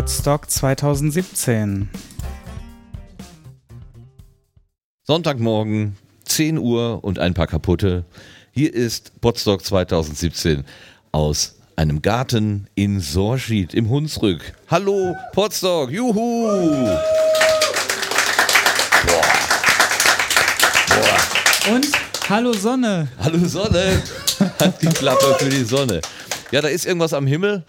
[0.00, 1.90] Podstock 2017.
[5.02, 8.06] Sonntagmorgen, 10 Uhr und ein paar kaputte.
[8.50, 10.64] Hier ist Podstock 2017
[11.12, 14.54] aus einem Garten in Sorschied im Hunsrück.
[14.70, 16.14] Hallo Podstock, juhu!
[16.14, 17.04] Boah.
[20.88, 21.74] Boah.
[21.74, 21.88] Und
[22.26, 23.08] hallo Sonne.
[23.18, 24.02] Hallo Sonne.
[24.58, 26.00] Hat die Klappe für die Sonne.
[26.52, 27.62] Ja, da ist irgendwas am Himmel.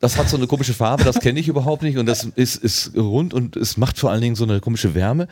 [0.00, 2.92] Das hat so eine komische Farbe, das kenne ich überhaupt nicht und das ist, ist
[2.96, 5.26] rund und es macht vor allen Dingen so eine komische Wärme.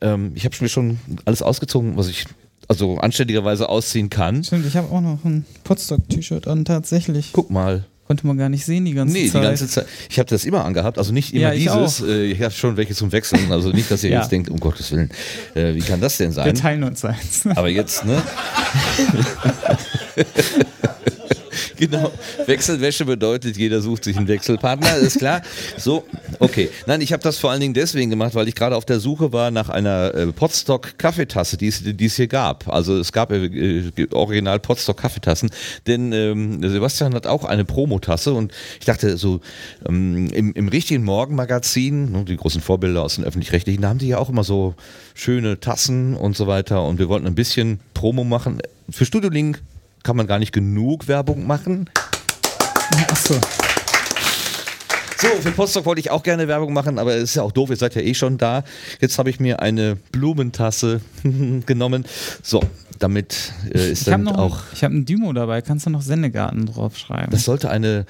[0.00, 2.24] Ähm, ich habe mir schon alles ausgezogen, was ich
[2.66, 4.42] also anständigerweise ausziehen kann.
[4.42, 7.30] Stimmt, ich habe auch noch ein Podstock-T-Shirt an, tatsächlich.
[7.32, 7.84] Guck mal.
[8.08, 9.42] Konnte man gar nicht sehen die ganze nee, Zeit.
[9.42, 9.86] die ganze Zeit.
[10.10, 12.02] Ich habe das immer angehabt, also nicht immer Ja, ich dieses.
[12.02, 12.06] auch.
[12.08, 13.52] Äh, Ich habe schon welche zum Wechseln.
[13.52, 14.20] Also nicht, dass ihr Ja.
[14.20, 15.10] jetzt denkt, um Gottes Willen,
[15.54, 16.54] äh, wie kann das denn Wir sein?
[16.54, 17.46] teilen uns eins.
[17.54, 18.20] Aber jetzt, ne?
[21.78, 22.12] genau.
[22.46, 25.42] Wechselwäsche bedeutet, jeder sucht sich einen Wechselpartner, ist klar.
[25.76, 26.04] So,
[26.38, 26.70] okay.
[26.86, 29.32] Nein, ich habe das vor allen Dingen deswegen gemacht, weil ich gerade auf der Suche
[29.32, 32.68] war nach einer äh, Potstock Kaffeetasse, die es, hier gab.
[32.68, 35.50] Also es gab äh, äh, original Potstock Kaffeetassen,
[35.86, 39.40] denn ähm, Sebastian hat auch eine Promotasse und ich dachte so
[39.88, 44.08] ähm, im, im richtigen Morgenmagazin, ne, die großen Vorbilder aus den öffentlich-rechtlichen, da haben die
[44.08, 44.74] ja auch immer so
[45.14, 48.60] schöne Tassen und so weiter und wir wollten ein bisschen Promo machen.
[48.90, 49.60] Für Studio Link
[50.08, 51.90] kann man gar nicht genug Werbung machen.
[53.10, 53.34] Achso.
[55.18, 57.68] So, für Postdoc wollte ich auch gerne Werbung machen, aber es ist ja auch doof,
[57.68, 58.64] ihr seid ja eh schon da.
[59.02, 61.02] Jetzt habe ich mir eine Blumentasse
[61.66, 62.06] genommen.
[62.42, 62.62] So,
[62.98, 64.60] damit äh, ist Ich habe dann noch auch.
[64.72, 65.60] ich hab ein Dymo dabei.
[65.60, 67.30] Kannst du noch Sendegarten draufschreiben?
[67.30, 68.06] Das sollte eine,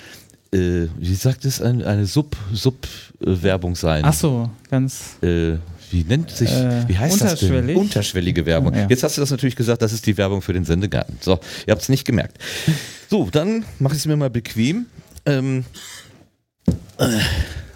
[0.54, 2.86] äh, wie sagt es, eine, eine Sub, Sub
[3.26, 4.04] äh, sein.
[4.04, 5.16] Achso, ganz.
[5.20, 5.56] Äh,
[5.90, 7.48] wie nennt sich, Äh, wie heißt das denn?
[7.48, 7.76] unterschwellig?
[7.76, 8.74] Unterschwellige Werbung.
[8.74, 8.86] Ja.
[8.88, 11.18] Jetzt hast du das natürlich gesagt, das ist die Werbung für den Sendegarten.
[11.20, 12.38] So, ihr habt es nicht gemerkt.
[13.10, 14.86] So, dann mache ich es mir mal bequem.
[15.26, 15.64] Ähm,
[16.98, 17.04] äh,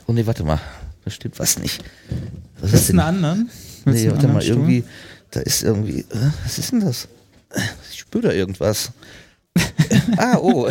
[0.06, 0.60] oh nee, warte mal.
[1.04, 1.82] Da stimmt was nicht.
[2.60, 3.50] Was Willst du einen anderen?
[3.84, 4.56] Willst Nee, warte mal, Stuhl?
[4.56, 4.84] irgendwie,
[5.30, 7.08] da ist irgendwie, äh, was ist denn das?
[7.90, 8.92] Ich spüre da irgendwas.
[10.16, 10.66] ah, oh,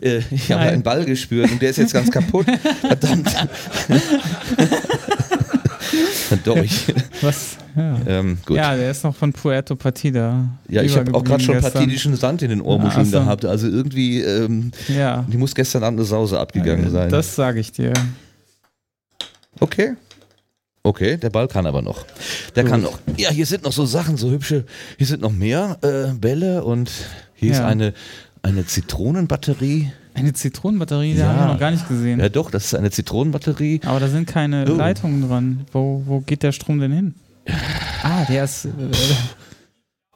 [0.00, 2.46] äh, ich habe einen Ball gespürt und der ist jetzt ganz kaputt.
[2.80, 3.28] Verdammt.
[6.44, 6.86] Doch, ich,
[7.20, 7.56] Was?
[7.76, 7.98] Ja.
[8.06, 8.38] ähm.
[8.48, 10.46] Ja, ja, der ist noch von Puerto Partida.
[10.68, 11.72] ich habe auch gerade schon gestern.
[11.72, 13.18] partidischen Sand in den Ohrmuscheln so.
[13.18, 13.44] gehabt.
[13.44, 15.24] Also irgendwie, ähm, Ja.
[15.28, 17.10] die muss gestern Abend eine Sause abgegangen sein.
[17.10, 17.92] Das sage ich dir.
[19.60, 19.94] Okay.
[20.86, 22.04] Okay, der Ball kann aber noch.
[22.54, 22.72] Der Gut.
[22.72, 22.98] kann noch.
[23.16, 24.64] Ja, hier sind noch so Sachen, so hübsche.
[24.98, 26.90] Hier sind noch mehr äh, Bälle und
[27.34, 27.66] hier ist Ja.
[27.66, 27.94] eine,
[28.42, 29.90] eine Zitronenbatterie.
[30.14, 31.26] Eine Zitronenbatterie, die Ja.
[31.28, 32.20] haben wir noch gar nicht gesehen.
[32.20, 33.80] Ja, doch, das ist eine Zitronenbatterie.
[33.84, 34.74] Aber da sind keine Oh.
[34.76, 35.66] Leitungen dran.
[35.72, 37.14] Wo, wo geht der Strom denn hin?
[38.02, 38.64] Ah, der ist.
[38.66, 38.70] Äh,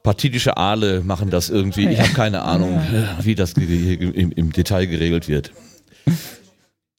[0.03, 1.86] Partidische Aale machen das irgendwie.
[1.88, 5.53] Ich habe keine Ahnung, äh, wie das im, im Detail geregelt wird.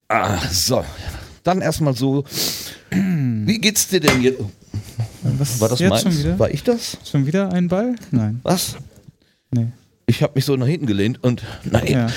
[0.10, 0.84] Ah, so.
[1.44, 2.26] Dann erstmal so.
[2.92, 4.40] Wie geht's dir denn jetzt?
[5.24, 6.02] was War das jetzt meins?
[6.04, 6.38] schon wieder?
[6.40, 6.98] War ich das?
[7.10, 7.96] Schon wieder ein Ball?
[8.12, 8.40] Nein.
[8.44, 8.76] Was?
[9.52, 9.68] Nee.
[10.06, 11.88] Ich habe mich so nach hinten gelehnt und nein.
[11.88, 12.08] Ja.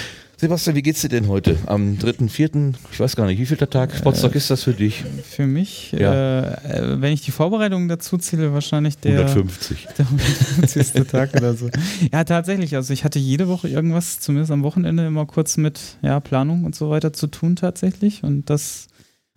[0.43, 1.57] Sebastian, wie geht's dir denn heute?
[1.67, 5.05] Am 3.4., ich weiß gar nicht, wie viel der Tag Potsdok ist das für dich?
[5.23, 6.13] Für mich, Ja.
[6.41, 9.87] äh, äh, wenn ich die Vorbereitung dazu zähle, wahrscheinlich der, 150.
[9.99, 11.07] der 150.
[11.07, 11.71] Tag oder so.
[12.13, 12.75] Ja, tatsächlich.
[12.75, 16.75] Also ich hatte jede Woche irgendwas, zumindest am Wochenende, immer kurz mit ja, Planung und
[16.75, 18.25] so weiter zu tun tatsächlich.
[18.25, 18.89] Und das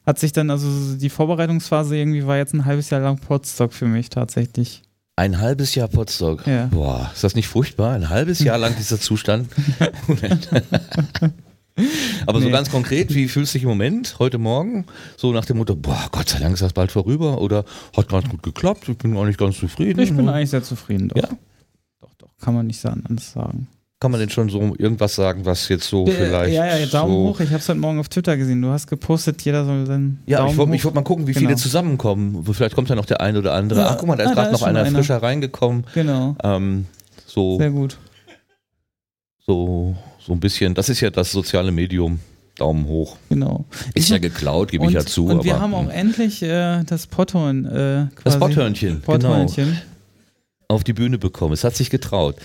[0.07, 3.85] hat sich dann, also die Vorbereitungsphase irgendwie war jetzt ein halbes Jahr lang Podstock für
[3.85, 4.81] mich tatsächlich.
[5.17, 6.45] Ein halbes Jahr Potsdok.
[6.45, 6.65] Ja.
[6.67, 7.93] Boah, ist das nicht furchtbar?
[7.93, 9.47] Ein halbes Jahr lang dieser Zustand.
[12.25, 12.51] Aber so Nee.
[12.51, 14.85] ganz konkret, wie fühlst du dich im Moment, heute Morgen?
[15.17, 17.65] So nach dem Motto, boah, Gott sei Dank ist das bald vorüber oder
[17.95, 19.99] hat ganz gut geklappt, ich bin eigentlich ganz zufrieden.
[19.99, 21.09] Ich bin eigentlich sehr zufrieden.
[21.09, 21.17] Doch.
[21.17, 21.29] Ja?
[22.01, 22.29] Doch, doch.
[22.41, 23.67] Kann man nicht so anders sagen.
[23.99, 27.29] Kann man denn schon so irgendwas sagen, was jetzt so vielleicht ja, ja, Daumen so
[27.29, 27.39] hoch.
[27.39, 28.61] Ich habe es heute Morgen auf Twitter gesehen.
[28.61, 31.47] Du hast gepostet, jeder soll seinen Ja, Daumen ich wollte wollt mal gucken, wie Genau.
[31.47, 32.43] viele zusammenkommen.
[32.53, 33.79] Vielleicht kommt ja noch der ein oder andere.
[33.79, 33.87] Ja.
[33.91, 34.97] Ach, guck mal, da ist Ah, gerade noch einer einer.
[34.97, 35.85] frischer reingekommen.
[35.93, 36.35] Genau.
[36.43, 36.85] Ähm,
[37.25, 37.97] so, Sehr gut.
[39.45, 40.73] so, so ein bisschen.
[40.73, 42.19] Das ist ja das soziale Medium.
[42.57, 43.17] Daumen hoch.
[43.29, 43.65] Genau.
[43.95, 45.25] Ist ja geklaut, gebe ich ja zu.
[45.27, 47.65] Und wir aber, haben auch endlich äh, das Potthorn.
[47.65, 49.77] Äh, das quasi- Potthörnchen, genau, Potthörnchen.
[50.69, 51.53] auf die Bühne bekommen.
[51.53, 52.35] Es hat sich getraut.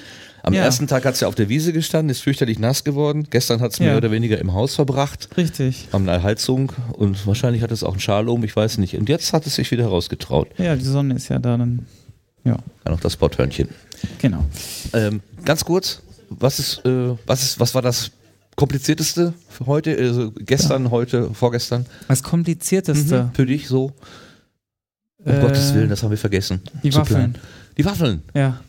[0.43, 0.63] Am Ja.
[0.63, 3.27] ersten Tag hat es ja auf der Wiese gestanden, ist fürchterlich nass geworden.
[3.31, 3.87] Gestern hat es Ja.
[3.87, 5.89] mehr oder weniger im Haus verbracht, Richtig.
[5.93, 8.97] am Heizung und wahrscheinlich hat es auch einen Schal um, ich weiß nicht.
[8.97, 10.49] Und jetzt hat es sich wieder rausgetraut.
[10.59, 11.87] Ja, die Sonne ist ja da dann.
[12.45, 13.69] Ja, Kann auch das Potthörnchen.
[14.19, 14.45] genau.
[14.95, 16.01] Ähm, ganz kurz,
[16.31, 18.11] was ist, äh, was ist, was war das
[18.57, 19.97] komplizierteste für heute?
[19.99, 21.85] Also gestern, heute, vorgestern?
[22.09, 23.31] Das komplizierteste.
[23.35, 23.93] Für dich so?
[25.23, 26.63] Um Äh, Gottes Willen, das haben wir vergessen.
[26.83, 27.33] Die Waffeln.
[27.33, 27.39] planen.
[27.77, 28.23] Die Waffeln.
[28.35, 28.61] Ja.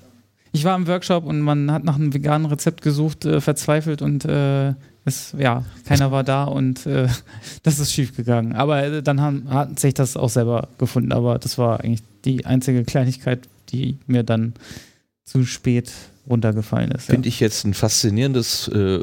[0.51, 4.25] Ich war im Workshop und man hat nach einem veganen Rezept gesucht, äh, verzweifelt und
[4.25, 7.07] äh, es, ja, keiner war da und äh,
[7.63, 8.53] das ist schief gegangen.
[8.53, 11.12] Aber äh, dann haben, hat sich das auch selber gefunden.
[11.12, 14.53] Aber das war eigentlich die einzige Kleinigkeit, die mir dann
[15.24, 15.92] zu spät
[16.31, 17.06] runtergefallen ist.
[17.06, 17.33] Finde ja.
[17.33, 19.00] ich jetzt ein faszinierendes äh,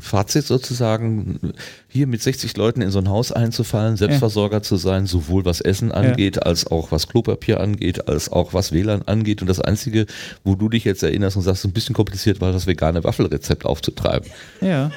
[0.00, 1.52] Fazit sozusagen,
[1.88, 4.62] hier mit 60 Leuten in so ein Haus einzufallen, Selbstversorger ja.
[4.62, 6.42] zu sein, sowohl was Essen angeht, ja.
[6.42, 9.42] als auch was Klopapier angeht, als auch was WLAN angeht.
[9.42, 10.06] Und das Einzige,
[10.44, 14.30] wo du dich jetzt erinnerst und sagst, ein bisschen kompliziert war, das vegane Waffelrezept aufzutreiben.
[14.60, 14.90] Ja.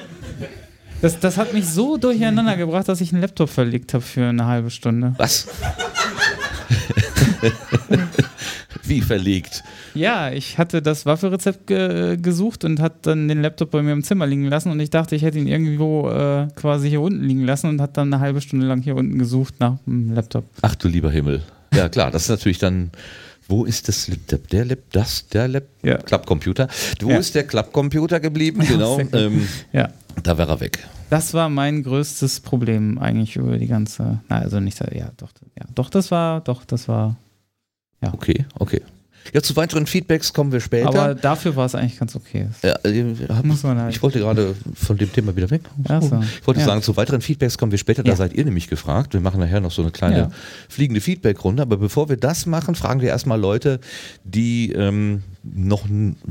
[1.02, 4.46] Das, das hat mich so durcheinander gebracht, dass ich einen Laptop verlegt habe für eine
[4.46, 5.14] halbe Stunde.
[5.18, 5.48] Was?
[8.82, 9.64] Wie verlegt?
[9.94, 14.02] Ja, ich hatte das Waffelrezept ge gesucht und hat dann den Laptop bei mir im
[14.02, 17.44] Zimmer liegen lassen und ich dachte, ich hätte ihn irgendwo äh, quasi hier unten liegen
[17.44, 20.44] lassen und hat dann eine halbe Stunde lang hier unten gesucht nach dem Laptop.
[20.62, 21.42] Ach du lieber Himmel.
[21.74, 22.90] Ja klar, das ist natürlich dann
[23.48, 24.48] wo ist das Laptop?
[24.48, 25.98] Der Lab, das, der Lab, ja.
[25.98, 26.68] Klappcomputer.
[27.00, 27.18] Wo ja.
[27.18, 28.64] ist der Klappcomputer geblieben?
[28.66, 28.98] Genau.
[29.12, 29.88] Ähm, ja.
[30.22, 30.84] Da wäre er weg.
[31.10, 34.20] Das war mein größtes Problem eigentlich über die ganze.
[34.28, 37.16] Na, also nicht, ja, doch, ja, doch, das war, doch, das war.
[38.02, 38.12] Ja.
[38.12, 38.82] Okay, okay.
[39.32, 40.88] Ja, zu weiteren Feedbacks kommen wir später.
[40.88, 42.48] Aber dafür war es eigentlich ganz okay.
[42.62, 43.02] Ja, äh,
[43.42, 43.94] Muss man halt.
[43.94, 45.62] Ich wollte gerade von dem Thema wieder weg.
[46.00, 46.20] So.
[46.22, 46.66] Ich wollte ja.
[46.66, 48.02] sagen, zu weiteren Feedbacks kommen wir später.
[48.02, 48.16] Da ja.
[48.16, 49.14] seid ihr nämlich gefragt.
[49.14, 50.30] Wir machen nachher noch so eine kleine
[50.68, 51.62] fliegende Feedback-Runde.
[51.62, 53.80] Aber bevor wir das machen, fragen wir erstmal Leute,
[54.24, 55.22] die ähm,
[55.54, 55.86] noch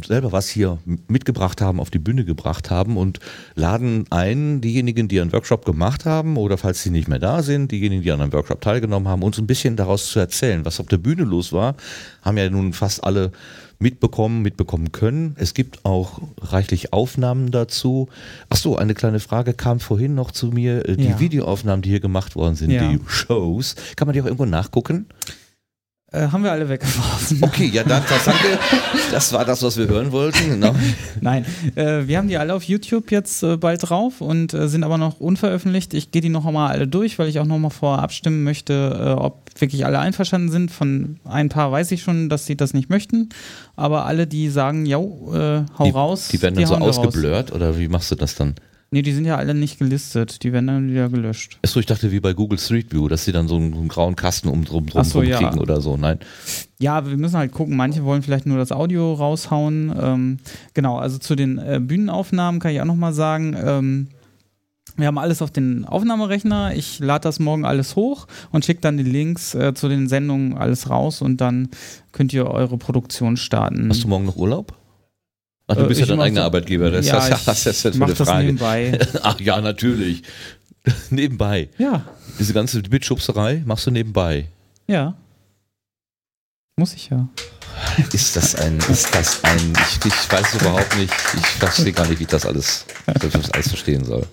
[0.05, 0.77] selber was hier
[1.07, 3.19] mitgebracht haben, auf die Bühne gebracht haben und
[3.55, 7.71] laden ein, diejenigen, die einen Workshop gemacht haben oder falls sie nicht mehr da sind,
[7.71, 10.87] diejenigen, die an einem Workshop teilgenommen haben, uns ein bisschen daraus zu erzählen, was auf
[10.87, 11.75] der Bühne los war,
[12.21, 13.31] haben ja nun fast alle
[13.79, 15.35] mitbekommen, mitbekommen können.
[15.37, 18.07] Es gibt auch reichlich Aufnahmen dazu.
[18.49, 20.87] Ach so, eine kleine Frage kam vorhin noch zu mir.
[20.87, 21.19] Äh, die ja.
[21.19, 22.89] Videoaufnahmen, die hier gemacht worden sind, ja.
[22.89, 25.07] die Shows, kann man die auch irgendwo nachgucken?
[26.15, 27.39] Äh, haben wir alle weggeworfen.
[27.41, 28.57] Okay, ja, dann, das, danke.
[29.11, 30.49] das war das, was wir hören wollten.
[30.49, 30.73] Genau.
[31.21, 31.45] Nein,
[31.75, 34.97] äh, wir haben die alle auf YouTube jetzt äh, bald drauf und äh, sind aber
[34.97, 35.93] noch unveröffentlicht.
[35.93, 38.73] Ich gehe die noch einmal alle durch, weil ich auch noch mal vorher abstimmen möchte,
[38.73, 40.71] äh, ob wirklich alle einverstanden sind.
[40.71, 43.29] Von ein paar weiß ich schon, dass sie das nicht möchten,
[43.75, 46.29] aber alle, die sagen, ja, hau die, raus.
[46.31, 48.55] Die werden dann so ausgeblurrt oder wie machst du das dann?
[48.91, 50.43] Nee, die sind ja alle nicht gelistet.
[50.43, 51.59] Die werden dann wieder gelöscht.
[51.63, 54.15] Achso, ich dachte wie bei Google Street View, dass sie dann so einen, einen grauen
[54.15, 55.37] Kasten um drum, drum, so, ja.
[55.37, 55.97] kriegen oder so.
[55.97, 56.19] Nein.
[56.79, 57.75] Ja, wir müssen halt gucken.
[57.75, 59.93] Manche wollen vielleicht nur das Audio raushauen.
[59.99, 60.37] Ähm,
[60.73, 63.55] genau, also zu den äh, Bühnenaufnahmen kann ich auch nochmal sagen.
[63.61, 64.07] Ähm,
[64.97, 66.73] wir haben alles auf den Aufnahmerechner.
[66.73, 70.57] Ich lade das morgen alles hoch und schicke dann die Links äh, zu den Sendungen
[70.57, 71.69] alles raus und dann
[72.13, 73.89] könnt ihr eure Produktion starten.
[73.89, 74.73] Hast du morgen noch Urlaub?
[75.67, 76.91] Ach, du äh, bist ja dein eigener so, Arbeitgeber.
[76.91, 78.45] Das, ja, das, das, das ist eine Frage.
[78.45, 78.99] Nebenbei.
[79.23, 80.21] Ach ja, natürlich.
[81.09, 81.69] nebenbei.
[81.77, 82.05] Ja.
[82.39, 84.47] Diese ganze Mitschubserei machst du nebenbei.
[84.87, 85.15] Ja.
[86.77, 87.27] Muss ich ja.
[88.13, 92.19] Ist das ein, ist das ein, ich, ich weiß überhaupt nicht, ich verstehe gar nicht,
[92.19, 94.25] wie ich das alles, das alles verstehen soll.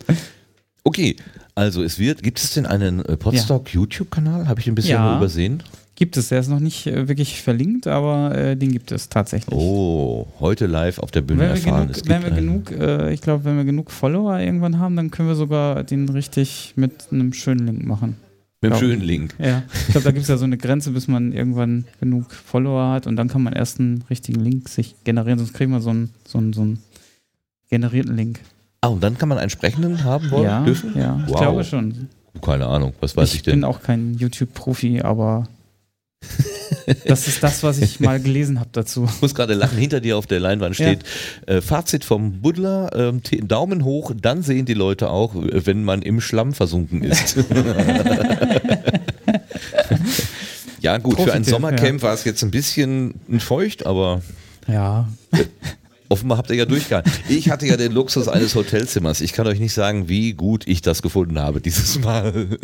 [0.84, 1.16] Okay,
[1.54, 3.80] also es wird, gibt es denn einen äh, Podstock ja.
[3.80, 4.48] YouTube-Kanal?
[4.48, 5.16] Habe ich ein bisschen ja.
[5.16, 5.62] übersehen?
[6.02, 9.56] Gibt es, der ist noch nicht äh, wirklich verlinkt, aber äh, den gibt es tatsächlich.
[9.56, 11.92] Oh, heute live auf der Bühne wenn erfahren.
[11.92, 15.28] Genug, wenn wir genug, äh, ich glaube, wenn wir genug Follower irgendwann haben, dann können
[15.28, 18.16] wir sogar den richtig mit einem schönen Link machen.
[18.60, 19.36] Mit einem schönen Link.
[19.38, 22.90] Ja, ich glaube, da gibt es ja so eine Grenze, bis man irgendwann genug Follower
[22.90, 25.90] hat und dann kann man erst einen richtigen Link sich generieren, sonst kriegen wir so
[25.90, 26.80] einen, so einen, so einen
[27.70, 28.40] generierten Link.
[28.80, 30.98] Ah, und dann kann man einen sprechenden haben wollen, ja, dürfen?
[30.98, 31.28] Ja, wow.
[31.28, 32.08] ich glaube schon.
[32.40, 33.52] Keine Ahnung, was weiß ich, ich denn?
[33.52, 35.46] Ich bin auch kein YouTube-Profi, aber
[37.06, 39.08] das ist das, was ich mal gelesen habe dazu.
[39.14, 41.00] Ich muss gerade lachen, hinter dir auf der Leinwand steht
[41.46, 41.54] ja.
[41.54, 46.20] äh, Fazit vom Buddler, ähm, Daumen hoch, dann sehen die Leute auch, wenn man im
[46.20, 47.36] Schlamm versunken ist.
[50.80, 52.08] ja gut, Profite, für ein Sommercamp ja.
[52.08, 54.22] war es jetzt ein bisschen feucht, aber
[54.68, 55.08] ja.
[56.08, 57.10] Offenbar habt ihr ja durchgehalten.
[57.30, 59.22] Ich hatte ja den Luxus eines Hotelzimmers.
[59.22, 62.58] Ich kann euch nicht sagen, wie gut ich das gefunden habe dieses Mal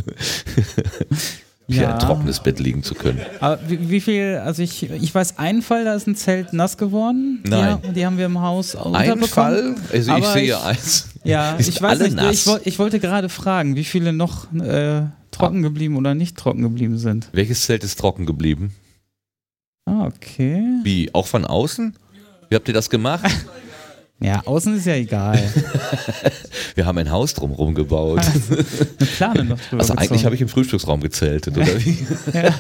[1.77, 1.93] ja.
[1.95, 3.21] ein trockenes Bett liegen zu können.
[3.41, 6.77] Aber wie, wie, viel, also ich, ich weiß einen Fall, da ist ein Zelt nass
[6.77, 7.43] geworden.
[7.47, 7.79] Nein.
[7.85, 9.75] Die, die haben wir im Haus Ein Fall?
[9.93, 11.09] Also ich sehe ich, eins.
[11.25, 12.23] Ja, ich weiß nicht.
[12.23, 16.99] Ich, ich, wollte gerade fragen, wie viele noch äh, trocken geblieben oder nicht trocken geblieben
[16.99, 17.29] sind.
[17.33, 18.75] Welches Zelt ist trocken geblieben?
[19.85, 20.63] Ah, okay.
[20.85, 21.95] Wie, auch von außen?
[22.49, 23.25] Wie habt ihr das gemacht?
[24.21, 25.39] Ja, außen ist ja egal.
[26.75, 28.21] Wir haben ein Haus drumherum gebaut.
[28.21, 31.99] Eine Plane noch drüber Also eigentlich habe ich im Frühstücksraum gezeltet, oder wie?
[32.35, 32.53] ja.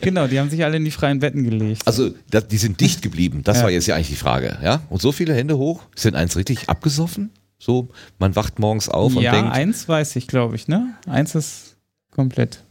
[0.00, 1.82] Genau, die haben sich alle in die freien Betten gelegt.
[1.86, 3.62] Also das, die sind dicht geblieben, das ja.
[3.64, 4.58] war jetzt ja eigentlich die Frage.
[4.64, 4.82] Ja?
[4.90, 7.30] Und so viele Hände hoch, sind eins richtig abgesoffen?
[7.58, 7.88] So,
[8.18, 9.50] man wacht morgens auf ja, und denkt...
[9.50, 10.94] Ja, eins weiß ich, glaube ich, ne?
[11.06, 11.76] Eins ist
[12.10, 12.64] komplett.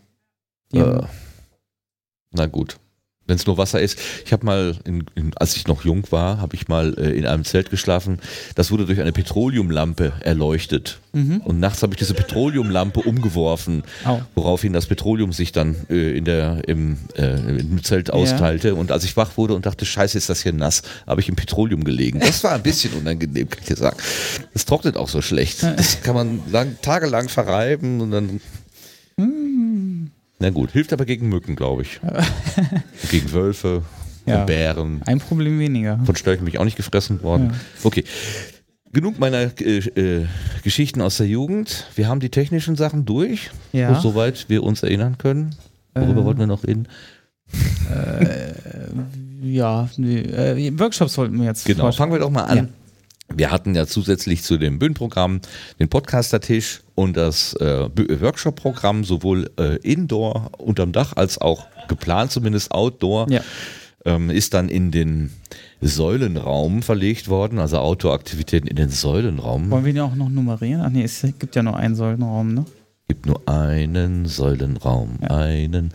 [0.74, 1.01] Äh,
[2.31, 2.77] na gut.
[3.25, 3.98] Wenn es nur Wasser ist.
[4.25, 7.25] Ich habe mal, in, in, als ich noch jung war, habe ich mal äh, in
[7.25, 8.20] einem Zelt geschlafen.
[8.56, 11.00] Das wurde durch eine Petroleumlampe erleuchtet.
[11.13, 11.38] Mhm.
[11.38, 14.22] Und nachts habe ich diese Petroleumlampe umgeworfen, Au.
[14.36, 18.70] woraufhin das Petroleum sich dann äh, in der, im, äh, im Zelt austeilte.
[18.70, 18.74] Ja.
[18.74, 21.36] Und als ich wach wurde und dachte, scheiße, ist das hier nass, habe ich im
[21.36, 22.20] Petroleum gelegen.
[22.20, 23.98] Das war ein bisschen unangenehm, kann ich dir sagen.
[24.53, 25.63] Das trocknet auch so schlecht.
[25.63, 28.42] Das kann man lang, tagelang verreiben und dann...
[29.15, 29.52] Mhm.
[30.43, 32.01] Na gut, hilft aber gegen Mücken, glaube ich.
[33.12, 33.81] gegen Wölfe,
[34.25, 35.01] ja, Bären.
[35.05, 36.01] Ein Problem weniger.
[36.03, 37.51] Von Störchen bin ich auch nicht gefressen worden.
[37.51, 37.59] Ja.
[37.85, 38.03] Okay.
[38.91, 40.27] Genug meiner äh, äh,
[40.62, 41.88] Geschichten aus der Jugend.
[41.95, 43.97] Wir haben die technischen Sachen durch, ja.
[44.01, 45.55] soweit wir uns erinnern können.
[45.95, 46.89] Worüber äh, wollten wir noch reden?
[47.89, 48.53] Äh,
[49.43, 51.63] ja, äh, Workshops wollten wir jetzt.
[51.63, 52.67] Genau, fangen wir doch mal an.
[53.35, 55.41] Wir hatten ja zusätzlich zu dem Bühnenprogramm
[55.79, 57.87] den Podcaster-Tisch und das äh,
[58.21, 63.29] Workshop-Programm sowohl äh, indoor unterm Dach als auch geplant zumindest outdoor.
[63.29, 63.41] Ja.
[64.05, 65.31] Ähm, ist dann in den
[65.79, 69.71] Säulenraum verlegt worden, also Outdoor-Aktivitäten in den Säulenraum.
[69.71, 70.81] Wollen wir ihn auch noch nummerieren?
[70.81, 72.65] Ach nee, es gibt ja nur einen Säulenraum, ne?
[73.03, 75.29] Es gibt nur einen Säulenraum, ja.
[75.29, 75.93] einen.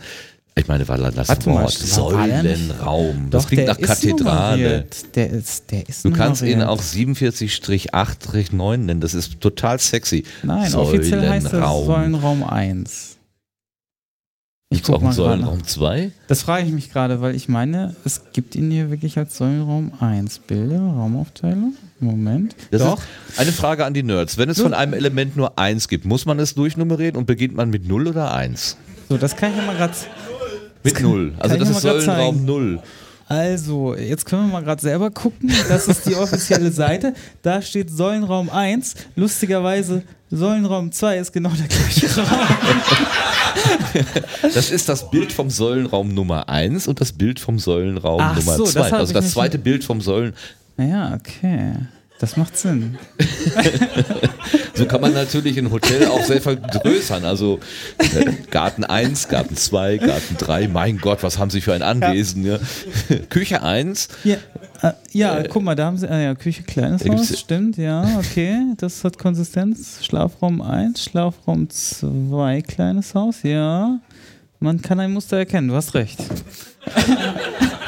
[0.59, 3.29] Ich meine, war das Warte Wort Säulenraum.
[3.29, 4.85] Das klingt nach Kathedrale.
[5.15, 8.99] Der ist, der ist Du kannst ihn auch 47-8-9 nennen.
[8.99, 10.25] Das ist total sexy.
[10.43, 13.15] Nein, offiziell heißt das Säulenraum 1.
[14.71, 16.11] Ich gucke mal Säulenraum 2?
[16.27, 19.93] Das frage ich mich gerade, weil ich meine, es gibt ihn hier wirklich als Säulenraum
[19.99, 20.39] 1.
[20.39, 21.73] Bilder, Raumaufteilung.
[21.99, 22.55] Moment.
[22.69, 23.01] Das Doch.
[23.37, 24.37] eine Frage an die Nerds.
[24.37, 27.69] Wenn es von einem Element nur 1 gibt, muss man es durchnummerieren und beginnt man
[27.69, 28.77] mit 0 oder 1?
[29.09, 29.93] So, das kann ich ja mal gerade
[30.83, 31.33] mit null.
[31.39, 32.79] Also das ist Säulenraum null.
[33.29, 35.53] Also, jetzt können wir mal gerade selber gucken.
[35.67, 37.13] Das ist die offizielle Seite.
[37.43, 38.95] Da steht Säulenraum 1.
[39.15, 42.27] Lustigerweise, Säulenraum 2 ist genau der gleiche Raum.
[44.41, 48.55] Das ist das Bild vom Säulenraum Nummer 1 und das Bild vom Säulenraum Ach Nummer
[48.57, 48.65] 2.
[48.65, 50.33] So, also das zweite Bild vom Säulen.
[50.77, 51.73] Ja, okay.
[52.19, 52.97] Das macht Sinn.
[54.73, 57.23] so kann man natürlich ein Hotel auch sehr vergrößern.
[57.23, 57.61] Also
[57.97, 60.67] äh, Garten 1, Garten 2, Garten 3.
[60.67, 62.45] Mein Gott, was haben Sie für ein Anwesen?
[62.45, 62.59] Ja.
[63.29, 64.09] Küche 1.
[64.25, 64.35] Ja,
[64.81, 68.19] äh, ja äh, guck mal, da haben Sie, äh, ja, Küche kleines Haus, stimmt, ja,
[68.19, 68.73] okay.
[68.75, 69.99] Das hat Konsistenz.
[70.03, 73.97] Schlafraum 1, Schlafraum 2, kleines Haus, ja.
[74.59, 76.19] Man kann ein Muster erkennen, du hast recht.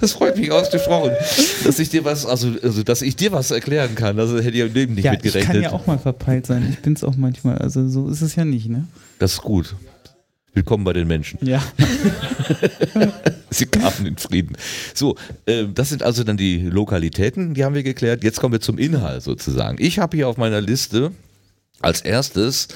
[0.00, 1.12] Das freut mich ausgesprochen,
[1.64, 4.18] dass ich dir was, also, also dass ich dir was erklären kann.
[4.18, 5.42] Also hätte ich im Leben nicht ja, mitgerechnet.
[5.42, 6.68] Ich kann ja auch mal verpeilt sein.
[6.70, 7.58] Ich bin es auch manchmal.
[7.58, 8.86] Also so ist es ja nicht, ne?
[9.18, 9.74] Das ist gut.
[10.56, 11.38] Willkommen bei den Menschen.
[11.42, 11.62] Ja.
[13.50, 14.56] Sie kamen in Frieden.
[14.94, 18.24] So, äh, das sind also dann die Lokalitäten, die haben wir geklärt.
[18.24, 19.76] Jetzt kommen wir zum Inhalt sozusagen.
[19.78, 21.12] Ich habe hier auf meiner Liste
[21.82, 22.68] als erstes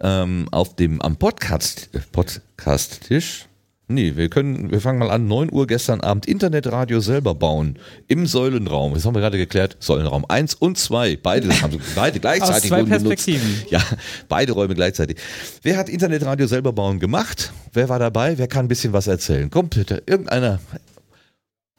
[0.00, 3.46] ähm, auf dem am Podcast Podcast-Tisch
[3.92, 7.78] Nee, wir können, wir fangen mal an, 9 Uhr gestern Abend Internetradio selber bauen.
[8.08, 8.94] Im Säulenraum.
[8.94, 9.76] Das haben wir gerade geklärt.
[9.80, 11.18] Säulenraum 1 und 2.
[11.22, 13.46] Beide haben beide gleichzeitig Aus zwei Perspektiven.
[13.46, 13.70] Genutzt.
[13.70, 13.82] Ja,
[14.28, 15.18] beide Räume gleichzeitig.
[15.62, 17.52] Wer hat Internetradio selber bauen gemacht?
[17.72, 18.38] Wer war dabei?
[18.38, 19.50] Wer kann ein bisschen was erzählen?
[19.50, 20.60] Kommt bitte, irgendeiner.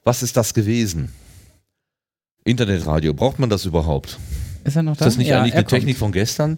[0.04, 1.12] Was ist das gewesen?
[2.44, 4.20] Internetradio, braucht man das überhaupt?
[4.64, 5.06] Ist er noch da?
[5.06, 5.70] Ist das nicht ja, eigentlich eine kommt.
[5.70, 6.58] Technik von gestern?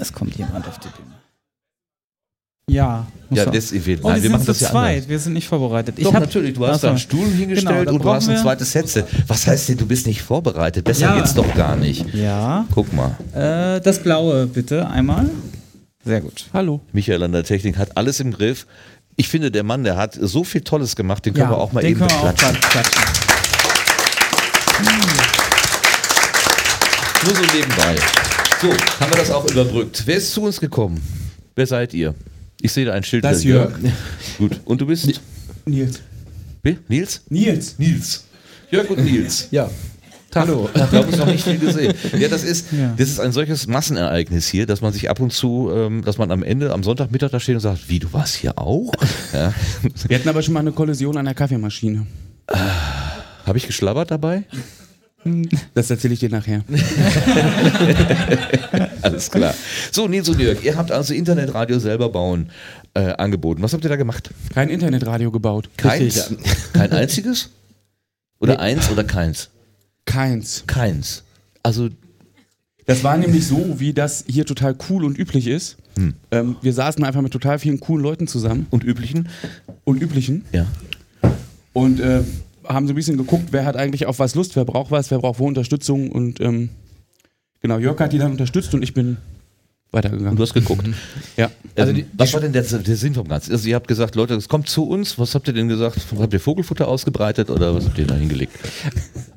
[0.00, 1.13] Es kommt jemand auf die Bühne.
[2.68, 3.06] Ja.
[3.30, 4.94] Ja, das, wir, nein, wir machen das ja zweit.
[4.94, 5.08] Anders.
[5.08, 5.96] Wir sind nicht vorbereitet.
[6.00, 6.54] Doch, natürlich.
[6.54, 9.04] Du hast da einen Stuhl hingestellt genau, und du hast ein zweites Headset.
[9.26, 10.84] Was heißt denn, du bist nicht vorbereitet?
[10.84, 11.16] Besser ja.
[11.16, 12.14] geht's doch gar nicht.
[12.14, 12.66] Ja.
[12.72, 13.16] Guck mal.
[13.34, 15.28] Äh, das Blaue bitte einmal.
[16.04, 16.46] Sehr gut.
[16.52, 16.80] Hallo.
[16.92, 18.66] Michael an der Technik hat alles im Griff.
[19.16, 21.72] Ich finde, der Mann, der hat so viel Tolles gemacht, den können ja, wir auch
[21.72, 22.60] mal eben klatschen.
[22.60, 23.02] klatschen.
[24.76, 24.86] Hm.
[27.24, 27.96] Nur so nebenbei.
[28.60, 28.68] So,
[29.00, 30.02] haben wir das auch überbrückt.
[30.04, 31.00] Wer ist zu uns gekommen?
[31.56, 32.14] Wer seid ihr?
[32.64, 33.22] Ich sehe da ein Schild.
[33.22, 33.74] Das ist Jörg.
[34.38, 34.58] Gut.
[34.64, 35.20] Und du bist?
[35.66, 36.00] Nils.
[36.62, 36.78] Wie?
[36.88, 37.20] Nils?
[37.28, 37.78] Nils.
[37.78, 38.24] Nils.
[38.70, 39.48] Jörg und Nils.
[39.50, 39.70] Ja.
[40.34, 40.70] Hallo.
[40.72, 41.92] Da haben wir noch nicht viel gesehen.
[42.18, 42.94] Ja, das ist, ja.
[42.96, 46.30] das ist ein solches Massenereignis hier, dass man sich ab und zu, ähm, dass man
[46.30, 48.90] am Ende, am Sonntagmittag da steht und sagt, wie, du warst hier auch?
[49.34, 49.52] Ja.
[50.08, 52.06] Wir hatten aber schon mal eine Kollision an der Kaffeemaschine.
[52.46, 52.56] Äh,
[53.44, 54.44] Habe ich geschlabbert dabei?
[55.74, 56.64] Das erzähle ich dir nachher.
[59.02, 59.54] Alles klar.
[59.90, 62.50] So, Nils und Jörg, ihr habt also Internetradio selber bauen
[62.94, 63.62] äh, angeboten.
[63.62, 64.30] Was habt ihr da gemacht?
[64.52, 65.70] Kein Internetradio gebaut.
[65.76, 66.34] Keins?
[66.72, 67.50] Kein einziges?
[68.38, 68.60] Oder nee.
[68.60, 69.50] eins oder keins?
[70.04, 70.64] Keins.
[70.66, 71.24] Keins.
[71.62, 71.88] Also.
[72.86, 75.78] Das war nämlich so, wie das hier total cool und üblich ist.
[75.96, 76.14] Hm.
[76.30, 78.66] Ähm, wir saßen einfach mit total vielen coolen Leuten zusammen.
[78.68, 79.30] Und üblichen?
[79.84, 80.44] Und üblichen.
[80.52, 80.66] Ja.
[81.72, 82.22] Und äh,
[82.66, 85.18] haben so ein bisschen geguckt, wer hat eigentlich auf was Lust, wer braucht was, wer
[85.18, 86.70] braucht wo Unterstützung und ähm,
[87.60, 89.18] genau, Jörg hat die dann unterstützt und ich bin
[89.94, 90.30] weitergegangen.
[90.32, 90.86] Und du hast geguckt.
[90.86, 90.94] Mhm.
[91.36, 91.50] Ja.
[91.76, 93.52] Also ähm, was war denn der, der, Sinn vom Ganzen?
[93.52, 95.18] Also ihr habt gesagt, Leute, es kommt zu uns.
[95.18, 95.98] Was habt ihr denn gesagt?
[96.16, 98.52] Habt ihr Vogelfutter ausgebreitet oder was habt ihr da hingelegt?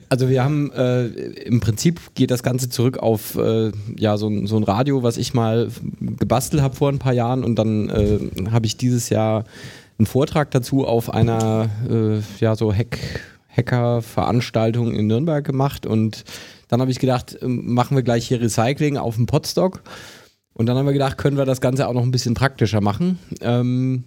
[0.10, 4.58] Also wir haben äh, im Prinzip geht das Ganze zurück auf äh, ja so, so
[4.58, 5.70] ein Radio, was ich mal
[6.00, 8.20] gebastelt habe vor ein paar Jahren und dann äh,
[8.52, 9.44] habe ich dieses Jahr
[9.98, 12.98] einen Vortrag dazu auf einer äh, ja so Hack
[13.56, 16.24] Hacker-Veranstaltung in Nürnberg gemacht und
[16.68, 19.82] dann habe ich gedacht, ähm, machen wir gleich hier Recycling auf dem Podstock.
[20.54, 23.20] Und dann haben wir gedacht, können wir das Ganze auch noch ein bisschen praktischer machen.
[23.42, 24.06] Ähm,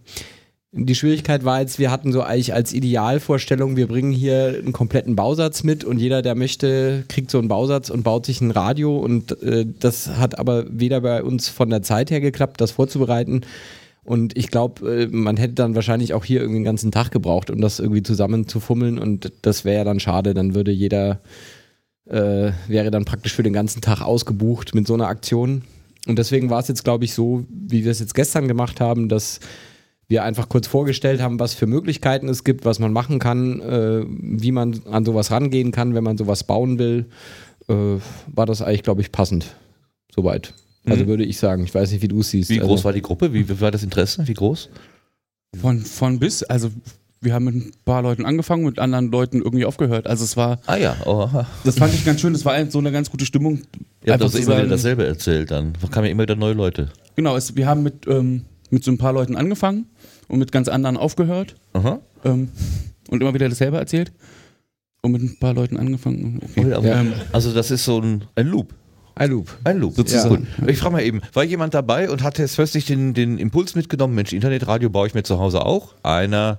[0.72, 5.16] die Schwierigkeit war jetzt, wir hatten so eigentlich als Idealvorstellung, wir bringen hier einen kompletten
[5.16, 8.96] Bausatz mit und jeder, der möchte, kriegt so einen Bausatz und baut sich ein Radio
[8.96, 13.42] und äh, das hat aber weder bei uns von der Zeit her geklappt, das vorzubereiten.
[14.02, 17.50] Und ich glaube, äh, man hätte dann wahrscheinlich auch hier irgendwie einen ganzen Tag gebraucht,
[17.50, 21.20] um das irgendwie zusammen zu fummeln und das wäre ja dann schade, dann würde jeder,
[22.06, 25.62] äh, wäre dann praktisch für den ganzen Tag ausgebucht mit so einer Aktion.
[26.06, 29.08] Und deswegen war es jetzt, glaube ich, so, wie wir es jetzt gestern gemacht haben,
[29.08, 29.40] dass
[30.08, 34.04] wir einfach kurz vorgestellt haben, was für Möglichkeiten es gibt, was man machen kann, äh,
[34.08, 37.06] wie man an sowas rangehen kann, wenn man sowas bauen will,
[37.68, 37.74] äh,
[38.26, 39.54] war das eigentlich, glaube ich, passend.
[40.12, 40.52] Soweit.
[40.86, 41.08] Also mhm.
[41.08, 41.64] würde ich sagen.
[41.64, 42.50] Ich weiß nicht, wie du es siehst.
[42.50, 43.32] Wie groß also, war die Gruppe?
[43.32, 44.26] Wie, wie war das Interesse?
[44.26, 44.70] Wie groß?
[45.60, 46.70] Von, von bis, also
[47.20, 50.06] wir haben mit ein paar Leuten angefangen, mit anderen Leuten irgendwie aufgehört.
[50.06, 50.60] Also es war.
[50.66, 51.28] Ah ja, oh.
[51.64, 52.32] Das fand ich ganz schön.
[52.32, 53.62] Das war so eine ganz gute Stimmung.
[54.04, 55.74] Ihr habt also immer wieder dasselbe erzählt dann.
[55.80, 56.90] Da kamen ja immer wieder neue Leute.
[57.16, 59.86] Genau, es, wir haben mit, ähm, mit so ein paar Leuten angefangen
[60.28, 61.56] und mit ganz anderen aufgehört.
[61.74, 62.00] Aha.
[62.24, 62.48] Ähm,
[63.10, 64.12] und immer wieder dasselbe erzählt.
[65.02, 66.40] Und mit ein paar Leuten angefangen.
[66.56, 66.70] Okay.
[66.70, 67.04] Ja.
[67.32, 68.74] Also das ist so ein, ein Loop.
[69.20, 69.54] Ein Loop.
[69.64, 70.46] Ein Loop, sozusagen.
[70.62, 70.68] Ja.
[70.68, 74.14] Ich frage mal eben, war jemand dabei und hat jetzt plötzlich den, den Impuls mitgenommen,
[74.14, 75.94] Mensch, Internetradio baue ich mir zu Hause auch?
[76.02, 76.58] Einer,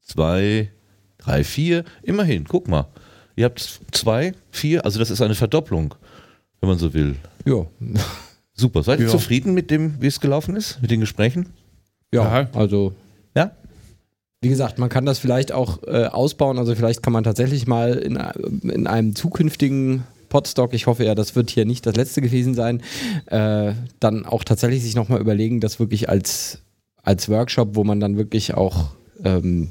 [0.00, 0.70] zwei,
[1.18, 2.86] drei, vier, immerhin, guck mal.
[3.34, 5.96] Ihr habt zwei, vier, also das ist eine Verdopplung,
[6.60, 7.16] wenn man so will.
[7.44, 7.66] Ja.
[8.54, 8.84] Super.
[8.84, 9.10] Seid ihr ja.
[9.10, 11.46] zufrieden mit dem, wie es gelaufen ist, mit den Gesprächen?
[12.14, 12.94] Ja, also.
[13.34, 13.50] Ja?
[14.42, 16.56] Wie gesagt, man kann das vielleicht auch äh, ausbauen.
[16.56, 18.14] Also vielleicht kann man tatsächlich mal in,
[18.62, 22.82] in einem zukünftigen Podstock, ich hoffe ja, das wird hier nicht das letzte gewesen sein,
[23.26, 26.62] äh, dann auch tatsächlich sich nochmal überlegen, das wirklich als,
[27.02, 29.70] als Workshop, wo man dann wirklich auch ähm,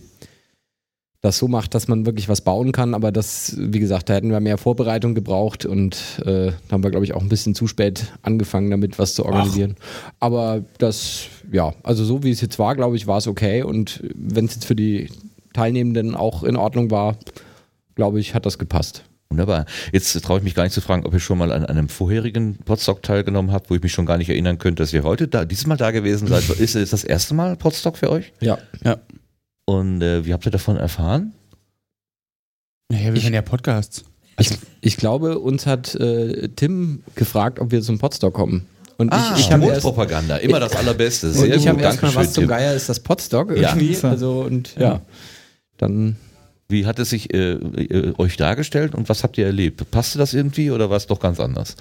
[1.21, 2.93] das so macht, dass man wirklich was bauen kann.
[2.93, 6.91] Aber das, wie gesagt, da hätten wir mehr Vorbereitung gebraucht und äh, da haben wir,
[6.91, 9.75] glaube ich, auch ein bisschen zu spät angefangen, damit was zu organisieren.
[9.79, 10.13] Ach.
[10.19, 13.63] Aber das, ja, also so wie es jetzt war, glaube ich, war es okay.
[13.63, 15.09] Und wenn es jetzt für die
[15.53, 17.17] Teilnehmenden auch in Ordnung war,
[17.95, 19.03] glaube ich, hat das gepasst.
[19.31, 19.65] Wunderbar.
[19.91, 22.57] Jetzt traue ich mich gar nicht zu fragen, ob ihr schon mal an einem vorherigen
[22.57, 25.45] Podstock teilgenommen habt, wo ich mich schon gar nicht erinnern könnte, dass ihr heute da,
[25.45, 26.49] dieses Mal da gewesen seid.
[26.59, 28.33] Ist es das erste Mal Podstock für euch?
[28.39, 28.57] Ja.
[28.83, 28.97] Ja.
[29.65, 31.33] Und äh, wie habt ihr davon erfahren?
[32.91, 34.03] Naja, wir hören ja Podcasts.
[34.39, 34.49] Ich,
[34.81, 38.65] ich, glaube, uns hat äh, Tim gefragt, ob wir zum Podstock kommen.
[38.97, 41.31] Und ah, ich, ich habe Propaganda, immer das Allerbeste.
[41.31, 43.93] Sehr und ich habe erstmal, was zum Geier ist das Podstock irgendwie.
[43.93, 44.09] Ja.
[44.09, 45.01] Also und ja, ja.
[45.77, 46.17] dann
[46.69, 49.89] wie hat es sich äh, äh, euch dargestellt und was habt ihr erlebt?
[49.91, 51.75] Passte das irgendwie oder war es doch ganz anders?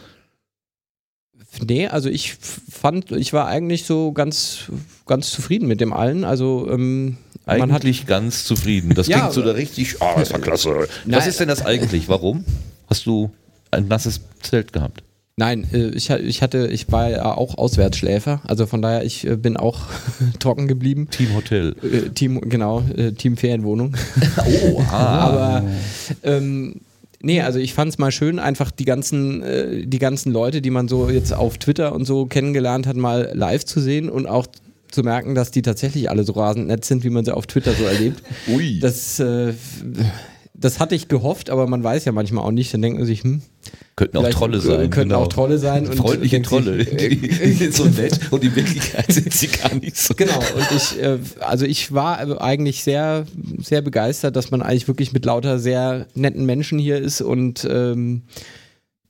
[1.66, 4.70] Nee, also ich fand, ich war eigentlich so ganz,
[5.06, 6.24] ganz zufrieden mit dem allen.
[6.24, 8.94] Also ähm, eigentlich ganz zufrieden.
[8.94, 10.88] Das ja, klingt so da richtig, oh, das war klasse.
[11.06, 12.08] Was ist denn das eigentlich?
[12.08, 12.44] Warum?
[12.88, 13.30] Hast du
[13.70, 15.02] ein nasses Zelt gehabt?
[15.38, 19.36] Nein, äh, ich, ich hatte, ich war ja auch Auswärtsschläfer, also von daher, ich äh,
[19.36, 19.82] bin auch
[20.40, 21.08] trocken geblieben.
[21.10, 21.76] Team Hotel.
[21.80, 22.82] Äh, Team, genau,
[23.16, 23.94] Team Ferienwohnung.
[24.74, 24.96] oh, ah.
[24.96, 25.64] Aber
[26.24, 26.80] ähm,
[27.20, 30.70] Nee, also ich fand es mal schön, einfach die ganzen, äh, die ganzen Leute, die
[30.70, 34.46] man so jetzt auf Twitter und so kennengelernt hat, mal live zu sehen und auch
[34.92, 37.72] zu merken, dass die tatsächlich alle so rasend nett sind, wie man sie auf Twitter
[37.74, 38.22] so erlebt.
[38.46, 38.78] Ui.
[38.78, 39.52] Das, äh,
[40.54, 42.72] das hatte ich gehofft, aber man weiß ja manchmal auch nicht.
[42.72, 43.42] Dann denkt man sich, hm,
[43.98, 44.90] Könnten auch Trolle sein.
[44.90, 45.22] Könnten genau.
[45.22, 45.88] auch Trolle sein.
[45.88, 46.84] Und Freundliche Trolle.
[46.84, 50.14] Sich, die sind so nett und in Wirklichkeit sind sie gar nicht so.
[50.14, 50.38] Genau.
[50.38, 53.26] Und ich, äh, also ich war eigentlich sehr,
[53.60, 58.22] sehr begeistert, dass man eigentlich wirklich mit lauter sehr netten Menschen hier ist und ähm,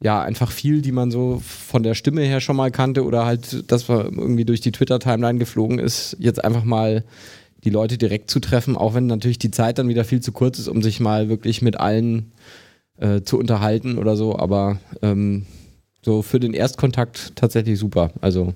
[0.03, 3.71] ja, einfach viel, die man so von der Stimme her schon mal kannte oder halt,
[3.71, 7.05] dass man irgendwie durch die Twitter-Timeline geflogen ist, jetzt einfach mal
[7.63, 10.59] die Leute direkt zu treffen, auch wenn natürlich die Zeit dann wieder viel zu kurz
[10.59, 12.33] ist, um sich mal wirklich mit allen
[13.01, 15.47] äh, zu unterhalten oder so, aber ähm,
[16.03, 18.11] so für den Erstkontakt tatsächlich super.
[18.21, 18.55] Also.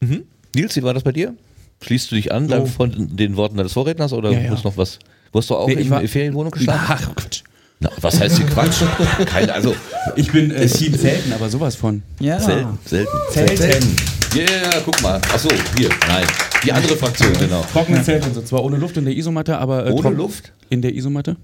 [0.00, 0.24] Mhm.
[0.54, 1.34] Nils, wie war das bei dir?
[1.82, 2.66] Schließt du dich an so.
[2.66, 4.50] von den Worten deines Vorredners oder ja, ja.
[4.50, 4.98] muss noch was?
[5.32, 6.84] Wo hast du auch nee, in der Ferienwohnung geschlafen?
[6.86, 7.42] Ach, Quatsch.
[7.80, 8.82] Na, was heißt hier Quatsch?
[9.26, 9.74] Keine, also
[10.16, 12.02] ich bin äh, Team Zelten, aber sowas von.
[12.20, 12.38] Ja.
[12.38, 13.10] Selten, selten.
[13.30, 13.56] Zelten.
[13.56, 13.96] Zelten.
[14.34, 15.20] Yeah, guck mal.
[15.32, 16.24] Achso, hier, nein.
[16.64, 17.64] Die andere Fraktion, genau.
[17.72, 18.42] Trockene Zelt und so.
[18.42, 19.86] Zwar ohne Luft in der Isomatte, aber.
[19.86, 20.52] Äh, ohne Luft?
[20.70, 21.36] In der Isomatte?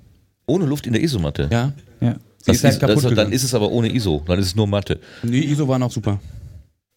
[0.47, 1.49] Ohne Luft in der Isomatte?
[1.53, 1.73] Ja.
[2.01, 2.17] Ja.
[2.47, 4.99] Das ist, halt das, dann ist es aber ohne ISO, dann ist es nur Matte.
[5.23, 6.21] Nee, ISO war noch super.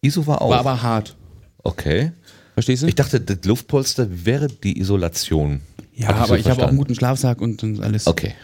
[0.00, 0.50] ISO war auch.
[0.50, 1.16] War aber hart.
[1.62, 2.12] okay.
[2.54, 2.86] Verstehst du?
[2.86, 5.60] Ich dachte, das Luftpolster wäre die Isolation.
[5.92, 8.06] ja, Hab ich so aber ich habe auch einen guten Schlafsack und, und alles.
[8.06, 8.34] Okay.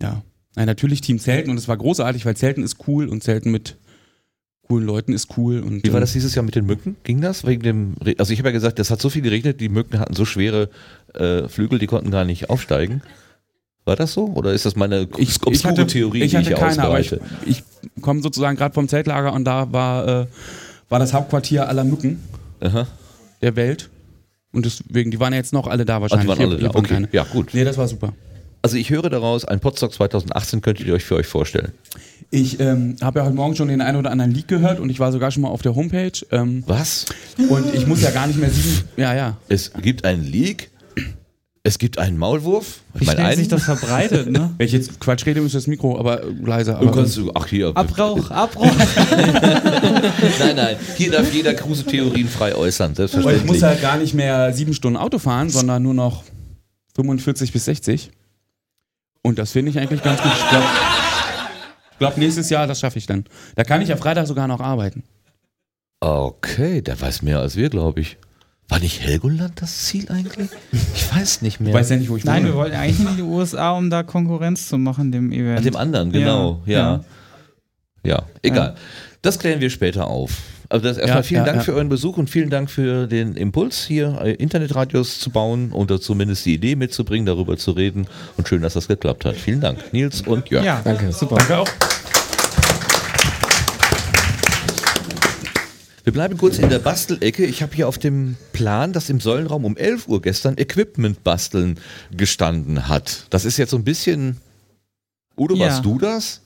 [0.00, 0.22] Ja.
[0.54, 3.76] Nein, natürlich Team Zelten und es war großartig, weil Zelten ist cool und Zelten mit
[4.68, 5.60] coolen Leuten ist cool.
[5.60, 6.96] Und, Wie war ähm, das dieses Jahr mit den Mücken?
[7.02, 7.46] Ging das?
[7.46, 9.98] Wegen dem Re also ich habe ja gesagt, das hat so viel geregnet, die Mücken
[9.98, 10.68] hatten so schwere
[11.14, 13.02] äh, Flügel, die konnten gar nicht aufsteigen.
[13.88, 14.26] War das so?
[14.26, 17.00] Oder ist das meine Ich, obskure ich hatte, Theorie, ich die hatte ich keine, aber
[17.00, 17.62] ich, ich
[18.02, 20.26] komme sozusagen gerade vom Zeltlager und da war, äh,
[20.90, 22.22] war das Hauptquartier aller Mücken
[22.60, 22.86] Aha.
[23.40, 23.88] der Welt.
[24.52, 26.24] Und deswegen, die waren ja jetzt noch alle da Ach, wahrscheinlich.
[26.26, 26.74] die waren alle hier da.
[26.74, 27.08] Okay, keine.
[27.12, 27.54] ja gut.
[27.54, 28.12] Nee, das war super.
[28.60, 31.72] Also ich höre daraus, ein Podstock 2018 könntet ihr euch für euch vorstellen.
[32.30, 35.00] Ich ähm, habe ja heute Morgen schon den einen oder anderen Leak gehört und ich
[35.00, 36.12] war sogar schon mal auf der Homepage.
[36.30, 37.06] Ähm, Was?
[37.48, 38.86] und ich muss ja gar nicht mehr sieben.
[38.98, 39.38] Ja, ja.
[39.48, 40.70] Es gibt einen Leak,
[41.68, 42.80] es gibt einen Maulwurf.
[42.94, 44.54] Wie schnell sich das verbreitet, ne?
[44.56, 46.74] Wenn ich jetzt Quatsch rede, ist das Mikro aber leiser.
[46.80, 47.72] Du Aber, kannst du, ach hier.
[47.74, 48.64] Abrauch, Abrauch.
[50.38, 53.52] Nein, nein, hier darf jeder Kruse Theorien frei äußern, Weil ich selbstverständlich.
[53.52, 56.24] muss halt gar nicht mehr sieben Stunden Auto fahren, sondern nur noch
[56.96, 58.10] 45 bis 60.
[59.20, 60.32] Und das finde ich eigentlich ganz gut.
[60.32, 60.66] Ich glaube,
[61.98, 63.24] glaub, nächstes Jahr, das schaffe ich dann.
[63.56, 65.02] Da kann ich ja Freitag sogar noch arbeiten.
[66.00, 68.16] Okay, der weiß mehr als wir, glaube ich.
[68.68, 70.50] War nicht Helgoland das Ziel eigentlich?
[70.94, 71.70] Ich weiß nicht mehr.
[71.70, 72.60] Ich weiß ja nicht, wo ich Nein, wir wohne.
[72.64, 75.58] wollten eigentlich in die USA, um da Konkurrenz zu machen, dem Event.
[75.58, 76.62] An dem anderen, genau.
[76.66, 77.02] Ja.
[78.04, 78.74] Ja, egal.
[79.22, 80.32] Das klären wir später auf.
[80.68, 81.62] Also das erstmal Ja, vielen ja, Dank ja.
[81.62, 85.98] für euren Besuch und vielen Dank für den Impuls, hier äh, Internetradios zu bauen oder
[85.98, 88.06] zumindest die Idee mitzubringen, darüber zu reden.
[88.36, 89.36] Und schön, dass das geklappt hat.
[89.36, 90.64] Vielen Dank, Nils und Jörg.
[90.64, 91.10] Ja, Danke.
[91.12, 91.36] super.
[91.36, 91.68] Danke auch.
[96.08, 97.44] Wir bleiben kurz in der Bastelecke.
[97.44, 101.78] Ich habe hier auf dem Plan, dass im Säulenraum um 11 Uhr gestern Equipment basteln
[102.16, 103.26] gestanden hat.
[103.28, 104.38] Das ist jetzt so ein bisschen.
[105.36, 105.66] Udo, Ja.
[105.66, 106.40] warst du das?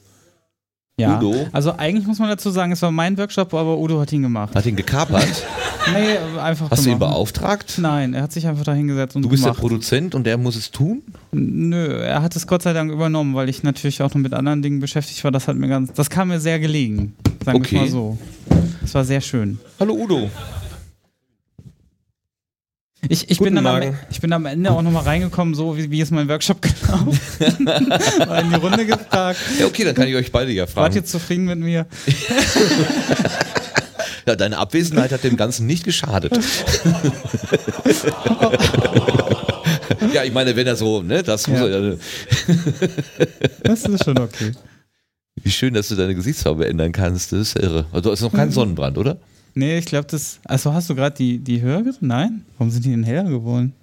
[0.99, 1.17] Ja.
[1.17, 1.47] Udo?
[1.53, 4.53] Also eigentlich muss man dazu sagen, es war mein Workshop, aber Udo hat ihn gemacht.
[4.53, 5.29] Hat ihn gekapert?
[5.93, 7.13] Nee, einfach Hast du ihn gemacht.
[7.13, 7.75] beauftragt?
[7.79, 9.61] Nein, er hat sich einfach da hingesetzt und Du bist der gemacht.
[9.63, 11.03] Produzent und der muss es tun?
[11.33, 14.63] Nö, er hat es Gott sei Dank übernommen, weil ich natürlich auch noch mit anderen
[14.63, 15.33] Dingen beschäftigt war.
[15.33, 17.17] Das hat mir ganz, das kam mir sehr gelegen.
[17.45, 17.77] Sagen wir Okay.
[17.79, 18.17] mal so.
[18.85, 19.59] Es war sehr schön.
[19.79, 20.31] Hallo Udo.
[23.09, 23.99] Ich, ich, bin am, Morgen.
[24.11, 27.19] ich bin am Ende auch nochmal reingekommen, so wie, wie ist mein Workshop gelaufen.
[27.67, 29.41] War in die Runde gefragt.
[29.59, 30.95] Ja, okay, dann kann ich euch beide ja Wart fragen.
[30.95, 31.87] ihr zufrieden mit mir?
[34.25, 36.33] Ja, deine Abwesenheit hat dem Ganzen nicht geschadet.
[40.15, 41.67] ja, ich meine, wenn er so, ne, das muss Ja.
[41.67, 41.97] er, ja-
[43.65, 44.53] Das ist schon okay.
[45.43, 47.87] Wie schön, dass du deine Gesichtsfarbe ändern kannst, das ist irre.
[47.93, 48.53] Also, du hast noch keinen Mhm.
[48.55, 49.19] Sonnenbrand, oder?
[49.55, 50.39] Nee, ich glaube, das.
[50.45, 52.45] Also hast du gerade die, die höher Nein?
[52.57, 53.75] Warum sind die denn heller geworden?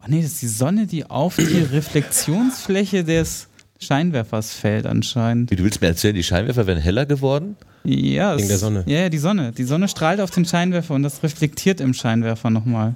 [0.00, 3.48] Oh nee, das ist die Sonne, die auf die Reflexionsfläche des
[3.80, 5.50] Scheinwerfers fällt anscheinend.
[5.50, 7.56] Wie, du willst mir erzählen, die Scheinwerfer werden heller geworden?
[7.84, 8.84] Ja, Wegen es- der Sonne.
[8.86, 9.52] Ja, ja, die Sonne.
[9.52, 12.94] Die Sonne strahlt auf den Scheinwerfer und das reflektiert im Scheinwerfer nochmal.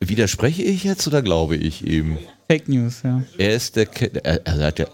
[0.10, 2.18] Widerspreche ich jetzt oder glaube ich ihm?
[2.50, 3.24] Fake News, ja.
[3.38, 4.88] Er ist der, Ke er, er hat ja,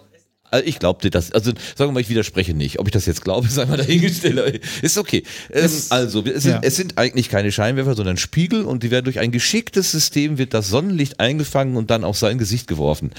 [0.49, 2.79] also ich glaube dir das, also sagen wir mal, ich widerspreche nicht.
[2.79, 4.61] Ob ich das jetzt glaube, sei mal dahingestellt.
[4.81, 5.23] Ist okay.
[5.51, 6.59] Ähm, Es- also, es sind, ja.
[6.63, 10.53] es sind eigentlich keine Scheinwerfer, sondern Spiegel und die werden durch ein geschicktes System, wird
[10.53, 13.11] das Sonnenlicht eingefangen und dann auf sein Gesicht geworfen.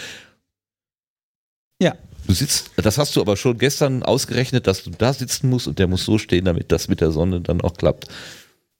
[1.82, 1.94] Ja.
[2.26, 5.78] Du sitzt, das hast du aber schon gestern ausgerechnet, dass du da sitzen musst und
[5.78, 8.06] der muss so stehen, damit das mit der Sonne dann auch klappt.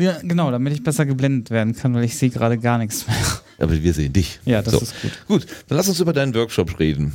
[0.01, 3.17] Ja, genau, damit ich besser geblendet werden kann, weil ich sehe gerade gar nichts mehr.
[3.59, 4.41] Aber wir sehen dich.
[4.45, 4.81] Ja, das So.
[4.81, 5.13] ist gut.
[5.29, 7.13] Gut, dann lass uns über deinen Workshop reden.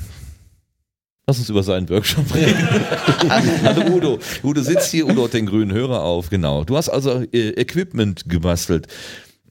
[1.28, 2.58] Lass uns über seinen Workshop reden.
[3.63, 4.20] Hallo Udo.
[4.44, 6.63] Udo sitzt hier, Udo hat den grünen Hörer auf, genau.
[6.63, 8.88] Du hast also äh, Equipment gebastelt.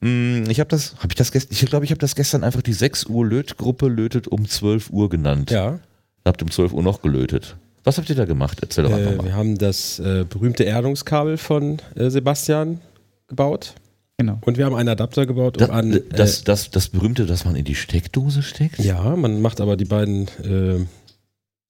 [0.01, 2.63] Hm, Ich habe das, habe ich das gestern, ich glaube, ich habe das gestern einfach
[2.63, 5.51] die 6 Uhr Lötgruppe lötet um 12 Uhr genannt.
[5.51, 5.79] Ja,
[6.25, 7.55] Habt um 12 Uhr noch gelötet.
[7.83, 8.57] Was habt ihr da gemacht?
[8.61, 9.25] Erzähl doch einfach äh, mal.
[9.25, 12.81] wir haben das äh, berühmte Erdungskabel von äh, Sebastian
[13.29, 13.73] gebaut
[14.17, 14.37] Genau.
[14.45, 15.93] und wir haben einen Adapter gebaut, um Da, an.
[15.93, 18.79] Äh, das, das, das berühmte, dass man in die Steckdose steckt?
[18.79, 20.85] ja, man macht aber die beiden äh,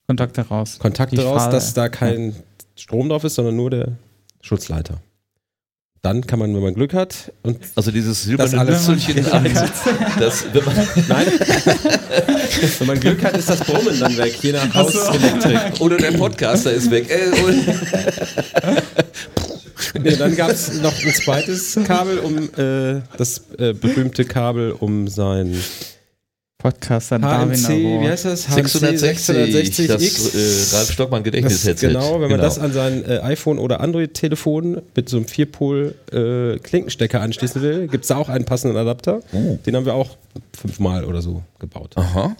[0.07, 0.77] Kontakte raus.
[0.79, 2.35] Kontakte Die raus, Fahr- dass da kein
[2.75, 3.89] Strom drauf ist, sondern nur der
[4.41, 4.95] Schutzleiter.
[6.01, 9.23] Dann kann man, wenn man Glück hat, und Also dieses silberne alles- Nüsselchen,
[10.19, 10.75] das, wenn man,
[11.09, 11.27] nein,
[12.79, 15.81] wenn man Glück hat, ist das Brummen dann weg, je nach Hauselektrik.
[15.81, 17.09] oder der Podcaster ist weg.
[19.95, 24.71] Äh, Nee, dann gab es noch ein zweites Kabel, um äh, das äh, berühmte Kabel,
[24.71, 25.55] um sein
[26.61, 28.03] Podcaster Darwin HMC, Award.
[28.03, 28.49] wie heißt das?
[28.49, 29.87] HMC 660, 660X.
[29.87, 30.33] das
[30.73, 31.87] äh, Ralf Stockmann Das, Gedächtnis-Headset.
[31.87, 37.61] genau, wenn man das an sein äh, iPhone oder Android-Telefon mit so einem Vierpol-Klinkenstecker anschließen
[37.61, 39.21] will, gibt es da auch einen passenden Adapter.
[39.31, 39.57] Oh.
[39.65, 40.17] Den haben wir auch
[40.59, 41.91] fünfmal oder so gebaut.
[41.95, 42.35] Aha.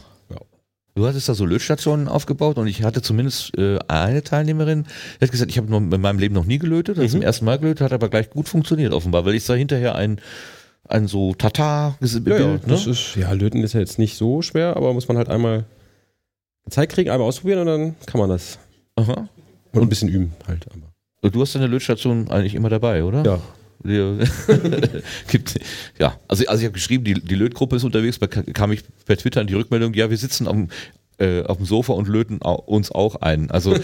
[1.00, 5.32] Du hattest da so Lötstationen aufgebaut und ich hatte zumindest äh, eine Teilnehmerin, die hat
[5.32, 7.94] gesagt, ich habe in meinem Leben noch nie gelötet, hat zum ersten Mal gelötet, hat
[7.94, 10.20] aber gleich gut funktioniert offenbar, weil ich sah hinterher ein,
[10.90, 12.28] ein so Tata-Bild.
[12.28, 12.62] Ja, ja, ne?
[12.68, 15.64] das ist, ja, löten ist ja jetzt nicht so schwer, aber muss man halt einmal
[16.66, 18.60] gezeigt kriegen, einmal ausprobieren und dann kann man das.
[18.98, 19.30] Aha.
[19.72, 20.68] Und ein bisschen üben halt.
[20.70, 21.32] Aber.
[21.32, 23.24] Du hast deine Lötstation eigentlich immer dabei, oder?
[23.24, 23.40] Ja.
[23.84, 24.20] Die-
[25.30, 25.60] Gibt,
[25.98, 29.18] ja, also, also ich habe geschrieben, die, die Lötgruppe ist unterwegs, da kam ich per
[29.18, 30.68] Twitter an die Rückmeldung, ja, wir sitzen am,
[31.18, 33.52] äh, auf dem Sofa und löten uns auch ein.
[33.52, 33.74] Also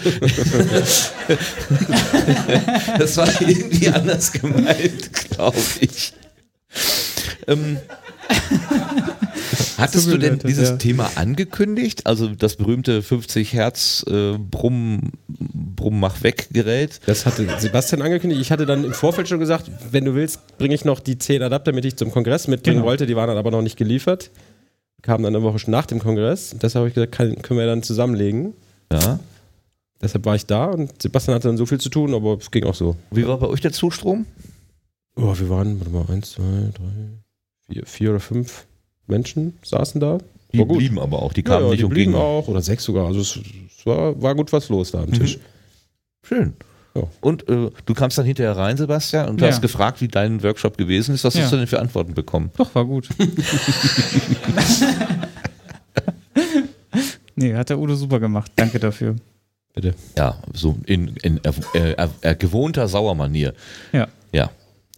[2.98, 6.12] das war irgendwie anders gemeint, glaube ich.
[7.46, 7.78] Ähm,
[9.78, 10.76] hattest du denn dieses ja.
[10.76, 12.06] Thema angekündigt?
[12.06, 17.00] Also das berühmte 50 Hertz äh, Brumm, Brumm mach weg Gerät?
[17.06, 18.40] Das hatte Sebastian angekündigt.
[18.40, 21.42] Ich hatte dann im Vorfeld schon gesagt, wenn du willst, bringe ich noch die 10
[21.42, 22.86] Adapter, mit die ich zum Kongress mitbringen Genau.
[22.88, 23.06] wollte.
[23.06, 24.30] Die waren dann aber noch nicht geliefert.
[25.02, 26.50] Kamen dann eine Woche schon nach dem Kongress.
[26.60, 28.54] Deshalb habe ich gesagt, kann, können wir dann zusammenlegen.
[28.92, 29.20] Ja.
[30.02, 32.64] Deshalb war ich da und Sebastian hatte dann so viel zu tun, aber es ging
[32.64, 32.96] auch so.
[33.10, 34.26] Wie war bei euch der Zustrom?
[35.16, 36.42] Oh, wir waren, warte mal, eins, zwei,
[36.74, 38.66] drei, vier, vier oder fünf
[39.06, 40.18] Menschen saßen da.
[40.52, 40.78] Die War gut.
[40.78, 42.24] blieben aber auch, die Ja, kamen ja, nicht die und blieben gingen.
[42.24, 43.06] auch, oder sechs sogar.
[43.06, 43.38] Also es,
[43.78, 45.38] es war, war gut was los da am Tisch.
[46.22, 46.54] Schön.
[46.94, 47.02] Ja.
[47.20, 49.48] Und äh, du kamst dann hinterher rein, Sebastian, und Ja.
[49.48, 51.24] hast gefragt, wie dein Workshop gewesen ist.
[51.24, 51.42] Was Ja.
[51.42, 52.50] hast du denn für Antworten bekommen?
[52.56, 53.08] Doch, war gut.
[57.34, 58.50] nee, hat der Udo super gemacht.
[58.56, 59.16] Danke dafür.
[59.74, 59.94] Bitte.
[60.16, 63.52] Ja, so in, in äh, äh, äh, gewohnter Sauermanier.
[63.92, 64.08] Ja.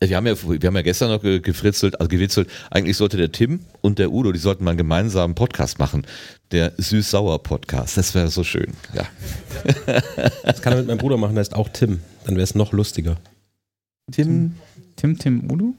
[0.00, 2.48] Wir haben ja, wir haben ja gestern noch ge- gefritzelt, also gewitzelt.
[2.70, 6.06] Eigentlich sollte der Tim und der Udo, die sollten mal einen gemeinsamen Podcast machen.
[6.52, 7.96] Der Süß-Sauer-Podcast.
[7.96, 8.72] Das wäre so schön.
[8.94, 9.04] Ja.
[10.44, 12.00] Das kann er mit meinem Bruder machen, der ist auch Tim.
[12.24, 13.16] Dann wäre es noch lustiger.
[14.12, 14.54] Tim,
[14.96, 15.74] Tim, Tim, Udo?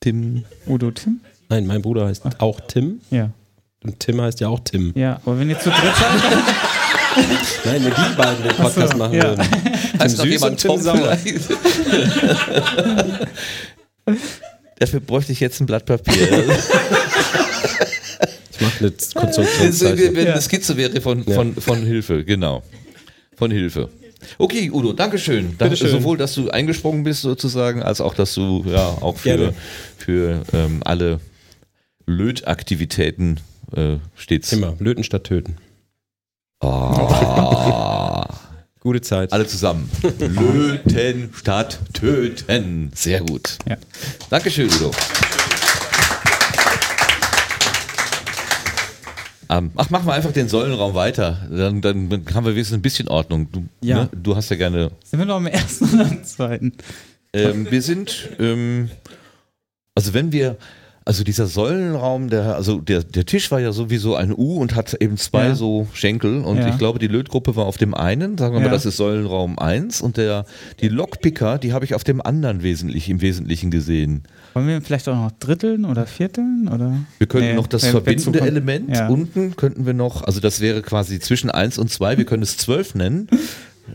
[0.00, 0.44] Tim.
[0.66, 1.20] Udo, Tim?
[1.48, 3.30] Nein, mein Bruder heißt auch Tim Ja.
[3.84, 4.92] und Tim heißt ja auch Tim.
[4.96, 6.44] Ja, aber wenn ihr zu dritt seid,
[7.64, 9.22] Nein, wenn die beiden den Podcast so, machen ja.
[9.36, 9.46] würden.
[10.00, 11.16] Heißt noch Süß jemand und Tim Tom Sauer.
[11.16, 11.48] vielleicht?
[14.78, 16.14] Dafür bräuchte ich jetzt ein Blatt Papier.
[18.50, 20.16] Ich mache eine Konstruktionszeichnung.
[20.16, 22.62] eine Skizze wäre von, von, von Hilfe, genau.
[23.36, 23.90] Von Hilfe.
[24.38, 25.56] Okay, Udo, Dankeschön.
[25.58, 25.90] Danke, Bitteschön.
[25.90, 29.54] sowohl, dass du eingesprungen bist sozusagen, als auch, dass du ja auch für, Gerne.
[29.96, 31.20] für ähm, alle
[32.06, 33.40] Lötaktivitäten
[33.74, 34.52] äh, stets.
[34.52, 35.56] Immer, löten statt töten.
[36.60, 37.99] Ah,
[38.80, 39.32] Gute Zeit.
[39.32, 39.90] alle zusammen.
[40.18, 42.90] Löten statt töten.
[42.94, 43.58] Sehr gut.
[43.68, 43.76] Ja.
[44.30, 44.90] Dankeschön, Udo.
[49.50, 51.46] Ähm, ach, machen wir einfach den Säulenraum weiter.
[51.50, 53.50] Dann, dann, dann haben wir wenigstens ein bisschen Ordnung.
[53.50, 54.04] Du, Ja.
[54.04, 54.92] ne, du hast ja gerne.
[55.04, 56.72] sind wir noch am ersten oder am zweiten?
[57.32, 58.90] Ähm, wir sind, ähm,
[59.94, 60.56] also wenn wir,
[61.10, 64.94] also dieser Säulenraum, der, also der, der Tisch war ja sowieso ein U und hat
[65.00, 65.54] eben zwei Ja.
[65.56, 66.68] so Schenkel und Ja.
[66.68, 68.72] ich glaube, die Lötgruppe war auf dem einen, sagen wir mal, Ja.
[68.72, 70.44] das ist Säulenraum 1 und der,
[70.80, 74.22] die Lockpicker, die habe ich auf dem anderen wesentlich, im Wesentlichen gesehen.
[74.54, 76.70] Wollen wir vielleicht auch noch dritteln oder vierteln?
[76.72, 76.94] Oder?
[77.18, 80.38] Wir könnten Nee, noch das wenn- wenn verbindende zukommt- Element unten könnten wir noch, also
[80.38, 83.26] das wäre quasi zwischen 1 und 2, wir können es 12 nennen.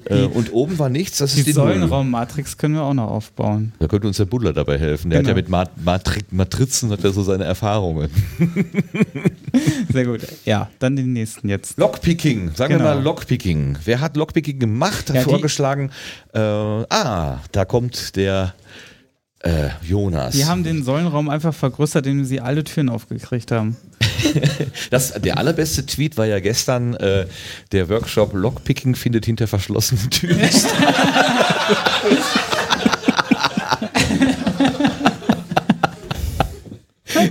[0.06, 1.52] Äh, und oben war nichts, das Die ist die.
[1.54, 3.72] Säulenraummatrix können wir auch noch aufbauen.
[3.80, 5.10] Da könnte uns der Buddler dabei helfen.
[5.10, 5.30] Der Genau.
[5.30, 8.10] hat ja mit Mat Matri Matrizen hat er so seine Erfahrungen.
[9.92, 10.22] Sehr gut.
[10.46, 11.78] Ja, dann den nächsten jetzt.
[11.78, 12.86] Lockpicking, sagen Genau.
[12.90, 13.78] wir mal Lockpicking.
[13.86, 15.92] Wer hat Lockpicking gemacht, hat Ja, die- vorgeschlagen,
[16.34, 18.54] äh, ah, da kommt der
[19.46, 20.34] äh, Jonas.
[20.34, 23.78] Die haben den Säulenraum einfach vergrößert, indem sie alle Türen aufgekriegt haben.
[24.90, 27.28] das, der allerbeste Tweet war ja gestern, äh,
[27.72, 30.74] der Workshop Lockpicking findet hinter verschlossenen Türen statt.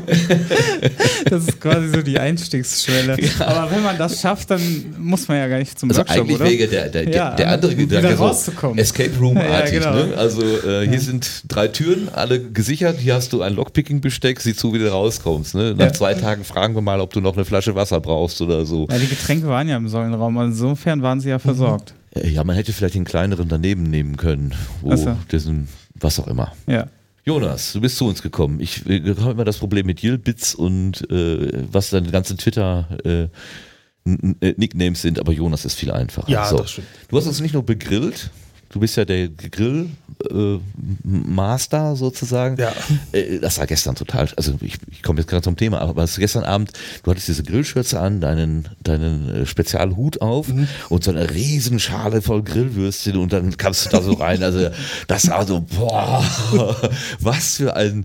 [1.31, 3.17] Das ist quasi so die Einstiegsschwelle.
[3.41, 4.61] Aber wenn man das schafft, dann
[4.99, 6.51] muss man ja gar nicht zum Also Workshop, eigentlich oder?
[6.51, 8.79] wäre der, der, Ja, der andere Gedanke so rauszukommen.
[8.79, 9.75] Escape Room-artig.
[9.83, 10.07] Ja, genau.
[10.07, 10.17] ne?
[10.17, 12.99] Also äh, hier sind drei Türen, alle gesichert.
[12.99, 15.55] Hier hast du ein Lockpicking-Besteck, sieh zu, wie du rauskommst.
[15.55, 15.75] Ne?
[15.77, 15.93] Nach Ja.
[15.93, 18.87] zwei Tagen fragen wir mal, ob du noch eine Flasche Wasser brauchst oder so.
[18.91, 21.95] Ja, die Getränke waren ja im Säulenraum, also insofern waren sie ja versorgt.
[22.15, 24.55] Äh, Ja, man hätte vielleicht den kleineren daneben nehmen können.
[24.83, 25.17] Wo Ach so.
[25.33, 26.53] diesen, was auch immer.
[26.67, 26.87] Ja.
[27.25, 28.61] Jonas, du bist zu uns gekommen.
[28.61, 33.29] Ich äh, habe immer das Problem mit Yilbits und äh, was deine ganzen Twitter äh,
[34.05, 36.31] äh, Nicknames sind, aber Jonas ist viel einfacher.
[36.31, 36.59] Ja, so.
[36.59, 36.89] das stimmt.
[37.09, 38.31] Du hast uns nicht nur begrillt,
[38.75, 39.89] du bist ja der Grill
[40.31, 40.59] äh,
[41.05, 42.57] Master sozusagen.
[42.57, 42.73] Ja.
[43.13, 46.17] Äh, das war gestern total, also ich, ich komme jetzt gerade zum Thema, aber was
[46.17, 46.73] gestern Abend,
[47.05, 50.67] du hattest diese Grillschürze an, deinen, deinen äh, Spezialhut auf Mhm.
[50.89, 54.69] und so eine Riesenschale voll Grillwürstchen und dann kamst du da so rein, also
[55.07, 56.25] das war so, boah,
[57.21, 58.05] was für ein,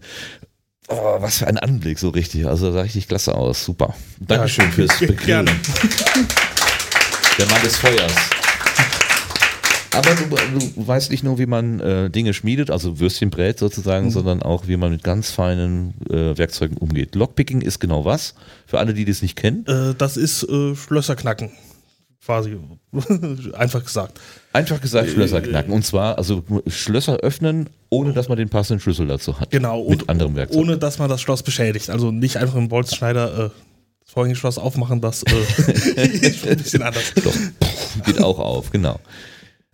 [0.87, 3.95] oh, was für ein Anblick, so richtig, also sah richtig klasse aus, super.
[4.19, 5.45] Dankeschön fürs Begrillen.
[5.47, 5.51] Gerne.
[7.39, 8.13] Der Mann des Feuers.
[9.95, 10.25] Aber du,
[10.75, 14.11] du weißt nicht nur, wie man äh, Dinge schmiedet, also Würstchen brät sozusagen, Mhm.
[14.11, 17.15] sondern auch, wie man mit ganz feinen äh, Werkzeugen umgeht.
[17.15, 18.35] Lockpicking ist genau was?
[18.67, 19.65] Für alle, die das nicht kennen.
[19.67, 21.51] Äh, das ist äh, Schlösser knacken.
[22.23, 22.57] Quasi.
[23.53, 24.19] Einfach gesagt.
[24.53, 25.73] Einfach gesagt, Schlösser knacken.
[25.73, 29.49] Und zwar, also Schlösser öffnen, ohne dass man den passenden Schlüssel dazu hat.
[29.49, 29.89] Genau.
[29.89, 30.59] Mit anderem Werkzeug.
[30.61, 31.89] Ohne dass man das Schloss beschädigt.
[31.89, 33.49] Also nicht einfach im Bolzenschneider äh,
[34.03, 35.31] das Vorhängeschloss aufmachen, das äh,
[36.07, 37.11] ist schon ein bisschen anders.
[37.23, 37.33] Doch,
[38.05, 38.99] geht auch auf, genau.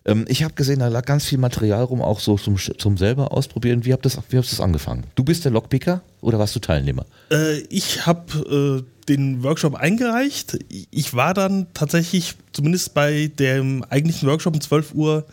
[0.05, 3.31] Ähm, ich habe gesehen, da lag ganz viel Material rum, auch so zum, zum selber
[3.31, 3.85] ausprobieren.
[3.85, 5.05] Wie habt das, wie habt das angefangen?
[5.15, 7.05] Du bist der Lockpicker oder warst du Teilnehmer?
[7.31, 10.57] Äh, ich habe äh, den Workshop eingereicht.
[10.91, 15.25] Ich war dann tatsächlich, zumindest bei dem eigentlichen Workshop um 12 Uhr,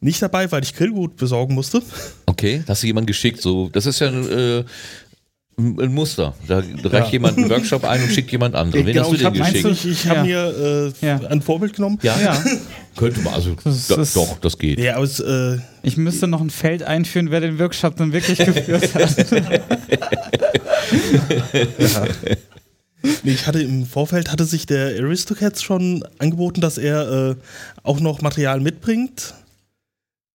[0.00, 1.80] nicht dabei, weil ich Grillgut besorgen musste.
[2.26, 3.40] Okay, hast du jemanden geschickt?
[3.40, 4.64] So, das ist ja äh,
[5.58, 6.34] ein Muster.
[6.48, 8.86] Da reicht jemand einen Workshop ein und schickt jemand anderen.
[8.86, 9.64] Wen Genau, hast du habe geschickt?
[9.66, 10.24] ich, ich hab Ja.
[10.24, 11.20] mir äh, Ja.
[11.28, 11.98] ein Vorbild genommen.
[12.02, 12.42] Ja, Ja,
[12.96, 13.34] könnte man.
[13.34, 14.78] Also, Das da, ist- doch, das geht.
[14.78, 18.38] Ja, aber es, äh, ich müsste noch ein Feld einführen, wer den Workshop dann wirklich
[18.38, 19.26] geführt hat.
[23.22, 27.34] nee, ich hatte im Vorfeld hatte sich der Aristocats schon angeboten, dass er äh,
[27.82, 29.34] auch noch Material mitbringt.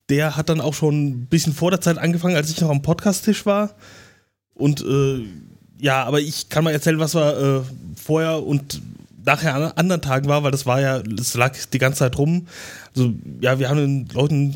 [0.10, 2.82] Der hat dann auch schon ein bisschen vor der Zeit angefangen, als ich noch am
[2.82, 3.72] Podcast-Tisch war.
[4.58, 5.24] Und äh,
[5.80, 8.82] ja, aber ich kann mal erzählen, was wir äh, vorher und
[9.24, 12.48] nachher an anderen Tagen war, weil das war ja, das lag die ganze Zeit rum.
[12.96, 14.56] Also ja, wir haben den Leuten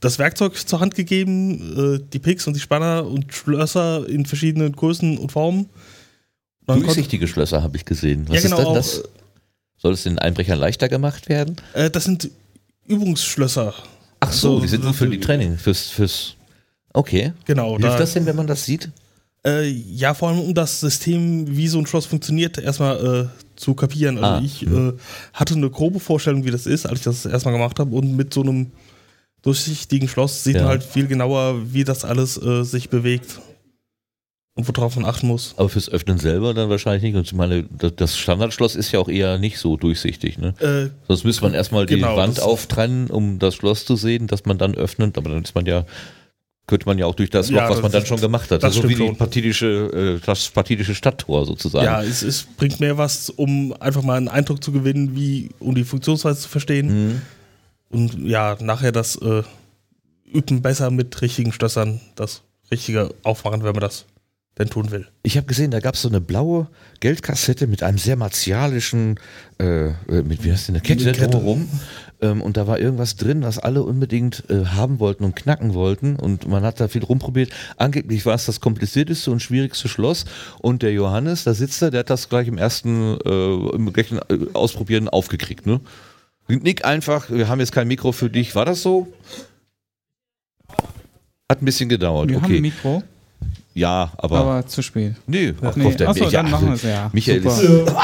[0.00, 4.72] das Werkzeug zur Hand gegeben, äh, die Picks und die Spanner und Schlösser in verschiedenen
[4.72, 5.68] Größen und Formen.
[6.66, 8.26] Konnte- Durchsichtige Schlösser habe ich gesehen.
[8.28, 9.02] Was Ja, genau, ist denn auch, das?
[9.76, 11.56] Soll es den Einbrechern leichter gemacht werden?
[11.74, 12.30] Äh, das sind
[12.86, 13.74] Übungsschlösser.
[14.20, 16.34] Ach so, So, die sind nur für die Training, fürs, fürs.
[16.92, 17.32] Okay.
[17.44, 17.72] Genau.
[17.76, 18.88] Hilft Da, das denn, wenn man das sieht?
[19.46, 23.74] Äh, ja, vor allem um das System, wie so ein Schloss funktioniert, erstmal äh, zu
[23.74, 24.18] kapieren.
[24.18, 24.92] Also Ah, ich äh,
[25.32, 27.94] hatte eine grobe Vorstellung, wie das ist, als ich das erstmal gemacht habe.
[27.94, 28.72] Und mit so einem
[29.42, 30.62] durchsichtigen Schloss sieht Ja.
[30.62, 33.40] man halt viel genauer, wie das alles äh, sich bewegt.
[34.56, 35.52] Und worauf man achten muss.
[35.56, 37.16] Aber fürs Öffnen selber dann wahrscheinlich nicht.
[37.16, 37.64] Und ich meine,
[37.96, 40.38] das- Standardschloss ist ja auch eher nicht so durchsichtig.
[40.38, 40.54] Ne?
[40.60, 44.28] Äh, Sonst müsste man erstmal die Genau, Wand das- auftrennen, um das Schloss zu sehen,
[44.28, 45.18] dass man dann öffnet.
[45.18, 45.84] Aber dann ist man ja,
[46.66, 48.62] könnte man ja auch durch das Loch, Ja, was man dann schon gemacht hat.
[48.62, 51.84] das so wie partidische, äh, das partidische Stadttor sozusagen.
[51.84, 55.74] ja, es, es bringt mehr was, um einfach mal einen Eindruck zu gewinnen, wie, um
[55.74, 57.08] die Funktionsweise zu verstehen.
[57.08, 57.22] Mhm.
[57.90, 59.42] Und ja, nachher das äh,
[60.24, 64.06] Üben besser mit richtigen Schlössern, das Richtige aufmachen, wenn man das
[64.58, 65.06] denn tun will.
[65.22, 66.68] Ich habe gesehen, da gab es so eine blaue
[67.00, 69.18] Geldkassette mit einem sehr martialischen,
[69.60, 69.92] äh, äh,
[70.24, 71.28] mit wie heißt denn eine Kette, Kette.
[71.28, 71.68] drumherum.
[72.20, 76.16] Ähm, und da war irgendwas drin, was alle unbedingt äh, haben wollten und knacken wollten.
[76.16, 77.50] Und man hat da viel rumprobiert.
[77.76, 80.24] Angeblich war es das komplizierteste und schwierigste Schloss.
[80.60, 84.18] Und der Johannes, da sitzt er, der hat das gleich im ersten, äh, im gleichen
[84.28, 85.66] äh, Ausprobieren aufgekriegt.
[85.66, 85.80] Ne?
[86.48, 88.54] Nick einfach, wir haben jetzt kein Mikro für dich.
[88.54, 89.08] War das so?
[91.50, 92.28] Hat ein bisschen gedauert.
[92.28, 92.60] Wir haben ein okay.
[92.60, 93.02] Mikro,
[93.74, 94.38] Ja, aber.
[94.38, 95.14] aber zu spät.
[95.26, 97.10] nee, ach, Nee, Gott, der achso, ja, dann machen wir es ja.
[97.12, 97.62] Michael Super.
[97.62, 97.94] ist.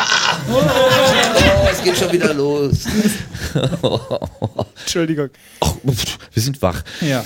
[1.80, 2.84] Es geht schon wieder los.
[4.80, 5.30] Entschuldigung.
[5.86, 6.82] Pff, wir sind wach.
[7.00, 7.22] Ja.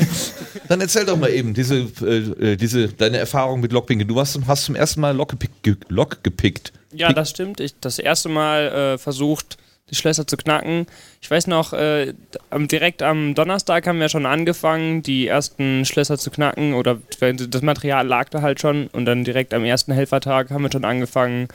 [0.68, 4.06] Dann erzähl doch mal eben diese, äh, äh, diese, deine Erfahrung mit Lockpicking.
[4.06, 5.62] Du hast, hast zum ersten Mal Lock gepickt.
[5.62, 6.72] ge- Lock gepickt.
[6.92, 7.60] Ja, das stimmt.
[7.60, 9.56] Ich das erste Mal äh, versucht,
[9.90, 10.86] die Schlösser zu knacken.
[11.20, 12.14] Ich weiß noch, äh,
[12.54, 18.06] direkt am Donnerstag haben wir schon angefangen, die ersten Schlösser zu knacken oder das Material
[18.06, 21.48] lag da halt schon und dann direkt am ersten Helfertag haben wir schon angefangen,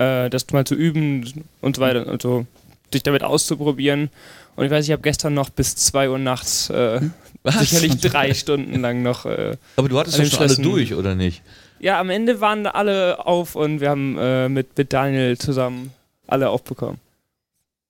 [0.00, 2.46] äh, das mal zu üben und so weiter und so,
[2.92, 4.10] sich damit auszuprobieren.
[4.56, 7.00] Und ich weiß, ich habe gestern noch bis 2 Uhr nachts äh,
[7.44, 11.42] sicherlich drei Stunden lang noch äh, Aber du hattest den schon alle durch, oder nicht?
[11.78, 15.92] Ja, am Ende waren alle auf und wir haben äh, mit, mit Daniel zusammen
[16.26, 16.98] alle aufbekommen.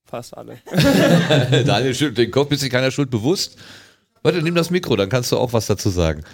[0.06, 0.58] Fast alle.
[1.64, 3.56] Daniel schüttelt den Kopf, bist du keiner Schuld bewusst?
[4.22, 6.24] Warte, nimm das Mikro, dann kannst du auch was dazu sagen.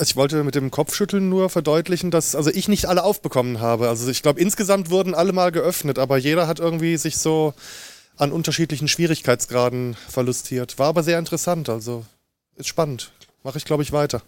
[0.00, 3.88] Ich wollte mit dem Kopfschütteln nur verdeutlichen, dass also ich nicht alle aufbekommen habe.
[3.88, 7.54] Also ich glaube, insgesamt wurden alle mal geöffnet, aber jeder hat irgendwie sich so
[8.16, 10.78] an unterschiedlichen Schwierigkeitsgraden verlustiert.
[10.78, 12.04] War aber sehr interessant, also
[12.56, 13.12] ist spannend.
[13.42, 14.22] Mache ich, glaube ich, weiter.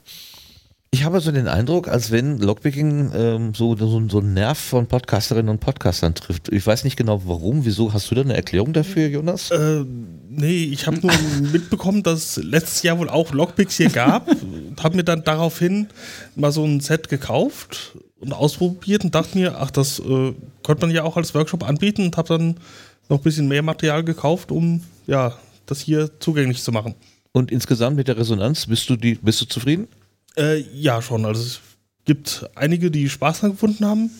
[0.95, 4.87] Ich habe so den Eindruck, als wenn Lockpicking ähm, so, so, so einen Nerv von
[4.87, 6.53] Podcasterinnen und Podcastern trifft.
[6.53, 7.93] Ich weiß nicht genau warum, wieso.
[7.93, 9.51] Hast du da eine Erklärung dafür, Jonas?
[9.51, 9.85] Äh,
[10.29, 11.11] nee, ich habe nur
[11.53, 15.89] mitbekommen, dass es letztes Jahr wohl auch Lockpicks hier gab und habe mir dann daraufhin
[16.37, 20.33] mal so ein Set gekauft und ausprobiert und dachte mir, ach, das äh,
[20.63, 22.61] könnte man ja auch als Workshop anbieten und habe dann
[23.09, 25.37] noch ein bisschen mehr Material gekauft, um ja,
[25.67, 26.95] das hier zugänglich zu machen.
[27.33, 29.89] Und insgesamt mit der Resonanz, bist du, die, bist du zufrieden?
[30.37, 31.24] Äh, ja, schon.
[31.24, 31.61] Also es
[32.05, 34.11] gibt einige, die Spaß dran gefunden haben.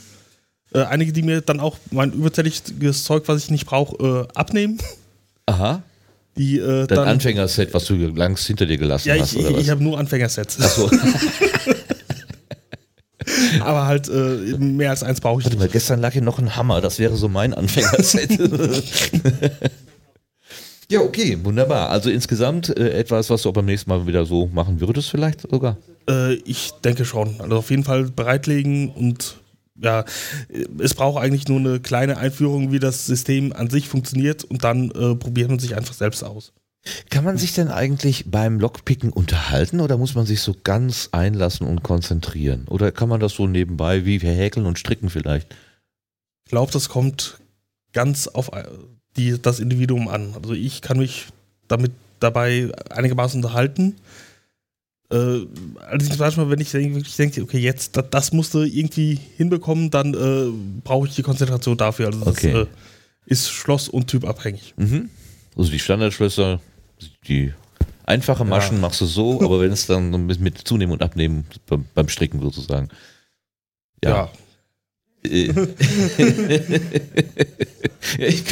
[0.73, 4.79] äh, einige, die mir dann auch mein überzähliges Zeug, was ich nicht brauche, äh, abnehmen.
[5.47, 5.83] Aha.
[6.37, 7.09] Die äh, Dein dann.
[7.09, 9.63] Anfängerset, was du langst hinter dir gelassen ja, hast, ich, oder ich, was?
[9.63, 10.61] ich habe nur Anfängersets.
[10.61, 10.91] Achso,
[13.61, 15.67] Aber halt äh, mehr als eins brauche ich warte nicht.
[15.67, 18.31] mal, gestern lag hier noch ein Hammer, das wäre so mein Anfängerset.
[20.91, 21.91] Ja, okay, wunderbar.
[21.91, 25.43] Also insgesamt äh, etwas, was du auch beim nächsten Mal wieder so machen würdest, vielleicht
[25.43, 25.79] sogar.
[26.09, 27.41] Äh, ich denke schon.
[27.41, 29.37] Also auf jeden Fall bereitlegen und
[29.81, 30.05] ja,
[30.79, 34.91] es braucht eigentlich nur eine kleine Einführung, wie das System an sich funktioniert und dann
[34.93, 36.53] äh, probiert man sich einfach selbst aus.
[37.11, 41.67] Kann man sich denn eigentlich beim Lockpicken unterhalten oder muss man sich so ganz einlassen
[41.67, 42.69] und konzentrieren?
[42.69, 45.55] Oder kann man das so nebenbei wie häkeln und stricken vielleicht?
[46.45, 47.39] Ich glaube, das kommt
[47.93, 48.51] ganz auf
[49.17, 50.35] die, das Individuum an.
[50.35, 51.27] Also ich kann mich
[51.69, 53.97] damit dabei einigermaßen unterhalten.
[55.11, 55.47] Äh,
[55.87, 60.15] allerdings manchmal, wenn ich wirklich denke, okay, jetzt, das, das musst du irgendwie hinbekommen, dann
[60.15, 60.51] äh,
[60.83, 62.07] brauche ich die Konzentration dafür.
[62.07, 62.53] Also Okay.
[62.53, 62.71] das äh,
[63.27, 64.75] ist Schloss- und Typabhängig.
[64.77, 65.11] Mhm.
[65.57, 66.61] Also die Standardschlösser,
[67.29, 67.53] die
[68.05, 72.09] einfache Maschen machst du so, aber wenn es dann mit, Zunehmen und Abnehmen beim, beim
[72.09, 72.89] Stricken sozusagen.
[74.03, 74.11] Ja.
[74.11, 74.31] Ja,
[78.19, 78.45] ich,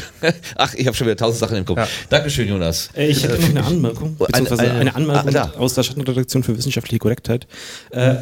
[0.56, 1.78] ach, ich habe schon wieder tausend Sachen im Kopf.
[1.78, 1.88] Ja.
[2.08, 2.90] Dankeschön, Jonas.
[2.96, 6.42] Äh, Ich hätte noch eine Anmerkung, Eine- beziehungsweise eine- eine, Anmerkung Ah, aus der Schattenredaktion
[6.42, 7.46] für wissenschaftliche Korrektheit.
[7.90, 8.16] Äh,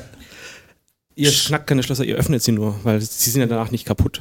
[1.15, 4.21] ihr schnackt keine Schlösser, ihr öffnet sie nur, weil sie sind ja danach nicht kaputt.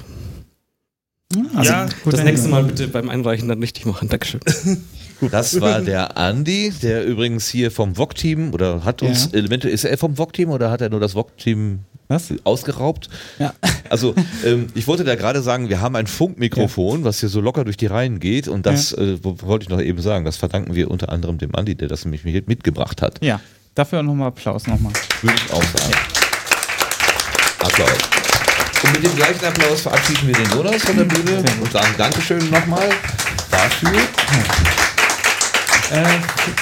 [1.56, 2.48] Also Ja, guter das nächste.
[2.50, 4.10] Mal bitte beim Einreichen dann richtig machen.
[4.10, 4.40] Dankeschön.
[5.32, 9.32] Das war der Andi, der übrigens hier vom VOG-Team oder hat uns Ja.
[9.40, 12.34] Elemente, ist er vom VOG-Team oder hat er nur das VOG-Team Was?
[12.44, 13.10] ausgeraubt?
[13.40, 13.54] Ja.
[13.90, 14.14] Also
[14.46, 17.76] ähm, ich wollte da gerade sagen, wir haben ein Funkmikrofon, was hier so locker durch
[17.76, 20.92] die Reihen geht und das äh, wo- wollte ich noch eben sagen, das verdanken wir
[20.92, 23.18] unter anderem dem Andi, der das nämlich mit- mitgebracht hat.
[23.24, 23.40] Ja,
[23.74, 24.94] dafür nochmal Applaus nochmal.
[25.24, 25.94] Würde ich auch sagen.
[27.62, 27.90] Applaus.
[28.84, 32.48] Und mit dem gleichen Applaus verabschieden wir den Jonas von der Bühne und sagen Dankeschön
[32.52, 32.90] nochmal
[33.50, 33.90] dafür.
[35.92, 36.06] Äh,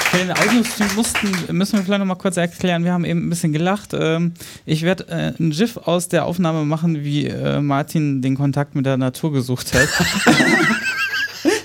[0.09, 2.85] für den Audiostream mussten, müssen wir vielleicht noch mal kurz erklären.
[2.85, 3.89] Wir haben eben ein bisschen gelacht.
[3.93, 4.33] Ähm,
[4.65, 8.85] ich werde äh, ein GIF aus der Aufnahme machen, wie äh, Martin den Kontakt mit
[8.85, 9.89] der Natur gesucht hat.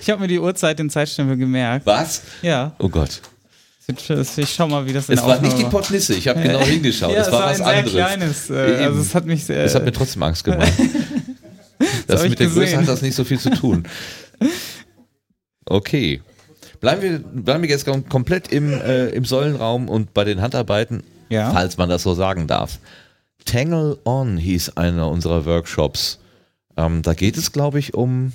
[0.00, 1.86] ich habe mir die Uhrzeit, den Zeitstempel gemerkt.
[1.86, 2.22] Was?
[2.42, 3.20] Ja, Oh Gott.
[4.36, 6.60] ich schau mal, wie das in Es war Aufnahme nicht die Potnisse, ich habe genau
[6.64, 7.14] hingeschaut.
[7.14, 8.46] Ja, es war was ein sehr anderes.
[8.46, 8.50] kleines.
[8.50, 9.62] Äh, also es hat mich sehr.
[9.62, 10.72] Das hat mir trotzdem Angst gemacht.
[12.08, 12.80] das ich mit der Größe gesehen.
[12.80, 13.84] hat das nicht so viel zu tun.
[15.66, 16.20] Okay.
[16.82, 21.02] Bleiben wir, bleiben wir jetzt kom- komplett im, äh, im Säulenraum und bei den Handarbeiten,
[21.30, 21.50] Ja.
[21.52, 22.78] falls man das so sagen darf.
[23.46, 26.18] Tangle On hieß einer unserer Workshops.
[26.76, 28.32] Ähm, da geht es, glaube ich, um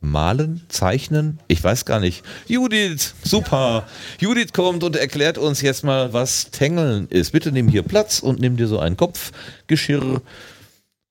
[0.00, 2.22] Malen, Zeichnen, ich weiß gar nicht.
[2.46, 3.86] Judith, super.
[4.20, 7.32] Judith kommt und erklärt uns jetzt mal, was Tangeln ist.
[7.32, 10.22] Bitte nimm hier Platz und nimm dir so ein Kopfgeschirr.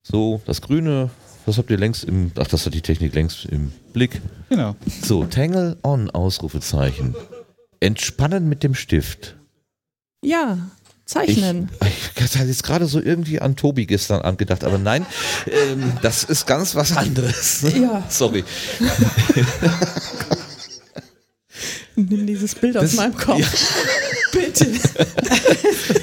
[0.04, 1.10] So, das Grüne,
[1.48, 4.22] das habt ihr längst im, ach, das hat die Technik längst im Blick.
[4.50, 4.76] Genau.
[5.04, 7.16] So, Tangle On, Ausrufezeichen.
[7.80, 9.36] Entspannen mit dem Stift.
[10.24, 10.58] Ja,
[11.06, 11.70] zeichnen.
[11.86, 15.06] Ich, ich hatte jetzt gerade so irgendwie an Tobi gestern Abend gedacht, aber nein,
[15.50, 17.62] ähm, das ist ganz was anderes.
[17.76, 18.04] Ja.
[18.10, 18.44] Sorry.
[21.96, 23.40] Nimm dieses Bild aus Das- meinem Kopf.
[23.40, 23.48] ja.
[24.32, 24.68] Bitte.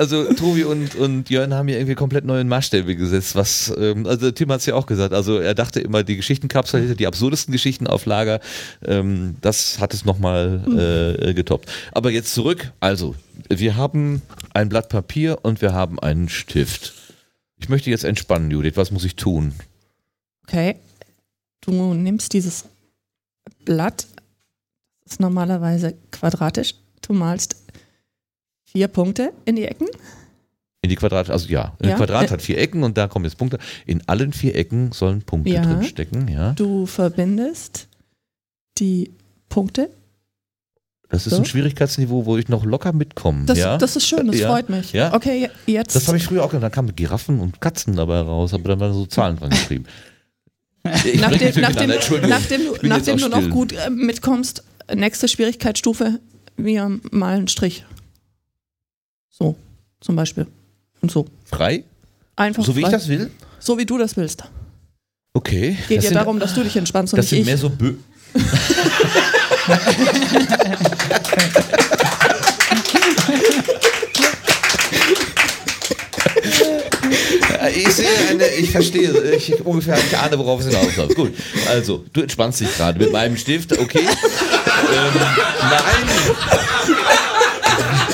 [0.00, 4.30] Also Tobi und, und Jörn haben hier irgendwie komplett neuen Maßstäbe gesetzt, was, ähm, also
[4.30, 7.52] Tim hat es ja auch gesagt, also er dachte immer, die Geschichtenkapsel hätte die absurdesten
[7.52, 8.40] Geschichten auf Lager,
[8.82, 11.70] ähm, das hat es nochmal äh, getoppt.
[11.92, 13.14] Aber jetzt zurück, also
[13.50, 14.22] wir haben
[14.54, 16.94] ein Blatt Papier und wir haben einen Stift.
[17.58, 19.52] Ich möchte jetzt entspannen, Judith, was muss ich tun?
[20.48, 20.76] Okay.
[21.60, 22.64] Du nimmst dieses
[23.66, 24.06] Blatt,
[25.04, 26.74] das ist normalerweise quadratisch.
[27.02, 27.59] Du malst
[28.72, 29.86] vier Punkte in die Ecken.
[30.82, 33.36] In die Quadrat, also ja, ein Ja, Quadrat hat vier Ecken und da kommen jetzt
[33.36, 33.58] Punkte.
[33.86, 35.62] In allen vier Ecken sollen Punkte Ja.
[35.62, 36.52] drinstecken, ja.
[36.52, 37.88] Du verbindest
[38.78, 39.10] die
[39.48, 39.90] Punkte.
[41.10, 41.38] Das ist So.
[41.40, 43.44] ein Schwierigkeitsniveau, wo ich noch locker mitkomme.
[43.44, 43.76] Das, ja?
[43.76, 44.48] das ist schön, das Ja.
[44.48, 44.92] freut mich.
[44.92, 45.12] Ja.
[45.12, 45.94] Okay, je- jetzt.
[45.96, 46.62] Das habe ich früher auch gemacht.
[46.62, 49.84] Da kamen Giraffen und Katzen dabei raus, aber dann waren so Zahlen dran geschrieben.
[51.04, 51.90] Ich nachdem, nachdem,
[52.26, 54.64] nachdem, nachdem du noch gut äh, mitkommst,
[54.94, 56.20] nächste Schwierigkeitsstufe,
[56.56, 57.84] wir malen einen Strich.
[59.30, 59.56] So,
[60.00, 60.46] zum Beispiel.
[61.00, 61.26] Und so.
[61.44, 61.84] Frei?
[62.36, 63.30] Einfach So wie ich das will?
[63.58, 64.44] So wie du das willst.
[65.32, 65.76] Okay.
[65.88, 67.46] Geht das sind, darum, dass du dich entspannst und das nicht sind ich.
[67.46, 67.94] mehr so Bö
[77.74, 81.14] Ich sehe eine, ich verstehe, ich ungefähr ich ahne, worauf es hinausläuft.
[81.14, 81.32] Gut,
[81.68, 84.00] also, du entspannst dich gerade mit meinem Stift, okay?
[84.06, 85.20] ähm,
[85.60, 86.96] nein.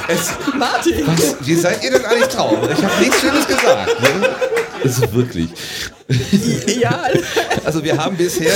[0.08, 1.06] Es, Martin!
[1.06, 2.56] was, wie seid ihr denn eigentlich drauf?
[2.70, 4.00] Ich habe nichts Schönes gesagt.
[4.00, 4.28] Ne?
[4.84, 5.50] Es ist wirklich.
[6.80, 7.04] Ja,
[7.64, 8.54] Also wir haben bisher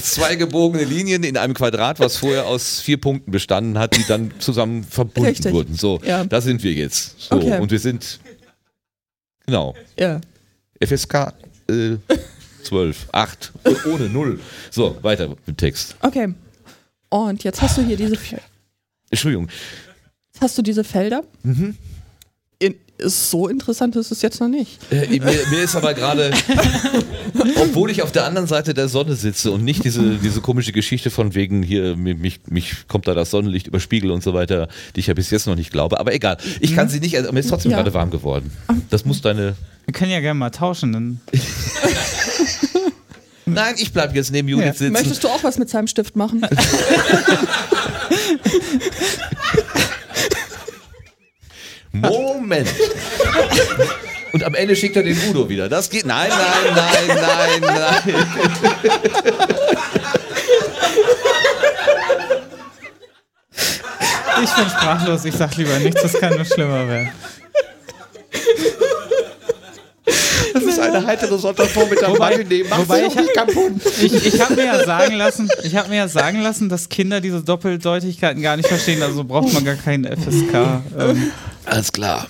[0.00, 4.32] zwei gebogene Linien in einem Quadrat, was vorher aus vier Punkten bestanden hat, die dann
[4.38, 5.52] zusammen verbunden Richtig.
[5.52, 5.74] wurden.
[5.74, 6.24] So, Ja.
[6.24, 7.20] da sind wir jetzt.
[7.20, 7.58] So, Okay.
[7.58, 8.20] Und wir sind,
[9.46, 10.20] genau, ja.
[10.80, 11.32] FSK
[11.68, 11.96] äh,
[12.62, 13.52] 12, 8,
[13.86, 14.38] ohne 0.
[14.70, 15.96] So, weiter mit Text.
[16.00, 16.32] Okay.
[17.08, 18.16] Und jetzt hast du hier diese,
[19.12, 19.48] Entschuldigung.
[20.40, 21.22] hast du diese Felder.
[21.44, 21.76] Mhm.
[22.58, 24.78] In, ist so interessant ist es jetzt noch nicht.
[24.92, 26.30] Äh, mir, mir ist aber gerade,
[27.60, 31.10] obwohl ich auf der anderen Seite der Sonne sitze und nicht diese, diese komische Geschichte
[31.10, 34.68] von wegen hier, mi- mich, mich kommt da das Sonnenlicht über Spiegel und so weiter,
[34.94, 35.98] die ich ja bis jetzt noch nicht glaube.
[35.98, 37.78] Aber egal, ich kann sie nicht, also, mir ist trotzdem Ja.
[37.78, 38.50] gerade warm geworden.
[38.90, 39.56] Das muss deine.
[39.86, 40.92] Wir können ja gerne mal tauschen.
[40.92, 41.20] Dann
[43.54, 44.72] Nein, ich bleibe jetzt neben Judith Ja.
[44.72, 44.92] sitzen.
[44.92, 46.42] Möchtest du auch was mit seinem Stift machen?
[51.92, 52.68] Moment.
[54.32, 55.68] Und am Ende schickt er den Udo wieder.
[55.68, 56.06] Das geht.
[56.06, 58.26] Nein, nein, nein, nein, nein.
[64.42, 65.24] ich bin sprachlos.
[65.24, 66.00] Ich sag lieber nichts.
[66.02, 67.10] Das kann nur schlimmer werden.
[70.04, 72.08] Das ist eine heitere Sonntagvormittag.
[72.10, 73.72] Wobei- nee, wobei ich kaputt.
[74.02, 77.20] Ich, ich habe mir ja sagen lassen, ich habe mir ja sagen lassen, dass Kinder
[77.20, 79.02] diese Doppeldeutigkeiten gar nicht verstehen.
[79.02, 80.82] Also braucht man gar keinen FSK.
[80.98, 81.30] Ähm,
[81.64, 82.26] Alles klar.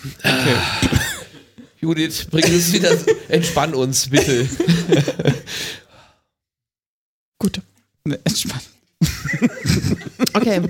[1.80, 2.96] Judith, bring es wieder.
[3.28, 4.46] Entspann uns, bitte.
[7.38, 7.60] Gut.
[8.04, 8.62] ne, entspannt.
[10.34, 10.60] Okay.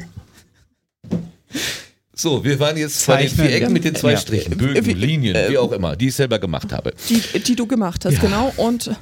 [2.23, 4.17] So, wir waren jetzt bei den vier Ecken mit den zwei.
[4.17, 6.95] Strichen, Bögen, Wie- Linien, äh, wie auch immer, die ich selber gemacht habe.
[7.09, 8.21] Die, die du gemacht hast, Ja.
[8.21, 8.53] genau.
[8.57, 8.93] Und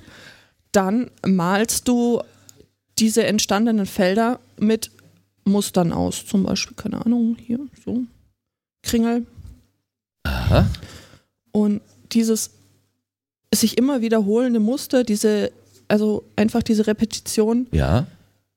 [0.73, 2.23] dann malst du
[2.99, 4.91] diese entstandenen Felder mit
[5.45, 6.25] Mustern aus.
[6.25, 8.05] Zum Beispiel, keine Ahnung, hier, so.
[8.83, 9.27] Kringel.
[10.23, 10.67] Aha.
[11.53, 12.53] Und dieses
[13.55, 15.53] sich immer wiederholende Muster, diese,
[15.89, 18.07] also einfach diese Repetition, Ja.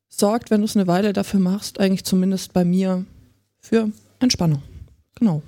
[0.07, 3.03] sorgt, wenn du es eine Weile dafür machst, eigentlich zumindest bei mir,
[3.59, 3.89] für
[4.23, 4.61] Entspannung.
[5.15, 5.41] Genau.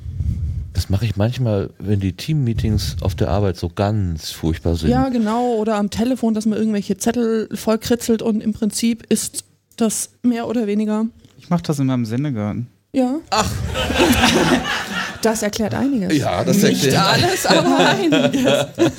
[0.73, 4.89] Das mache ich manchmal, wenn die Teammeetings auf der Arbeit so ganz furchtbar sind.
[4.89, 5.53] Ja, genau.
[5.55, 9.45] Oder am Telefon, dass man irgendwelche Zettel vollkritzelt und im Prinzip ist
[9.77, 11.05] das mehr oder weniger.
[11.37, 12.67] Ich mache das in meinem Sendegarten.
[12.93, 13.15] Ja.
[13.29, 13.49] Ach.
[15.25, 16.15] Das erklärt einiges.
[16.15, 18.67] Ja, das Nicht erklärt- alles, aber einiges.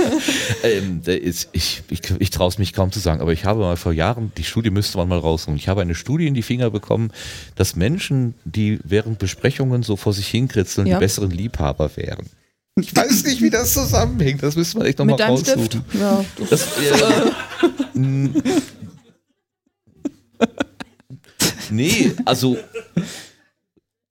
[0.64, 3.76] Ähm, ist, ich ich, ich traue es mich kaum zu sagen, aber ich habe mal
[3.76, 6.70] vor Jahren, die Studie müsste man mal rausholen, ich habe eine Studie in die Finger
[6.70, 7.12] bekommen,
[7.54, 10.96] dass Menschen, die während Besprechungen so vor sich hinkritzeln, Ja.
[10.96, 12.26] die besseren Liebhaber wären.
[12.80, 15.66] Ich weiß nicht, wie das zusammenhängt, das müsste man echt nochmal raussuchen.
[15.66, 15.84] Stift.
[15.94, 16.66] Ja, das, äh,
[21.70, 22.56] nee, also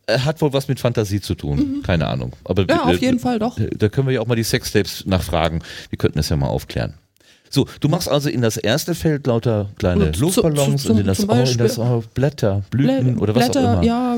[0.09, 2.33] hat wohl was mit Fantasie zu tun, keine Ahnung.
[2.43, 2.69] Aber Mhm.
[2.69, 3.57] ja, auf äh, jeden Fall doch.
[3.77, 5.61] da können wir ja auch mal die Sextapes nachfragen.
[5.89, 6.93] Wir könnten das ja mal aufklären.
[7.49, 11.05] So, du machst also in das erste Feld lauter kleine Zu- Luftballons zu- und in
[11.07, 13.83] das, oh, in das oh, Blätter, Blüten Blä- oder was Blätter, auch immer.
[13.83, 14.17] ja,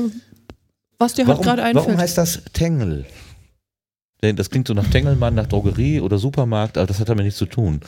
[0.98, 1.86] was dir halt gerade einfällt.
[1.86, 3.06] warum heißt das Tengel?
[4.22, 7.38] Denn das klingt so nach Tengelmann, nach Drogerie oder Supermarkt, aber das hat damit nichts
[7.38, 7.80] zu tun.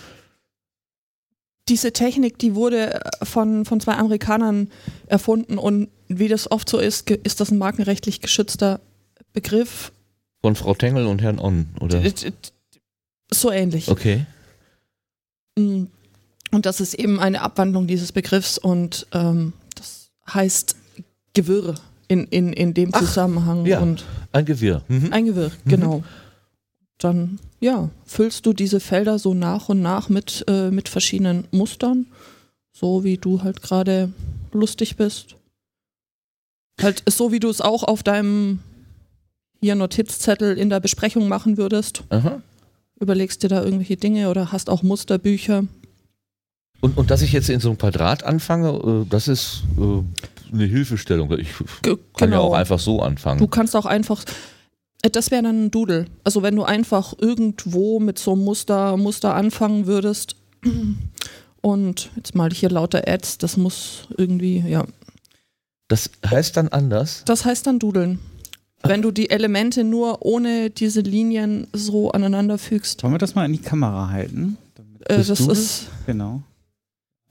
[1.71, 4.68] Diese Technik, die wurde äh, von, von zwei Amerikanern
[5.07, 8.81] erfunden und wie das oft so ist, ist das ein markenrechtlich geschützter
[9.33, 9.93] Begriff.
[10.43, 12.03] Von Frau Tengel und Herrn On, oder?
[13.31, 13.89] So ähnlich.
[13.89, 14.27] Okay.
[15.57, 15.85] Mm.
[16.53, 20.75] Und das ist eben eine Abwandlung dieses Begriffs und ähm, das heißt
[21.33, 21.77] Gewirr
[22.09, 23.64] in, in, in dem Ach, Zusammenhang.
[23.66, 23.79] ja.
[23.79, 24.83] Und Ein Gewirr.
[24.89, 25.12] Mhm.
[25.12, 26.03] ein Gewirr, genau.
[27.01, 32.07] Dann, ja, füllst du diese Felder so nach und nach mit, äh, mit verschiedenen Mustern,
[32.72, 34.12] so wie du halt gerade
[34.53, 35.36] lustig bist.
[36.80, 38.61] Halt so, wie du es auch auf deinem
[39.61, 42.05] hier Notizzettel in der Besprechung machen würdest.
[42.11, 42.42] Aha.
[42.98, 45.64] Überlegst dir da irgendwelche Dinge oder hast auch Musterbücher.
[46.80, 50.64] Und, und dass ich jetzt in so einem Quadrat anfange, äh, das ist äh, eine
[50.64, 51.30] Hilfestellung.
[51.38, 52.42] Ich kann ja genau.
[52.42, 53.38] auch einfach so anfangen.
[53.38, 54.24] Du kannst auch einfach,
[55.03, 56.07] das wäre dann ein Doodle.
[56.24, 60.36] Also wenn du einfach irgendwo mit so einem Muster, Muster anfangen würdest
[61.62, 64.84] und jetzt mal hier lauter Ads, das muss irgendwie, ja.
[65.88, 67.22] Das heißt dann anders.
[67.24, 68.20] Das heißt dann Dudeln.
[68.82, 73.03] Wenn du die Elemente nur ohne diese Linien so aneinander fügst.
[73.03, 74.57] Wollen wir das mal in die Kamera halten?
[75.07, 76.42] Äh, das du ist, Genau.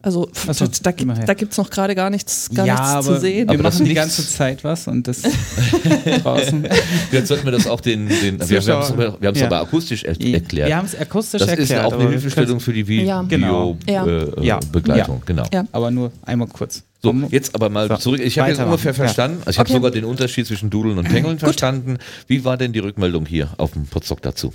[0.02, 3.20] Also so, da, da gibt es noch gerade gar nichts, gar ja, nichts aber zu
[3.20, 3.48] sehen.
[3.50, 5.24] wir Aber das machen die ganze Zeit was und das
[6.24, 6.68] draußen.
[7.12, 9.46] Jetzt sollten wir das auch den, den wir, wir haben es Ja.
[9.48, 10.70] aber akustisch er, erklärt.
[10.70, 11.70] Wir haben es akustisch das erklärt.
[11.70, 13.24] ist auch eine Hilfestellung für die Vi Ja.
[13.24, 13.78] Genau.
[13.82, 14.06] Video Ja.
[14.08, 14.60] äh, Ja.
[14.72, 15.22] Begleitung.
[15.26, 15.44] Genau.
[15.74, 16.84] Aber nur einmal kurz.
[17.02, 18.20] So, jetzt aber mal So, zurück.
[18.22, 19.40] Ich habe jetzt ungefähr verstanden.
[19.40, 19.78] Also ich habe Okay.
[19.78, 21.98] sogar den Unterschied zwischen Dudeln und Tengeln verstanden.
[22.28, 24.54] Wie war denn die Rückmeldung hier auf dem Potsdok dazu?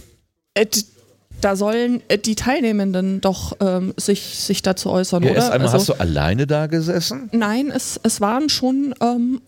[1.45, 5.36] Da sollen äh, die Teilnehmenden doch ähm, sich, sich dazu äußern, Ja, oder?
[5.40, 7.28] erst einmal Also- hast du alleine da gesessen?
[7.32, 9.42] Nein, es, es waren schon ähm,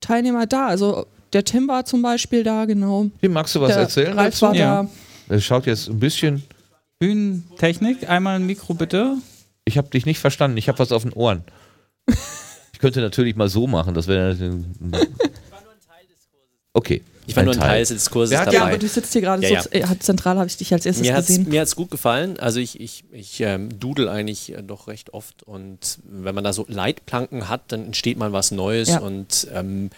[0.00, 0.66] Teilnehmer da.
[0.66, 3.06] Also der Tim war zum Beispiel da, genau.
[3.22, 4.46] Tim, magst du was der erzählen Ralf dazu?
[4.46, 4.82] war Ja.
[5.28, 5.34] da.
[5.34, 6.42] Es schaut jetzt ein bisschen.
[6.98, 9.16] Bühnentechnik, einmal ein Mikro bitte.
[9.64, 10.58] Ich habe dich nicht verstanden.
[10.58, 11.42] Ich habe was auf den Ohren.
[12.74, 13.94] Ich könnte natürlich mal so machen.
[13.94, 14.36] Das wäre.
[16.76, 17.02] Okay.
[17.26, 18.56] Ich war nur ein Teil des Diskurses Wer hat dabei.
[18.58, 19.80] Ja, aber du sitzt hier gerade Ja, so ja.
[19.80, 21.48] äh, hat zentral, habe ich dich als erstes mir hat's, gesehen.
[21.48, 22.38] mir hat's gut gefallen.
[22.38, 26.52] Also ich, ich, ich ähm, dudel eigentlich äh, doch recht oft und wenn man da
[26.52, 28.98] so Leitplanken hat, dann entsteht mal was Neues Ja.
[29.00, 29.90] und ähm,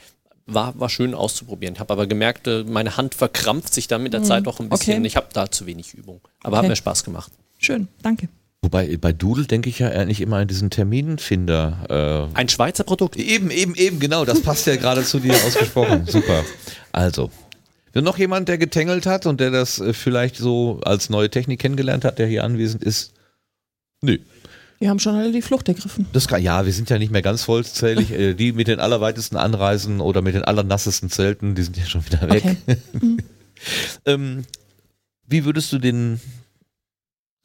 [0.46, 1.78] war, war schön auszuprobieren.
[1.80, 4.24] Habe aber gemerkt, äh, meine Hand verkrampft sich dann mit der Mhm.
[4.24, 4.98] Zeit doch ein bisschen.
[4.98, 5.06] Okay.
[5.06, 6.20] Ich habe da zu wenig Übung.
[6.44, 6.70] Aber hat Okay.
[6.70, 7.32] mir Spaß gemacht.
[7.58, 8.28] Schön, danke.
[8.66, 12.28] Wobei bei Doodle denke ich ja eigentlich immer an diesen Terminfinder.
[12.34, 13.14] Äh, Ein Schweizer Produkt.
[13.14, 14.24] Eben, eben, eben, genau.
[14.24, 16.04] Das passt ja gerade zu dir ausgesprochen.
[16.08, 16.42] Super.
[16.90, 17.30] Also.
[17.92, 21.60] Will noch jemand, der getängelt hat und der das äh, vielleicht so als neue Technik
[21.60, 23.12] kennengelernt hat, der hier anwesend ist?
[24.02, 24.18] Nö.
[24.80, 26.06] Wir haben schon alle die Flucht ergriffen.
[26.12, 28.10] Das kann, ja, wir sind ja nicht mehr ganz vollzählig.
[28.10, 32.04] Äh, Die mit den allerweitesten Anreisen oder mit den allernassesten Zelten, die sind ja schon
[32.04, 32.42] wieder weg.
[32.44, 32.76] Okay.
[33.00, 33.18] Mhm.
[34.04, 34.44] ähm,
[35.28, 36.20] wie würdest du den,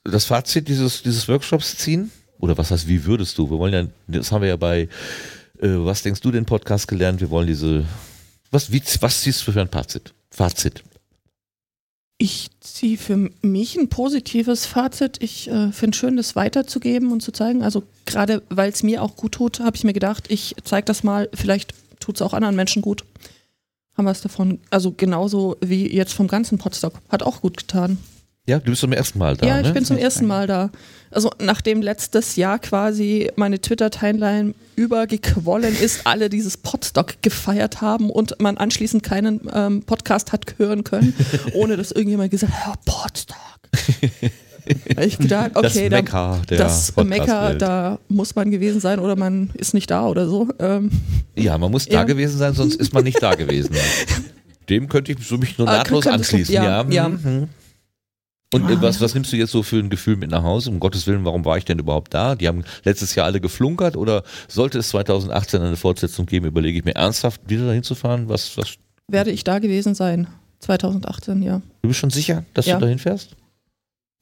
[0.03, 2.11] das Fazit dieses, dieses Workshops ziehen?
[2.39, 3.49] Oder was heißt, wie würdest du?
[3.49, 4.89] Wir wollen ja, das haben wir ja bei,
[5.59, 7.21] äh, was denkst du, den Podcast gelernt?
[7.21, 7.85] Wir wollen diese,
[8.49, 10.13] was, wie, was ziehst du für ein Fazit?
[10.31, 10.83] Fazit.
[12.17, 15.17] Ich ziehe für mich ein positives Fazit.
[15.23, 17.63] Ich äh, finde schön, das weiterzugeben und zu zeigen.
[17.63, 21.03] Also gerade weil es mir auch gut tut, habe ich mir gedacht, ich zeige das
[21.03, 21.29] mal.
[21.33, 23.05] Vielleicht tut es auch anderen Menschen gut.
[23.97, 24.59] Haben wir es davon.
[24.69, 26.93] Also genauso wie jetzt vom ganzen Podstock.
[27.09, 27.97] Hat auch gut getan.
[28.47, 29.45] Ja, du bist zum ersten Mal da.
[29.45, 29.73] ja, ich ne?
[29.73, 30.71] bin zum ersten Mal da.
[31.11, 38.39] Also nachdem letztes Jahr quasi meine Twitter-Timeline übergequollen ist, alle dieses Podstock gefeiert haben und
[38.41, 41.13] man anschließend keinen ähm, Podcast hat hören können,
[41.53, 43.37] ohne dass irgendjemand gesagt hat, ja, Podstock.
[45.01, 49.15] ich gedacht, Das okay, da, Mekka der das Mecker, da muss man gewesen sein oder
[49.15, 50.47] man ist nicht da oder so.
[50.57, 50.89] Ähm,
[51.35, 52.03] Ja, man muss da Ja.
[52.05, 53.75] gewesen sein, sonst ist man nicht da gewesen.
[54.69, 56.55] Dem könnte ich so mich nur Ah, nahtlos anschließen.
[56.55, 56.85] ja, Ja.
[56.89, 57.09] ja.
[57.09, 57.47] Mhm.
[58.53, 60.69] Und äh, Ah, was, was nimmst du jetzt so für ein Gefühl mit nach Hause?
[60.71, 62.35] Um Gottes Willen, warum war ich denn überhaupt da?
[62.35, 66.83] Die haben letztes Jahr alle geflunkert oder sollte es 2018 eine Fortsetzung geben, überlege ich
[66.85, 68.27] mir ernsthaft, wieder dahin zu fahren?
[68.27, 68.73] Was, was,
[69.07, 70.27] werde ich da gewesen sein,
[70.59, 71.61] 2018, ja.
[71.81, 72.75] du bist schon sicher, dass Ja.
[72.75, 73.35] du dahin fährst?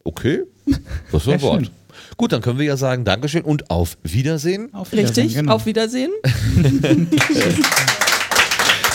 [0.03, 0.43] Okay,
[1.11, 1.65] das war ein Wort.
[1.65, 1.73] schön.
[2.17, 4.73] Gut, dann können wir ja sagen Dankeschön und auf Wiedersehen.
[4.73, 5.53] Auf Wiedersehen, Richtig, genau.
[5.55, 6.11] auf Wiedersehen.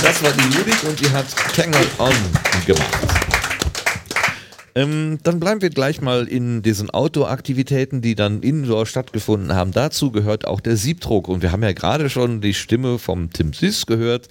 [0.03, 1.25] Das war die Judith und die hat
[1.57, 2.13] Tangle On
[2.67, 3.24] gemacht.
[4.77, 9.71] Ähm, dann bleiben wir gleich mal in diesen Outdoor-Aktivitäten, die dann indoor stattgefunden haben.
[9.71, 11.29] Dazu gehört auch der Siebdruck.
[11.29, 14.29] Und wir haben ja gerade schon die Stimme vom Tim Sis gehört.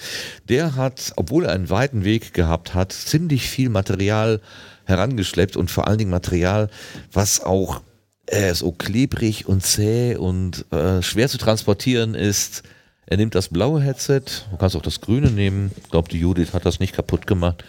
[0.50, 4.42] Der hat, obwohl er einen weiten Weg gehabt hat, ziemlich viel Material
[4.86, 6.70] herangeschleppt und vor allen Dingen Material,
[7.14, 7.82] was auch
[8.26, 12.64] äh, so klebrig und zäh und äh, schwer zu transportieren ist.
[13.06, 15.72] Er nimmt das blaue Headset, du kannst auch das grüne nehmen.
[15.78, 17.64] Ich glaube, die Judith hat das nicht kaputt gemacht.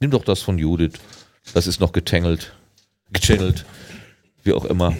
[0.00, 0.94] Nimm doch das von Judith.
[1.54, 2.52] Das ist noch getangelt,
[3.12, 3.64] gechannelt,
[4.44, 4.96] wie auch immer.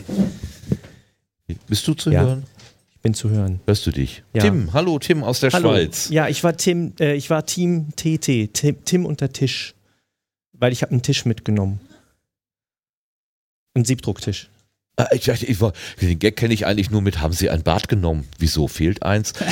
[1.68, 2.22] Bist du zu Ja.
[2.22, 2.44] hören?
[2.92, 3.60] Ich bin zu hören.
[3.66, 4.22] Hörst du dich?
[4.34, 4.42] Ja.
[4.42, 5.70] Tim, hallo Tim aus der Hallo.
[5.70, 6.10] Schweiz.
[6.10, 9.74] Ja, ich war Tim, äh, ich war Team TT, Tim, Tim unter Tisch.
[10.52, 11.80] Weil ich habe einen Tisch mitgenommen.
[13.74, 14.50] Einen Siebdrucktisch.
[15.04, 15.58] Ah, Ich, ich, ich
[16.00, 18.26] den Gag kenne ich eigentlich nur mit, haben Sie ein Bad genommen?
[18.38, 19.32] Wieso fehlt eins?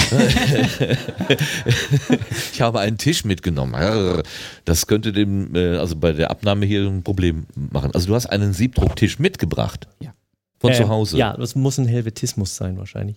[2.52, 4.22] ich habe einen Tisch mitgenommen.
[4.64, 7.90] Das könnte dem, äh, also bei der Abnahme hier ein Problem machen.
[7.94, 9.86] Also du hast einen Siebdrucktisch mitgebracht.
[10.00, 10.14] Ja.
[10.60, 11.18] Von Ähm, zu Hause.
[11.18, 13.16] Ja, das muss ein Helvetismus sein wahrscheinlich.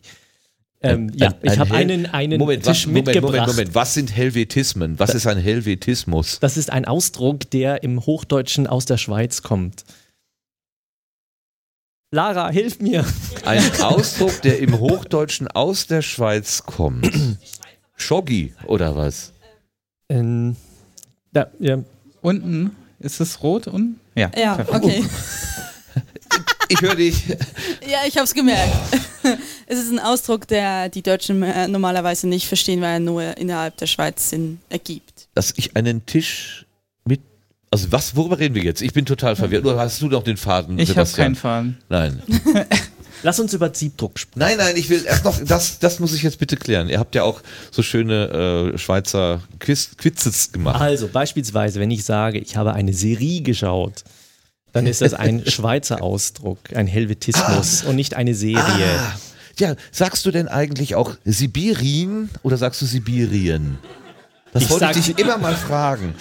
[0.84, 3.34] Ähm, Ein- ja, ein- ich ein habe einen, einen Moment, Tisch was, Moment, mitgebracht.
[3.34, 3.76] Moment, Moment.
[3.76, 4.98] Was sind Helvetismen?
[5.00, 6.40] Was ist ein Helvetismus?
[6.40, 9.84] Das ist ein Ausdruck, der im Hochdeutschen aus der Schweiz kommt.
[12.14, 13.06] Lara, hilf mir.
[13.46, 17.10] Ein Ausdruck, der im Hochdeutschen aus der Schweiz kommt.
[17.96, 19.32] Schoggi oder was?
[20.10, 20.58] Ähm,
[21.34, 21.82] ja, ja.
[22.22, 24.30] Unten ist es rot und ja.
[24.36, 24.84] Ja, perfekt.
[24.84, 25.06] okay.
[26.68, 27.28] Ich höre dich.
[27.88, 28.74] Ja, ich habe es gemerkt.
[29.68, 33.78] es ist ein Ausdruck, der die Deutschen äh, normalerweise nicht verstehen, weil er nur innerhalb
[33.78, 35.28] der Schweiz Sinn ergibt.
[35.34, 36.66] Dass ich einen Tisch.
[37.74, 38.82] Also was, worüber reden wir jetzt?
[38.82, 39.66] Ich bin total verwirrt.
[39.66, 41.26] Oder hast du noch den Faden, Ich habe Sebastian?
[41.28, 41.78] keinen Faden.
[41.88, 42.22] Nein.
[43.24, 44.40] Lass uns über Siebdruck sprechen.
[44.40, 46.90] Nein, nein, ich will erst noch, das, das muss ich jetzt bitte klären.
[46.90, 50.82] Ihr habt ja auch so schöne äh, Schweizer Quiz, Quizzes gemacht.
[50.82, 54.04] Also beispielsweise, wenn ich sage, ich habe eine Serie geschaut,
[54.74, 58.58] dann ist das ein Schweizer Ausdruck, ein Helvetismus und nicht eine Serie.
[58.60, 59.16] Ah,
[59.60, 63.78] Ja, sagst du denn eigentlich auch Sibirien oder sagst du Sibirien?
[64.52, 66.16] Das Ich wollte ich dich immer mal fragen.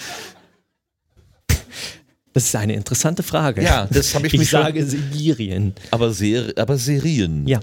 [2.33, 3.61] Das ist eine interessante Frage.
[3.61, 5.73] Ja, das habe ich, Ich mich schon- sage Sibirien.
[5.91, 7.45] Aber, Ser aber Serien.
[7.47, 7.59] Ja.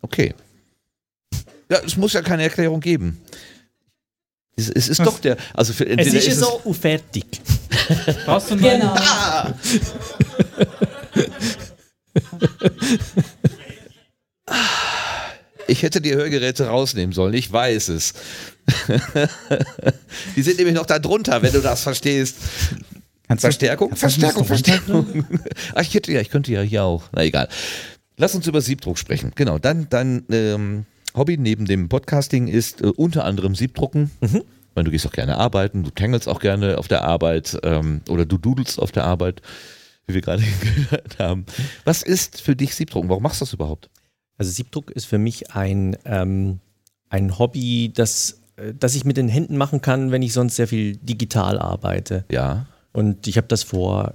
[0.00, 0.34] Okay.
[1.70, 3.20] Ja, es muss ja keine Erklärung geben.
[4.56, 5.36] Es, es ist doch der.
[5.52, 7.26] Also für, Es ist es- so fertig.
[8.24, 8.94] Brauchst du Genau.
[15.66, 18.12] Ich hätte die Hörgeräte rausnehmen sollen, ich weiß es.
[20.36, 22.36] die sind nämlich noch da drunter, wenn du das verstehst.
[23.28, 23.90] Kannst Verstärkung?
[23.90, 25.26] du Verstärkung, Verstärkung.
[25.74, 27.04] Ach, ich hätte ja, ich könnte ja hier auch.
[27.12, 27.48] Na egal.
[28.16, 29.32] Lass uns über Siebdruck sprechen.
[29.34, 34.10] Genau, dein, dein ähm, Hobby neben dem Podcasting ist äh, unter anderem Siebdrucken.
[34.20, 34.36] Mhm.
[34.36, 38.02] Ich meine, du gehst auch gerne arbeiten, du tangelst auch gerne auf der Arbeit ähm,
[38.08, 39.40] oder du dudelst auf der Arbeit,
[40.06, 41.46] wie wir gerade gehört haben.
[41.84, 43.08] Was ist für dich Siebdrucken?
[43.08, 43.88] Warum machst du das überhaupt?
[44.36, 46.58] Also Siebdruck ist für mich ein, ähm,
[47.08, 50.68] ein Hobby, das, äh, das ich mit den Händen machen kann, wenn ich sonst sehr
[50.68, 52.24] viel digital arbeite.
[52.30, 52.66] Ja.
[52.94, 54.12] Und ich habe das vor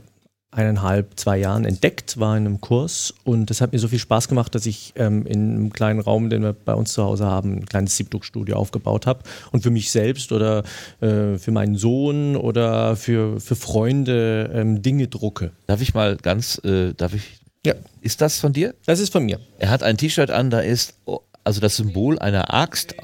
[0.51, 4.27] eineinhalb, zwei Jahren entdeckt, war in einem Kurs und das hat mir so viel Spaß
[4.27, 7.57] gemacht, dass ich ähm, in einem kleinen Raum, den wir bei uns zu Hause haben,
[7.57, 9.21] ein kleines Siebdruckstudio aufgebaut habe
[9.51, 10.63] und für mich selbst oder
[11.01, 15.51] äh, für meinen Sohn oder für, für Freunde ähm, Dinge drucke.
[15.67, 17.39] Darf ich mal ganz, äh, darf ich?
[17.63, 17.75] Ja.
[18.01, 18.73] Ist das von dir?
[18.87, 19.39] Das ist von mir.
[19.59, 22.95] Er hat ein T-Shirt an, da ist oh, also das Symbol einer Axt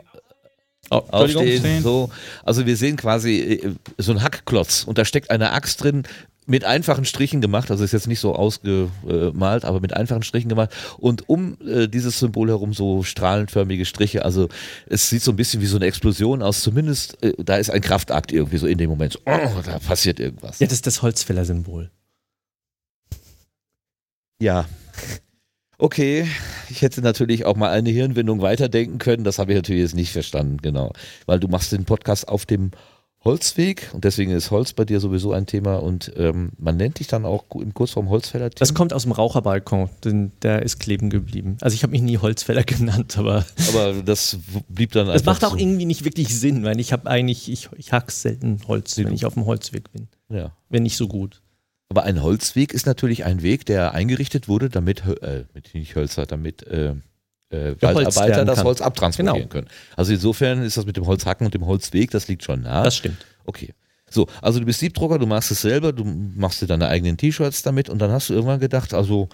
[0.92, 1.82] Oh, aufstehen.
[1.82, 2.10] So.
[2.44, 6.04] Also wir sehen quasi äh, so einen Hackklotz und da steckt eine Axt drin.
[6.48, 10.70] Mit einfachen Strichen gemacht, also ist jetzt nicht so ausgemalt, aber mit einfachen Strichen gemacht
[11.00, 14.24] und um äh, dieses Symbol herum so strahlenförmige Striche.
[14.24, 14.50] Also
[14.86, 16.62] es sieht so ein bisschen wie so eine Explosion aus.
[16.62, 19.14] Zumindest äh, da ist ein Kraftakt irgendwie so in dem Moment.
[19.14, 20.60] So, oh, da passiert irgendwas.
[20.60, 21.90] Ja, das ist das Holzfäller-Symbol.
[24.40, 24.66] Ja.
[25.78, 26.28] Okay,
[26.70, 29.24] ich hätte natürlich auch mal eine Hirnwindung weiterdenken können.
[29.24, 30.94] Das habe ich natürlich jetzt nicht verstanden, genau.
[31.26, 32.72] Weil du machst den Podcast auf dem
[33.26, 37.08] Holzweg und deswegen ist Holz bei dir sowieso ein Thema und ähm, man nennt dich
[37.08, 38.52] dann auch im Kurzform Holzfäller.
[38.52, 41.58] Das kommt aus dem Raucherbalkon, denn der ist kleben geblieben.
[41.62, 44.38] Also ich habe mich nie Holzfäller genannt, aber Aber das
[44.70, 45.58] blieb dann das macht auch so.
[45.58, 49.26] irgendwie nicht wirklich Sinn, weil ich habe eigentlich, ich, ich hack selten Holz, wenn ich
[49.26, 50.08] auf dem Holzweg bin.
[50.30, 50.52] Ja.
[50.70, 51.42] Wenn nicht so gut.
[51.96, 56.26] Aber ein Holzweg ist natürlich ein Weg, der eingerichtet wurde, damit, äh, mit nicht Hölzer,
[56.26, 56.90] damit äh,
[57.52, 58.66] äh, Waldarbeiter das.
[58.66, 59.48] Holz abtransportieren Genau.
[59.48, 59.68] können.
[59.96, 62.84] Also insofern ist das mit dem Holzhacken und dem Holzweg, das liegt schon nah.
[62.84, 63.26] Das stimmt.
[63.46, 63.74] Okay.
[64.10, 67.62] So, also du bist Siebdrucker, du machst es selber, du machst dir deine eigenen T-Shirts
[67.62, 69.30] damit und dann hast du irgendwann gedacht, also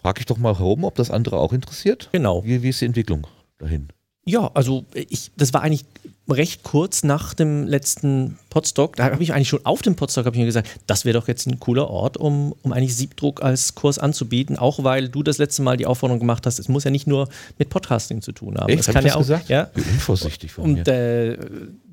[0.00, 2.08] frag ich doch mal herum, ob das andere auch interessiert.
[2.12, 2.44] Genau.
[2.44, 3.26] Wie, wie ist die Entwicklung
[3.58, 3.88] dahin?
[4.24, 5.86] Ja, also ich, das war eigentlich
[6.28, 8.96] recht kurz nach dem letzten Podstock.
[8.96, 11.28] Da habe ich eigentlich schon auf dem Podstock habe ich mir gesagt, das wäre doch
[11.28, 15.38] jetzt ein cooler Ort, um, um eigentlich Siebdruck als Kurs anzubieten, auch weil du das
[15.38, 18.56] letzte Mal die Aufforderung gemacht hast, es muss ja nicht nur mit Podcasting zu tun
[18.58, 18.68] haben.
[18.70, 18.80] Echt?
[18.80, 19.48] Es Hab kann ich ja das auch, gesagt?
[19.48, 19.70] ja.
[19.74, 20.92] Wie unvorsichtig von Und mir.
[20.92, 21.38] äh,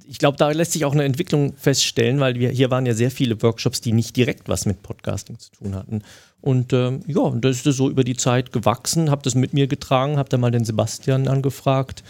[0.09, 3.09] ich glaube, da lässt sich auch eine Entwicklung feststellen, weil wir hier waren ja sehr
[3.11, 6.01] viele Workshops, die nicht direkt was mit Podcasting zu tun hatten.
[6.41, 9.67] Und ähm, ja, und das ist so über die Zeit gewachsen, habe das mit mir
[9.67, 12.03] getragen, habe dann mal den Sebastian angefragt.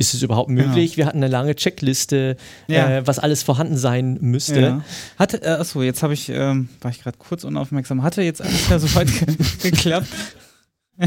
[0.00, 0.96] Ist es überhaupt möglich?
[0.96, 2.36] Wir hatten eine lange Checkliste,
[2.68, 2.88] Ja.
[2.90, 4.60] äh, was alles vorhanden sein müsste.
[4.60, 4.84] Ja.
[5.18, 8.02] Hatte, äh, achso, jetzt habe ich, ähm, war ich gerade kurz unaufmerksam.
[8.02, 9.36] Hatte jetzt alles ja soweit ge
[9.70, 10.08] geklappt?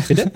[0.08, 0.32] Bitte?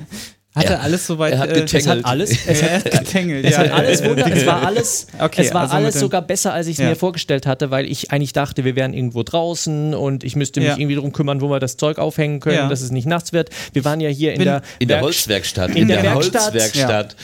[0.58, 3.58] Hatte Er- alles soweit er hat äh, Es hat alles, es hat, hat getängelt, es
[3.58, 6.74] hat alles wunder, es war alles, Okay, es war also alles sogar besser, als ich
[6.74, 6.89] es Ja.
[6.89, 10.70] mir vorgestellt hatte, weil ich eigentlich dachte, wir wären irgendwo draußen und ich müsste mich
[10.70, 10.78] Ja.
[10.78, 12.70] irgendwie darum kümmern, wo wir das Zeug aufhängen können, Ja.
[12.70, 13.49] dass es nicht nachts wird.
[13.74, 15.76] Wir waren ja hier in Bin- der, In der Werk- Holzwerkstatt.
[15.76, 17.16] in der Werkstatt, Holzwerkstatt.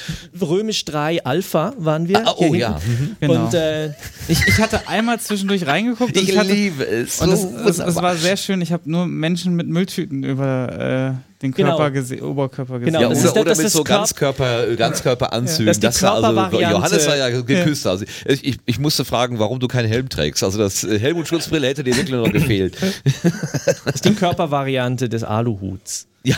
[0.42, 2.26] Römisch 3 Alpha waren wir.
[2.28, 2.80] Ah, oh ja.
[2.86, 3.16] Mhm.
[3.20, 3.46] Genau.
[3.46, 3.88] Und äh,
[4.28, 7.20] Ich, ich hatte einmal zwischendurch reingeguckt und Ich ich hatte, liebe es.
[7.22, 8.04] und es, So es, es wunderbar.
[8.04, 8.62] war sehr schön.
[8.62, 11.78] Ich habe nur Menschen mit Mülltüten über äh, den Genau.
[11.78, 12.94] Körper gese Oberkörper gesehen.
[12.94, 15.68] Genau, Ja, oder, oder das mit so Körper- Ganzkörper, Ganzkörperanzügen.
[15.68, 16.60] Das Das war also.
[16.60, 17.86] Johannes war ja geküsst.
[17.86, 20.44] Also ich, ich, ich musste fragen, warum du keinen Helm trägst.
[20.44, 22.76] Also das äh, Helmut-Schutzbrille hätte dir wirklich noch gefehlt.
[23.86, 26.08] das ist die Körpervariante des Aluhuts.
[26.26, 26.38] Ja.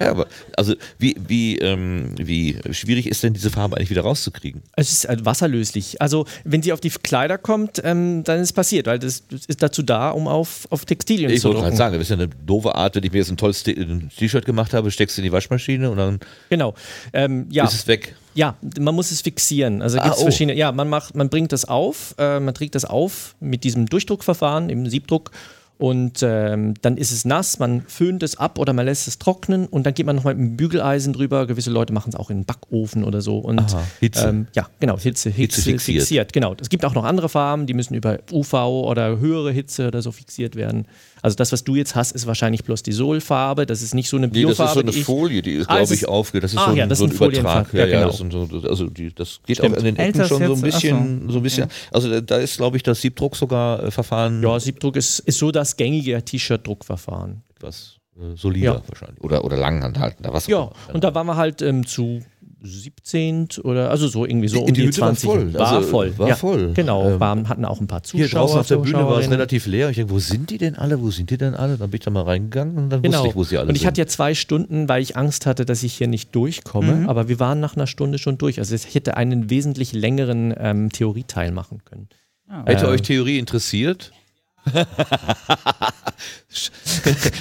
[0.00, 4.62] ja, aber also wie, wie, ähm, wie schwierig ist denn diese Farbe eigentlich wieder rauszukriegen?
[4.76, 6.00] Es ist äh, wasserlöslich.
[6.00, 9.62] Also, wenn sie auf die Kleider kommt, ähm, dann ist es passiert, weil das, ist
[9.62, 11.76] dazu da, um auf, auf Textilien Ich zu wollte drucken.
[11.76, 14.10] gerade sagen, das ist ja eine doofe Art, wenn ich mir jetzt ein tolles ein
[14.16, 16.74] T-Shirt gemacht habe, steckst du in die Waschmaschine und dann Genau.
[17.12, 17.64] Ähm, ja.
[17.64, 18.14] ist es weg.
[18.34, 19.82] Ja, man muss es fixieren.
[19.82, 20.24] Also Ah, gibt es oh.
[20.24, 20.56] verschiedene.
[20.56, 24.70] Ja, man macht, man bringt das auf, äh, man trägt das auf mit diesem Durchdruckverfahren,
[24.70, 25.32] im Siebdruck.
[25.80, 29.66] Und ähm, dann ist es nass, man föhnt es ab oder man lässt es trocknen
[29.66, 31.46] und dann geht man nochmal mit dem Bügeleisen drüber.
[31.46, 33.38] Gewisse Leute machen es auch in den Backofen oder so.
[33.38, 34.28] Und Aha, Hitze.
[34.28, 36.34] Ähm, ja, genau, Hitze, Hitze, Hitze fixiert.
[36.34, 36.54] Genau.
[36.60, 40.12] Es gibt auch noch andere Farben, die müssen über UV oder höhere Hitze oder so
[40.12, 40.86] fixiert werden.
[41.22, 43.66] Also das, was du jetzt hast, ist wahrscheinlich bloß die Solfarbe.
[43.66, 44.68] Das ist nicht so eine Nee, das Biofarbe.
[44.70, 46.40] ist so eine die ich- Folie, die ist, Ah, glaube ich, ist- aufge.
[46.40, 47.16] Das ist Ah, so ein, ja, das so ein ein.
[47.16, 47.72] Übertrag.
[47.74, 49.74] Ja, ja, sind so, also die, das geht Stimmt.
[49.74, 51.22] auch an den Ecken schon so ein bisschen.
[51.26, 51.32] so.
[51.32, 54.96] So ein bisschen also da ist, glaube ich, das Siebdruck sogar äh, Verfahren Ja, Siebdruck
[54.96, 57.42] ist, ist so das gängige T-Shirt-Druckverfahren.
[57.56, 58.82] etwas äh, solider Ja.
[58.86, 59.20] wahrscheinlich.
[59.22, 62.20] Oder, oder langanhaltender, was auch Ja, und da waren wir halt ähm, zu
[62.62, 65.28] 17 oder also so irgendwie so Die- um die die Hütte war 20.
[65.30, 66.18] voll, War also, voll.
[66.18, 66.72] war ja, voll.
[66.74, 68.26] Genau, Ähm, waren, hatten auch ein paar Zuschauer.
[68.26, 69.90] Hier draußen auf der Bühne war es relativ leer.
[69.90, 71.00] Ich denke, wo sind die denn alle?
[71.00, 71.76] Wo sind die denn alle?
[71.76, 73.18] Dann bin ich da mal reingegangen und dann Genau.
[73.18, 73.88] wusste ich, wo sie alle und ich sind.
[73.88, 76.92] hatte ja zwei Stunden, weil ich Angst hatte, dass ich hier nicht durchkomme.
[76.94, 77.08] Mhm.
[77.08, 78.58] Aber wir waren nach einer Stunde schon durch.
[78.58, 82.08] Also ich hätte einen wesentlich längeren ähm, Theorieteil machen können.
[82.48, 84.12] Ah, Hätte Ähm, euch Theorie interessiert?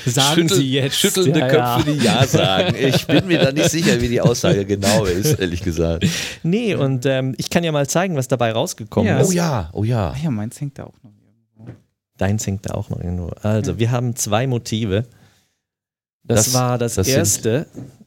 [0.05, 0.95] Sagen Schüttel- Sie jetzt.
[0.97, 1.95] Schüttelnde Ja, Köpfe, ja.
[1.97, 2.75] die Ja sagen.
[2.77, 6.05] Ich bin mir da nicht sicher, wie die Aussage genau ist, ehrlich gesagt.
[6.43, 9.19] Nee, und ähm, ich kann ja mal zeigen, was dabei rausgekommen Ja.
[9.19, 9.29] ist.
[9.29, 10.13] Oh ja, oh ja.
[10.15, 11.11] Ach ja, meins hängt da auch noch.
[12.17, 13.29] Deins hängt da auch noch irgendwo.
[13.43, 15.05] Also, wir haben zwei Motive.
[16.23, 17.65] Das, Das- war das, das sind erste.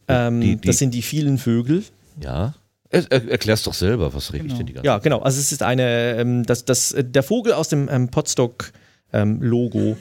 [0.08, 1.82] ähm, die- die- das sind die vielen Vögel.
[2.20, 2.54] Ja.
[2.90, 4.54] Er, er, erklär's doch selber, was ich Genau.
[4.54, 5.20] denn die ganze Ja, genau.
[5.20, 8.08] Also es ist eine, ähm, das, das, äh, der Vogel aus dem ähm,
[9.12, 9.96] Podstock-Logo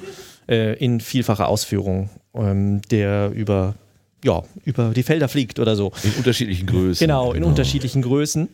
[0.47, 3.75] äh, in vielfacher Ausführung, ähm, der über,
[4.23, 5.91] ja, über die Felder fliegt oder so.
[6.03, 7.05] In unterschiedlichen Größen.
[7.05, 8.49] Genau, in unterschiedlichen Größen.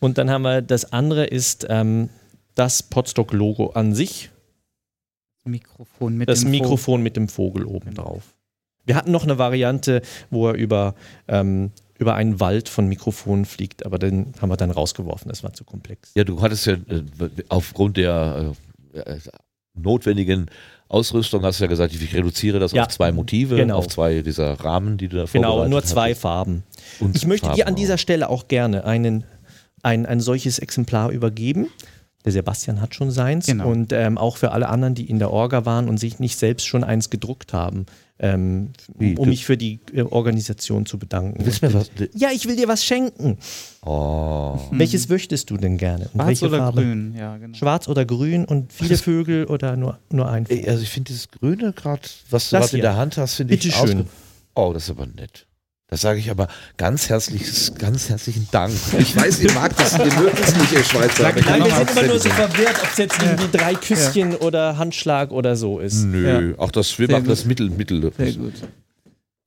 [0.00, 2.10] Und dann haben wir, das andere ist ähm,
[2.54, 4.30] das Podstock-Logo an sich,
[5.44, 8.34] Mikrofon mit das dem Mikrofon mit dem Vogel oben drauf.
[8.86, 10.94] Wir hatten noch eine Variante, wo er über,
[11.28, 15.52] ähm, über einen Wald von Mikrofonen fliegt, aber den haben wir dann rausgeworfen, das war
[15.52, 16.12] zu komplex.
[16.14, 17.02] Ja, du hattest ja äh,
[17.48, 18.54] aufgrund der
[18.92, 19.18] äh,
[19.74, 20.46] notwendigen
[20.88, 23.78] Ausrüstung, hast du ja gesagt, ich reduziere das Ja, auf zwei Motive, genau.
[23.78, 26.20] auf zwei dieser Rahmen, die du da Genau, vorbereitet nur zwei hattest.
[26.22, 26.62] Farben.
[27.00, 27.78] Und Ich möchte dir Farben an auch.
[27.78, 29.24] dieser Stelle auch gerne einen,
[29.82, 31.68] ein, ein solches Exemplar übergeben.
[32.24, 33.46] Der Sebastian hat schon seins.
[33.46, 33.68] Genau.
[33.68, 36.66] Und ähm, auch für alle anderen, die in der Orga waren und sich nicht selbst
[36.66, 37.84] schon eins gedruckt haben,
[38.18, 41.44] ähm, Wie, um du- mich für die äh, Organisation zu bedanken.
[41.44, 41.90] Willst du mir was?
[42.14, 43.36] Ja, ich will dir was schenken.
[43.84, 44.58] Oh.
[44.70, 46.04] Welches möchtest du denn gerne?
[46.04, 46.80] Und Schwarz welche oder Farbe?
[46.82, 47.56] grün, ja, genau.
[47.56, 50.68] Schwarz oder grün und viele Vögel oder nur, nur ein Vogel?
[50.68, 53.60] Also ich finde dieses Grüne gerade, was du gerade in der Hand hast, finde ich
[53.62, 54.00] Bitteschön.
[54.02, 54.06] ausge-
[54.54, 55.46] Oh, das ist aber nett.
[55.88, 58.72] Das sage ich aber ganz herzliches, ganz herzlichen Dank.
[58.98, 61.24] Ich weiß, ihr mag das, ihr mögt es nicht, ihr Schweizer.
[61.24, 64.78] Nein, kann wir sind immer nur so verwirrt, ob es jetzt irgendwie drei Küsschen oder
[64.78, 66.04] Handschlag oder so ist.
[66.04, 67.32] Nö, auch das, wir Sehr machen gut.
[67.32, 68.10] das Mittel, Mittel.
[68.16, 68.54] Sehr gut.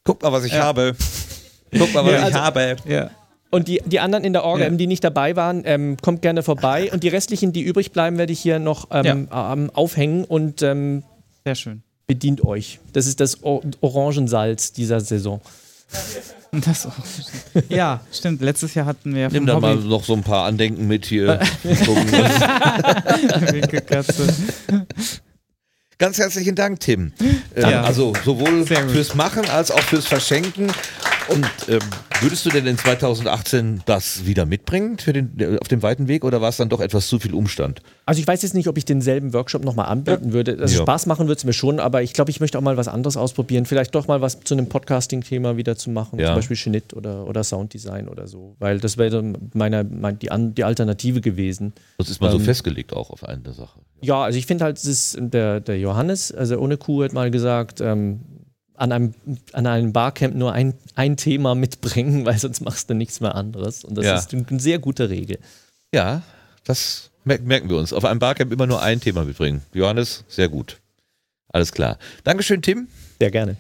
[0.04, 0.64] Guck mal, was ich Ja.
[0.64, 0.96] habe.
[1.76, 2.76] Guck mal, was Ja, ich also- habe.
[2.88, 3.10] Ja.
[3.50, 4.68] Und die, die anderen in der Orga, Ja.
[4.68, 6.92] ähm, die nicht dabei waren, ähm, kommt gerne vorbei.
[6.92, 11.04] Und die restlichen, die übrig bleiben, werde ich hier noch ähm, ähm, aufhängen und ähm,
[11.46, 11.82] Sehr schön.
[12.06, 12.80] bedient euch.
[12.94, 15.42] Das ist das Orangensalz dieser Saison.
[16.66, 16.94] Das auch.
[17.70, 18.42] Ja, stimmt.
[18.42, 21.40] Letztes Jahr hatten wir ja Nimm da mal noch so ein paar Andenken mit hier.
[26.00, 27.12] Ganz herzlichen Dank, Tim.
[27.20, 27.82] Ähm, Ja.
[27.82, 30.72] Also sowohl fürs Machen als auch fürs Verschenken.
[31.30, 31.80] Und ähm,
[32.22, 36.24] würdest du denn in 2018 das wieder mitbringen für den, äh, auf dem weiten Weg
[36.24, 37.82] oder war es dann doch etwas zu viel Umstand?
[38.06, 40.58] Also ich weiß jetzt nicht, ob ich denselben Workshop nochmal anbieten würde.
[40.60, 40.82] Also Ja.
[40.84, 43.18] Spaß machen würde es mir schon, aber ich glaube, ich möchte auch mal was anderes
[43.18, 43.66] ausprobieren.
[43.66, 46.20] Vielleicht doch mal was zu einem Podcasting-Thema wieder zu machen.
[46.20, 46.28] Ja.
[46.28, 48.56] Zum Beispiel Schnitt oder, oder Sounddesign oder so.
[48.60, 49.22] Weil das wäre
[49.54, 51.74] meine, mein, die, die Alternative gewesen.
[51.98, 53.80] Das ist mal so Ähm, festgelegt auch auf eine Sache.
[54.02, 57.32] Ja, also ich finde halt, es ist der, der Johannes, also ohne Kuh hat mal
[57.32, 58.22] gesagt, ähm,
[58.78, 59.14] an einem,
[59.54, 63.84] an einem Barcamp nur ein, ein Thema mitbringen, weil sonst machst du nichts mehr anderes.
[63.84, 64.16] Und das Ja.
[64.18, 65.40] ist eine sehr gute Regel.
[65.94, 66.22] Ja,
[66.64, 67.92] das mer- merken wir uns.
[67.94, 69.62] Auf einem Barcamp immer nur ein Thema mitbringen.
[69.74, 70.78] Johannes, sehr gut.
[71.50, 71.98] Alles klar.
[72.24, 72.88] Dankeschön, Tim.
[73.20, 73.56] Sehr gerne.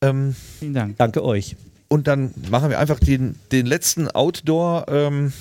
[0.00, 0.96] Ähm, Vielen Dank.
[0.98, 1.56] Danke euch.
[1.88, 5.32] und dann machen wir einfach den, den letzten Outdoor, ähm,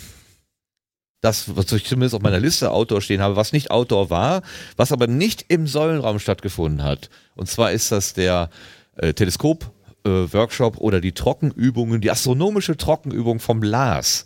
[1.21, 4.41] das, was ich zumindest auf meiner Liste Outdoor stehen habe, was nicht Outdoor war,
[4.75, 7.09] was aber nicht im Säulenraum stattgefunden hat.
[7.35, 8.49] Und zwar ist das der
[8.97, 14.25] äh, Teleskop-Workshop oder die Trockenübungen, die astronomische Trockenübung vom Lars,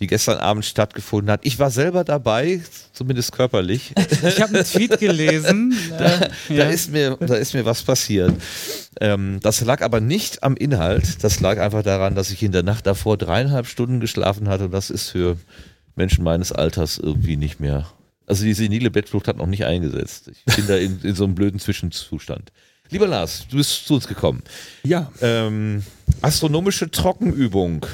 [0.00, 1.40] die gestern Abend stattgefunden hat.
[1.44, 2.60] Ich war selber dabei,
[2.92, 3.92] zumindest körperlich.
[4.26, 5.74] Ich habe einen Tweet gelesen.
[5.98, 6.64] Da, äh, da, ja.
[6.64, 8.32] ist mir, da ist mir was passiert.
[9.00, 11.22] Ähm, das lag aber nicht am Inhalt.
[11.22, 14.66] Das lag einfach daran, dass ich in der Nacht davor dreieinhalb Stunden geschlafen hatte.
[14.66, 15.36] Und das ist für
[15.94, 17.86] Menschen meines Alters irgendwie nicht mehr.
[18.26, 20.30] Also die senile Bettflucht hat noch nicht eingesetzt.
[20.46, 22.52] Ich bin da in, in so einem blöden Zwischenzustand.
[22.90, 24.42] Lieber Lars, du bist zu uns gekommen.
[24.82, 25.10] Ja.
[25.20, 25.82] Ähm,
[26.22, 27.86] astronomische Trockenübung.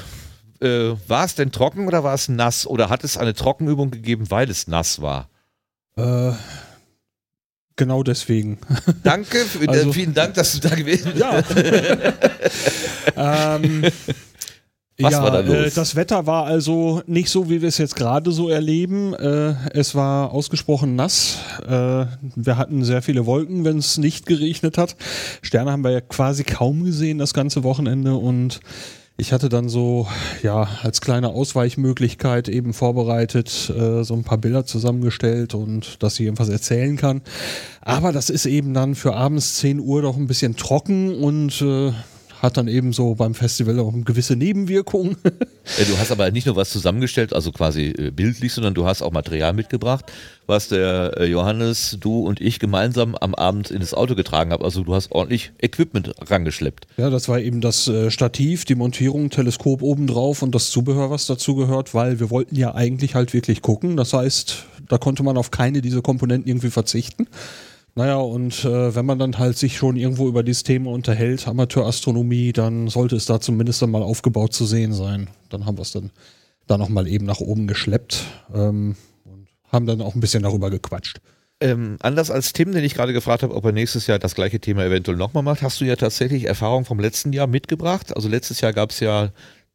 [0.59, 2.67] Äh, war es denn trocken oder war es nass?
[2.67, 5.29] Oder hat es eine Trockenübung gegeben, weil es nass war?
[5.95, 6.33] Äh,
[7.77, 8.59] genau deswegen.
[9.03, 11.23] Danke, für, Also- äh, vielen Dank, dass du da gewesen bist.
[13.15, 13.55] Ja.
[13.55, 13.85] ähm,
[14.99, 15.73] Was ja, war da Äh, los?
[15.73, 19.13] das Wetter war also nicht so, wie wir es jetzt gerade so erleben.
[19.13, 21.37] Äh, es war ausgesprochen nass.
[21.65, 24.95] Äh, wir hatten sehr viele Wolken, wenn es nicht geregnet hat.
[25.41, 28.59] Sterne haben wir ja quasi kaum gesehen das ganze Wochenende und
[29.17, 30.07] ich hatte dann so,
[30.41, 36.25] ja, als kleine Ausweichmöglichkeit eben vorbereitet, äh, so ein paar Bilder zusammengestellt und dass ich
[36.25, 37.21] irgendwas erzählen kann.
[37.81, 41.91] Aber das ist eben dann für abends 10 Uhr doch ein bisschen trocken und äh,
[42.41, 45.15] hat dann eben so beim Festival auch eine gewisse Nebenwirkung.
[45.23, 49.03] Ja, du hast aber nicht nur was zusammengestellt, also quasi äh, bildlich, sondern du hast
[49.03, 50.11] auch Material mitgebracht,
[50.47, 54.63] was der äh, Johannes, du und ich gemeinsam am Abend in das Auto getragen haben.
[54.63, 56.87] Also du hast ordentlich Equipment rangeschleppt.
[56.97, 61.27] Ja, das war eben das äh, Stativ, die Montierung, Teleskop obendrauf und das Zubehör, was
[61.27, 63.97] dazu gehört, weil wir wollten ja eigentlich halt wirklich gucken.
[63.97, 67.27] Das heißt, da konnte man auf keine dieser Komponenten irgendwie verzichten.
[67.93, 72.53] Naja, und äh, wenn man dann halt sich schon irgendwo über dieses Thema unterhält, Amateurastronomie,
[72.53, 75.29] dann sollte es da zumindest einmal aufgebaut zu sehen sein.
[75.49, 76.11] Dann haben wir es dann
[76.67, 78.23] da nochmal eben nach oben geschleppt
[78.53, 81.19] ähm, und haben dann auch ein bisschen darüber gequatscht.
[81.59, 84.59] Ähm, anders als Tim, den ich gerade gefragt habe, ob er nächstes Jahr das gleiche
[84.59, 88.15] Thema eventuell nochmal macht, hast du ja tatsächlich Erfahrung vom letzten Jahr mitgebracht.
[88.15, 89.29] Also letztes Jahr gab es ja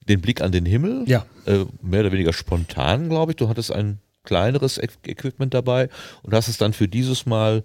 [0.08, 1.04] den Blick an den Himmel.
[1.06, 1.26] Ja.
[1.44, 3.36] Äh, mehr oder weniger spontan, glaube ich.
[3.36, 5.88] Du hattest ein kleineres Equipment dabei
[6.22, 7.62] und hast es dann für dieses Mal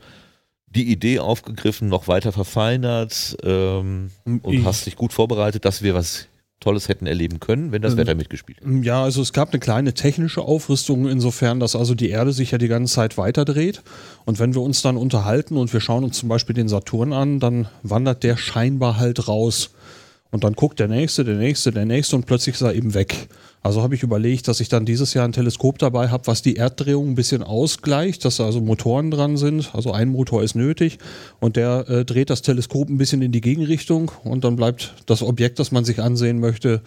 [0.74, 5.94] die Idee aufgegriffen, noch weiter verfeinert ähm, und Ich- hast dich gut vorbereitet, dass wir
[5.96, 6.28] was
[6.62, 8.70] Tolles hätten erleben können, wenn das Ähm, Wetter mitgespielt hätte.
[8.84, 12.60] Ja, also es gab eine kleine technische Aufrüstung insofern, dass also die Erde sich ja
[12.60, 13.82] die ganze Zeit weiterdreht.
[14.26, 17.40] Und wenn wir uns dann unterhalten und wir schauen uns zum Beispiel den Saturn an,
[17.40, 19.72] dann wandert der scheinbar halt raus.
[20.32, 23.28] Und dann guckt der nächste, der nächste, der nächste und plötzlich ist er eben weg.
[23.62, 26.56] Also habe ich überlegt, dass ich dann dieses Jahr ein Teleskop dabei habe, was die
[26.56, 29.76] Erddrehung ein bisschen ausgleicht, dass da also Motoren dran sind.
[29.76, 31.00] Also ein Motor ist nötig
[31.42, 35.22] und der äh, dreht das Teleskop ein bisschen in die Gegenrichtung und dann bleibt das
[35.22, 36.82] Objekt, das man sich ansehen möchte,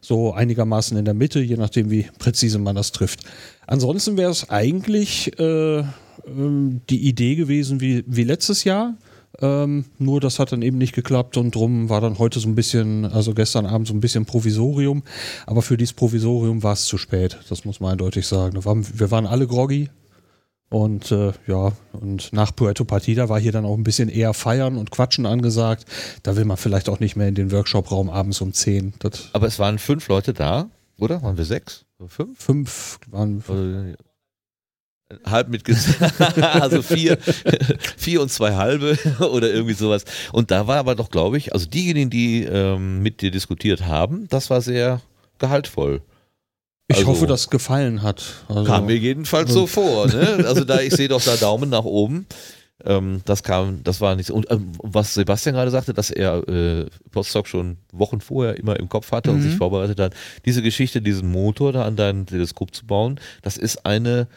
[0.00, 3.20] so einigermaßen in der Mitte, je nachdem, wie präzise man das trifft.
[3.66, 5.84] Ansonsten wäre es eigentlich äh,
[6.26, 8.96] ähm, die Idee gewesen wie, wie letztes Jahr.
[9.40, 12.54] Ähm, nur das hat dann eben nicht geklappt und drum war dann heute so ein
[12.54, 15.02] bisschen, also gestern Abend so ein bisschen Provisorium.
[15.46, 18.54] Aber für dieses Provisorium war es zu spät, das muss man eindeutig sagen.
[18.54, 19.90] Wir waren, wir waren alle groggy
[20.70, 24.76] und äh, ja, und nach Puerto Partida war hier dann auch ein bisschen eher feiern
[24.76, 25.84] und quatschen angesagt.
[26.22, 28.94] Da will man vielleicht auch nicht mehr in den Workshop-Raum abends um 10.
[28.98, 30.68] Das Aber es waren fünf Leute da,
[30.98, 31.22] oder?
[31.22, 31.84] Waren wir sechs?
[32.06, 32.38] Fünf?
[32.38, 33.94] fünf waren Oder-
[35.24, 35.62] halb mit
[36.40, 37.18] also vier,
[37.96, 40.04] vier und zwei halbe oder irgendwie sowas.
[40.32, 44.26] Und da war aber doch, glaube ich, also diejenigen, die ähm, mit dir diskutiert haben,
[44.28, 45.00] das war sehr
[45.38, 46.02] gehaltvoll.
[46.88, 48.22] Ich Also- hoffe, das gefallen hat.
[48.48, 50.06] Also, Kam mir jedenfalls so vor.
[50.08, 50.44] Ne?
[50.46, 52.26] Also da, ich sehe doch da Daumen nach oben.
[52.84, 54.34] Ähm, das kam, das war nicht so.
[54.34, 58.88] Und ähm, was Sebastian gerade sagte, dass er äh, Potsdok schon Wochen vorher immer im
[58.88, 59.42] Kopf hatte und Mhm.
[59.42, 63.84] sich vorbereitet hat, diese Geschichte, diesen Motor da an dein Teleskop zu bauen, das ist
[63.84, 64.28] eine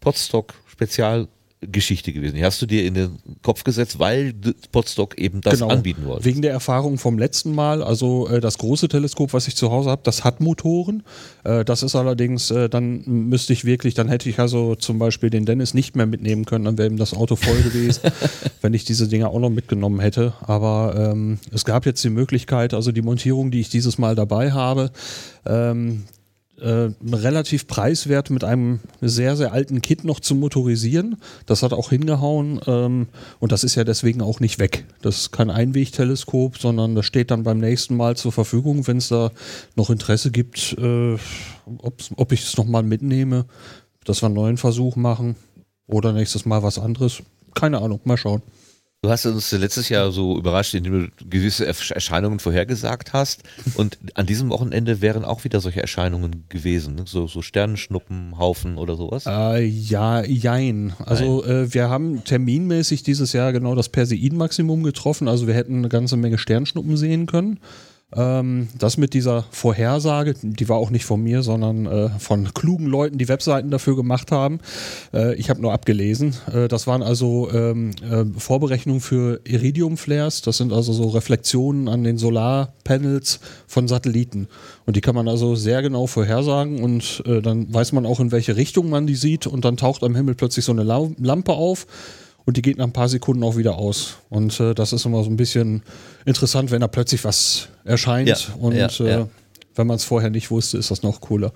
[0.00, 2.36] Potsdok Spezialgeschichte gewesen.
[2.36, 4.32] Die hast du dir in den Kopf gesetzt, weil
[4.72, 6.24] Potsdok eben das anbieten wollte.
[6.24, 9.90] Wegen der Erfahrung vom letzten Mal, also äh, das große Teleskop, was ich zu Hause
[9.90, 11.02] habe, das hat Motoren.
[11.44, 15.28] Äh, das ist allerdings, äh, dann müsste ich wirklich, dann hätte ich also zum Beispiel
[15.28, 18.10] den Dennis nicht mehr mitnehmen können, dann wäre ihm das Auto voll gewesen,
[18.62, 20.32] wenn ich diese Dinger auch noch mitgenommen hätte.
[20.40, 24.52] Aber ähm, es gab jetzt die Möglichkeit, also die Montierung, die ich dieses Mal dabei
[24.52, 24.92] habe,
[25.44, 26.04] ähm,
[26.60, 31.16] äh, relativ preiswert mit einem sehr, sehr alten Kit noch zu motorisieren.
[31.46, 33.08] Das hat auch hingehauen ähm,
[33.38, 34.84] und das ist ja deswegen auch nicht weg.
[35.02, 39.08] Das ist kein Einwegteleskop, sondern das steht dann beim nächsten Mal zur Verfügung, wenn es
[39.08, 39.30] da
[39.76, 41.16] noch Interesse gibt, äh,
[42.16, 43.46] ob ich es nochmal mitnehme,
[44.04, 45.36] dass wir einen neuen Versuch machen
[45.86, 47.22] oder nächstes Mal was anderes.
[47.54, 48.42] Keine Ahnung, mal schauen.
[49.02, 53.42] Du hast uns letztes Jahr so überrascht, indem du gewisse Ersch- Erscheinungen vorhergesagt hast.
[53.74, 56.96] Und an diesem Wochenende wären auch wieder solche Erscheinungen gewesen.
[56.96, 57.04] ne?
[57.06, 59.24] So, so Sternenschnuppenhaufen oder sowas.
[59.26, 60.92] Äh, ja, jein.
[61.06, 65.28] Also äh, wir haben terminmäßig dieses Jahr genau das Perseid-Maximum getroffen.
[65.28, 67.58] Also wir hätten eine ganze Menge Sternschnuppen sehen können.
[68.16, 72.86] Ähm, das mit dieser Vorhersage, die war auch nicht von mir, sondern äh, von klugen
[72.86, 74.58] Leuten, die Webseiten dafür gemacht haben.
[75.12, 76.34] Äh, ich habe nur abgelesen.
[76.52, 80.42] Äh, das waren also ähm, äh, Vorberechnungen für Iridium-Flares.
[80.42, 84.48] Das sind also so Reflexionen an den Solarpanels von Satelliten.
[84.86, 88.32] Und die kann man also sehr genau vorhersagen und äh, dann weiß man auch, in
[88.32, 91.86] welche Richtung man die sieht und dann taucht am Himmel plötzlich so eine Lampe auf
[92.44, 94.16] und die geht nach ein paar Sekunden auch wieder aus.
[94.28, 95.82] Und äh, das ist immer so ein bisschen
[96.24, 99.28] interessant, wenn da plötzlich was erscheint Ja, und ja, äh, ja.
[99.74, 101.52] wenn man es vorher nicht wusste, ist das noch cooler.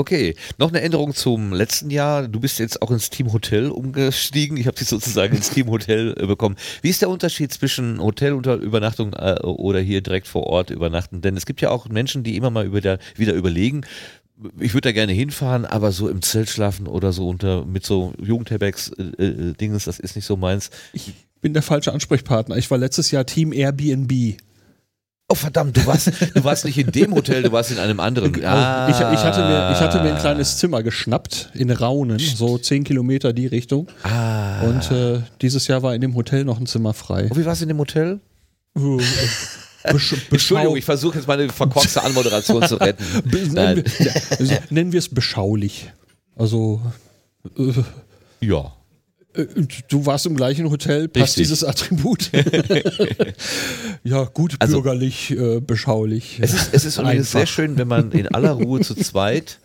[0.00, 2.26] Okay, noch eine Änderung zum letzten Jahr.
[2.26, 4.56] Du bist jetzt auch ins Team Hotel umgestiegen.
[4.56, 6.56] Ich habe dich sozusagen ins Team Hotel äh, bekommen.
[6.80, 11.20] Wie ist der Unterschied zwischen Hotelübernachtung äh, oder hier direkt vor Ort übernachten?
[11.20, 13.82] Denn es gibt ja auch Menschen, die immer mal über der, wieder überlegen,
[14.58, 18.12] ich würde da gerne hinfahren, aber so im Zelt schlafen oder so unter mit so
[18.22, 20.70] Jugendherbergs äh, äh, Dingens, das ist nicht so meins.
[20.92, 22.56] Ich bin der falsche Ansprechpartner.
[22.56, 24.36] Ich war letztes Jahr Team Airbnb.
[25.32, 28.44] Oh verdammt, du warst, du warst nicht in dem Hotel, du warst in einem anderen.
[28.44, 28.88] Ah.
[28.88, 32.82] Ich, ich, hatte mir, ich hatte mir ein kleines Zimmer geschnappt in Raunen, so zehn
[32.82, 33.86] Kilometer die Richtung.
[34.02, 34.62] Ah.
[34.62, 37.28] Und äh, dieses Jahr war in dem Hotel noch ein Zimmer frei.
[37.30, 38.18] Und wie warst du in dem Hotel?
[39.84, 43.04] Besch Entschuldigung, ich versuche jetzt meine verkorkste Anmoderation zu retten.
[43.52, 45.90] nennen, wir, also, nennen wir es beschaulich.
[46.36, 46.80] Also.
[47.56, 47.72] Äh,
[48.40, 48.72] ja.
[49.34, 49.46] Äh,
[49.88, 51.42] Du warst im gleichen Hotel, passt Richtig.
[51.44, 52.30] dieses Attribut.
[54.04, 56.38] ja, gut Also- bürgerlich, äh, beschaulich.
[56.40, 59.58] Es ist, es ist sehr schön, wenn man in aller Ruhe zu zweit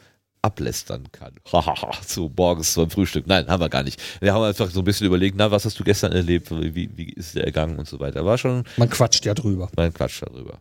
[0.45, 1.33] ablästern kann.
[1.51, 3.25] Hahaha, so morgens beim Frühstück.
[3.27, 4.01] Nein, haben wir gar nicht.
[4.21, 7.09] Wir haben einfach so ein bisschen überlegt, na, was hast du gestern erlebt, wie, wie
[7.13, 8.23] ist der ergangen und so weiter.
[8.25, 9.69] War schon, Man quatscht ja drüber.
[9.75, 10.59] man quatscht darüber.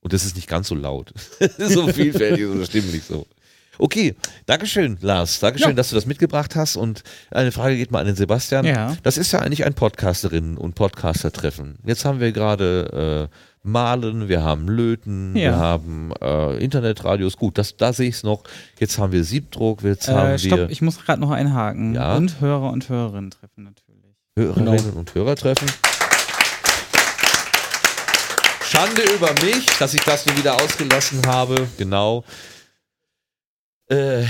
[0.00, 1.12] Und das ist nicht ganz so laut.
[1.58, 3.26] so vielfältig, so Stimmen nicht so.
[3.78, 4.14] Okay,
[4.46, 5.38] Dankeschön, Lars.
[5.40, 5.74] Dankeschön, Ja.
[5.74, 6.76] dass du das mitgebracht hast.
[6.76, 8.64] Und eine Frage geht mal an den Sebastian.
[8.64, 8.96] Ja.
[9.02, 11.78] Das ist ja eigentlich ein Podcasterinnen- und Podcaster-Treffen.
[11.84, 13.36] Jetzt haben wir gerade äh,
[13.66, 15.56] Malen, wir haben Löten, wir Ja.
[15.56, 17.36] haben äh, Internetradios.
[17.36, 18.42] Gut, das, da sehe ich es noch.
[18.78, 21.94] Jetzt haben wir Siebdruck, jetzt haben Äh, stopp, wir ich muss gerade noch einhaken.
[21.94, 22.16] Ja.
[22.16, 24.14] Und Hörer und Hörerinnen treffen natürlich.
[24.38, 24.98] Hörerinnen Genau.
[24.98, 25.66] und Hörer treffen.
[28.64, 31.68] Schande über mich, dass ich das nun wieder ausgelassen habe.
[31.78, 32.24] Genau.
[33.90, 34.22] Äh,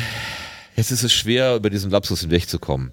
[0.76, 2.92] jetzt ist es schwer, über diesen Lapsus hinwegzukommen.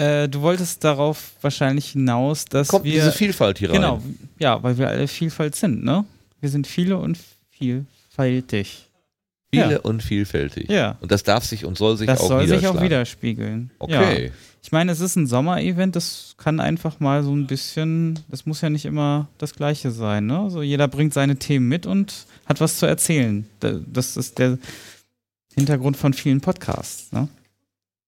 [0.00, 2.92] Äh, du wolltest darauf wahrscheinlich hinaus, dass Kommt wir.
[2.94, 3.76] diese Vielfalt hier rein?
[3.76, 4.02] Genau,
[4.38, 6.04] ja, weil wir alle Vielfalt sind, ne?
[6.40, 7.18] Wir sind viele und
[7.50, 8.86] vielfältig.
[9.52, 9.80] Viele Ja.
[9.80, 10.70] und vielfältig.
[10.70, 10.96] Ja.
[11.00, 13.70] Und das darf sich und soll sich Das auch soll sich auch widerspiegeln.
[13.78, 14.26] Okay.
[14.26, 14.32] Ja.
[14.62, 18.60] Ich meine, es ist ein Sommerevent, das kann einfach mal so ein bisschen, das muss
[18.60, 20.26] ja nicht immer das Gleiche sein.
[20.26, 20.38] Ne?
[20.38, 23.46] Also jeder bringt seine Themen mit und hat was zu erzählen.
[23.60, 24.58] Da- Das ist der
[25.54, 27.10] Hintergrund von vielen Podcasts.
[27.10, 27.28] Ne?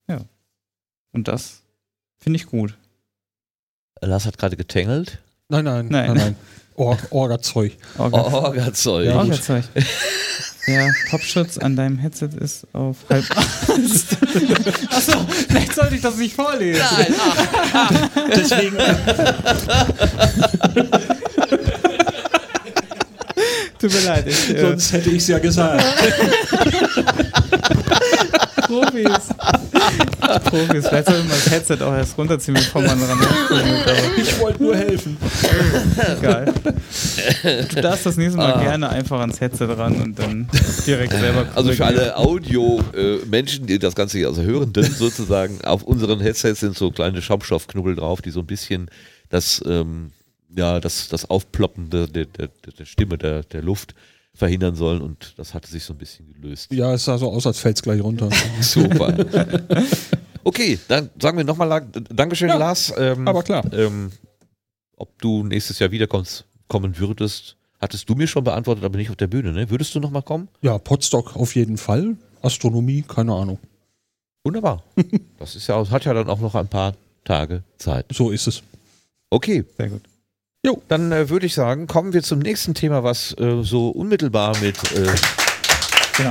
[0.09, 0.21] Ja.
[1.13, 1.62] Und das
[2.23, 2.75] finde ich gut.
[4.01, 5.19] Lars hat gerade getängelt.
[5.49, 6.07] Nein, nein, Nein.
[6.09, 6.37] nein, nein.
[6.75, 7.77] Or Orga-Zeug.
[7.99, 9.05] Orga- Orga-Zeug.
[9.07, 9.31] Ja, Gut.
[9.31, 9.65] Orga-Zeug.
[10.67, 13.25] Der Popschutz an deinem Headset ist auf halb.
[13.37, 16.83] Achso, vielleicht sollte ich das nicht vorlesen.
[16.97, 17.15] Nein.
[18.35, 18.77] Deswegen.
[23.79, 24.27] Tut mir leid.
[24.29, 25.85] Ich, äh, Sonst hätte ich es ja gesagt.
[28.67, 29.29] Profis.
[30.39, 30.87] Profis.
[30.89, 33.27] Vielleicht sollte man das Headset auch erst runterziehen, bevor man aber
[34.17, 35.17] Ich wollte nur helfen.
[36.19, 36.53] Egal.
[37.75, 38.61] Du darfst das nächste Mal Ah.
[38.63, 40.49] gerne einfach ans Headset ran und dann
[40.87, 46.21] direkt selber Also für alle Audio-Menschen, die das Ganze hier, also Hörenden sozusagen, auf unseren
[46.21, 48.91] Headsets sind so kleine Schaumstoffknubbel drauf, die so ein bisschen
[49.29, 50.11] das, ähm,
[50.55, 53.95] ja, das, das Aufploppen der, der, der, der Stimme, der, der Luft
[54.35, 56.73] verhindern sollen und das hatte sich so ein bisschen gelöst.
[56.73, 58.29] Ja, es sah so aus, als fällt es gleich runter.
[58.61, 59.15] Super.
[60.45, 62.93] Okay, dann sagen wir nochmal Dankeschön, Ja, Lars.
[62.97, 63.65] Ähm, aber klar.
[63.73, 64.11] Ähm,
[64.97, 69.17] ob du nächstes Jahr wiederkommst, kommen würdest, hattest du mir schon beantwortet, aber nicht auf
[69.17, 69.71] der Bühne, ne?
[69.71, 70.49] Würdest du nochmal kommen?
[70.61, 72.17] Ja, Potsdok auf jeden Fall.
[72.41, 73.59] Astronomie, keine Ahnung.
[74.45, 74.83] Wunderbar.
[75.39, 78.07] Das ist ja, hat ja dann auch noch ein paar Tage Zeit.
[78.13, 78.63] So ist es.
[79.31, 79.65] Okay.
[79.77, 80.03] Sehr gut.
[80.65, 84.57] Jo, dann äh, würde ich sagen, kommen wir zum nächsten Thema, was äh, so unmittelbar
[84.61, 85.07] mit äh,
[86.17, 86.31] Genau.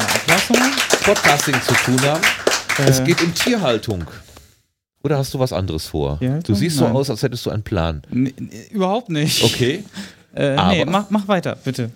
[1.03, 2.21] Podcasting zu tun hat.
[2.79, 4.05] Äh, Es geht um Tierhaltung.
[5.03, 6.17] Oder hast du was anderes vor?
[6.19, 6.43] Tierhaltung?
[6.55, 6.95] Du siehst so Nein.
[6.95, 8.03] aus, als hättest du einen Plan.
[8.09, 9.43] Nee, nee, überhaupt nicht.
[9.43, 9.83] Okay.
[10.33, 11.91] Äh, nee, Aber- mach, mach weiter, bitte.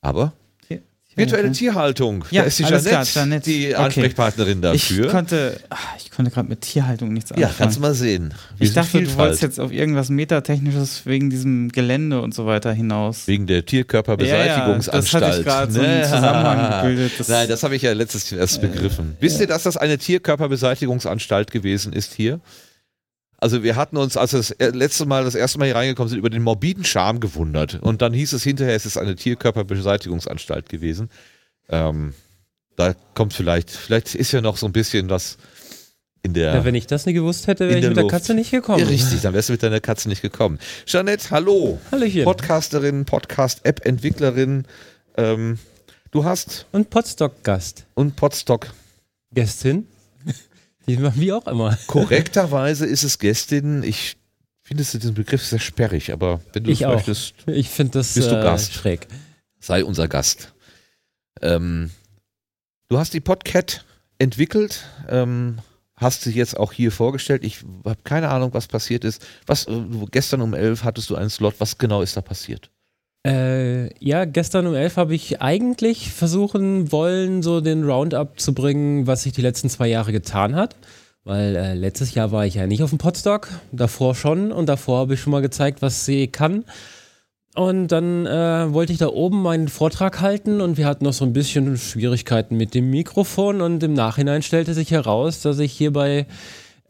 [0.00, 0.32] Aber
[1.20, 2.24] virtuelle Tierhaltung.
[2.30, 3.50] Ja, da ist die alles Jeanette, klar, Jeanette.
[3.50, 3.74] die Okay.
[3.84, 5.04] Ansprechpartnerin dafür.
[5.06, 7.54] Ich konnte, ah, ich konnte gerade mit Tierhaltung nichts ja, anfangen.
[7.58, 8.34] kannst du mal sehen.
[8.58, 9.18] Wir ich dachte, du Vielfalt.
[9.18, 13.26] wolltest jetzt auf irgendwas Metatechnisches wegen diesem Gelände und so weiter hinaus.
[13.26, 15.22] Wegen der Tierkörperbeseitigungsanstalt.
[15.22, 17.82] Ja, ja, das hatte ich gerade so einen Zusammenhang gebildet, das- Nein, das habe ich
[17.82, 19.16] ja letztes Jahr erst begriffen.
[19.20, 22.40] Wisst ihr, dass das eine Tierkörperbeseitigungsanstalt gewesen ist hier?
[23.40, 26.18] Also wir hatten uns, als wir das letzte Mal, das erste Mal hier reingekommen sind,
[26.18, 27.80] über den morbiden Charme gewundert.
[27.80, 31.08] Und dann hieß es hinterher, es ist eine Tierkörperbeseitigungsanstalt gewesen.
[31.70, 32.12] Ähm,
[32.76, 35.38] da kommt vielleicht, vielleicht ist ja noch so ein bisschen was
[36.22, 36.54] in der...
[36.54, 38.12] Ja, wenn ich das nicht gewusst hätte, wäre ich der mit der Luft.
[38.12, 38.80] Katze nicht gekommen.
[38.80, 40.58] Ja, richtig, dann wärst du mit deiner Katze nicht gekommen.
[40.84, 41.78] Jeanette, hallo.
[41.90, 42.24] Hallöchen.
[42.24, 44.66] Podcasterin, Podcast-App-Entwicklerin.
[45.16, 45.58] Ähm,
[46.10, 46.66] du hast.
[46.72, 47.86] Und Podstock-Gast.
[47.94, 48.66] Und Podstock.
[49.32, 49.86] Gästin.
[50.98, 51.76] Wie auch immer.
[51.86, 53.82] Korrekterweise ist es Gästin.
[53.82, 54.16] Ich
[54.62, 56.94] finde diesen Begriff sehr sperrig, aber wenn du Ich es auch.
[56.94, 58.72] möchtest, Ich finde das bist du äh, Gast.
[58.72, 59.06] schräg.
[59.60, 60.52] Sei unser Gast.
[61.42, 61.90] Ähm,
[62.88, 63.84] du hast die Podcat
[64.18, 64.84] entwickelt.
[65.08, 65.58] Ähm,
[65.96, 67.44] hast du jetzt auch hier vorgestellt.
[67.44, 69.26] Ich habe keine Ahnung, was passiert ist.
[69.46, 71.56] Was, äh, gestern um 11 hattest du einen Slot.
[71.58, 72.70] Was genau ist da passiert?
[73.26, 79.06] Äh, ja, gestern um 11 habe ich eigentlich versuchen wollen, so den Roundup zu bringen,
[79.06, 80.76] was sich die letzten zwei Jahre getan hat.
[81.24, 85.00] Weil äh, letztes Jahr war ich ja nicht auf dem Podstock, davor schon und davor
[85.00, 86.64] habe ich schon mal gezeigt, was sie kann.
[87.54, 91.24] Und dann äh, wollte ich da oben meinen Vortrag halten und wir hatten noch so
[91.24, 95.92] ein bisschen Schwierigkeiten mit dem Mikrofon und im Nachhinein stellte sich heraus, dass ich hier
[95.92, 96.26] bei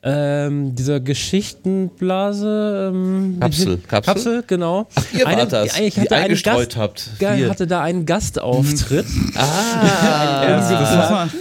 [0.02, 4.14] ähm, dieser Geschichtenblase ähm, Kapsel, Kapsel?
[4.14, 4.88] Kapsel, genau.
[4.94, 7.10] Ach, ihr wart das, ich hatte einen eingestreut Gast, habt.
[7.18, 7.50] Ja, Wir.
[7.50, 9.06] hatte da einen Gastauftritt.
[9.36, 10.46] Ah,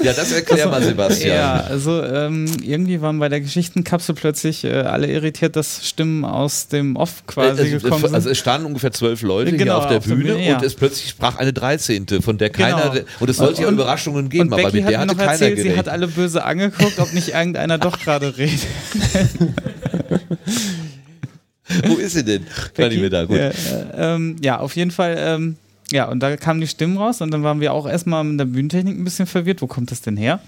[0.03, 1.35] ja, das erklär mal, Sebastian.
[1.35, 6.67] Ja, also ähm, irgendwie waren bei der Geschichtenkapsel plötzlich äh, alle irritiert, dass Stimmen aus
[6.67, 8.15] dem Off quasi also, gekommen sind.
[8.15, 10.55] also es standen ungefähr zwölf Leute Genau, hier auf der auf Bühne Bühne, ja.
[10.57, 13.05] und es plötzlich sprach eine Dreizehnte, von der keiner, Genau.
[13.19, 15.31] und es sollte ja Überraschungen geben, und aber Becky mit der hat hatte noch keiner
[15.31, 15.87] erzählt, sie gerechnet.
[15.87, 18.48] hat alle böse angeguckt, ob nicht irgendeiner doch gerade redet.
[21.87, 22.45] Wo ist sie denn?
[22.73, 23.37] Kann ich mir da gut.
[23.37, 25.15] Ja, äh, ähm, ja, auf jeden Fall.
[25.19, 25.57] Ähm,
[25.91, 28.45] ja, und da kamen die Stimmen raus und dann waren wir auch erstmal mit der
[28.45, 29.61] Bühnentechnik ein bisschen verwirrt.
[29.61, 30.39] Wo kommt das denn her?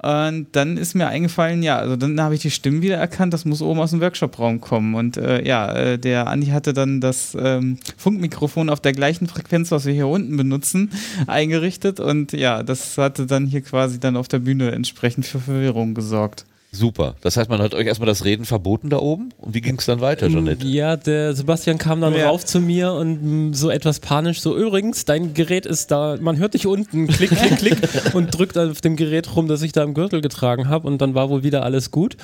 [0.00, 3.44] Und dann ist mir eingefallen, ja, also dann habe ich die Stimmen wieder erkannt, das
[3.44, 4.94] muss oben aus dem Workshop-Raum kommen.
[4.94, 9.72] Und äh, ja, äh, der Andi hatte dann das ähm, Funkmikrofon auf der gleichen Frequenz,
[9.72, 10.92] was wir hier unten benutzen,
[11.26, 11.98] eingerichtet.
[11.98, 16.44] Und ja, das hatte dann hier quasi dann auf der Bühne entsprechend für Verwirrung gesorgt.
[16.70, 17.14] Super.
[17.22, 19.86] Das heißt, man hat euch erstmal das Reden verboten da oben und wie ging es
[19.86, 20.66] dann weiter, Jeanette?
[20.66, 22.28] Ja, der Sebastian kam dann Ja.
[22.28, 26.52] rauf zu mir und so etwas panisch so, übrigens, dein Gerät ist da, man hört
[26.52, 27.78] dich unten, klick, klick, klick
[28.14, 31.14] und drückt auf dem Gerät rum, das ich da im Gürtel getragen habe und dann
[31.14, 32.16] war wohl wieder alles gut.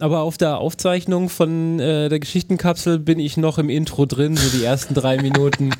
[0.00, 4.56] Aber auf der Aufzeichnung von äh, der Geschichtenkapsel bin ich noch im Intro drin, so
[4.56, 5.70] die ersten drei Minuten.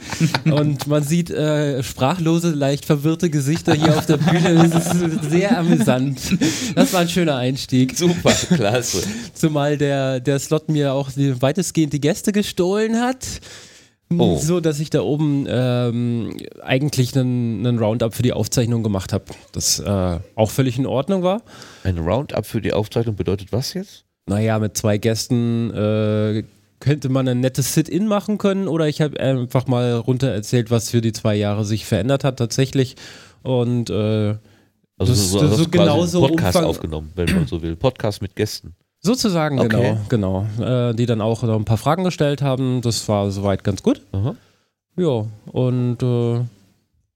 [0.44, 4.68] Und man sieht äh, sprachlose, leicht verwirrte Gesichter hier auf der Bühne.
[4.68, 6.18] Das ist sehr amüsant.
[6.74, 7.96] Das war ein schöner Einstieg.
[7.96, 9.02] Super, klasse.
[9.34, 13.24] Zumal der, der Slot mir auch weitestgehend die Gäste gestohlen hat.
[14.16, 14.38] Oh.
[14.38, 19.26] So, dass ich da oben ähm, eigentlich einen, einen Roundup für die Aufzeichnung gemacht habe.
[19.52, 21.42] Das äh, auch völlig in Ordnung war.
[21.84, 24.07] Ein Roundup für die Aufzeichnung bedeutet was jetzt?
[24.28, 26.44] Naja, mit zwei Gästen äh,
[26.80, 30.90] könnte man ein nettes Sit-In machen können oder ich habe einfach mal runter erzählt, was
[30.90, 32.96] für die zwei Jahre sich verändert hat tatsächlich.
[33.42, 34.34] Und äh,
[34.98, 37.74] Also das, so, das so genauso Podcast Umfang- aufgenommen, wenn man so will.
[37.76, 38.74] Podcast mit Gästen.
[39.00, 39.96] Sozusagen, Okay.
[40.08, 40.88] genau, genau.
[40.90, 42.80] Äh, die dann auch noch ein paar Fragen gestellt haben.
[42.82, 44.02] Das war soweit ganz gut.
[44.12, 44.34] Aha.
[44.96, 46.40] Ja, und äh,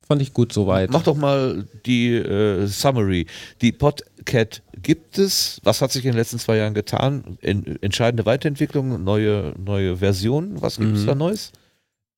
[0.07, 0.91] fand ich gut soweit.
[0.91, 3.27] Mach doch mal die äh, Summary.
[3.61, 5.61] Die Podcat gibt es.
[5.63, 7.39] Was hat sich in den letzten zwei Jahren getan?
[7.41, 10.61] En entscheidende Weiterentwicklung, neue, neue Versionen.
[10.61, 11.07] Was gibt es Mhm.
[11.07, 11.53] da Neues?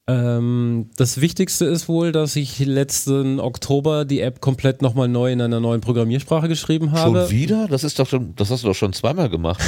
[0.07, 5.41] Ähm, das Wichtigste ist wohl, dass ich letzten Oktober die App komplett nochmal neu in
[5.41, 7.21] einer neuen Programmiersprache geschrieben habe.
[7.23, 7.69] Schon wieder?
[7.69, 9.63] Das ist doch schon, das hast du doch schon zweimal gemacht.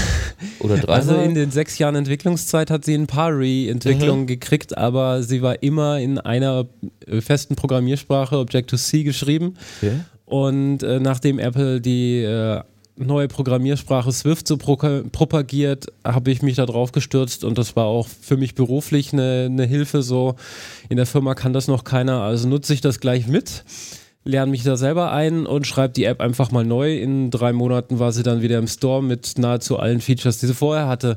[0.59, 0.97] Oder dreimal?
[0.97, 4.27] Also in den sechs Jahren Entwicklungszeit hat sie ein paar Re-Entwicklungen Mhm.
[4.27, 6.67] gekriegt, aber sie war immer in einer
[7.07, 9.55] äh, festen Programmiersprache, Objective-C, geschrieben.
[9.81, 10.01] Okay.
[10.27, 12.61] Und äh, nachdem Apple die äh,
[12.97, 17.85] neue Programmiersprache Swift so proka- propagiert, habe ich mich da drauf gestürzt und das war
[17.87, 20.03] auch für mich beruflich eine, eine Hilfe.
[20.03, 20.37] So
[20.89, 23.65] in der Firma kann das noch keiner, also nutze ich das gleich mit.
[24.27, 26.97] Lerne mich da selber ein und schreibe die App einfach mal neu.
[26.99, 30.55] In drei Monaten war sie dann wieder im Store mit nahezu allen Features, die sie
[30.55, 31.17] vorher hatte.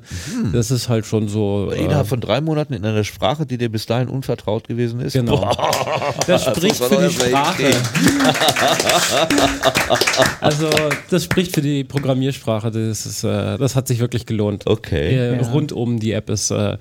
[0.53, 1.71] Das ist halt schon so.
[1.71, 5.13] äh, Innerhalb von drei Monaten in einer Sprache, die dir bis dahin unvertraut gewesen ist.
[5.13, 5.37] Genau.
[5.37, 6.13] Boah.
[6.27, 7.81] Das spricht man für die hinkriegen.
[10.41, 10.69] Also,
[11.09, 12.71] das spricht für die Programmiersprache.
[12.71, 14.67] Das, ist, äh, das hat sich wirklich gelohnt.
[14.67, 15.15] Okay.
[15.15, 15.49] Äh, Ja.
[15.49, 16.77] Rundum die App ist, äh,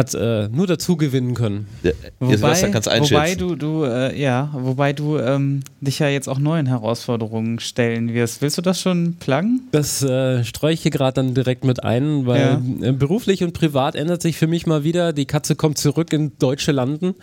[0.00, 1.68] hat äh, nur dazu gewinnen können.
[1.82, 6.66] Ja, Wobei, wobei du, du äh, ja, wobei du ähm, dich ja jetzt auch neuen
[6.66, 8.40] Herausforderungen stellen wirst.
[8.40, 9.68] Willst du das schon pluggen?
[9.72, 13.94] Das äh, streue ich hier gerade dann direkt mit ein, weil äh, beruflich und privat
[13.94, 15.12] ändert sich für mich mal wieder.
[15.12, 17.14] Die Katze kommt zurück in deutsche Landen.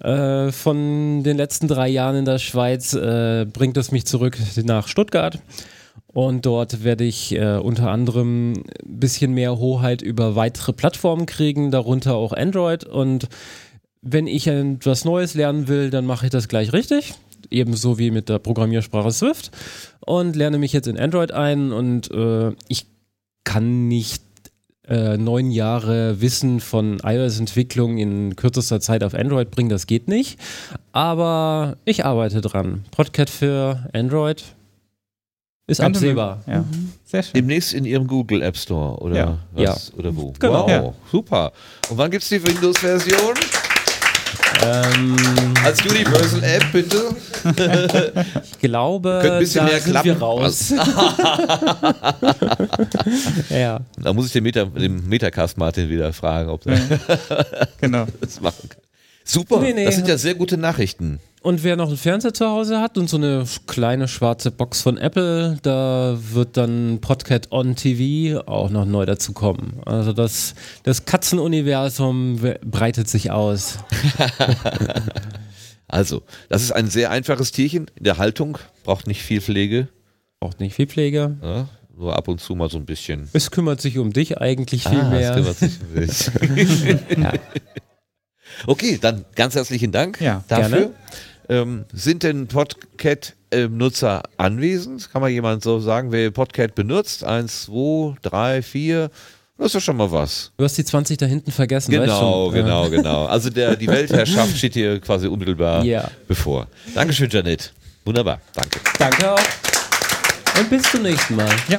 [0.00, 4.88] Äh, von den letzten drei Jahren in der Schweiz äh, bringt es mich zurück nach
[4.88, 5.38] Stuttgart.
[6.16, 11.70] Und dort werde ich äh, unter anderem ein bisschen mehr Hoheit über weitere Plattformen kriegen,
[11.70, 12.84] darunter auch Android.
[12.84, 13.28] Und
[14.00, 17.12] wenn ich etwas Neues lernen will, dann mache ich das gleich richtig.
[17.50, 19.50] Ebenso wie mit der Programmiersprache Swift.
[20.06, 21.70] Und lerne mich jetzt in Android ein.
[21.70, 22.86] Und äh, ich
[23.44, 24.22] kann nicht
[24.88, 29.68] äh, neun Jahre Wissen von iOS-Entwicklung in kürzester Zeit auf Android bringen.
[29.68, 30.40] Das geht nicht.
[30.92, 32.86] Aber ich arbeite dran.
[32.90, 34.55] Podcat für Android
[35.66, 36.42] ist Könnte absehbar.
[36.46, 36.64] Ja,
[37.04, 37.32] sehr schön.
[37.34, 39.38] Demnächst in ihrem Google App Store oder Ja.
[39.52, 39.92] was?
[39.94, 40.32] Oder wo?
[40.38, 40.62] Genau.
[40.64, 40.92] Wow, Ja.
[41.10, 41.52] super.
[41.90, 43.34] Und wann gibt es die Windows-Version?
[44.64, 45.16] Ähm,
[45.64, 47.14] Als Universal App, bitte.
[48.52, 50.08] ich glaube, Könnte ein bisschen da mehr sind klappen.
[50.08, 50.70] wir raus.
[53.50, 53.80] ja.
[53.98, 56.80] Da muss ich den, Meta, den Metacast Martin wieder fragen, ob er
[57.80, 58.06] genau.
[58.20, 58.80] das machen kann.
[59.24, 59.84] Super, Nee, nee.
[59.84, 61.18] das sind ja sehr gute Nachrichten.
[61.46, 64.98] Und wer noch einen Fernseher zu Hause hat und so eine kleine schwarze Box von
[64.98, 69.74] Apple, da wird dann Podcat On TV auch noch neu dazu kommen.
[69.86, 73.78] Also das, das Katzenuniversum breitet sich aus.
[75.88, 79.86] Also, das ist ein sehr einfaches Tierchen in der Haltung, braucht nicht viel Pflege.
[80.40, 81.36] Braucht nicht viel Pflege.
[81.40, 83.28] Ja, nur ab und zu mal so ein bisschen.
[83.32, 85.30] Es kümmert sich um dich eigentlich viel Ah, mehr.
[85.30, 86.96] es kümmert sich um dich.
[87.22, 87.32] ja.
[88.66, 90.90] Okay, dann ganz herzlichen Dank Ja, dafür.
[91.48, 95.10] Ähm, sind denn Podcat-Nutzer anwesend?
[95.12, 97.22] Kann man jemand so sagen, wer Podcat benutzt?
[97.24, 99.10] Eins, zwei, drei, vier.
[99.58, 100.52] Das ist ja schon mal was.
[100.58, 102.54] Du hast die 20 da hinten vergessen, weißt Genau, schon.
[102.54, 102.88] genau, Ja.
[102.90, 103.26] genau.
[103.26, 106.10] Also der, die Weltherrschaft steht hier quasi unmittelbar Ja.
[106.28, 106.66] bevor.
[106.94, 107.72] Dankeschön, Janet.
[108.04, 108.80] Wunderbar, danke.
[108.98, 109.40] Danke auch.
[110.58, 111.48] Und bis zum nächsten Mal.
[111.68, 111.78] Ja.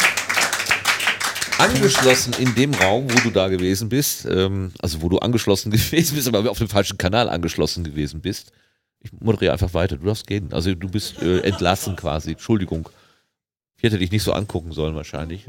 [1.60, 6.16] Angeschlossen in dem Raum, wo du da gewesen bist, ähm, also wo du angeschlossen gewesen
[6.16, 8.52] bist, aber auf dem falschen Kanal angeschlossen gewesen bist.
[9.02, 10.50] Ich moderiere einfach weiter, du darfst gehen.
[10.52, 12.90] Also du bist äh, entlassen quasi, Entschuldigung.
[13.78, 15.46] Ich hätte dich nicht so angucken sollen wahrscheinlich.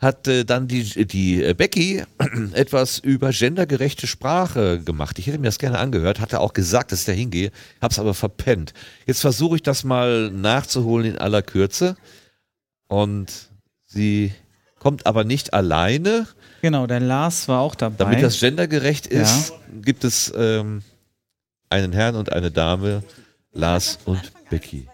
[0.00, 2.02] Hat äh, dann die, die äh, Becky
[2.52, 5.18] etwas über gendergerechte Sprache gemacht.
[5.18, 7.50] Ich hätte mir das gerne angehört, hatte auch gesagt, dass ich da hingehe,
[7.80, 8.74] hab's aber verpennt.
[9.06, 11.96] Jetzt versuche ich das mal nachzuholen in aller Kürze.
[12.88, 13.50] Und
[13.86, 14.32] sie
[14.78, 16.26] kommt aber nicht alleine.
[16.62, 18.04] Genau, der Lars war auch dabei.
[18.04, 19.56] Damit das gendergerecht ist, Ja.
[19.82, 20.82] gibt es ähm,
[21.74, 23.02] einen Herrn und eine Dame,
[23.52, 24.86] Lars und Becky.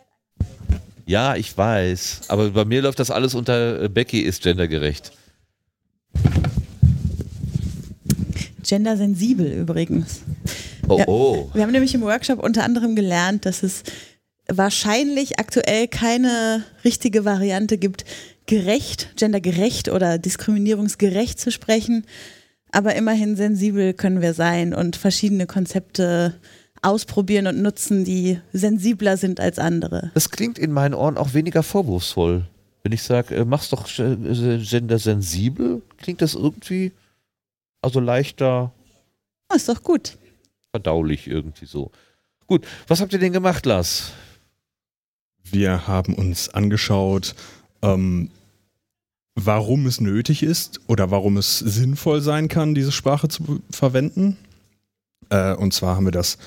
[1.05, 5.12] Ja, ich weiß, aber bei mir läuft das alles unter äh, Becky ist gendergerecht.
[8.66, 10.23] Gendersensibel übrigens.
[10.89, 11.51] Oh, oh.
[11.52, 13.82] Wir haben nämlich im Workshop unter anderem gelernt, dass es
[14.48, 18.05] wahrscheinlich aktuell keine richtige Variante gibt,
[18.47, 22.05] gerecht, gendergerecht oder diskriminierungsgerecht zu sprechen.
[22.73, 26.36] Aber immerhin sensibel können wir sein und verschiedene Konzepte
[26.82, 30.11] ausprobieren und nutzen, die sensibler sind als andere.
[30.15, 32.47] Das klingt in meinen Ohren auch weniger vorwurfsvoll.
[32.82, 34.16] Wenn ich sage, äh, mach's doch äh,
[34.59, 36.93] gendersensibel, klingt das irgendwie
[37.82, 38.73] also leichter
[39.52, 40.16] Oh, ist doch gut.
[40.70, 41.90] verdaulich irgendwie so.
[42.47, 44.12] Gut, was habt ihr denn gemacht, Lars?
[45.43, 47.35] Wir haben uns angeschaut,
[47.82, 48.31] ähm,
[49.35, 54.36] warum es nötig ist oder warum es sinnvoll sein kann, diese Sprache zu verwenden.
[55.31, 56.39] Äh, und zwar haben wir das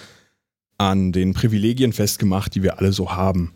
[0.91, 3.53] an den Privilegien festgemacht, die wir alle so haben.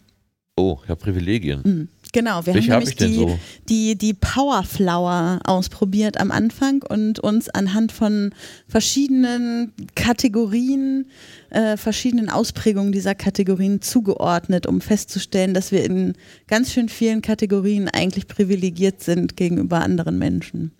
[0.56, 1.62] Oh, ja, Privilegien.
[1.64, 1.88] Mhm.
[2.14, 3.40] Genau, wir Welche haben hab nämlich ich denn die, so?
[3.70, 8.34] die, die Powerflower ausprobiert am Anfang und uns anhand von
[8.68, 11.08] verschiedenen Kategorien,
[11.50, 16.14] äh, verschiedenen Ausprägungen dieser Kategorien zugeordnet, um festzustellen, dass wir in
[16.48, 20.72] ganz schön vielen Kategorien eigentlich privilegiert sind gegenüber anderen Menschen.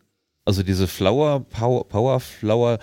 [0.46, 2.80] Also diese Flower, Power, Power Flower,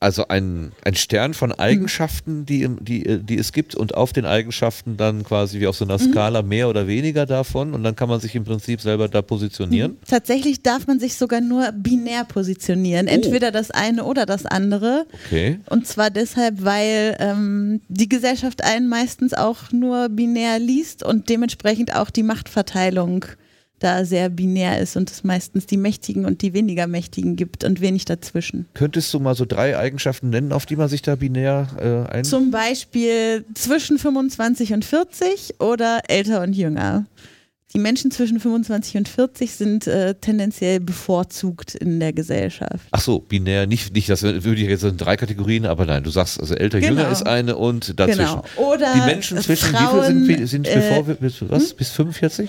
[0.00, 4.96] also ein, ein Stern von Eigenschaften, die, die, die es gibt und auf den Eigenschaften
[4.96, 6.12] dann quasi wie auf so einer Mhm.
[6.12, 9.96] Skala mehr oder weniger davon und dann kann man sich im Prinzip selber da positionieren.
[10.06, 15.06] Tatsächlich darf man sich sogar nur binär positionieren, entweder das eine oder das andere.
[15.26, 15.60] Okay.
[15.70, 21.94] Und zwar deshalb, weil ähm, die Gesellschaft einen meistens auch nur binär liest und dementsprechend
[21.94, 23.24] auch die Machtverteilung
[23.78, 27.80] da sehr binär ist und es meistens die Mächtigen und die weniger Mächtigen gibt und
[27.80, 28.66] wenig dazwischen.
[28.74, 32.24] Könntest du mal so drei Eigenschaften nennen, auf die man sich da binär äh, ein...
[32.24, 37.06] Zum Beispiel zwischen 25 und 40 oder älter und jünger.
[37.74, 42.86] Die Menschen zwischen 25 und 40 sind äh, tendenziell bevorzugt in der Gesellschaft.
[42.92, 46.10] Ach so, binär, nicht, nicht das würde ich jetzt in drei Kategorien, aber nein, du
[46.10, 46.92] sagst, also älter, Genau.
[46.92, 48.40] jünger ist eine und dazwischen.
[48.56, 48.72] Genau.
[48.72, 52.48] Oder Die Menschen zwischen, Frauen, wie viel sind, sind äh, bevor bis, was, bis 45?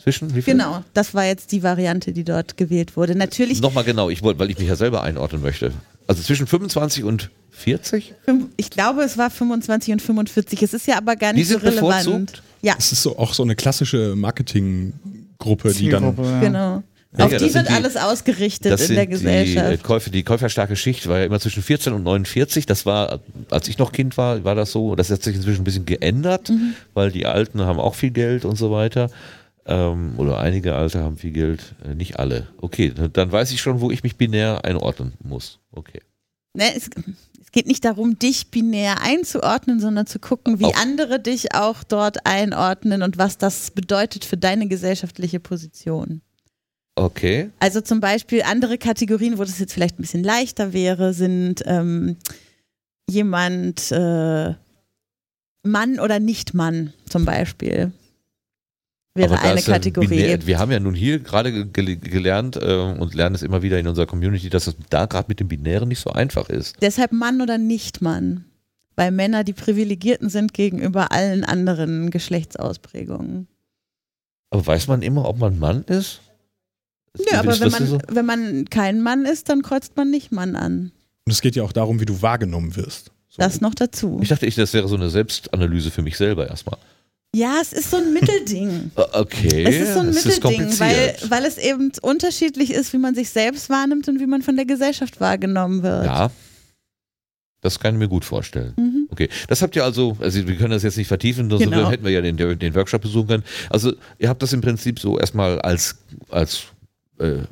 [0.00, 0.54] Zwischen, wie viel?
[0.54, 3.16] Genau, das war jetzt die Variante, die dort gewählt wurde.
[3.16, 5.72] Natürlich, Nochmal genau, ich wollte, weil ich mich ja selber einordnen möchte.
[6.06, 8.14] Also zwischen 25 und 40?
[8.24, 10.62] fünf- ich glaube, es war 25 und 45.
[10.62, 12.04] Es ist ja aber gar Die nicht so sind relevant.
[12.04, 12.42] bevorzugt?
[12.62, 16.14] Ja, Es ist so, auch so eine klassische Marketinggruppe, die dann.
[16.40, 16.82] genau.
[17.16, 19.14] Ja, Auf ja, die wird sind die- alles ausgerichtet Das in sind der die, äh,
[19.16, 19.82] Gesellschaft.
[19.82, 22.66] Käufe, die käuferstarke Schicht war ja immer zwischen 14 und 49.
[22.66, 23.20] Das war,
[23.50, 24.94] als ich noch Kind war, war das so.
[24.94, 26.74] Das hat sich inzwischen ein bisschen geändert, Mhm.
[26.94, 29.10] weil die Alten haben auch viel Geld und so weiter.
[29.68, 32.48] Ähm, oder einige Alte haben viel Geld, äh, nicht alle.
[32.56, 35.60] Okay, dann weiß ich schon, wo ich mich binär einordnen muss.
[35.70, 36.00] Okay.
[36.54, 36.88] Ne, es,
[37.40, 40.76] es geht nicht darum, dich binär einzuordnen, sondern zu gucken, wie Auch.
[40.76, 46.22] andere dich auch dort einordnen und was das bedeutet für deine gesellschaftliche Position.
[46.96, 47.50] Okay.
[47.60, 52.16] Also zum Beispiel andere Kategorien, wo das jetzt vielleicht ein bisschen leichter wäre, sind ähm,
[53.08, 54.54] jemand äh,
[55.62, 57.92] Mann oder nicht Mann zum Beispiel.
[59.18, 60.06] Wäre eine Kategorie.
[60.08, 63.78] binär- wir haben ja nun hier gerade gel gelernt äh, und lernen es immer wieder
[63.78, 66.76] in unserer Community, dass es da gerade mit dem Binären nicht so einfach ist.
[66.80, 68.44] Deshalb Mann oder nicht Mann.
[68.96, 73.46] Weil Männer die Privilegierten sind gegenüber allen anderen Geschlechtsausprägungen.
[74.50, 76.20] Aber weiß man immer, ob man Mann ist?
[77.30, 77.98] Ja, aber wenn man, so?
[78.08, 80.92] wenn man kein Mann ist, dann kreuzt man nicht Mann an.
[81.26, 83.12] Und es geht ja auch darum, wie du wahrgenommen wirst.
[83.36, 84.18] Das noch dazu.
[84.20, 86.78] Ich dachte, ich, das wäre so eine Selbstanalyse für mich selber erstmal.
[87.34, 88.90] Ja, es ist so ein Mittelding.
[89.12, 93.14] Okay, Es ist so ein ist Mittelding, weil, weil es eben unterschiedlich ist, wie man
[93.14, 96.06] sich selbst wahrnimmt und wie man von der Gesellschaft wahrgenommen wird.
[96.06, 96.30] Ja,
[97.60, 98.72] das kann ich mir gut vorstellen.
[98.76, 99.08] Mhm.
[99.10, 101.90] Okay, das habt ihr also, also wir können das jetzt nicht vertiefen, sonst Genau.
[101.90, 103.44] hätten wir ja den, den Workshop besuchen können.
[103.68, 105.96] Also ihr habt das im Prinzip so erstmal als,
[106.30, 106.62] als
[107.18, 107.42] äh,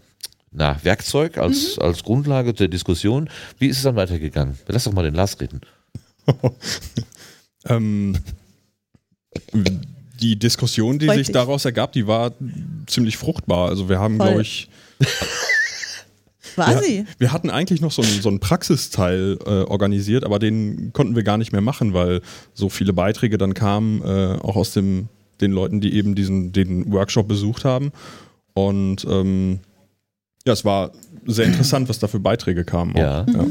[0.52, 1.42] na, Werkzeug, Mhm.
[1.42, 3.28] als, als Grundlage der Diskussion.
[3.58, 4.56] Wie ist es dann weitergegangen?
[4.68, 5.60] Lass doch mal den Lars reden.
[7.68, 8.16] Ähm,
[10.20, 11.34] die Diskussion, die Freut sich dich.
[11.34, 12.32] daraus ergab, die war
[12.86, 13.68] ziemlich fruchtbar.
[13.68, 14.68] Also wir haben, glaube ich,
[16.56, 17.04] War wir, sie?
[17.18, 21.22] wir hatten eigentlich noch so einen, so einen Praxisteil äh, organisiert, aber den konnten wir
[21.22, 22.22] gar nicht mehr machen, weil
[22.54, 25.08] so viele Beiträge dann kamen, äh, auch aus dem,
[25.40, 27.92] den Leuten, die eben diesen den Workshop besucht haben.
[28.54, 29.60] Und ähm,
[30.46, 30.92] ja, es war
[31.26, 32.96] sehr interessant, was da für Beiträge kamen.
[32.96, 33.26] Ja.
[33.28, 33.46] Ja.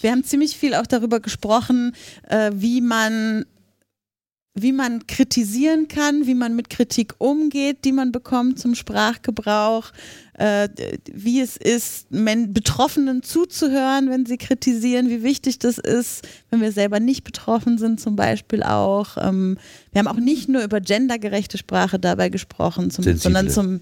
[0.00, 1.92] Wir haben ziemlich viel auch darüber gesprochen,
[2.28, 3.44] äh, wie man
[4.58, 9.92] wie man kritisieren kann, wie man mit Kritik umgeht, die man bekommt zum Sprachgebrauch,
[10.34, 10.68] äh,
[11.12, 16.72] wie es ist, Men Betroffenen zuzuhören, wenn sie kritisieren, wie wichtig das ist, wenn wir
[16.72, 19.18] selber nicht betroffen sind, zum Beispiel auch.
[19.18, 19.58] Ähm,
[19.92, 23.80] wir haben auch nicht nur über gendergerechte Sprache dabei gesprochen, zum, sondern zum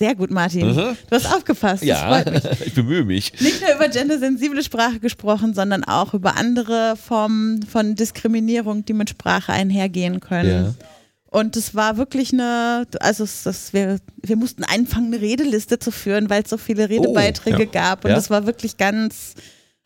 [0.00, 0.68] sehr gut, Martin.
[0.68, 0.74] Mhm.
[0.74, 1.84] Du hast aufgepasst.
[1.84, 2.24] Ja,
[2.64, 3.38] ich bemühe mich.
[3.38, 9.10] nicht nur über gendersensible Sprache gesprochen, sondern auch über andere Formen von Diskriminierung, die mit
[9.10, 10.74] Sprache einhergehen können.
[10.78, 10.86] Ja.
[11.26, 16.30] Und es war wirklich eine, also das, wir, wir mussten anfangen, eine Redeliste zu führen,
[16.30, 17.70] weil es so viele Redebeiträge ja.
[17.70, 18.06] gab.
[18.06, 18.16] Und Ja.
[18.16, 19.34] das war wirklich ganz,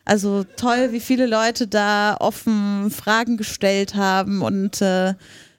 [0.05, 5.13] also toll, wie viele Leute da offen Fragen gestellt haben und äh,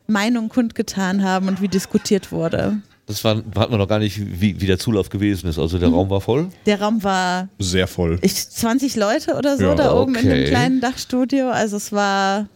[0.07, 2.81] Meinungen kundgetan haben und wie diskutiert wurde.
[3.07, 5.59] Das war, hat man noch gar nicht, wie, wie der Zulauf gewesen ist.
[5.61, 6.49] Also der Raum war voll.
[6.67, 8.19] Der Raum war Sehr voll.
[8.23, 10.41] ich, 20 Leute oder so Ja, da oben in okay.
[10.45, 11.49] dem kleinen Dachstudio.
[11.51, 12.49] Also es war,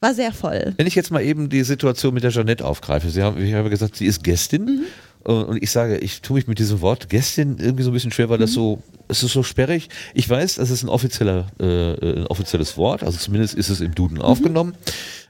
[0.00, 0.74] war sehr voll.
[0.76, 3.10] Wenn ich jetzt mal eben die Situation mit der Jeanette aufgreife.
[3.10, 4.64] Sie haben, ich habe gesagt, sie ist Gästin.
[4.64, 4.80] Mhm.
[5.22, 8.12] Und und ich sage, ich tue mich mit diesem Wort Gästin irgendwie so ein bisschen
[8.12, 8.42] schwer, weil Mhm.
[8.42, 9.88] das so, es ist so sperrig.
[10.14, 13.94] Ich weiß, das ist ein, offizieller, äh, ein offizielles Wort, also zumindest ist es im
[13.94, 14.22] Duden Mhm.
[14.22, 14.74] aufgenommen,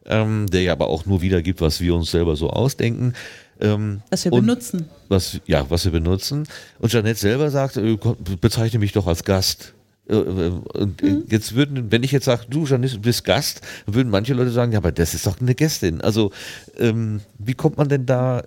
[0.07, 3.15] ähm, der ja aber auch nur wiedergibt, was wir uns selber so ausdenken.
[3.61, 4.89] Ähm, Was wir benutzen.
[5.09, 6.47] Was, ja, was wir benutzen.
[6.79, 7.97] Und Jeanette selber sagt, äh,
[8.41, 9.75] bezeichne mich doch als Gast.
[10.09, 13.61] Äh, äh, Und äh, jetzt würden, wenn ich jetzt sage, du Jeanette, du bist Gast,
[13.87, 16.01] dann würden manche Leute sagen, ja, aber das ist doch eine Gästin.
[16.01, 16.33] Also,
[16.79, 18.45] ähm, wie kommt man denn da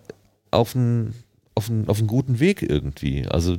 [0.52, 1.14] auf einen,
[1.56, 3.26] auf einen, auf einen guten Weg irgendwie?
[3.28, 3.58] Also,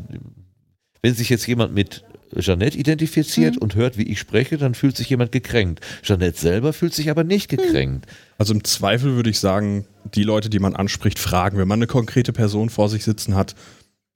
[1.03, 2.05] wenn sich jetzt jemand mit
[2.37, 5.81] Jeanette identifiziert und hört, wie ich spreche, dann fühlt sich jemand gekränkt.
[6.03, 8.07] Jeanette selber fühlt sich aber nicht gekränkt.
[8.39, 11.87] Also im Zweifel würde ich sagen, die Leute, die man anspricht, fragen, wenn man eine
[11.87, 13.55] konkrete Person vor sich sitzen hat,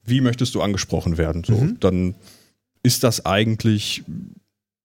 [0.04, 1.44] wie möchtest du angesprochen werden?
[1.44, 1.80] So, Mhm.
[1.80, 2.14] Dann
[2.82, 4.04] ist das eigentlich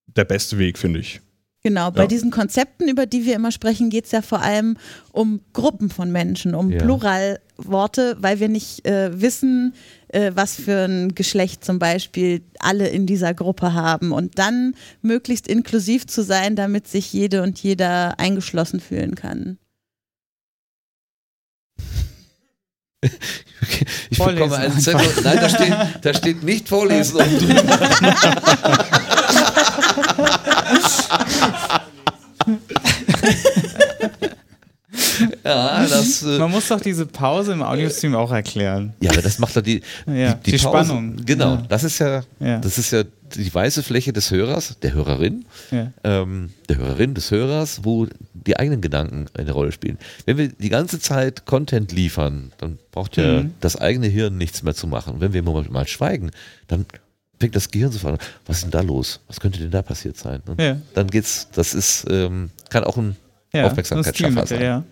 [0.06, 1.20] der beste Weg, finde ich.
[1.62, 2.06] Genau, bei Ja.
[2.06, 4.76] diesen Konzepten, über die wir immer sprechen, geht es ja vor allem
[5.12, 6.82] um Gruppen von Menschen, um Ja.
[6.82, 9.72] Pluralworte, weil wir nicht äh, wissen,
[10.08, 14.12] äh, was für ein Geschlecht zum Beispiel alle in dieser Gruppe haben.
[14.12, 19.56] Und dann möglichst inklusiv zu sein, damit sich jede und jeder eingeschlossen fühlen kann.
[24.10, 24.82] Ich Vorlesen bekomme einen einfach.
[24.82, 25.22] Zettel.
[25.24, 27.16] Nein, da steht, da steht nicht vorlesen.
[27.16, 27.62] oben drüber.
[35.44, 36.22] ja, das.
[36.22, 38.92] Äh, Man muss doch diese Pause im Audiostream auch erklären.
[39.00, 40.86] ja, aber das macht doch die, Ja, die, die Pause.
[40.86, 41.16] Spannung.
[41.24, 41.62] Genau, Ja.
[41.68, 42.58] das ist ja, Ja.
[42.58, 43.02] das ist ja
[43.34, 45.44] die weiße Fläche des Hörers, der Hörerin,
[46.04, 48.06] ähm, der Hörerin, des Hörers, wo
[48.46, 49.98] die eigenen Gedanken eine Rolle spielen.
[50.26, 53.54] Wenn wir die ganze Zeit Content liefern, dann braucht ja Mhm.
[53.60, 55.14] das eigene Hirn nichts mehr zu machen.
[55.14, 56.30] Und wenn wir im Moment mal schweigen,
[56.68, 56.86] dann
[57.40, 59.20] fängt das Gehirn sofort an, was ist denn da los?
[59.28, 60.42] Was könnte denn da passiert sein?
[60.46, 60.76] Und Ja.
[60.94, 63.16] dann geht's, das ist, ähm, kann auch ein
[63.52, 64.62] Ja, Aufmerksamkeitsschaffer sein.
[64.62, 64.84] Ja.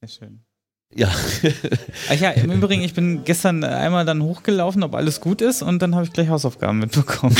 [0.00, 0.40] Sehr schön.
[0.94, 1.08] Ja.
[2.10, 5.80] Ach ja, im Übrigen, ich bin gestern einmal dann hochgelaufen, ob alles gut ist und
[5.80, 7.34] dann habe ich gleich Hausaufgaben mitbekommen.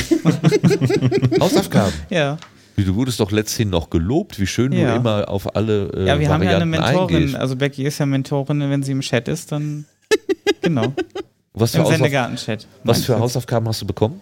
[1.40, 1.92] Hausaufgaben?
[2.10, 2.38] Ja.
[2.76, 4.92] Wie, Du wurdest doch letzthin noch gelobt, wie schön Ja.
[4.92, 7.34] du immer auf alle äh, Ja, wir haben ja eine Varianten Mentorin, eingehst.
[7.36, 9.84] also Becky ist ja Mentorin, wenn sie im Chat ist, dann
[10.62, 10.92] genau.
[11.54, 12.66] Was für, Im Sendegarten-Chat.
[12.84, 13.18] was für?
[13.18, 14.20] Hausaufgaben hast du bekommen?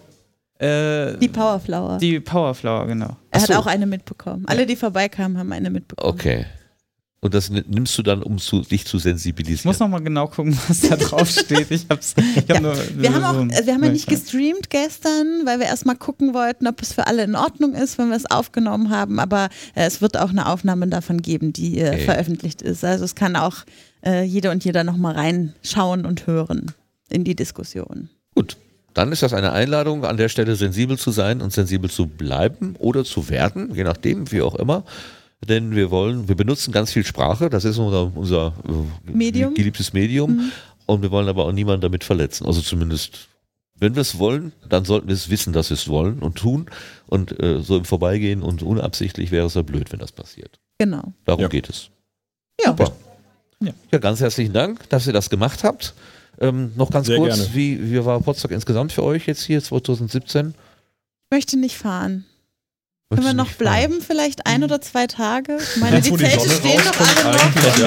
[0.59, 1.97] Äh, Die Powerflower.
[1.97, 3.15] Die Powerflower, genau.
[3.31, 4.43] Er hat auch eine mitbekommen.
[4.47, 6.13] Alle, die vorbeikamen, haben eine mitbekommen.
[6.13, 6.45] Okay.
[7.23, 9.59] Und das ni- nimmst du dann, um zu, dich zu sensibilisieren?
[9.59, 11.69] Ich muss nochmal genau gucken, was da drauf steht.
[11.69, 12.15] Ich hab's.
[12.35, 15.95] Ich hab nur, Wir haben, auch, wir haben ja nicht gestreamt gestern, weil wir erstmal
[15.95, 19.19] gucken wollten, ob es für alle in Ordnung ist, wenn wir es aufgenommen haben.
[19.19, 22.05] Aber äh, es wird auch eine Aufnahme davon geben, die äh, Okay.
[22.05, 22.83] veröffentlicht ist.
[22.83, 23.57] Also es kann auch
[24.03, 26.71] äh, jede und jeder nochmal reinschauen und hören
[27.09, 28.09] in die Diskussion.
[28.93, 32.75] Dann ist das eine Einladung, an der Stelle sensibel zu sein und sensibel zu bleiben
[32.77, 34.83] oder zu werden, je nachdem, wie auch immer.
[35.47, 39.53] Denn wir wollen, wir benutzen ganz viel Sprache, das ist unser, unser äh, Medium.
[39.53, 40.35] geliebtes Medium.
[40.35, 40.51] Mhm.
[40.85, 42.45] Und wir wollen aber auch niemanden damit verletzen.
[42.45, 43.29] Also zumindest,
[43.75, 46.67] wenn wir es wollen, dann sollten wir es wissen, dass wir es wollen und tun.
[47.07, 50.59] Und äh, so im Vorbeigehen und unabsichtlich wäre es ja blöd, wenn das passiert.
[50.77, 51.13] Genau.
[51.25, 51.89] Darum geht es.
[52.59, 52.71] Ja.
[52.71, 52.91] Super.
[53.61, 53.73] Ja.
[53.91, 55.93] ja, ganz herzlichen Dank, dass ihr das gemacht habt.
[56.39, 57.53] Ähm, noch ganz Sehr kurz, gerne.
[57.53, 60.49] wie, wie war Potsdok insgesamt für euch jetzt hier 2017?
[60.49, 60.55] Ich
[61.35, 62.25] möchte nicht fahren.
[63.11, 65.57] Können wir noch bleiben, vielleicht ein oder zwei Tage?
[65.57, 67.43] Ich meine, Jetzt, die Zelte stehen doch alle noch.
[67.43, 67.77] eigentlich,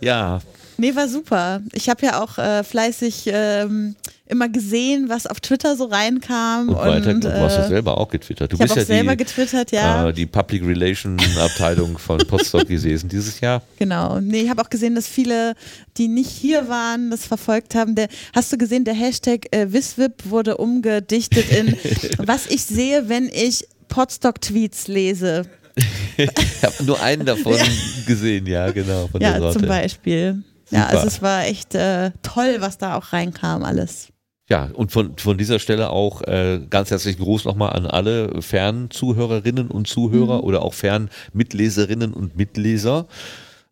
[0.00, 0.40] Ja,
[0.80, 1.60] Nee, war super.
[1.72, 3.96] Ich habe ja auch äh, fleißig ähm,
[4.26, 6.68] immer gesehen, was auf Twitter so reinkam.
[6.68, 8.52] und, weiter, und, du hast ja äh, selber auch getwittert.
[8.52, 10.08] Du ich bist auch ja selber die, getwittert, ja.
[10.08, 13.62] äh, die Public Relation Abteilung von Potsdok gewesen dieses Jahr.
[13.76, 14.20] Genau.
[14.20, 15.54] Nee, ich habe auch gesehen, dass viele,
[15.96, 17.96] die nicht hier waren, das verfolgt haben.
[17.96, 21.76] Der, hast du gesehen, der Hashtag äh, Wiswip wurde umgedichtet in
[22.18, 25.44] was ich sehe, wenn ich Podstock-Tweets lese.
[26.16, 27.56] Ich habe nur einen davon
[28.04, 29.06] gesehen, ja, genau.
[29.06, 29.60] Von der Ja, Sorte.
[29.60, 30.42] zum Beispiel.
[30.70, 34.08] Ja, also es war echt äh, toll, was da auch reinkam, alles.
[34.50, 39.70] Ja, und von, von dieser Stelle auch äh, ganz herzlichen Gruß nochmal an alle Fernzuhörerinnen
[39.70, 40.44] und Zuhörer Mhm.
[40.44, 43.06] oder auch Fernmitleserinnen und Mitleser.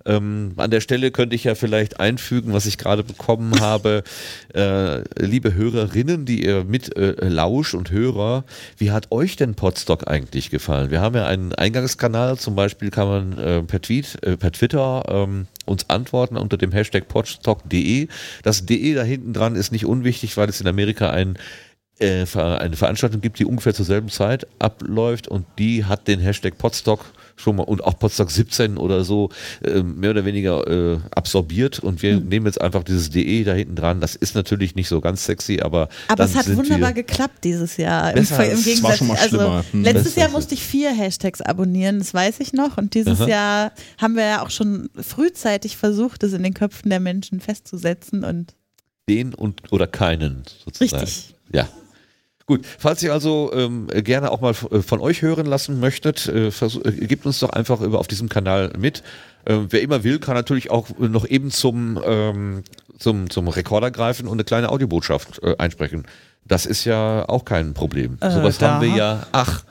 [0.06, 4.04] Ähm, an der Stelle könnte ich ja vielleicht einfügen, was ich gerade bekommen habe.
[4.54, 8.44] Äh, liebe Hörerinnen, die ihr mit äh, Lausch und Hörer,
[8.78, 10.90] wie hat euch denn Podstock eigentlich gefallen?
[10.90, 15.04] Wir haben ja einen Eingangskanal, zum Beispiel kann man äh, per Tweet, äh, per Twitter
[15.08, 18.08] ähm, uns antworten unter dem Hashtag podstock.de.
[18.42, 21.36] Das DE da hinten dran ist nicht unwichtig, weil es in Amerika ein
[21.98, 26.58] äh, eine Veranstaltung gibt, die ungefähr zur selben Zeit abläuft und die hat den Hashtag
[26.58, 27.06] Podstock
[27.36, 29.28] schon mal und auch Podstock 17 oder so
[29.62, 32.28] äh, mehr oder weniger äh, absorbiert und wir Hm.
[32.28, 34.00] nehmen jetzt einfach dieses DE da hinten dran.
[34.00, 38.10] Das ist natürlich nicht so ganz sexy, aber Aber es hat wunderbar geklappt dieses Jahr.
[38.10, 39.64] Im, Besser im als- es war Gegensatz, schon mal also schlimmer.
[39.70, 39.82] Hm.
[39.82, 42.78] letztes Besser Jahr musste ich vier Hashtags abonnieren, das weiß ich noch.
[42.78, 43.28] Und dieses Aha.
[43.28, 48.24] Jahr haben wir ja auch schon frühzeitig versucht, das in den Köpfen der Menschen festzusetzen.
[48.24, 48.54] Und
[49.08, 51.02] den und oder keinen sozusagen.
[51.04, 51.34] Richtig.
[51.52, 51.68] Ja.
[52.46, 56.52] Gut, falls ihr also ähm, gerne auch mal äh, von euch hören lassen möchtet, äh,
[56.52, 59.02] versuch, äh, gebt uns doch einfach über auf diesem Kanal mit.
[59.46, 62.62] Ähm, wer immer will, kann natürlich auch noch eben zum, ähm,
[62.98, 66.06] zum, zum Rekorder greifen und eine kleine Audiobotschaft äh, einsprechen.
[66.44, 68.18] Das ist ja auch kein Problem.
[68.20, 69.26] Äh, Sowas haben wir ja.
[69.32, 69.64] Ach,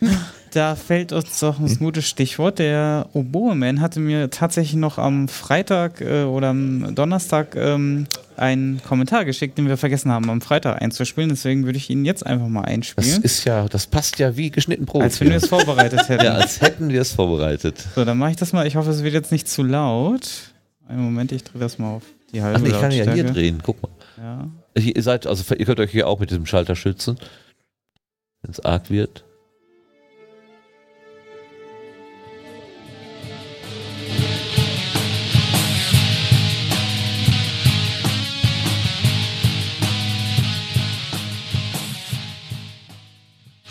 [0.56, 2.58] Da fällt uns doch ein gutes Stichwort.
[2.60, 8.06] Der Oboe-Man hatte mir tatsächlich noch am Freitag äh, oder am Donnerstag ähm,
[8.38, 11.28] einen Kommentar geschickt, den wir vergessen haben, am Freitag einzuspielen.
[11.28, 13.22] Deswegen würde ich ihn jetzt einfach mal das einspielen.
[13.22, 15.02] ist ja, das passt ja wie geschnitten Brot.
[15.02, 16.24] Als wenn wir es vorbereitet hätten.
[16.24, 17.76] Ja, als hätten wir es vorbereitet.
[17.94, 18.66] So, dann mache ich das mal.
[18.66, 20.54] Ich hoffe, es wird jetzt nicht zu laut.
[20.88, 23.24] Einen Moment, ich drehe das mal auf die halbe Ach, nee, ich kann ja hier
[23.24, 23.90] drehen, guck mal.
[24.16, 24.48] Ja.
[24.80, 27.18] Ihr seid, also ihr könnt euch hier auch mit diesem Schalter schützen,
[28.40, 29.25] wenn es arg wird.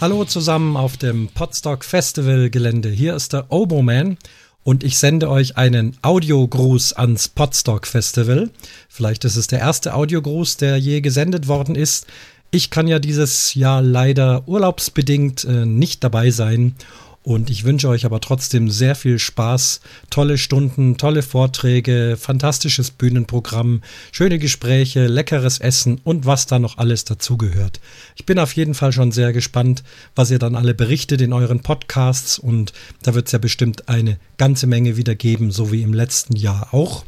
[0.06, 2.90] Hallo zusammen auf dem Podstock Festival Gelände.
[2.90, 4.20] Hier ist der Oboman
[4.64, 8.52] und ich sende euch einen Audiogruß ans Podstock Festival.
[8.88, 12.06] Vielleicht ist es der erste Audiogruß, der je gesendet worden ist.
[12.52, 16.76] Ich kann ja dieses Jahr leider urlaubsbedingt äh, nicht dabei sein
[17.26, 19.82] und ich wünsche euch aber trotzdem sehr viel Spaß,
[20.12, 23.82] tolle Stunden, tolle Vorträge, fantastisches Bühnenprogramm,
[24.12, 27.82] schöne Gespräche, leckeres Essen und was da noch alles dazugehört.
[28.16, 29.84] Ich bin auf jeden Fall schon sehr gespannt,
[30.14, 34.20] was ihr dann alle berichtet in euren Podcasts und da wird es ja bestimmt eine
[34.38, 37.06] ganze Menge wieder geben, so wie im letzten Jahr auch.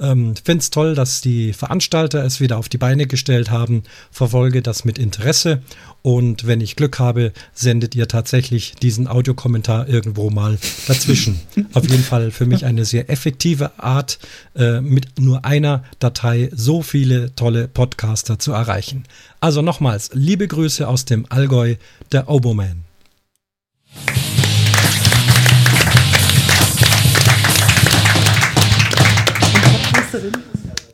[0.00, 3.82] Ähm, Finde es toll, dass die Veranstalter es wieder auf die Beine gestellt haben.
[4.10, 5.62] Verfolge das mit Interesse.
[6.02, 10.58] Und wenn ich Glück habe, sendet ihr tatsächlich diesen Audiokommentar irgendwo mal
[10.88, 11.40] dazwischen.
[11.74, 14.18] auf jeden Fall für mich eine sehr effektive Art,
[14.56, 19.04] äh, mit nur einer Datei so viele tolle Podcaster zu erreichen.
[19.40, 21.76] Also nochmals, liebe Grüße aus dem Allgäu,
[22.10, 22.84] der Oboman.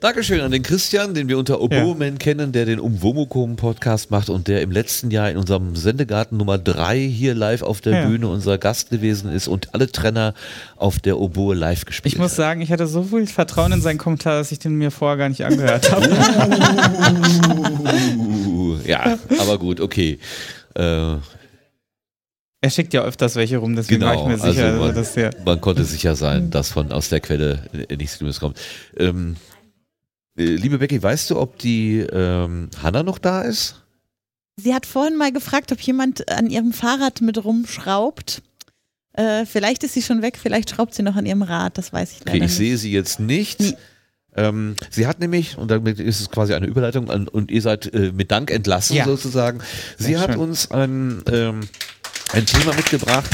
[0.01, 4.47] Dankeschön an den Christian, den wir unter Oboeman kennen, der den Umwomukum Podcast macht und
[4.47, 8.07] der im letzten Jahr in unserem Sendegarten Nummer 3 hier live auf der Ja.
[8.07, 10.35] Bühne unser Gast gewesen ist und alle Trenner
[10.77, 13.99] auf der Oboe live gespielt Ich muss sagen, ich hatte so viel Vertrauen in seinen
[13.99, 16.09] Kommentar, dass ich den mir vorher gar nicht angehört habe.
[18.85, 20.19] Ja, aber gut, okay.
[20.75, 21.15] Äh,
[22.61, 25.15] er schickt ja öfters welche rum, deswegen war ich mir sicher, also man, also, dass
[25.15, 25.31] der.
[25.45, 28.59] man konnte sicher sein, dass von aus der Quelle nichts Schlimmes kommt.
[28.97, 29.37] Ähm,
[30.37, 33.83] äh, liebe Becky, weißt du, ob die ähm, Hanna noch da ist?
[34.57, 38.43] Sie hat vorhin mal gefragt, ob jemand an ihrem Fahrrad mit rumschraubt.
[39.13, 42.11] Äh, vielleicht ist sie schon weg, vielleicht schraubt sie noch an ihrem Rad, das weiß
[42.13, 42.57] ich leider Okay, ich nicht.
[42.57, 43.77] sehe sie jetzt nicht.
[44.37, 47.93] Ähm, sie hat nämlich, und damit ist es quasi eine Überleitung, an, und ihr seid
[47.93, 49.05] äh, mit Dank entlassen Ja.
[49.05, 49.61] sozusagen.
[49.97, 50.41] Sie Sehr hat schön.
[50.41, 51.61] uns ein, ähm,
[52.33, 53.31] ein Thema mitgebracht.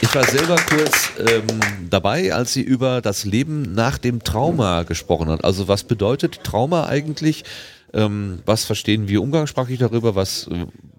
[0.00, 1.60] Ich war selber kurz ähm,
[1.90, 5.44] dabei, als sie über das Leben nach dem Trauma gesprochen hat.
[5.44, 7.44] Also was bedeutet Trauma eigentlich?
[7.92, 10.14] Ähm, was verstehen wir umgangssprachlich darüber?
[10.14, 10.48] Was,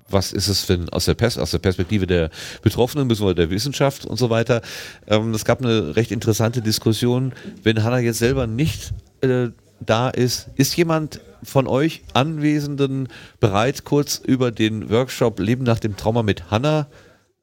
[0.10, 2.30] was ist es denn aus der, Pers aus der Perspektive der
[2.61, 3.34] Betroffenen bzw.
[3.34, 4.61] der Wissenschaft und so weiter?
[5.07, 7.34] Ähm, es gab eine recht interessante Diskussion.
[7.64, 8.91] Wenn Hanna jetzt selber nicht
[9.22, 9.49] äh,
[9.80, 13.07] da ist, ist jemand von euch Anwesenden
[13.39, 16.88] bereit, kurz über den Workshop Leben nach dem Trauma mit Hanna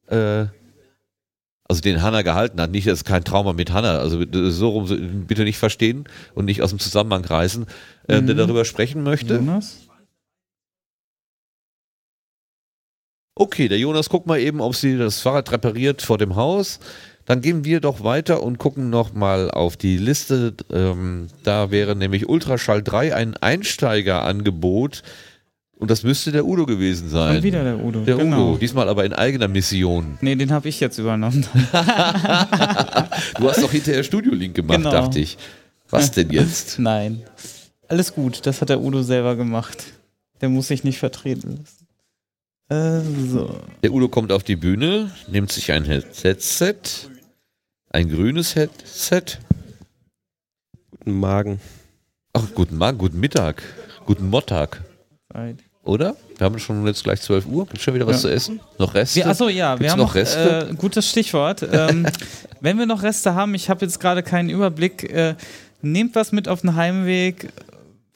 [0.08, 0.46] äh,
[1.68, 5.24] also den Hanna gehalten hat, nicht, dass es kein Trauma mit Hanna, also so rum
[5.26, 6.04] bitte nicht verstehen
[6.34, 7.66] und nicht aus dem Zusammenhang reißen,
[8.06, 8.38] äh, der Mhm.
[8.38, 9.34] darüber sprechen möchte.
[9.34, 9.78] Jonas?
[13.34, 16.78] Okay, der Jonas guckt mal eben, ob sie das Fahrrad repariert vor dem Haus.
[17.26, 20.54] Dann gehen wir doch weiter und gucken nochmal auf die Liste.
[20.72, 25.02] Ähm, da wäre nämlich Ultraschall 3 ein Einsteigerangebot.
[25.78, 27.36] Und das müsste der Udo gewesen sein.
[27.36, 28.50] Und wieder der Udo, Der genau.
[28.52, 30.16] Udo, diesmal aber in eigener Mission.
[30.22, 31.44] Nee, den habe ich jetzt übernommen.
[33.38, 34.90] Du hast doch hinterher Studio-Link gemacht, Genau.
[34.90, 35.36] dachte ich.
[35.90, 36.78] Was denn jetzt?
[36.78, 37.22] Nein.
[37.88, 39.84] Alles gut, das hat der Udo selber gemacht.
[40.40, 41.86] Der muss sich nicht vertreten lassen.
[42.68, 43.60] Äh, so.
[43.82, 46.76] Der Udo kommt auf die Bühne, nimmt sich ein Headset,
[47.96, 49.22] ein grünes Headset.
[50.90, 51.60] Guten Magen.
[52.34, 53.62] Ach, guten Morgen, guten Mittag,
[54.04, 54.82] guten Mottag.
[55.82, 56.14] Oder?
[56.36, 57.64] Wir haben schon jetzt gleich 12 Uhr.
[57.64, 58.28] Gibt schon wieder was Ja.
[58.28, 58.60] zu essen?
[58.78, 59.16] Noch Reste?
[59.16, 60.68] Wir, achso, ja, wir Gibt's haben noch noch Reste?
[60.72, 61.66] Äh, gutes Stichwort.
[61.72, 62.06] Ähm,
[62.60, 65.34] wenn wir noch Reste haben, ich habe jetzt gerade keinen Überblick, äh,
[65.80, 67.50] nehmt was mit auf den Heimweg,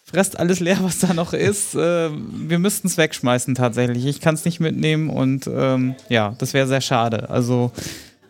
[0.04, 1.74] fresst alles leer, was da noch ist.
[1.74, 4.04] Äh, wir müssten es wegschmeißen tatsächlich.
[4.04, 7.30] Ich kann es nicht mitnehmen und ähm, ja, das wäre sehr schade.
[7.30, 7.72] Also,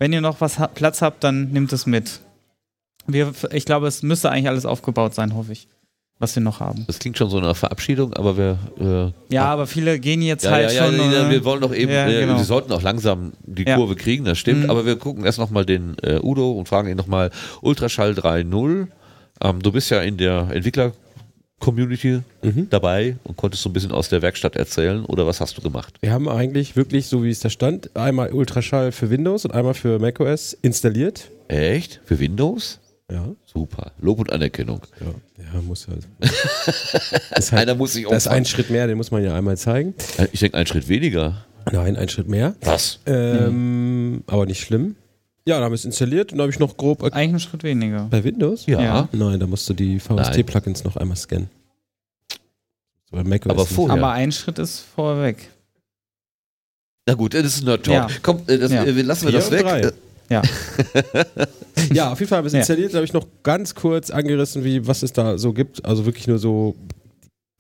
[0.01, 2.21] wenn ihr noch was ha Platz habt, dann nehmt es mit.
[3.07, 5.69] Wir, ich glaube, es müsste eigentlich alles aufgebaut sein, hoffe ich,
[6.19, 6.85] was wir noch haben.
[6.87, 8.59] Das klingt schon so nach Verabschiedung, aber wir.
[9.31, 11.13] Äh, Ja, aber viele gehen jetzt ja, halt ja, ja, schon.
[11.13, 12.37] ja, wir wollen doch eben, ja, äh, genau.
[12.37, 13.65] wir sollten auch langsam die.
[13.65, 14.71] Kurve kriegen, das stimmt, Mhm.
[14.71, 17.31] aber wir gucken erst nochmal den äh, Udo und fragen ihn nochmal
[17.63, 18.89] Ultraschall 3.0.
[19.43, 20.49] Ähm, du bist ja in der
[21.61, 22.69] Entwickler-Community Mhm.
[22.71, 25.95] dabei und konntest so ein bisschen aus der Werkstatt erzählen oder was hast du gemacht?
[26.01, 29.75] Wir haben eigentlich wirklich, so wie es da stand, einmal Ultraschall für Windows und einmal
[29.75, 31.31] für macOS installiert.
[31.49, 32.01] Echt?
[32.05, 32.81] Für Windows?
[33.11, 33.29] Ja.
[33.45, 33.93] Super.
[34.01, 34.81] Lob und Anerkennung.
[35.01, 35.07] Ja,
[35.55, 36.07] ja muss halt.
[37.31, 39.35] Das ist halt Einer muss sich Das ist ein Schritt mehr, den muss man ja
[39.35, 39.95] einmal zeigen.
[40.17, 41.45] Äh, Ich denke, ein Schritt weniger.
[41.73, 42.55] Nein, ein Schritt mehr.
[42.63, 43.01] Was?
[43.07, 44.95] Ähm, Aber nicht schlimm.
[45.47, 47.03] Ja, dann haben wir es installiert und da habe ich noch grob.
[47.03, 48.07] Eigentlich einen Schritt weniger.
[48.11, 48.67] Bei Windows?
[48.67, 48.81] Ja.
[48.81, 49.09] Ja.
[49.13, 51.49] Nein, da musst du die VST-Plugins noch einmal scannen.
[53.11, 53.97] Bei macOS Aber vorher.
[53.97, 55.49] Aber ein Schritt ist vorweg.
[57.07, 58.11] Na gut, das ist Nerd Talk.
[58.11, 58.17] Ja.
[58.23, 58.85] Komm, äh, das, Ja.
[58.85, 59.63] äh, lassen wir Vier das weg.
[59.63, 59.93] drei.
[60.29, 60.43] Ja.
[61.93, 62.93] Ja, auf jeden Fall haben wir es installiert.
[62.93, 65.83] Da habe ich noch ganz kurz angerissen, wie, was es da so gibt.
[65.85, 66.77] Also wirklich nur so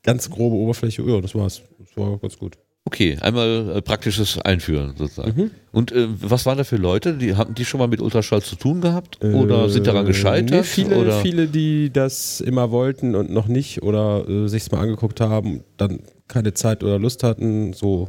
[0.02, 1.02] ganz grobe Oberfläche.
[1.02, 1.62] Ja, das war's.
[1.78, 2.58] Das war ganz gut.
[2.90, 5.40] Okay, einmal äh, praktisches Einführen sozusagen.
[5.40, 5.50] Mhm.
[5.70, 7.14] Und äh, was waren da für Leute?
[7.14, 9.22] Die hatten die schon mal mit Ultraschall zu tun gehabt?
[9.22, 10.50] Oder sind daran gescheitert?
[10.50, 11.20] Nee, viele, oder?
[11.20, 16.00] viele, die das immer wollten und noch nicht oder äh, sich's mal angeguckt haben, dann
[16.26, 18.08] keine Zeit oder Lust hatten, so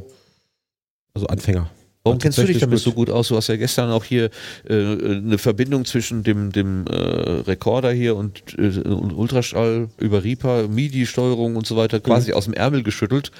[1.14, 1.70] also Anfänger.
[2.02, 3.28] Warum War kennst du dich damit so gut aus?
[3.28, 4.30] Du hast ja gestern auch hier
[4.68, 10.66] äh, eine Verbindung zwischen dem, dem äh, Rekorder hier und, äh, und Ultraschall über Reaper,
[10.66, 13.30] MIDI-Steuerung und so weiter quasi aus dem Ärmel geschüttelt.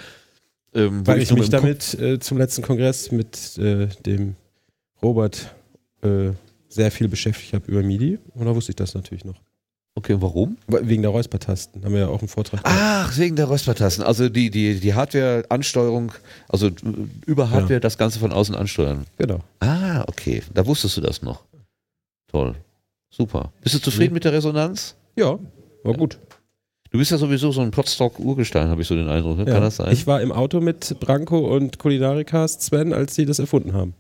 [0.75, 4.37] Ähm, Weil ich nur mich damit äh, zum letzten Kongress mit äh, dem
[5.03, 5.55] Robert
[6.03, 6.31] äh,
[6.69, 9.37] sehr viel beschäftigt habe über MIDI und da wusste ich das natürlich noch.
[9.95, 10.57] Okay, warum?
[10.69, 11.85] Wegen der Räuspertasten.
[11.85, 12.79] Haben wir ja auch einen Vortrag gehabt.
[12.81, 14.03] Ach, wegen der Räuspertasten.
[14.03, 16.13] Also die, die, die Hardware-Ansteuerung,
[16.49, 16.73] also äh,
[17.27, 19.05] über Hardware das Ganze von außen ansteuern.
[19.19, 19.41] Genau.
[19.61, 20.43] Ah, okay.
[20.55, 21.45] Da wusstest du das noch.
[22.29, 22.55] Toll.
[23.11, 23.53] Super.
[23.61, 24.15] Bist du zufrieden Mhm.
[24.15, 24.95] mit der Resonanz?
[25.15, 25.39] Ja,
[25.85, 26.19] war gut.
[26.93, 29.39] Du bist ja sowieso so ein Potstock-Urgestein, habe ich so den Eindruck.
[29.39, 29.45] Ne?
[29.47, 29.55] Ja.
[29.55, 29.93] Kann das sein?
[29.93, 33.95] Ich war im Auto mit Branko und Kulinarikas Sven, als sie das erfunden haben.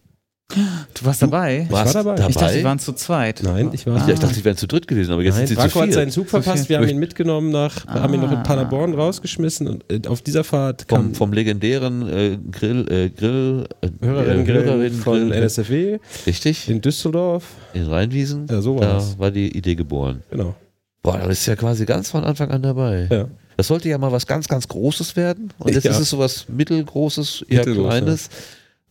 [0.55, 1.67] Du warst dabei?
[1.71, 2.15] Warst war dabei.
[2.29, 2.59] Ich dachte, dabei?
[2.59, 3.41] die waren zu zweit.
[3.43, 5.57] Nein, ich war Ja, ich dachte, sie wären zu dritt gewesen, aber jetzt Nein, sind
[5.59, 5.95] sie zu Branko hat viert.
[5.95, 8.01] seinen Zug verpasst, wir haben ihn mitgenommen nach, Ah.
[8.03, 12.07] haben ihn noch in Paderborn rausgeschmissen und äh, auf dieser Fahrt kam Vom, vom legendären
[12.07, 17.45] äh, Grill, äh, Grill, äh, Hörerinnen, äh, Hörerinnen von Grill, NSFW Richtig, in Düsseldorf.
[17.73, 18.47] in Rheinwiesen.
[18.51, 19.19] Ja, so war da das.
[19.19, 20.23] war die Idee geboren.
[20.31, 20.55] Genau.
[21.03, 23.09] Boah, da ist ja quasi ganz von Anfang an dabei.
[23.11, 23.29] Ja.
[23.57, 25.53] Das sollte ja mal was ganz, ganz Großes werden.
[25.59, 25.91] Und jetzt Ja.
[25.91, 28.29] ist es sowas mittelgroßes, eher Mittelgroß, kleines.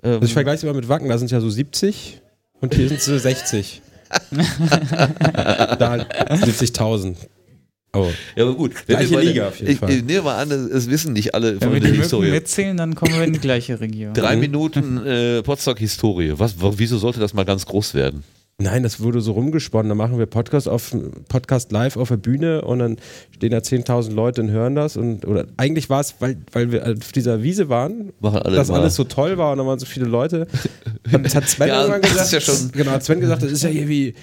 [0.04, 2.22] Ähm, Also ich vergleiche es mal mit Wacken, da sind ja so 70
[2.60, 3.82] und hier sind es 60.
[5.80, 7.16] da 70.000.
[7.94, 8.08] Oh.
[8.38, 8.72] ja, aber gut.
[8.88, 9.90] Wenn Gleiche wir bei der- Liga auf jeden ich, Fall.
[9.92, 12.32] Ich nehme mal an, es wissen nicht alle Wenn von wir der die Mücken Historie.
[12.32, 14.14] mitzählen, dann kommen wir in die gleiche Region.
[14.14, 15.42] Drei Minuten äh,
[16.62, 18.24] wa- wieso sollte das mal ganz groß werden?
[18.62, 19.90] Nein, das wurde so rumgesponnen.
[19.90, 20.96] Da machen wir Podcast, auf,
[21.30, 22.98] Podcast live auf der Bühne und dann
[23.36, 24.98] stehen da 10.000 Leute und hören das.
[24.98, 28.82] Und, oder eigentlich war es, weil, weil wir auf dieser Wiese waren, alle dass mal.
[28.82, 30.48] alles so toll war und da waren so viele Leute.
[31.12, 33.52] Hat, hat Sven Ja, irgendwann das gesagt, ist ja schon- genau, hat Sven gesagt, das
[33.52, 34.14] ist ja hier wie,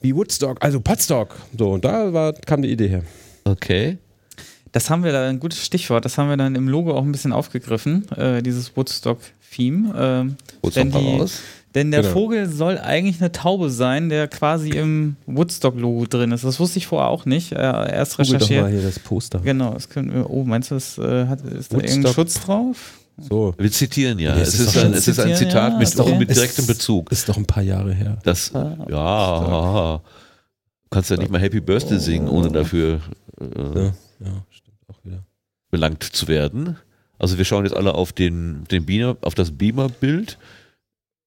[0.00, 1.34] wie Woodstock, also Potsdok.
[1.58, 3.02] So, und da war, kam die Idee her.
[3.44, 3.98] Okay.
[4.72, 7.10] Das haben wir da, ein gutes Stichwort, das haben wir dann im Logo auch ein
[7.10, 10.36] bisschen aufgegriffen, äh, dieses Woodstock-Theme.
[10.62, 11.40] Doch mal die, raus.
[11.74, 12.12] Denn der Genau.
[12.14, 16.44] Vogel soll eigentlich eine Taube sein, der quasi im Woodstock-Logo drin ist.
[16.44, 17.52] Das wusste ich vorher auch nicht.
[17.52, 18.62] Äh, erst Google doch recherchiert.
[18.62, 19.38] mal hier das Poster.
[19.40, 21.82] Genau, das können wir, oh, meinst du, das, äh, hat, ist da Woodstock.
[21.84, 22.98] irgendein Schutz drauf?
[23.18, 23.54] So.
[23.58, 24.34] Wir zitieren ja.
[24.34, 26.66] Ja, es, ist ist doch ein, es ist ein Zitat ja, mit, doch- mit direktem
[26.66, 27.12] Bezug.
[27.12, 28.18] Ist doch ein paar Jahre her.
[28.24, 33.00] Das, Ah, ja, du kannst ja nicht mal Happy Birthday singen, ohne dafür
[33.40, 33.44] äh,
[33.78, 35.22] Ja, ja, stimmt auch wieder.
[35.70, 36.76] belangt zu werden.
[37.18, 40.38] Also wir schauen jetzt alle auf den, den Beamer, auf das Beamer-Bild.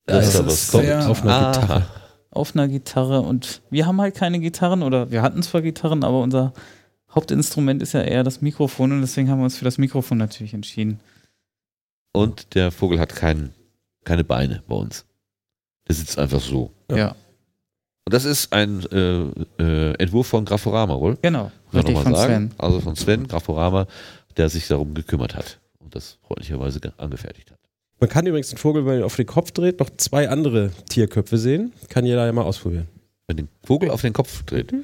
[0.06, 0.84] Da Das ist da ist was kommt.
[0.86, 1.52] sehr- Auf einer Aha.
[1.52, 1.86] Gitarre.
[2.32, 6.20] Auf einer Gitarre und wir haben halt keine Gitarren oder wir hatten zwar Gitarren, aber
[6.22, 6.52] unser
[7.14, 10.54] Hauptinstrument ist ja eher das Mikrofon und deswegen haben wir uns für das Mikrofon natürlich
[10.56, 11.00] entschieden.
[12.12, 13.54] Und der Vogel hat kein,
[14.04, 15.06] keine Beine bei uns.
[15.88, 16.72] Der sitzt einfach so.
[16.92, 17.10] Ja,
[18.06, 19.24] Und das ist ein äh,
[19.62, 21.18] äh, Entwurf von Graforama, wohl?
[21.22, 21.52] genau.
[21.74, 22.50] Richtig noch von sagen.
[22.50, 22.60] Sven.
[22.60, 23.86] Also von Sven Graforama,
[24.38, 27.53] der sich darum gekümmert hat und das freundlicherweise ge- angefertigt hat.
[28.04, 30.74] Man kann übrigens den Vogel, wenn man ihn auf den Kopf dreht, noch zwei andere
[30.90, 31.72] Tierköpfe sehen.
[31.88, 32.90] Kann jeder ja mal ausprobieren.
[33.28, 34.74] Wenn den Vogel auf den Kopf dreht.
[34.74, 34.84] Mhm.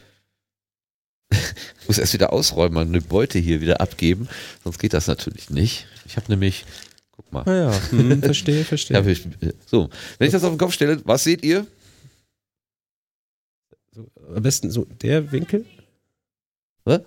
[1.30, 4.30] Ich muss erst wieder ausräumen und eine Beute hier wieder abgeben,
[4.64, 5.86] sonst geht das natürlich nicht.
[6.06, 6.66] Ich habe nämlich,
[7.12, 7.44] guck mal.
[7.44, 8.96] Ah ja, hm, verstehe, verstehe.
[8.96, 9.28] Ja, ich,
[9.66, 11.68] so, wenn ich das auf den Kopf stelle, was seht ihr?
[13.92, 15.66] So, am besten so der Winkel.
[16.86, 17.02] Was?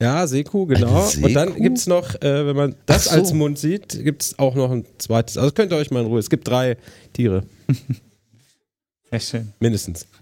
[0.00, 1.06] Ja, Seku, genau.
[1.08, 1.62] Eine Und dann Seku?
[1.62, 3.10] gibt es noch, äh, wenn man das so.
[3.12, 5.38] als Mund sieht, gibt es auch noch ein zweites.
[5.38, 6.18] Also könnt ihr euch mal in Ruhe.
[6.18, 6.76] Es gibt drei
[7.14, 7.44] Tiere,
[9.10, 9.52] Sehr schön.
[9.60, 10.06] mindestens.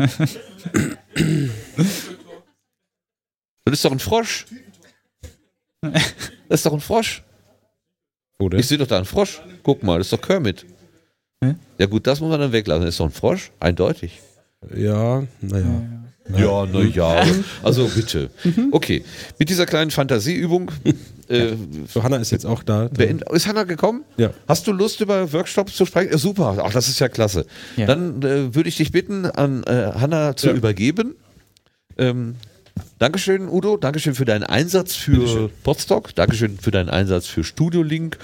[3.66, 4.46] Das ist doch ein Frosch.
[5.80, 6.02] Das
[6.60, 7.22] ist doch ein Frosch.
[8.38, 8.58] Oder?
[8.58, 9.40] Ich sehe doch da einen Frosch.
[9.62, 10.66] Guck mal, das ist doch Kermit.
[11.78, 12.84] Ja gut, das muss man dann weglassen.
[12.84, 14.20] Das ist doch ein Frosch, eindeutig.
[14.76, 15.64] Ja, naja.
[15.66, 17.24] Ja, na ja.
[17.62, 18.30] Also bitte.
[18.72, 19.04] Okay,
[19.38, 20.70] mit dieser kleinen Fantasieübung.
[21.28, 21.52] Äh,
[21.92, 22.88] So, Hanna ist jetzt auch da.
[22.88, 24.04] beend- ist Hanna gekommen?
[24.16, 24.30] Ja.
[24.48, 26.12] Hast du Lust, über Workshops zu sprechen?
[26.12, 26.58] Ja, super.
[26.64, 27.46] Ach, das ist ja klasse.
[27.76, 27.86] Ja.
[27.86, 30.52] Dann äh, würde ich dich bitten, an äh, Hanna zu Ja.
[30.54, 31.14] übergeben.
[31.96, 32.34] Ähm,
[32.98, 33.76] Dankeschön, Udo.
[33.76, 36.14] Dankeschön für deinen Einsatz für Podstock.
[36.14, 38.18] Dankeschön für deinen Einsatz für Studio Link.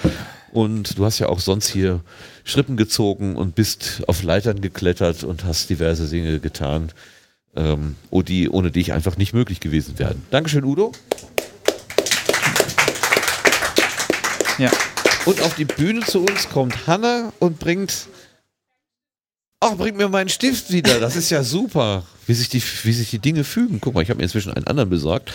[0.52, 2.01] Und du hast ja auch sonst hier
[2.44, 6.90] Schrippen gezogen und bist auf Leitern geklettert und hast diverse Dinge getan,
[7.56, 10.22] ähm, oh, die ohne dich einfach nicht möglich gewesen wären.
[10.31, 10.93] Dankeschön, Udo.
[14.59, 14.70] Ja.
[15.27, 18.09] Und auf die Bühne zu uns kommt Hanna und bringt.
[19.60, 21.01] Ach, bringt mir meinen Stift wieder.
[21.01, 23.78] Das ist ja super, wie sich die, wie sich die Dinge fügen.
[23.81, 25.32] Guck mal, ich habe mir inzwischen einen anderen besorgt.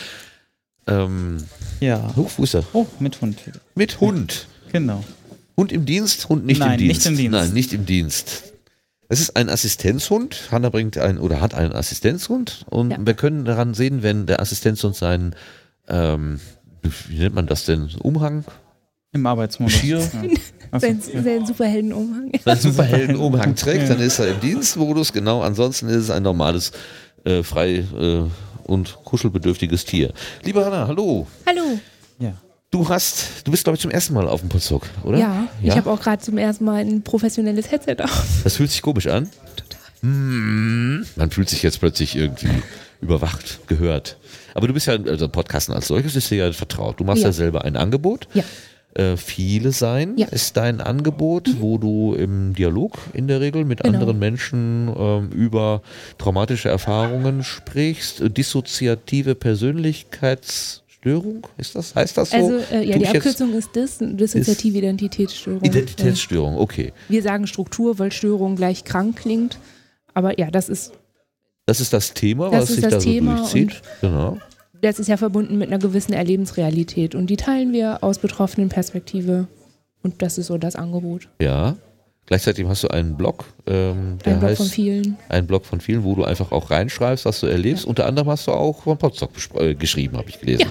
[0.88, 1.38] Ähm,
[1.80, 2.12] Ja.
[2.16, 2.64] oh, wo ist er?
[2.74, 3.38] Oh, mit Hund.
[3.76, 4.48] Mit Hund.
[4.72, 5.04] Genau.
[5.58, 6.98] Hund im Dienst, Hund nicht Nein, im Dienst.
[6.98, 7.32] nicht im Dienst.
[7.32, 8.44] Nein, nicht im Dienst.
[9.08, 10.50] Es ist ein Assistenzhund.
[10.52, 12.98] Hanna bringt einen oder hat einen Assistenzhund und Ja.
[13.00, 15.36] wir können daran sehen, wenn der Assistenzhund seinen,
[15.88, 16.40] ähm,
[17.10, 18.46] wie nennt man das denn, Umhang?
[19.12, 19.74] Im Arbeitsmodus.
[19.76, 20.00] Schier.
[20.72, 20.80] Ja.
[20.80, 21.22] Sein, ja.
[21.24, 22.32] sein Superheldenumhang.
[22.44, 23.90] seinen Superheldenumhang trägt, Ja.
[23.96, 25.14] dann ist er im Dienstmodus.
[25.14, 26.72] Genau, ansonsten ist es ein normales,
[27.24, 28.24] äh, frei äh,
[28.64, 30.12] und kuschelbedürftiges Tier.
[30.44, 31.28] Liebe Hanna, hallo.
[31.46, 31.80] Hallo.
[32.76, 32.84] Ja.
[32.84, 35.18] Du hast, du bist glaube ich zum ersten Mal auf dem Potsdok, oder?
[35.18, 38.26] Ja, ich habe auch gerade zum ersten Mal ein professionelles Headset auf.
[38.44, 39.30] Das fühlt sich komisch an.
[39.56, 39.80] Total.
[41.16, 42.50] Man fühlt sich jetzt plötzlich irgendwie
[43.02, 44.18] überwacht, gehört.
[44.54, 47.00] Aber du bist ja, also Podcasten als solches ist dir ja vertraut.
[47.00, 47.34] Du machst ja, Ja.
[47.34, 48.28] selber ein Angebot.
[48.34, 48.44] Ja.
[48.94, 50.28] Äh, viele sein Ja.
[50.28, 53.94] ist dein Angebot, wo du im Dialog in der Regel mit Genau.
[53.96, 55.82] anderen Menschen ähm, über
[56.18, 59.36] traumatische Erfahrungen sprichst, äh, dissoziative
[61.06, 61.48] Identitätsstörung?
[61.58, 62.38] Ist das, heißt das so?
[62.38, 65.62] Also äh, ja, die Abkürzung ist DIS, dissoziative Identitätsstörung.
[65.64, 66.94] Identitätsstörung, okay.
[67.10, 69.60] Wir sagen Struktur, weil Störung gleich krank klingt.
[70.14, 70.94] Aber ja, das ist,
[71.66, 73.82] Das ist das Thema, Das was sich das da so Thema durchzieht.
[74.02, 74.38] Genau.
[74.82, 77.16] das ist ja verbunden mit einer gewissen Erlebensrealität.
[77.16, 79.48] Und die teilen wir aus betroffenen Perspektive.
[80.02, 81.30] Und das ist so das Angebot.
[81.42, 81.78] Ja.
[82.28, 85.18] Gleichzeitig hast du einen Blog, ähm, der Ein Blog heißt von vielen.
[85.30, 87.86] ein Blog von vielen, wo du einfach auch reinschreibst, was du erlebst.
[87.86, 89.30] Unter anderem hast du auch von Potsdok
[89.60, 90.68] äh, geschrieben, habe ich gelesen.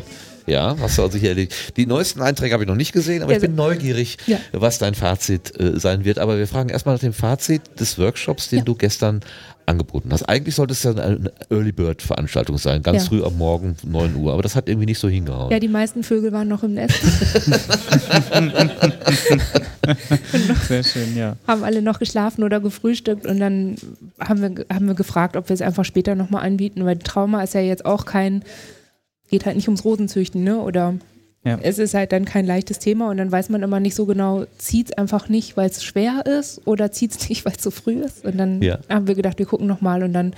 [0.47, 0.76] Ja.
[0.81, 1.55] hast du also hier erlebt.
[1.76, 4.39] Die neuesten Einträge habe ich noch nicht gesehen, aber Ja, ich bin neugierig, Ja.
[4.52, 6.18] was dein Fazit äh, sein wird.
[6.18, 9.20] Aber wir fragen erstmal nach dem Fazit des Workshops, den du gestern
[9.66, 10.23] angeboten hast.
[10.24, 13.09] Eigentlich sollte es ja eine Early Bird Veranstaltung sein, ganz Ja.
[13.09, 14.32] früh am Morgen, 9 Uhr.
[14.32, 15.51] Aber das hat irgendwie nicht so hingehauen.
[15.51, 17.01] Ja, die meisten Vögel waren noch im Nest.
[20.69, 21.36] Sehr schön, ja.
[21.47, 23.77] haben alle noch geschlafen oder gefrühstückt und dann
[24.20, 27.55] haben wir, haben wir gefragt, ob wir es einfach später nochmal anbieten, weil Trauma ist
[27.55, 28.43] ja jetzt auch kein,
[29.31, 30.59] geht halt nicht ums Rosenzüchten, ne?
[30.59, 30.95] Oder
[31.44, 31.58] Ja.
[31.62, 34.44] es ist halt dann kein leichtes Thema und dann weiß man immer nicht so genau,
[34.58, 37.70] zieht es einfach nicht, weil es schwer ist oder zieht es nicht, weil es zu
[37.70, 38.24] früh ist.
[38.24, 38.78] Und dann Ja.
[38.88, 40.34] haben wir gedacht, wir gucken nochmal und dann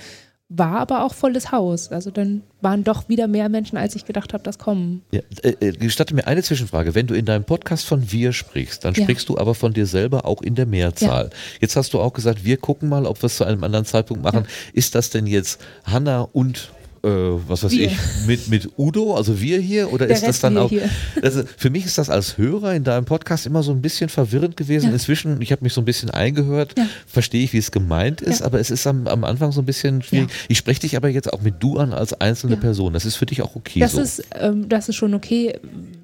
[0.49, 1.91] war aber auch volles Haus.
[1.91, 5.01] Also dann waren doch wieder mehr Menschen, als ich gedacht habe, das kommen.
[5.11, 6.95] Ja, äh, äh, gestatte mir eine Zwischenfrage.
[6.95, 9.03] Wenn du in deinem Podcast von wir sprichst, dann Ja.
[9.03, 11.31] sprichst du aber von dir selber auch in der Mehrzahl.
[11.59, 14.23] Jetzt hast du auch gesagt, wir gucken mal, ob wir es zu einem anderen Zeitpunkt
[14.23, 14.45] machen.
[14.71, 16.71] Ist das denn jetzt Hanna und
[17.03, 17.09] äh,
[17.47, 17.87] was weiß Wir.
[17.87, 20.71] ich, mit, mit Udo, also wir hier, oder Der ist das Rest dann wir auch.
[21.21, 24.57] Also für mich ist das als Hörer in deinem Podcast immer so ein bisschen verwirrend
[24.57, 24.87] gewesen.
[24.87, 24.93] Ja.
[24.93, 26.75] Inzwischen, ich habe mich so ein bisschen eingehört,
[27.05, 30.01] verstehe ich, wie es gemeint ist, aber es ist am, am Anfang so ein bisschen
[30.01, 30.29] schwierig.
[30.47, 32.93] Ich spreche dich aber jetzt auch mit du an als einzelne Person.
[32.93, 34.01] Das ist für dich auch okay Das so.
[34.01, 35.59] ist, ähm, das ist schon okay.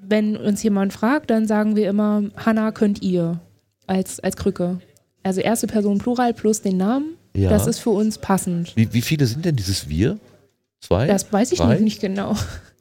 [0.07, 3.40] Wenn uns jemand fragt, dann sagen wir immer, Hanna könnt ihr
[3.88, 4.80] als, als Krücke.
[5.24, 7.15] Also erste Person Plural plus den Namen.
[7.36, 7.49] Ja.
[7.49, 8.74] Das ist für uns passend.
[8.76, 10.18] Wie, wie viele sind denn dieses Wir?
[10.85, 11.07] Zwei?
[11.07, 11.76] Das weiß ich Drei?
[11.76, 12.35] noch nicht genau.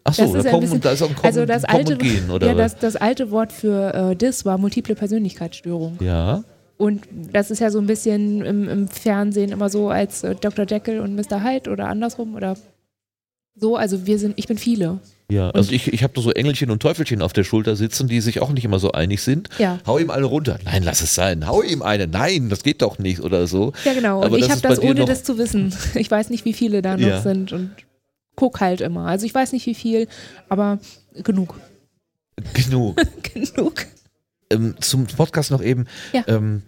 [0.04, 1.76] Ach so, Das da kommen bisschen- und da ist auch ein Kommen, also das Kommen
[1.78, 5.98] alte, und Gehen, oder ja, das, das alte Wort für äh, DIS war multiple Persönlichkeitsstörung.
[6.00, 6.42] Ja.
[6.76, 10.66] Und das ist ja so ein bisschen im, im Fernsehen immer so als äh, Dr.
[10.68, 11.44] Jekyll und Mr.
[11.44, 12.56] Hyde oder andersrum oder
[13.54, 13.76] so.
[13.76, 14.98] Also wir sind, ich bin viele.
[15.30, 18.20] Ja, also ich, ich habe da so Engelchen und Teufelchen auf der Schulter sitzen, die
[18.20, 19.48] sich auch nicht immer so einig sind.
[19.58, 19.78] Ja.
[19.86, 20.58] Hau ihm alle runter.
[20.64, 21.46] Nein, lass es sein.
[21.46, 22.08] Hau ihm eine.
[22.08, 23.72] Nein, das geht doch nicht oder so.
[23.84, 24.22] Ja, genau.
[24.24, 25.72] Aber Und ich habe das dir ohne das zu wissen.
[25.94, 27.20] Ich weiß nicht, wie viele da noch Ja.
[27.20, 27.70] sind und
[28.36, 29.06] guck halt immer.
[29.06, 30.08] Also ich weiß nicht, wie viel,
[30.48, 30.78] aber
[31.14, 31.58] genug.
[32.54, 32.96] Genug.
[33.22, 33.86] genug.
[34.50, 35.86] Ähm, zum Podcast noch eben.
[36.12, 36.24] Ja.
[36.26, 36.62] Ähm,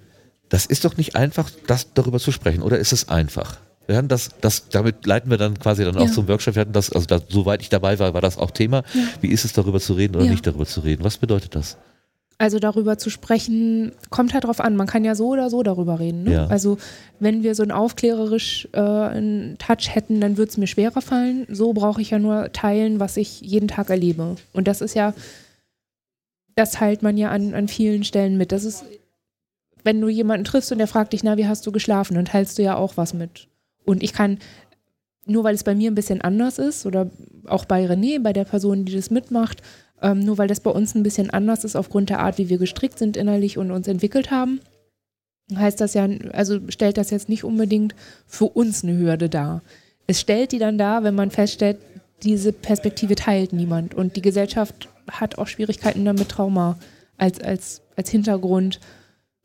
[0.48, 3.58] das ist doch nicht einfach, das darüber zu sprechen, oder ist es einfach?
[3.86, 6.12] Wir hatten das, das, damit leiten wir dann quasi dann auch Ja.
[6.12, 6.54] zum Workshop.
[6.54, 8.82] Wir hatten das, also da, soweit ich dabei war, war das auch Thema.
[8.94, 9.02] Ja.
[9.20, 11.04] Wie ist es darüber zu reden oder nicht darüber zu reden?
[11.04, 11.76] Was bedeutet das?
[12.36, 14.74] Also darüber zu sprechen, kommt halt drauf an.
[14.76, 16.24] Man kann ja so oder so darüber reden.
[16.24, 16.32] Ne?
[16.32, 16.46] Ja.
[16.48, 16.78] Also
[17.20, 21.46] wenn wir so einen aufklärerisch äh, einen Touch hätten, dann würde es mir schwerer fallen.
[21.48, 24.34] So brauche ich ja nur teilen, was ich jeden Tag erlebe.
[24.52, 25.14] Und das ist ja,
[26.56, 28.50] das teilt man ja an, an vielen Stellen mit.
[28.50, 28.84] Das ist,
[29.84, 32.58] wenn du jemanden triffst und der fragt dich, na, wie hast du geschlafen, dann teilst
[32.58, 33.46] du ja auch was mit.
[33.84, 34.38] Und ich kann,
[35.26, 37.10] nur weil es bei mir ein bisschen anders ist, oder
[37.46, 39.62] auch bei René, bei der Person, die das mitmacht,
[40.04, 42.58] ähm, nur weil das bei uns ein bisschen anders ist aufgrund der Art, wie wir
[42.58, 44.60] gestrickt sind innerlich und uns entwickelt haben,
[45.56, 47.94] heißt das ja, also stellt das jetzt nicht unbedingt
[48.26, 49.62] für uns eine Hürde dar.
[50.06, 51.78] Es stellt die dann dar, wenn man feststellt,
[52.22, 56.78] diese Perspektive teilt niemand und die Gesellschaft hat auch Schwierigkeiten damit, Trauma
[57.16, 58.80] als, als, als Hintergrund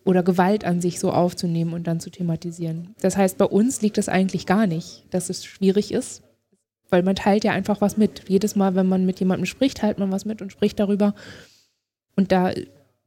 [0.04, 2.96] oder Gewalt an sich so aufzunehmen und dann zu thematisieren.
[3.00, 6.22] Das heißt, bei uns liegt es eigentlich gar nicht, dass es schwierig ist,
[6.90, 8.24] weil man teilt ja einfach was mit.
[8.28, 11.14] Jedes Mal, wenn man mit jemandem spricht, teilt man was mit und spricht darüber.
[12.16, 12.52] Und da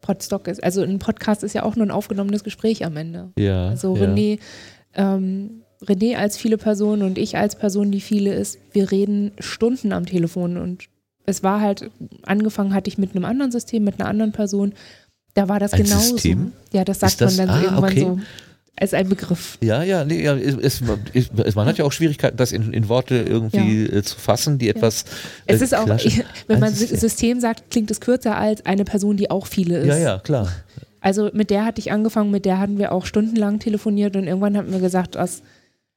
[0.01, 3.31] Podstock ist, also ein Podcast ist ja auch nur ein aufgenommenes Gespräch am Ende.
[3.39, 4.03] Ja, Also ja.
[4.05, 4.39] René,
[4.95, 9.93] ähm, René als viele Personen und ich als Person, die viele ist, wir reden Stunden
[9.93, 10.89] am Telefon und
[11.25, 11.91] es war halt,
[12.23, 14.75] angefangen hatte ich mit einem anderen System, mit einer anderen Person,
[15.35, 16.15] da war das Ein genauso.
[16.15, 16.53] System?
[16.73, 18.01] Ja, das sagt das- man dann ah, irgendwann okay.
[18.01, 18.21] so
[18.77, 19.59] als ein Begriff.
[19.61, 20.81] Ja, ja, nee, ja es,
[21.13, 24.69] es, man hat ja auch Schwierigkeiten, das in, in Worte irgendwie äh, zu fassen, die
[24.69, 25.05] etwas.
[25.47, 25.87] Es äh, ist auch,
[26.47, 27.41] wenn man Ein System.
[27.41, 29.89] Sagt, klingt es kürzer als eine Person, die auch viele ist.
[29.89, 30.49] Ja, ja, klar.
[31.01, 34.57] Also mit der hatte ich angefangen, mit der hatten wir auch stundenlang telefoniert und irgendwann
[34.57, 35.43] hatten wir gesagt, dass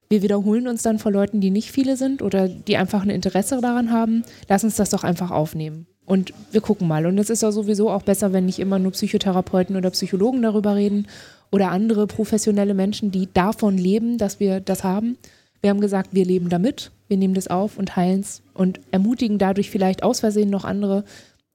[0.09, 3.59] wir wiederholen uns dann vor Leuten, die nicht viele sind oder die einfach ein Interesse
[3.61, 4.23] daran haben.
[4.49, 5.87] Lass uns das doch einfach aufnehmen.
[6.05, 7.05] Und wir gucken mal.
[7.05, 10.75] Und es ist ja sowieso auch besser, wenn nicht immer nur Psychotherapeuten oder Psychologen darüber
[10.75, 11.07] reden
[11.55, 15.17] oder andere professionelle Menschen, die davon leben, dass wir das haben.
[15.61, 19.37] Wir haben gesagt, wir leben damit, wir nehmen das auf und heilen es und ermutigen
[19.37, 21.05] dadurch vielleicht aus Versehen noch andere,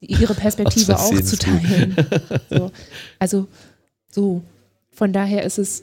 [0.00, 1.36] ihre Perspektive auch zu.
[1.36, 1.94] teilen.
[2.48, 2.70] So.
[3.18, 3.46] Also
[4.10, 4.40] so.
[4.90, 5.82] Von daher ist es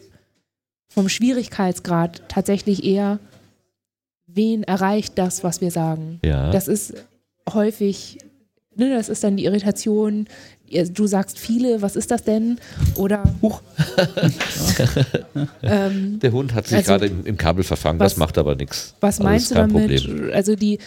[0.90, 3.20] vom Schwierigkeitsgrad tatsächlich eher,
[4.26, 6.20] wen erreicht das, was wir sagen.
[6.24, 6.50] Ja.
[6.50, 6.96] Das ist
[7.54, 8.18] häufig
[8.78, 10.28] ne, das ist dann die Irritation.
[10.94, 12.60] Du sagst viele, was ist das denn?
[12.96, 13.62] Oder Huch.
[15.64, 18.56] ähm, Der Hund hat sich also, gerade im, im Kabel verfangen, das was- macht aber
[18.56, 18.96] nichts.
[19.00, 20.02] Was Also meinst du damit?
[20.04, 20.32] Problem.
[20.34, 20.80] Also die,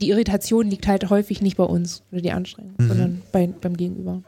[0.00, 2.88] die Irritation liegt halt häufig nicht bei uns oder die Anstrengung, Mhm.
[2.88, 4.22] sondern bei, beim Gegenüber.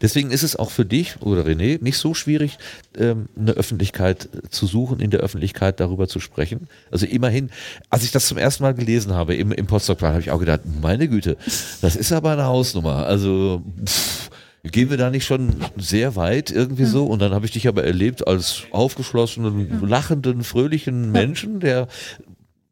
[0.00, 2.58] Deswegen ist es auch für dich oder René nicht so schwierig,
[2.98, 6.68] ähm, eine Öffentlichkeit zu suchen, in der Öffentlichkeit darüber zu sprechen.
[6.90, 7.50] Also immerhin,
[7.90, 10.60] als ich das zum ersten Mal gelesen habe im, im Potsdam-Plan, habe ich auch gedacht,
[10.82, 11.36] meine Güte,
[11.80, 13.06] das ist aber eine Hausnummer.
[13.06, 14.30] Also pff,
[14.64, 17.06] gehen wir da nicht schon sehr weit irgendwie so?
[17.06, 21.86] Und dann habe ich dich aber erlebt als aufgeschlossenen, lachenden, fröhlichen Menschen, der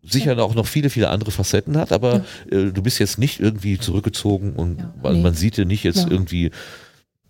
[0.02, 3.78] sicher auch noch viele, viele andere Facetten hat, aber äh, du bist jetzt nicht irgendwie
[3.78, 5.22] zurückgezogen und man, nee.
[5.22, 6.10] man sieht dir nicht jetzt Ja.
[6.10, 6.50] irgendwie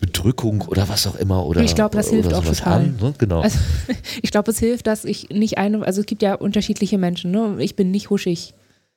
[0.02, 2.80] Bedrückung oder was auch immer oder ich glaube, das hilft auch total.
[2.80, 3.14] An, ne?
[3.18, 3.40] Genau.
[3.40, 3.58] Also,
[4.22, 7.54] ich glaube, es hilft, dass ich nicht eine, also es gibt ja unterschiedliche Menschen, ne?
[7.60, 8.52] Ich bin nicht huschig.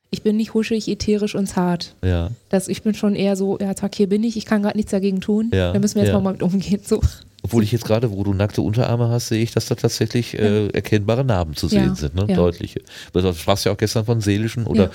[0.09, 1.93] Ich bin nicht huschig, ätherisch und zart.
[2.03, 2.31] ja.
[2.49, 4.91] Das, ich bin schon eher so, ja, zack, hier bin ich, ich kann gerade nichts
[4.91, 5.51] dagegen tun.
[5.53, 6.19] Ja, Da müssen wir jetzt ja.
[6.19, 6.81] mal mit umgehen.
[6.83, 7.01] So.
[7.43, 10.67] Obwohl ich jetzt gerade, wo du nackte Unterarme hast, sehe ich, dass da tatsächlich äh,
[10.69, 12.25] erkennbare Narben zu sehen Ja, sind, ne?
[12.27, 12.35] ja.
[12.35, 12.81] deutliche.
[13.13, 14.89] Du sprachst ja auch gestern von seelischen oder.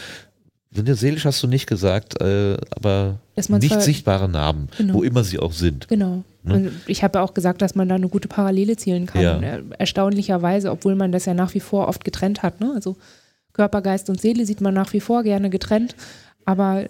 [0.72, 3.18] Sind ja seelisch hast du nicht gesagt, äh, aber
[3.48, 4.94] nicht sichtbare Narben, Genau.
[4.94, 5.88] wo immer sie auch sind.
[5.88, 6.22] Genau.
[6.44, 6.54] Ne?
[6.54, 9.20] Und ich habe ja auch gesagt, dass man da eine gute Parallele zielen kann.
[9.22, 9.40] Ja.
[9.40, 12.60] Er- Erstaunlicherweise, obwohl man das ja nach wie vor oft getrennt hat.
[12.60, 12.72] Ne?
[12.74, 12.96] Also
[13.52, 15.96] Körper, Geist und Seele sieht man nach wie vor gerne getrennt,
[16.44, 16.88] aber äh,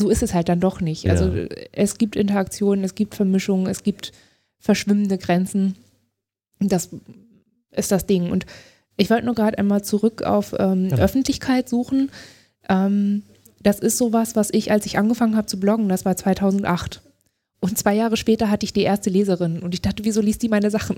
[0.00, 1.04] so ist es halt dann doch nicht.
[1.04, 1.12] Ja.
[1.12, 4.12] Also äh, es gibt Interaktionen, es gibt Vermischungen, es gibt
[4.58, 5.76] verschwimmende Grenzen.
[6.58, 6.88] Das
[7.70, 8.32] ist das Ding.
[8.32, 8.46] Und
[8.96, 12.10] ich wollte nur gerade einmal zurück auf ähm, Öffentlichkeit suchen.
[12.68, 13.22] Ähm,
[13.62, 17.02] das ist sowas, was ich, als ich angefangen habe zu bloggen, das war 2008.
[17.60, 20.48] Und zwei Jahre später hatte ich die erste Leserin und ich dachte, wieso liest die
[20.48, 20.94] meine Sachen?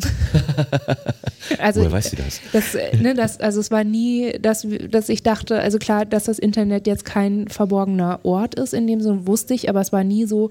[1.59, 2.40] also, Woher weiß sie das?
[2.52, 6.24] das, äh, ne, das, also es war nie, dass, dass ich dachte, also klar, dass
[6.24, 10.05] das Internet jetzt kein verborgener Ort ist, in dem Sinne wusste ich, aber es war
[10.05, 10.51] nie so,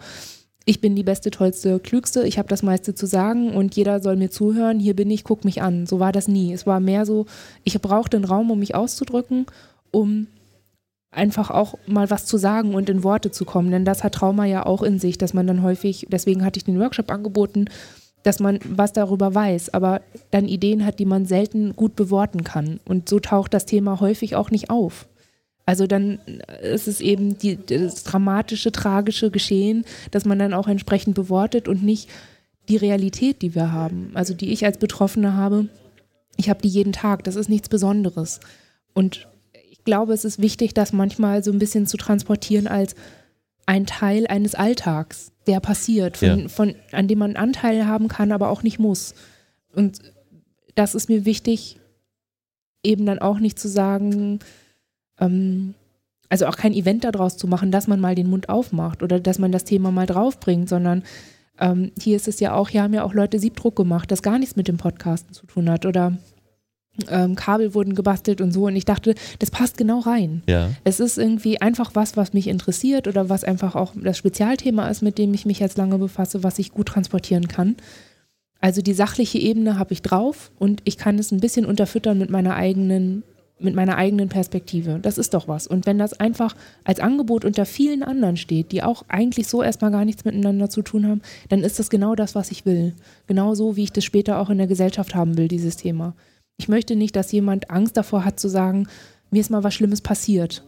[0.65, 4.15] ich bin die beste, tollste, klügste, ich habe das meiste zu sagen und jeder soll
[4.15, 5.85] mir zuhören, hier bin ich, guck mich an.
[5.85, 6.53] So war das nie.
[6.53, 7.27] Es war mehr so,
[7.63, 9.45] ich brauchte einen Raum, um mich auszudrücken,
[9.91, 10.27] um
[11.11, 13.71] einfach auch mal was zu sagen und in Worte zu kommen.
[13.71, 16.65] Denn das hat Trauma ja auch in sich, dass man dann häufig, deswegen hatte ich
[16.65, 17.65] den Workshop angeboten,
[18.23, 22.79] dass man was darüber weiß, aber dann Ideen hat, die man selten gut beworten kann.
[22.85, 25.07] Und so taucht das Thema häufig auch nicht auf.
[25.65, 26.19] Also dann
[26.63, 31.83] ist es eben die, das dramatische, tragische Geschehen, dass man dann auch entsprechend bewortet und
[31.83, 32.09] nicht
[32.67, 34.11] die Realität, die wir haben.
[34.15, 35.69] Also die ich als Betroffene habe,
[36.37, 37.23] ich habe die jeden Tag.
[37.23, 38.39] Das ist nichts Besonderes.
[38.93, 39.27] Und
[39.89, 42.93] glaube, es ist wichtig, das manchmal so ein bisschen zu transportieren als
[43.65, 46.47] ein Teil eines Alltags, der passiert, von, Ja.
[46.47, 49.15] von, an dem man Anteil haben kann, aber auch nicht muss.
[49.73, 49.99] Und
[50.75, 51.79] das ist mir wichtig,
[52.83, 54.39] eben dann auch nicht zu sagen,
[55.19, 55.73] ähm,
[56.29, 59.39] also auch kein Event daraus zu machen, dass man mal den Mund aufmacht oder dass
[59.39, 61.03] man das Thema mal draufbringt, sondern
[61.59, 64.37] ähm, hier ist es ja auch, hier haben ja auch Leute Siebdruck gemacht, das gar
[64.37, 66.17] nichts mit dem Podcasten zu tun hat oder
[67.09, 70.43] ähm, Kabel wurden gebastelt und so und ich dachte, das passt genau rein.
[70.47, 70.69] Ja.
[70.83, 75.01] Es ist irgendwie einfach was, was mich interessiert oder was einfach auch das Spezialthema ist,
[75.01, 77.75] mit dem ich mich jetzt lange befasse, was ich gut transportieren kann.
[78.61, 82.29] Also die sachliche Ebene habe ich drauf und ich kann es ein bisschen unterfüttern mit
[82.29, 83.23] meiner eigenen
[83.61, 84.99] mit meiner eigenen Perspektive.
[85.01, 85.67] Das ist doch was.
[85.67, 89.91] Und wenn das einfach als Angebot unter vielen anderen steht, die auch eigentlich so erstmal
[89.91, 92.93] gar nichts miteinander zu tun haben, dann ist das genau das, was ich will.
[93.27, 96.15] Genauso wie ich das später auch in der Gesellschaft haben will, dieses Thema.
[96.59, 98.87] Ich möchte nicht, dass jemand Angst davor hat zu sagen,
[99.31, 100.63] mir ist mal was Schlimmes passiert.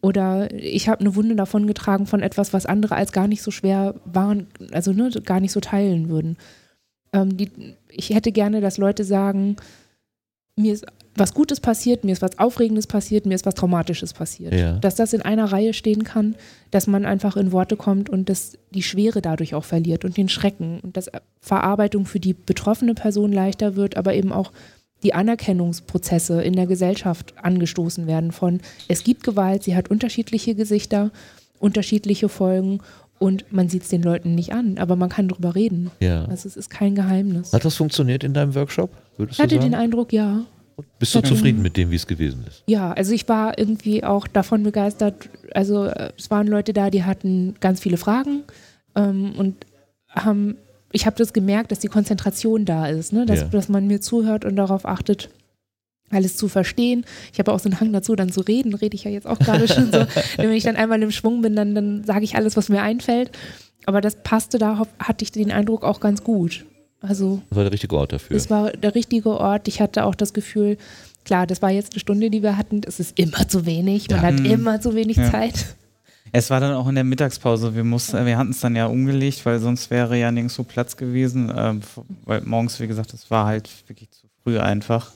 [0.00, 3.50] Oder ich habe eine Wunde davon getragen von etwas, was andere als gar nicht so
[3.50, 6.36] schwer waren, also ne, gar nicht so teilen würden.
[7.12, 7.50] Ähm, die,
[7.88, 9.56] ich hätte gerne, dass Leute sagen,
[10.56, 10.86] mir ist
[11.16, 14.54] was Gutes passiert, mir ist was Aufregendes passiert, mir ist was Traumatisches passiert.
[14.54, 14.78] Ja.
[14.78, 16.36] Dass das in einer Reihe stehen kann,
[16.70, 20.28] dass man einfach in Worte kommt und dass die Schwere dadurch auch verliert und den
[20.28, 21.10] Schrecken und dass
[21.40, 24.52] Verarbeitung für die betroffene Person leichter wird, aber eben auch
[25.02, 31.10] die Anerkennungsprozesse in der Gesellschaft angestoßen werden von, es gibt Gewalt, sie hat unterschiedliche Gesichter,
[31.60, 32.80] unterschiedliche Folgen
[33.18, 35.90] und man sieht es den Leuten nicht an, aber man kann drüber reden.
[36.00, 36.24] Ja.
[36.26, 37.52] Also es ist kein Geheimnis.
[37.52, 38.90] Hat das funktioniert in deinem Workshop?
[39.16, 40.44] Würdest Ich hatte den Eindruck, ja.
[41.00, 42.62] Bist du zufrieden mit dem, wie es gewesen ist?
[42.66, 45.28] Ja, also ich war irgendwie auch davon begeistert.
[45.52, 48.44] Also äh, es waren Leute da, die hatten ganz viele Fragen
[48.94, 49.66] ähm, und
[50.08, 50.56] haben,
[50.92, 53.26] ich habe das gemerkt, dass die Konzentration da ist, ne?
[53.26, 53.46] dass, Ja.
[53.46, 55.28] dass man mir zuhört und darauf achtet,
[56.10, 57.04] alles zu verstehen.
[57.32, 59.38] Ich habe auch so einen Hang dazu, dann zu reden, rede ich ja jetzt auch
[59.38, 60.06] gerade schon so.
[60.38, 63.30] Wenn ich dann einmal im Schwung bin, dann, dann sage ich alles, was mir einfällt.
[63.84, 66.64] Aber das passte da, hatte ich den Eindruck auch ganz gut.
[67.00, 68.36] Also Das war der richtige Ort dafür.
[68.36, 69.68] es war der richtige Ort.
[69.68, 70.78] Ich hatte auch das Gefühl,
[71.24, 72.80] klar, das war jetzt eine Stunde, die wir hatten.
[72.86, 74.08] Es ist immer zu wenig.
[74.08, 74.26] Man Ja.
[74.26, 74.46] hat Mhm.
[74.46, 75.30] immer zu wenig Ja.
[75.30, 75.76] Zeit.
[76.32, 77.74] Es war dann auch in der Mittagspause.
[77.74, 81.52] Wir mussten, wir hatten es dann ja umgelegt, weil sonst wäre ja nirgendwo Platz gewesen.
[81.56, 81.80] Ähm,
[82.24, 85.12] weil morgens, wie gesagt, es war halt wirklich zu früh einfach.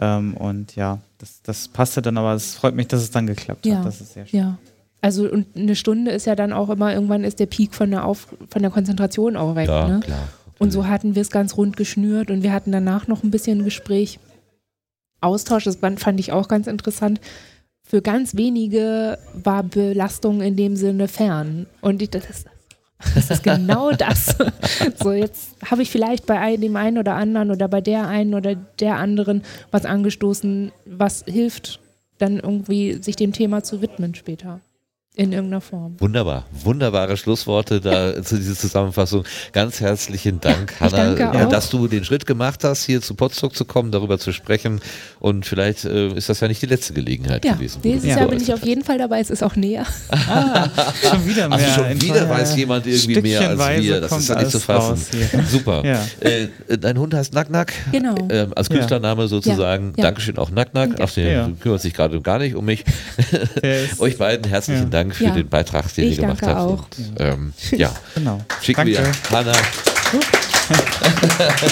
[0.00, 3.64] Ähm, und ja, das, das passte dann, aber es freut mich, dass es dann geklappt
[3.66, 3.86] Ja, hat.
[3.86, 4.40] Das ist sehr schön.
[4.40, 4.58] ja.
[5.00, 8.06] Also und eine Stunde ist ja dann auch immer, irgendwann ist der Peak von der,
[8.06, 9.68] Auf von der Konzentration auch weg.
[9.68, 10.00] Ja, ne?
[10.00, 10.28] klar.
[10.58, 13.64] Und so hatten wir es ganz rund geschnürt und wir hatten danach noch ein bisschen
[13.64, 14.18] Gespräch.
[15.20, 17.20] Austausch, das fand fand ich auch ganz interessant.
[17.86, 21.66] Für ganz wenige war Belastung in dem Sinne fern.
[21.80, 22.46] Und ich, das, ist-
[23.14, 24.36] das ist genau das.
[25.02, 28.54] so, jetzt habe ich vielleicht bei dem einen oder anderen oder bei der einen oder
[28.54, 31.80] der anderen was angestoßen, was hilft,
[32.18, 34.60] dann irgendwie sich dem Thema zu widmen später.
[35.16, 35.94] In irgendeiner Form.
[36.00, 39.22] Wunderbar, wunderbare Schlussworte da zu dieser Zusammenfassung.
[39.52, 43.54] Ganz herzlichen Dank, Hanna, danke äh, dass du den Schritt gemacht hast, hier zu Potsdok
[43.54, 44.80] zu kommen, darüber zu sprechen.
[45.20, 47.80] Und vielleicht äh, ist das ja nicht die letzte Gelegenheit Ja, gewesen.
[47.80, 49.86] dich Jahr bin ich auf jeden Fall dabei, es ist auch näher.
[51.08, 51.58] Schon wieder mehr.
[51.62, 52.56] Ach, schon wieder ja, weiß ja.
[52.56, 54.00] jemand irgendwie mehr als wir.
[54.00, 55.00] Das ist ja nicht zu fassen.
[55.48, 55.84] Super.
[55.84, 56.04] Ja.
[56.20, 57.72] Äh, dein Hund heißt Nack Nack.
[57.92, 58.16] Genau.
[58.30, 58.74] Ähm, als Ja.
[58.76, 59.92] Künstlername sozusagen.
[59.96, 59.98] Ja.
[59.98, 60.02] Ja.
[60.10, 60.90] Dankeschön auch Nack Nack.
[61.00, 61.50] Ach, der Ja.
[61.60, 62.84] kümmert sich gerade gar nicht um mich.
[64.00, 64.88] Euch beiden herzlichen Ja.
[65.04, 65.30] Dank für Ja.
[65.34, 66.70] den Beitrag, den Ich ihr gemacht danke habt.
[66.70, 66.86] auch.
[66.98, 68.40] Und, ähm, ja, Genau.
[68.62, 69.18] schicken wir Danke.
[69.30, 69.52] Hanna.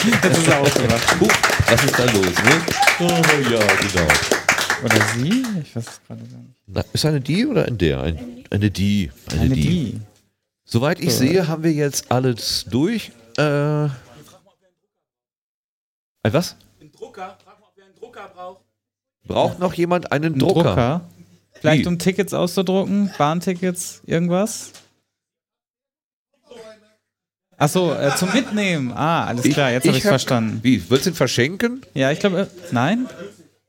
[0.05, 1.21] Jetzt ist er ausgemacht.
[1.21, 1.33] Huch,
[1.71, 2.15] was ist da los?
[2.27, 2.63] Ne?
[3.01, 3.05] Oh,
[3.51, 4.09] ja, genau.
[4.85, 5.45] Oder sie?
[5.63, 6.55] Ich weiß es gerade gar nicht.
[6.67, 8.03] Na, ist eine die oder ein der?
[8.03, 9.11] Ein, eine die.
[9.31, 9.61] Eine, Eine die.
[9.63, 10.01] die.
[10.65, 11.19] Soweit ich So.
[11.21, 13.13] sehe, haben wir jetzt alles durch.
[13.37, 13.93] Äh, ein
[16.25, 16.57] was?
[16.81, 17.37] Ein Drucker.
[17.45, 18.61] Frag mal, ob wer einen Drucker braucht.
[19.25, 21.03] Braucht noch jemand einen Ein Drucker?
[21.63, 24.73] Vielleicht um Tickets auszudrucken, Bahntickets, irgendwas?
[27.57, 28.93] Achso, äh, zum Mitnehmen.
[28.93, 30.59] Ah, alles klar, jetzt habe ich es hab- verstanden.
[30.63, 30.83] Wie?
[30.91, 31.83] Willst du ihn verschenken?
[31.95, 33.07] Ja, ich glaube, äh, nein?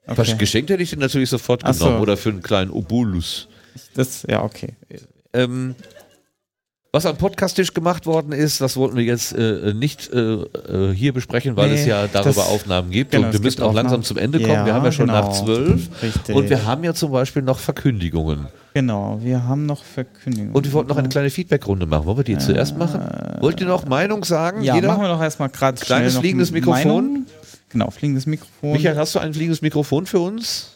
[0.07, 1.86] Versch- Geschenkt hätte ich den natürlich sofort Ach so.
[1.86, 2.02] genommen.
[2.02, 3.48] Oder für einen kleinen Obolus.
[3.94, 4.70] Das, ja, okay.
[5.34, 5.76] Ähm,
[6.95, 11.11] was am Podcasttisch gemacht worden ist, das wollten wir jetzt äh, nicht äh, äh, hier
[11.11, 13.10] besprechen, weil Nee, es ja darüber das- Aufnahmen gibt.
[13.11, 14.52] genau, und wir müssen auch langsam zum Ende kommen.
[14.52, 15.22] wir Ja, haben ja schon genau.
[15.28, 15.90] nach zwölf.
[16.03, 16.36] Richtig.
[16.36, 18.45] Und wir haben ja zum Beispiel noch Verkündigungen.
[18.76, 20.53] Genau, wir haben noch Verkündigungen.
[20.53, 22.06] Und wir wollten noch eine kleine Feedbackrunde machen.
[22.06, 23.02] Wollen wir die zuerst machen?
[23.40, 24.61] Wollt ihr noch Meinung sagen?
[24.61, 24.90] Ja, Jeder?
[24.90, 27.26] machen wir doch erstmal gerade Kleines fliegendes Mikrofon.
[27.70, 28.72] Genau, fliegendes Mikrofon.
[28.74, 30.70] Michael, hast du ein fliegendes Mikrofon für uns?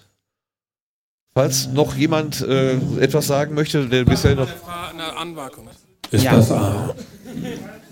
[1.36, 4.48] Falls noch jemand äh, etwas sagen möchte, der bisher noch.
[4.92, 5.68] Eine Anmerkung.
[6.12, 6.36] Ist ja.
[6.36, 6.92] das an?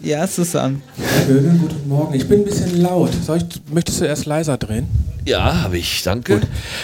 [0.02, 0.82] Ja, es ist an.
[0.98, 2.14] Herr Gögel, guten Morgen.
[2.14, 3.12] Ich bin ein bisschen laut.
[3.26, 4.88] Soll ich, möchtest du erst leiser drehen?
[5.26, 6.42] Ja, habe ich, danke.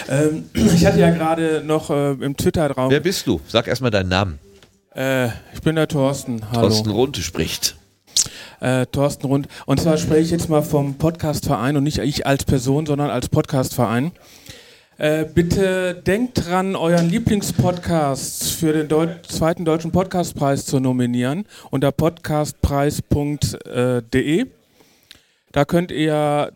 [0.08, 2.90] Ähm, ich hatte ja gerade noch äh, im Twitter-Raum.
[2.90, 3.40] Wer bist du?
[3.46, 4.38] Sag erstmal deinen Namen.
[4.94, 6.42] Äh, ich bin der Thorsten.
[6.50, 6.68] Hallo.
[6.68, 7.76] Thorsten Runte spricht.
[8.60, 9.48] Äh, Thorsten Rund.
[9.64, 13.28] Und zwar spreche ich jetzt mal vom Podcastverein und nicht ich als Person, sondern als
[13.28, 14.12] Podcastverein.
[14.98, 21.92] Äh, bitte denkt dran, euren Lieblingspodcast für den Deu zweiten deutschen Podcastpreis zu nominieren unter
[21.92, 24.46] podcastpreis.de.
[25.52, 26.52] Da könnt ihr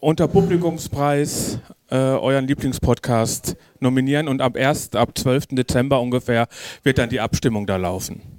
[0.00, 1.58] unter Publikumspreis
[1.90, 4.94] äh, euren Lieblingspodcast nominieren und ab 1.
[4.94, 5.48] ab 12.
[5.50, 6.48] Dezember ungefähr
[6.84, 8.33] wird dann die Abstimmung da laufen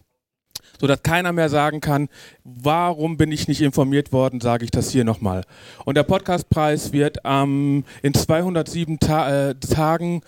[0.79, 2.09] sodass keiner mehr sagen kann,
[2.43, 5.43] warum bin ich nicht informiert worden, sage ich das hier nochmal.
[5.85, 10.21] Und der Podcastpreis wird ähm, in 207 Ta äh, Tagen,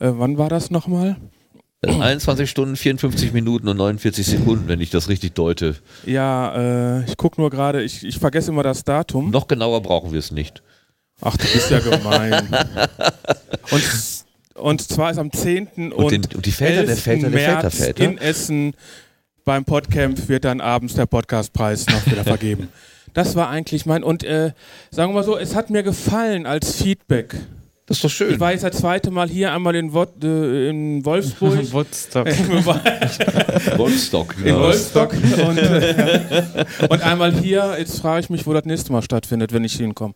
[0.00, 1.16] äh, wann war das nochmal?
[1.82, 5.76] 21 Stunden, 54 Minuten und 49 Sekunden, wenn ich das richtig deute.
[6.04, 9.30] Ja, äh, ich gucke nur gerade, ich, ich vergesse immer das Datum.
[9.30, 10.62] Noch genauer brauchen wir es nicht.
[11.20, 12.32] Ach, du bist ja gemein.
[13.70, 13.84] und,
[14.54, 15.92] und zwar ist am 10.
[15.92, 17.00] und, den- und die Väter der 11.
[17.02, 18.04] Väter der März Väterväter?
[18.04, 18.74] in Essen
[19.48, 22.68] beim Podcamp wird dann abends der Podcastpreis noch wieder vergeben.
[23.14, 24.52] Das war eigentlich mein, und äh,
[24.90, 27.34] sagen wir mal so, es hat mir gefallen als Feedback.
[27.86, 28.34] Das ist doch schön.
[28.34, 31.72] Ich war jetzt das zweite Mal hier, einmal in, Wot, äh, in Wolfsburg.
[31.72, 32.26] Woodstock.
[33.78, 34.54] Wolfstock, In.
[34.54, 35.14] Wolfstock.
[35.14, 39.64] Und, äh, und einmal hier, jetzt frage ich mich, wo das nächste Mal stattfindet, wenn
[39.64, 40.12] ich hinkomme.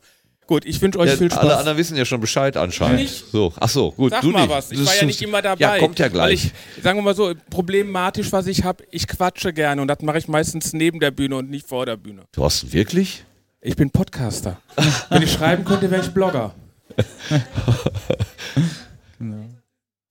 [0.47, 1.41] Gut, ich wünsche euch Ja, viel Spaß.
[1.41, 3.01] alle anderen wissen ja schon Bescheid anscheinend.
[3.01, 3.25] Nicht?
[3.31, 4.11] So, ach so, gut.
[4.11, 4.51] Sag du mal nicht.
[4.51, 5.61] was, ich Das war ja nicht immer dabei.
[5.61, 6.53] Ja, kommt ja gleich.
[6.77, 10.19] ich, sagen wir mal so, problematisch, was ich habe, ich quatsche gerne und das mache
[10.19, 12.23] ich meistens neben der Bühne und nicht vor der Bühne.
[12.33, 13.25] Thorsten, wirklich?
[13.61, 14.61] Ich bin Podcaster.
[15.09, 16.55] Wenn ich schreiben könnte, wäre ich Blogger.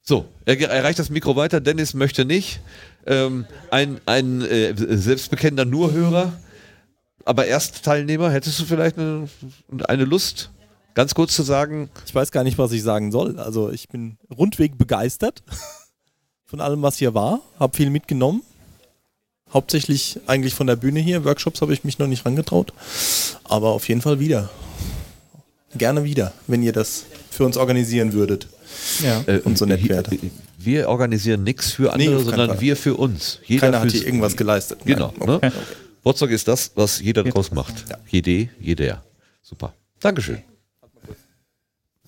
[0.03, 1.61] So, er er reicht das Mikro weiter.
[1.61, 2.59] Dennis möchte nicht.
[3.05, 6.33] Ähm, ein ein äh, selbstbekennender Nurhörer,
[7.25, 8.31] aber Erstteilnehmer.
[8.31, 9.27] Hättest du vielleicht eine,
[9.87, 10.51] eine Lust,
[10.93, 11.89] ganz kurz zu sagen?
[12.05, 13.39] Ich weiß gar nicht, was ich sagen soll.
[13.39, 15.43] Also ich bin rundweg begeistert
[16.45, 17.41] von allem, was hier war.
[17.59, 18.41] Hab viel mitgenommen.
[19.53, 21.25] Hauptsächlich eigentlich von der Bühne hier.
[21.25, 22.73] Workshops habe ich mich noch nicht rangetraut.
[23.43, 24.49] Aber auf jeden Fall wieder.
[25.77, 28.47] Gerne wieder, wenn ihr das für uns organisieren würdet.
[29.03, 29.21] Ja.
[29.25, 30.05] Äh, Und so nett hier- wäre.
[30.57, 32.61] wir organisieren nichts für andere, Nee, sondern Fall.
[32.61, 33.39] wir für uns.
[33.45, 34.79] Jeder Keiner hat hier irgendwas geleistet.
[34.85, 35.13] Genau.
[35.17, 35.27] Nein.
[35.27, 35.35] Ne?
[35.35, 35.51] Okay.
[36.03, 37.85] Potsdok ist das, was jeder draus macht.
[38.07, 39.03] Jede, jeder.
[39.41, 39.73] Super.
[39.99, 40.43] Dankeschön.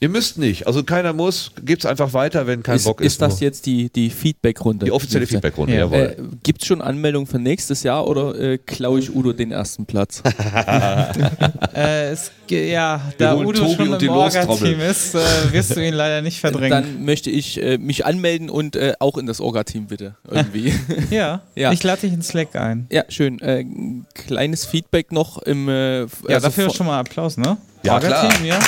[0.03, 3.21] Ihr müsst nicht, also keiner muss, gibt's einfach weiter, wenn kein ist, Bock ist ist.
[3.21, 4.83] das jetzt die, die Feedback-Runde?
[4.83, 5.97] Die offizielle Feedback-Runde, jawohl.
[5.97, 9.85] Äh, Gibt es schon Anmeldungen für nächstes Jahr oder äh, klaue ich Udo den ersten
[9.85, 10.21] Platz?
[11.73, 15.19] äh, es, ja, da Udo Tobi schon und im Orga-Team ist, äh,
[15.53, 16.83] wirst du ihn leider nicht verdrängen.
[16.83, 20.15] Dann möchte ich äh, mich anmelden und äh, auch in das Orga-Team bitte.
[20.29, 20.73] Irgendwie.
[21.11, 22.87] Ja, ich lade dich in Slack ein.
[22.91, 23.39] Ja, schön.
[23.39, 25.69] Äh, ein kleines Feedback noch im.
[25.69, 27.55] Äh, Ja, also dafür schon mal Applaus, ne?
[27.83, 28.29] Ja, klar.
[28.43, 28.59] Ja.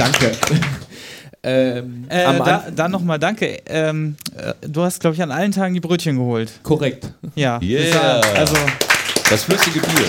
[0.00, 0.32] Danke.
[1.42, 3.58] ähm, Äh, am da, Anf- da nochmal danke.
[3.66, 6.50] Ähm, äh, du hast, glaube ich, an allen Tagen die Brötchen geholt.
[6.62, 7.12] Korrekt.
[7.34, 7.58] Ja.
[7.62, 8.20] Yeah.
[8.20, 8.56] Das Also,
[9.28, 10.06] das flüssige Bier.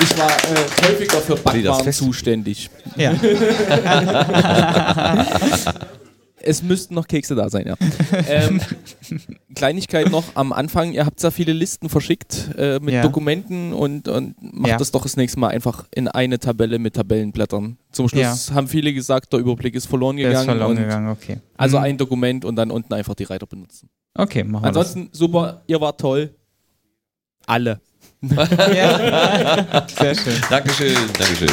[0.00, 2.68] Ich war äh, häufiger für Backwaren zuständig.
[2.96, 3.12] Ja.
[6.42, 7.74] es müssten noch Kekse da sein, ja.
[8.28, 8.60] ähm,
[9.54, 13.02] Kleinigkeit noch am Anfang, ihr habt da viele Listen verschickt äh, mit Ja.
[13.02, 14.76] Dokumenten und, und macht Ja.
[14.76, 17.78] das doch das nächste Mal einfach in eine Tabelle mit Tabellenblättern.
[17.92, 20.48] Zum Schluss haben viele gesagt, der Überblick ist verloren Der gegangen.
[20.48, 21.40] ist verloren und gegangen, okay.
[21.56, 21.84] Also Mhm.
[21.84, 23.88] ein Dokument und dann unten einfach die Reiter benutzen.
[24.14, 26.34] Okay, machen wir Ansonsten super, ihr wart toll.
[27.46, 27.80] Alle.
[28.20, 29.86] Ja.
[29.96, 30.34] Sehr schön.
[30.50, 31.50] Dankeschön, Dankeschön.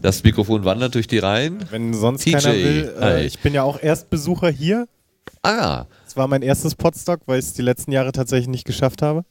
[0.00, 1.64] Das Mikrofon wandert durch die Reihen.
[1.70, 2.94] Wenn sonst TJ, keiner will.
[3.00, 4.88] Äh, ich bin ja auch Erstbesucher hier.
[5.42, 5.86] Ah.
[6.06, 9.24] Es war mein erstes Podstock, weil ich es die letzten Jahre tatsächlich nicht geschafft habe.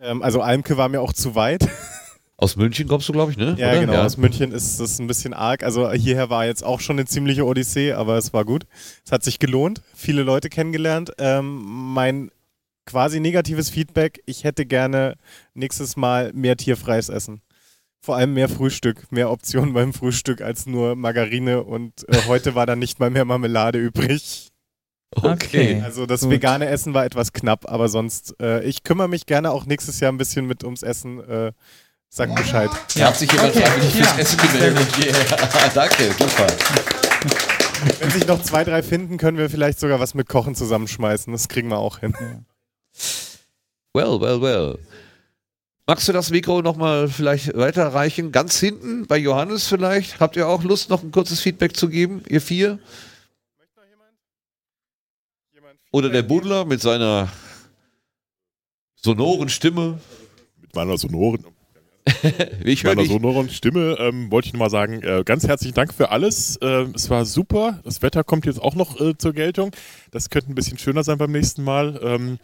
[0.00, 1.68] Ähm, also Almke war mir auch zu weit.
[2.36, 3.54] Aus München kommst du, glaube ich, ne?
[3.58, 3.80] Ja, Oder?
[3.80, 4.02] genau.
[4.02, 5.62] Aus München ist das ein bisschen arg.
[5.62, 8.64] Also hierher war jetzt auch schon eine ziemliche Odyssee, aber es war gut.
[9.04, 9.82] Es hat sich gelohnt.
[9.94, 11.12] Viele Leute kennengelernt.
[11.18, 11.60] Ähm,
[11.92, 12.30] mein
[12.86, 15.16] quasi negatives Feedback, ich hätte gerne
[15.52, 17.42] nächstes Mal mehr tierfreies Essen.
[18.02, 22.64] Vor allem mehr Frühstück, mehr Optionen beim Frühstück als nur Margarine und äh, heute war
[22.64, 24.50] dann nicht mal mehr Marmelade übrig.
[25.14, 25.82] Okay.
[25.84, 26.30] Also das Gut.
[26.30, 30.12] vegane Essen war etwas knapp, aber sonst, äh, ich kümmere mich gerne auch nächstes Jahr
[30.12, 31.20] ein bisschen mit ums Essen.
[31.28, 31.52] Äh,
[32.08, 32.70] sag Bescheid.
[32.96, 34.88] Da hat sich jemand freiwillig fürs Essen gemeldet.
[34.98, 35.70] Yeah.
[35.74, 36.46] Danke, super.
[37.98, 41.32] Wenn sich noch zwei, drei finden, können wir vielleicht sogar was mit Kochen zusammenschmeißen.
[41.32, 42.14] Das kriegen wir auch hin.
[43.92, 44.78] Well, well, well.
[45.90, 48.30] Magst du das Mikro nochmal vielleicht weiterreichen?
[48.30, 50.20] Ganz hinten bei Johannes vielleicht?
[50.20, 52.78] Habt ihr auch Lust, noch ein kurzes Feedback zu geben, ihr vier?
[55.90, 57.28] Oder der Buddler mit seiner
[58.94, 59.98] sonoren Stimme?
[60.60, 61.44] Mit meiner sonoren,
[62.64, 66.54] Ich meiner sonoren Stimme ähm, wollte ich nochmal sagen, äh, ganz herzlichen Dank für alles.
[66.58, 67.80] Äh, es war super.
[67.82, 69.72] Das Wetter kommt jetzt auch noch äh, zur Geltung.
[70.12, 71.98] Das könnte ein bisschen schöner sein beim nächsten Mal.
[72.00, 72.38] Ähm,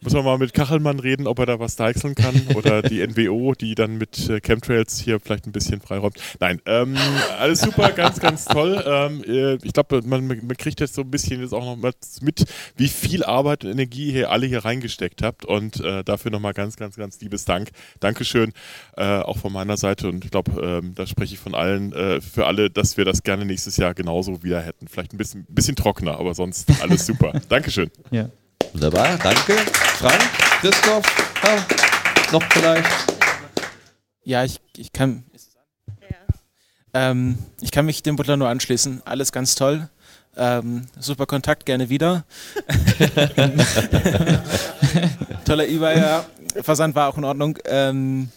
[0.00, 3.54] muss man mal mit Kachelmann reden, ob er da was deichseln kann oder die NWO,
[3.54, 6.16] die dann mit äh, Chemtrails hier vielleicht ein bisschen freiräumt.
[6.40, 6.96] Nein, ähm,
[7.38, 8.82] alles super, ganz, ganz toll.
[8.86, 11.92] Ähm, äh, ich glaube, man, man kriegt jetzt so ein bisschen jetzt auch noch mal
[12.20, 12.44] mit,
[12.76, 16.76] wie viel Arbeit und Energie hier alle hier reingesteckt habt und äh, dafür nochmal ganz,
[16.76, 17.70] ganz, ganz liebes Dank.
[18.00, 18.52] Dankeschön,
[18.96, 22.20] äh, auch von meiner Seite und ich glaube, ähm, da spreche ich von allen, äh,
[22.20, 24.86] für alle, dass wir das gerne nächstes Jahr genauso wieder hätten.
[24.88, 27.32] Vielleicht ein bisschen, bisschen trockener, aber sonst alles super.
[27.48, 27.90] Dankeschön.
[28.10, 28.30] Ja.
[28.72, 29.56] Wunderbar, danke.
[29.98, 30.20] Frank,
[30.60, 31.04] Christoph,
[31.42, 32.88] ah, noch vielleicht?
[34.24, 35.24] Ja, ich, ich kann.
[36.94, 39.02] Ähm, ich kann mich dem Butler nur anschließen.
[39.04, 39.88] Alles ganz toll.
[40.36, 42.24] Ähm, super Kontakt, gerne wieder.
[45.44, 46.24] Toller eBay, ja.
[46.62, 47.58] Versand war auch in Ordnung.
[47.66, 48.30] Ähm,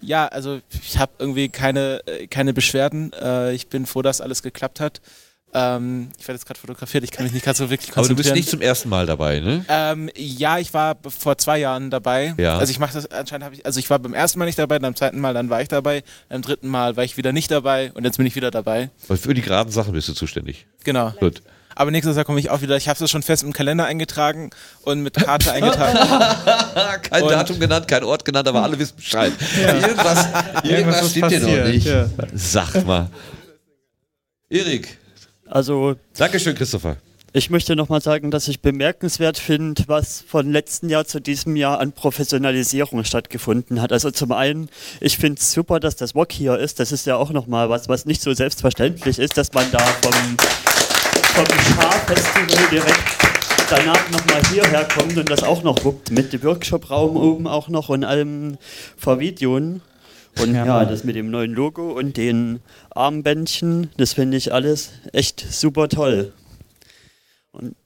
[0.00, 3.12] ja, also ich habe irgendwie keine, äh, keine Beschwerden.
[3.12, 5.00] Äh, ich bin froh, dass alles geklappt hat.
[5.54, 8.08] Ähm, ich werde jetzt gerade fotografiert, ich kann mich nicht gerade so wirklich Aber du
[8.08, 8.34] konzentrieren.
[8.34, 9.64] bist nicht zum ersten Mal dabei, ne?
[9.68, 12.34] Ähm, ja, ich war vor zwei Jahren dabei.
[12.38, 12.56] Ja.
[12.56, 14.78] Also ich mache das anscheinend habe ich, also ich war beim ersten Mal nicht dabei,
[14.78, 17.92] beim zweiten Mal dann war ich dabei, beim dritten Mal war ich wieder nicht dabei
[17.92, 18.88] und jetzt bin ich wieder dabei.
[19.08, 20.66] Weil für die geraden Sachen bist du zuständig.
[20.84, 21.10] Genau.
[21.20, 21.42] Gut.
[21.74, 22.76] Aber nächstes Jahr komme ich auch wieder.
[22.76, 24.50] Ich habe es schon fest im Kalender eingetragen
[24.82, 25.98] und mit Karte eingetragen.
[27.10, 29.32] kein Und- Datum genannt, kein Ort genannt, aber alle wissen Bescheid.
[29.58, 30.26] Irgendwas,
[30.64, 31.86] irgendwas Irgendwas ist stimmt hier noch nicht.
[31.86, 32.06] ja.
[32.34, 33.10] Sag mal.
[34.50, 34.98] Erik.
[35.52, 35.96] Also.
[36.16, 36.96] Dankeschön, Christopher.
[37.34, 41.78] Ich möchte nochmal sagen, dass ich bemerkenswert finde, was von letztem Jahr zu diesem Jahr
[41.78, 43.92] an Professionalisierung stattgefunden hat.
[43.92, 44.70] Also zum einen,
[45.00, 46.80] ich finde es super, dass das WOC hier ist.
[46.80, 50.36] Das ist ja auch nochmal was, was nicht so selbstverständlich ist, dass man da vom,
[51.34, 53.22] vom Schar-Festival direkt
[53.68, 56.10] danach nochmal hierher kommt und das auch noch wuppt.
[56.10, 58.56] Mit dem Workshop-Raum oben auch noch und allem
[58.96, 59.82] Vervideoen.
[60.38, 60.84] Und ja.
[60.84, 62.60] das mit dem neuen Logo und den
[62.90, 66.32] Armbändchen, das finde ich alles echt super toll.
[67.52, 67.76] Und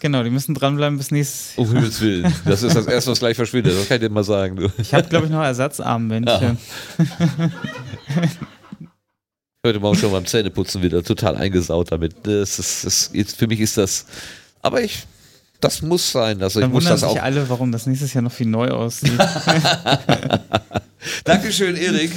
[0.00, 2.32] Genau, die müssen dranbleiben bis nächstes Um Himmels Willen.
[2.44, 3.74] Das ist das Erste, was gleich verschwindet.
[3.74, 4.56] Das kann ich dir mal sagen.
[4.56, 4.68] Du.
[4.78, 6.58] Ich habe, glaube ich, noch Ersatzarmbändchen.
[9.64, 12.14] Heute Morgen schon beim Zähneputzen wieder total eingesaut damit.
[12.22, 14.06] Das ist, das, jetzt, für mich ist das.
[14.62, 15.06] Aber ich.
[15.60, 16.42] Das muss sein.
[16.42, 17.24] Also ich Dann muss wundern das sich auch.
[17.24, 19.18] alle, warum das nächstes Jahr noch viel neu aussieht.
[21.24, 22.12] Dankeschön, Erik.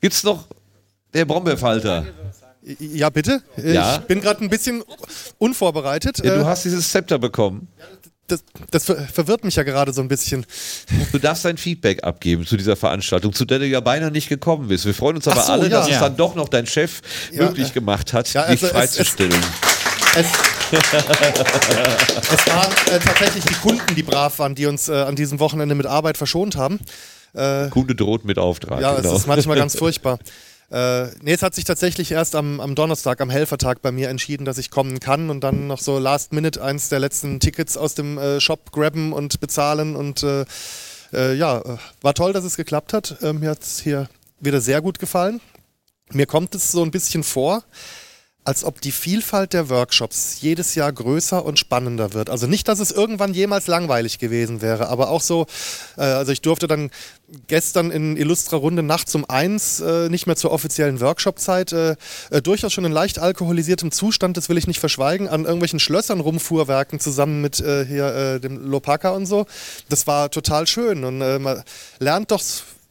[0.00, 0.46] Gibt's noch
[1.12, 2.06] der Brombeerfalter?
[2.78, 3.42] Ja, bitte.
[3.56, 3.96] Äh, Ja?
[3.96, 4.82] Ich bin gerade ein bisschen
[5.38, 6.18] unvorbereitet.
[6.24, 7.68] Ja, du Äh, hast dieses Zepter bekommen.
[8.28, 10.46] das, das ver- verwirrt mich ja gerade so ein bisschen.
[11.10, 14.68] Du darfst dein Feedback abgeben zu dieser Veranstaltung, zu der du ja beinahe nicht gekommen
[14.68, 14.84] bist.
[14.86, 15.70] Wir freuen uns aber so, alle, ja.
[15.80, 17.00] dass es dann doch noch dein Chef
[17.32, 19.42] Ja, möglich gemacht hat, ja, dich also es- freizustellen.
[20.16, 20.26] Es,
[20.72, 25.74] es waren äh, tatsächlich die Kunden, die brav waren, die uns äh, an diesem Wochenende
[25.74, 26.78] mit Arbeit verschont haben.
[27.32, 28.80] Äh, Kunde droht mit Auftrag.
[28.80, 29.12] ja, genau.
[29.12, 30.18] es ist manchmal ganz furchtbar.
[30.70, 34.44] Äh, nee, es hat sich tatsächlich erst am, am Donnerstag, am Helfertag bei mir entschieden,
[34.44, 37.94] dass ich kommen kann und dann noch so last minute eins der letzten Tickets aus
[37.94, 40.44] dem äh, Shop grabben und bezahlen und äh,
[41.12, 43.20] äh, ja, äh, war toll, dass es geklappt hat.
[43.20, 45.40] Äh, mir hat es hier wieder sehr gut gefallen.
[46.12, 47.64] Mir kommt es so ein bisschen vor,
[48.44, 52.30] als ob die Vielfalt der Workshops jedes Jahr größer und spannender wird.
[52.30, 55.46] Also nicht, dass es irgendwann jemals langweilig gewesen wäre, aber auch so,
[55.98, 56.90] äh, also ich durfte dann
[57.48, 61.96] gestern in Illustra Runde nachts um eins, äh, nicht mehr zur offiziellen Workshop-Zeit, äh,
[62.30, 66.20] äh, durchaus schon in leicht alkoholisiertem Zustand, das will ich nicht verschweigen, an irgendwelchen Schlössern
[66.20, 69.46] rumfuhrwerken zusammen mit äh, hier äh, dem Lopaka und so.
[69.90, 71.62] Das war total schön und äh, man
[71.98, 72.40] lernt doch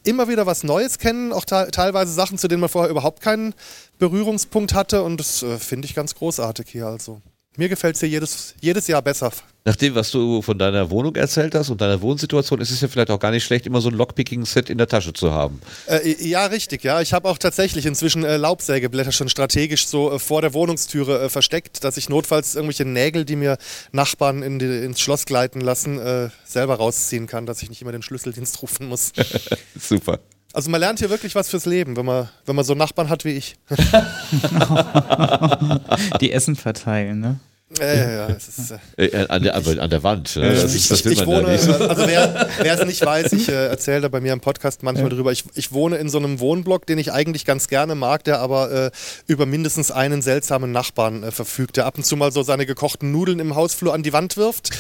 [0.10, 3.54] immer wieder was Neues kennen, auch te teilweise Sachen, zu denen man vorher überhaupt keinen
[4.00, 7.22] Berührungspunkt hatte und das äh, finde ich ganz großartig hier also.
[7.58, 9.32] Mir gefällt es hier jedes, jedes Jahr besser.
[9.70, 12.88] Nach dem, was du von deiner Wohnung erzählt hast und deiner Wohnsituation, ist es ja
[12.88, 15.62] vielleicht auch gar nicht schlecht, immer so ein Lockpicking-Set in der Tasche zu haben.
[15.86, 17.02] Äh, ja, richtig, ja.
[17.02, 21.30] Ich habe auch tatsächlich inzwischen äh, Laubsägeblätter schon strategisch so äh, vor der Wohnungstüre äh,
[21.30, 23.60] versteckt, dass ich notfalls irgendwelche Nägel, die mir
[23.92, 27.92] Nachbarn in die, ins Schloss gleiten lassen, äh, selber rausziehen kann, dass ich nicht immer
[27.92, 29.12] den Schlüsseldienst rufen muss.
[29.80, 30.18] Super.
[30.52, 33.24] Also man lernt hier wirklich was fürs Leben, wenn man, wenn man so Nachbarn hat
[33.24, 33.56] wie ich.
[36.22, 37.40] Die Essen verteilen, ne?
[37.78, 38.28] Ja, ja, ja.
[38.30, 40.36] Es ist, äh, Äh, an, der, an der Wand.
[40.36, 40.50] Ne?
[40.50, 43.68] Das, ich, ist, das ich, ich wohne, also wer, wer es nicht weiß, ich äh,
[43.70, 45.32] erzähle da bei mir im Podcast manchmal drüber.
[45.32, 48.72] Ich, ich wohne in so einem Wohnblock, den ich eigentlich ganz gerne mag, der aber
[48.72, 48.92] äh,
[49.28, 53.12] über mindestens einen seltsamen Nachbarn äh, verfügt, der ab und zu mal so seine gekochten
[53.12, 54.72] Nudeln im Hausflur an die Wand wirft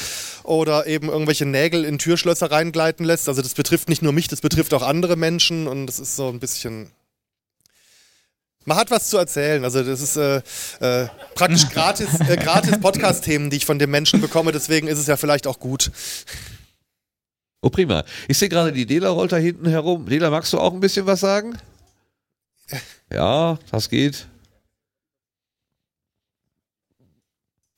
[0.44, 3.30] oder eben irgendwelche Nägel in Türschlösser reingleiten lässt.
[3.30, 6.28] Also das betrifft nicht nur mich, das betrifft auch andere Menschen und das ist so
[6.30, 6.92] ein bisschen
[8.66, 9.64] man hat was zu erzählen.
[9.64, 10.38] Also das ist äh,
[10.80, 14.52] äh, praktisch gratis, äh, gratis Podcast-Themen, die ich von dem Menschen bekomme.
[14.52, 15.92] Deswegen ist es ja vielleicht auch gut.
[17.62, 18.04] Oh, prima.
[18.28, 20.06] Ich sehe gerade, die Dela rollt da hinten herum.
[20.08, 21.58] Dela, magst du auch ein bisschen was sagen?
[23.12, 24.28] Ja, das geht.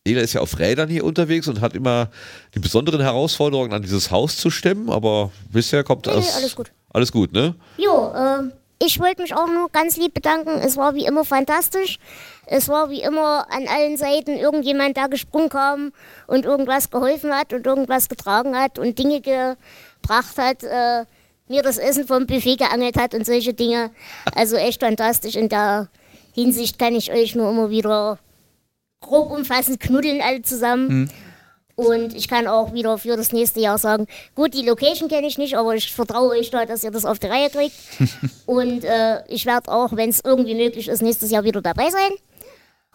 [0.06, 2.10] Dela ist ja auf Rädern hier unterwegs und hat immer
[2.56, 6.26] die besonderen Herausforderungen an dieses Haus zu stemmen, aber bisher kommt Nee, das.
[6.26, 6.72] nee, alles gut.
[6.90, 7.56] Alles gut, ne?
[7.78, 8.52] Jo, ähm,
[8.84, 10.60] ich wollte mich auch nur ganz lieb bedanken.
[10.60, 12.00] Es war wie immer fantastisch.
[12.48, 15.92] Es war wie immer an allen Seiten irgendjemand da gesprungen kam
[16.26, 21.06] und irgendwas geholfen hat und irgendwas getragen hat und Dinge gebracht hat, äh,
[21.48, 23.92] mir das Essen vom Buffet geangelt hat und solche Dinge.
[24.34, 25.36] Also echt fantastisch.
[25.36, 25.90] In der
[26.34, 28.18] Hinsicht kann ich euch nur immer wieder
[29.00, 31.12] grob umfassend knuddeln alle zusammen.
[31.82, 34.06] Und ich kann auch wieder für das nächste Jahr sagen,
[34.36, 37.18] gut, die Location kenne ich nicht, aber ich vertraue euch da, dass ihr das auf
[37.18, 37.74] die Reihe kriegt.
[38.46, 42.12] Und äh, ich werde auch, wenn es irgendwie möglich ist, nächstes Jahr wieder dabei sein.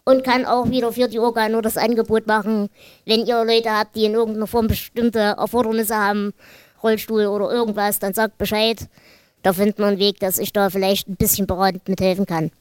[0.05, 2.69] Und kann auch wieder für die Orga nur das Angebot machen,
[3.07, 6.33] wenn ihr Leute habt, die in irgendeiner Form bestimmte Erfordernisse haben,
[6.81, 8.89] Rollstuhl oder irgendwas, dann sagt Bescheid.
[9.43, 12.53] Da findet man einen Weg, dass ich da vielleicht ein bisschen beratend mithelfen kann.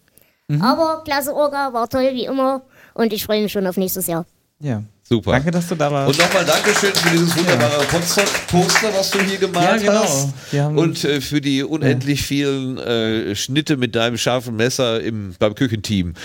[0.59, 2.63] Aber klasse Orga, war toll wie immer
[2.95, 4.25] und ich freue mich schon auf nächstes Jahr.
[4.59, 4.81] Ja.
[5.07, 5.33] Super.
[5.33, 6.19] Danke, dass du da warst.
[6.19, 10.03] Und nochmal Dankeschön für dieses wunderbare Poster, was du hier gemalt Ja, genau.
[10.03, 10.33] hast.
[10.75, 16.15] Und äh, für die unendlich vielen äh, Schnitte mit deinem scharfen Messer im, beim Küchenteam.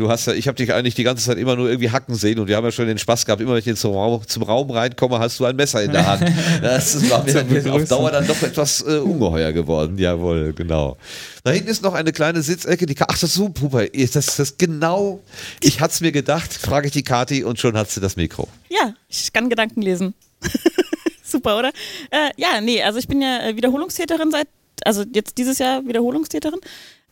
[0.00, 2.38] Du hast ja, ich habe dich eigentlich die ganze Zeit immer nur irgendwie hacken sehen
[2.38, 4.42] und wir haben ja schon den Spaß gehabt, immer wenn ich jetzt zum Raum, zum
[4.44, 6.24] Raum reinkomme, hast du ein Messer in der Hand.
[6.62, 7.86] Das war Zur mir auf Begrüßung.
[7.98, 9.98] Dauer dann doch etwas äh, ungeheuer geworden.
[9.98, 10.96] Jawohl, genau.
[11.44, 14.38] Da hinten ist noch eine kleine Sitzecke, die Ka- Ach, das ist so, Pupa, das
[14.38, 15.20] ist genau,
[15.62, 18.48] ich hatte es mir gedacht, frage ich die Kati und schon hat sie das Mikro.
[18.70, 20.14] Ja, ich kann Gedanken lesen.
[21.22, 21.72] Super, oder?
[22.10, 24.48] Äh, ja, nee, also ich bin ja äh, Wiederholungstäterin seit,
[24.82, 26.60] also jetzt dieses Jahr Wiederholungstäterin.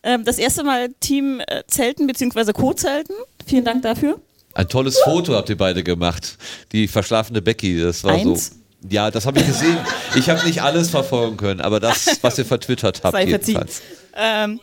[0.03, 2.53] Ähm, das erste Mal Team äh, Zelten bzw.
[2.53, 3.15] Co-Zelten.
[3.45, 4.19] Vielen Dank dafür.
[4.53, 6.37] Ein tolles Foto habt ihr beide gemacht.
[6.71, 8.47] Die verschlafene Becky, das war Eins?
[8.47, 8.55] so.
[8.89, 9.77] Ja, das habe ich gesehen.
[10.15, 13.81] Ich habe nicht alles verfolgen können, aber das, was ihr vertwittert habt, Sei jedenfalls.
[14.15, 14.59] Ähm,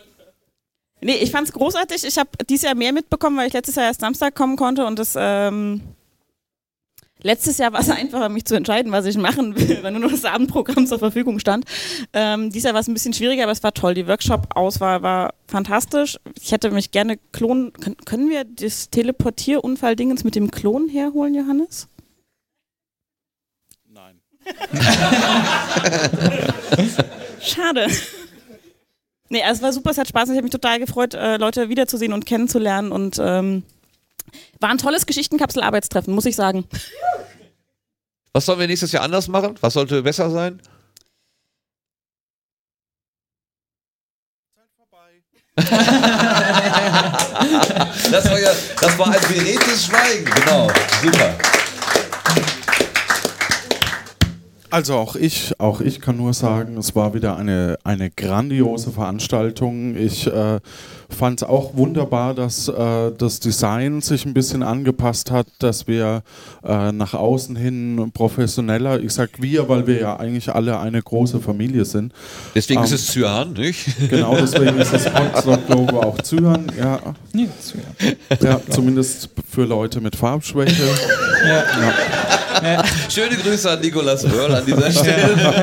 [1.02, 2.02] nee, ich fand's großartig.
[2.04, 4.98] Ich habe dieses Jahr mehr mitbekommen, weil ich letztes Jahr erst Samstag kommen konnte und
[4.98, 5.82] das ähm,
[7.26, 10.12] Letztes Jahr war es einfacher, mich zu entscheiden, was ich machen will, weil nur noch
[10.12, 11.64] das Abendprogramm zur Verfügung stand.
[12.12, 13.94] Ähm, dieses Jahr war es ein bisschen schwieriger, aber es war toll.
[13.94, 16.18] Die Workshop-Auswahl war fantastisch.
[16.40, 17.72] Ich hätte mich gerne klonen.
[17.72, 21.88] Können, können wir das Teleportierunfall-Dingens mit dem Klon herholen, Johannes?
[23.88, 24.20] Nein.
[27.40, 27.88] Schade.
[29.30, 30.28] Nee, es war super, es hat Spaß.
[30.28, 33.64] Ich habe mich total gefreut, äh, Leute wiederzusehen und kennenzulernen und ähm,
[34.60, 36.64] war ein tolles Geschichtenkapsel-Arbeitstreffen, muss ich sagen.
[38.32, 39.56] Was sollen wir nächstes Jahr anders machen?
[39.60, 40.60] Was sollte besser sein?
[48.10, 50.68] das war ja, das war ein beredtes Schweigen, genau.
[51.02, 51.34] Super.
[54.76, 59.96] Also auch ich, auch ich kann nur sagen, es war wieder eine, eine grandiose Veranstaltung.
[59.96, 60.60] Ich äh,
[61.08, 66.22] fand es auch wunderbar, dass äh, das Design sich ein bisschen angepasst hat, dass wir
[66.62, 71.40] äh, nach außen hin professioneller, ich sag wir, weil wir ja eigentlich alle eine große
[71.40, 72.12] Familie sind.
[72.54, 74.10] Deswegen Ähm, ist es Cyan, nicht?
[74.10, 77.00] Genau, deswegen ist das Potsdam-Logo auch Cyan, ja.
[77.32, 78.16] Nee, Cyan.
[78.42, 80.82] Ja, zumindest für Leute mit Farbschwäche.
[81.48, 81.64] Ja.
[83.08, 85.36] Schöne Grüße an Nikolas Wörl an dieser Stelle.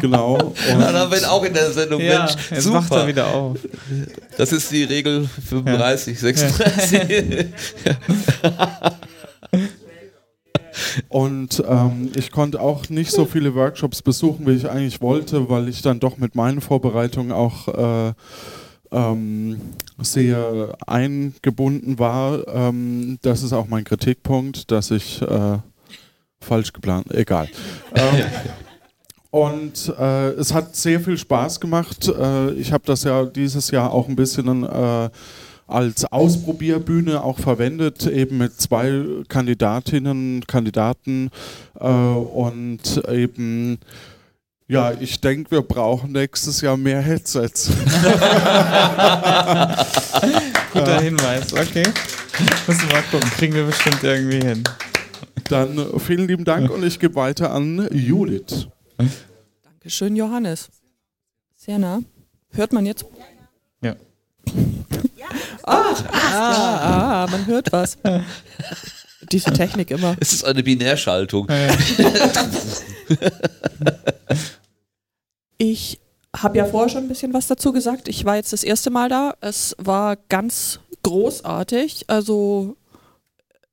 [0.00, 0.34] genau.
[0.34, 2.00] Und dann haben wir ihn auch in der Sendung.
[2.00, 2.80] Ja, Mensch, jetzt super.
[2.80, 3.58] macht er wieder auf.
[4.36, 7.46] Das ist die Regel 35, 36.
[11.08, 15.68] Und ähm, ich konnte auch nicht so viele Workshops besuchen, wie ich eigentlich wollte, weil
[15.68, 18.12] ich dann doch mit meinen Vorbereitungen auch äh,
[18.92, 19.60] ähm,
[19.98, 22.46] sehr eingebunden war.
[22.46, 25.58] Ähm, das ist auch mein Kritikpunkt, dass ich äh,
[26.40, 27.48] falsch geplant, egal.
[27.94, 28.24] ähm,
[29.30, 32.06] und äh, es hat sehr viel Spaß gemacht.
[32.06, 35.08] Äh, ich habe das ja dieses Jahr auch ein bisschen äh,
[35.66, 41.30] als Ausprobierbühne auch verwendet, eben mit zwei Kandidatinnen, Kandidaten
[41.80, 43.78] äh, und eben
[44.68, 47.68] ja, ich denke, wir brauchen nächstes Jahr mehr Headsets.
[50.72, 51.84] Guter Hinweis, okay.
[52.66, 54.64] Müssen wir mal gucken, kriegen wir bestimmt irgendwie hin.
[55.48, 58.68] Dann äh, vielen lieben Dank und ich gebe weiter an Judith.
[59.62, 60.70] Dankeschön, Johannes.
[61.56, 62.00] Sehr nah.
[62.52, 63.04] Hört man jetzt?
[63.82, 63.94] Ja.
[65.64, 67.98] Ah, ah, ah, man hört was.
[69.30, 70.16] Diese Technik immer.
[70.20, 71.48] Es ist eine Binärschaltung.
[75.58, 76.00] Ich
[76.36, 78.08] habe ja vorher schon ein bisschen was dazu gesagt.
[78.08, 79.34] Ich war jetzt das erste Mal da.
[79.40, 82.06] Es war ganz großartig.
[82.08, 82.76] Also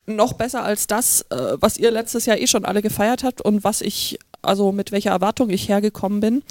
[0.05, 3.63] noch besser als das, äh, was ihr letztes Jahr eh schon alle gefeiert habt und
[3.63, 6.43] was ich, also mit welcher Erwartung ich hergekommen bin.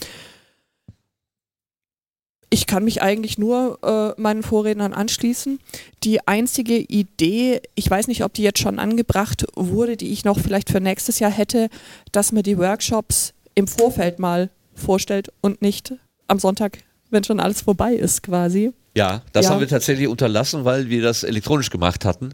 [2.51, 3.79] Ich kann mich eigentlich nur
[4.17, 5.61] äh, meinen Vorrednern anschließen.
[6.03, 10.39] Die einzige Idee, ich weiß nicht, ob die jetzt schon angebracht wurde, die ich noch
[10.39, 11.69] vielleicht für nächstes Jahr hätte,
[12.13, 15.93] dass man die Workshops im Vorfeld mal vorstellt und nicht
[16.27, 16.79] am Sonntag,
[17.11, 18.73] wenn schon alles vorbei ist quasi.
[18.97, 19.51] Ja, das Ja.
[19.53, 22.33] haben wir tatsächlich unterlassen, weil wir das elektronisch gemacht hatten.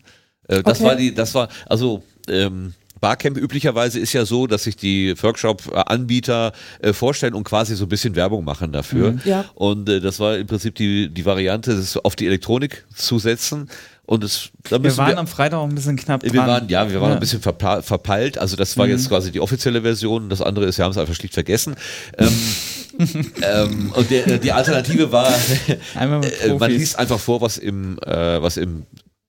[0.49, 0.89] Äh, Das Okay.
[0.89, 2.75] war die, das war, also ähm,
[3.05, 7.89] Barcamp üblicherweise ist ja so, dass sich die Workshop-Anbieter äh, vorstellen und quasi so ein
[7.91, 9.13] bisschen Werbung machen dafür.
[9.13, 9.21] Mhm.
[9.27, 9.45] Ja.
[9.55, 13.69] Und äh, das war im Prinzip die, die Variante, das auf die Elektronik zu setzen.
[14.07, 16.47] Und es, da Wir waren am Freitag auch ein bisschen knapp wir dran.
[16.47, 18.39] waren, ja, wir waren ein bisschen verpeilt.
[18.39, 18.93] Also das war Mhm.
[18.93, 20.31] jetzt quasi die offizielle Version.
[20.31, 21.75] Das andere ist, wir haben es einfach schlicht vergessen.
[22.17, 22.29] ähm,
[23.43, 25.29] ähm, und der, die Alternative war,
[25.69, 28.85] äh, man liest einfach vor, was im, äh, was im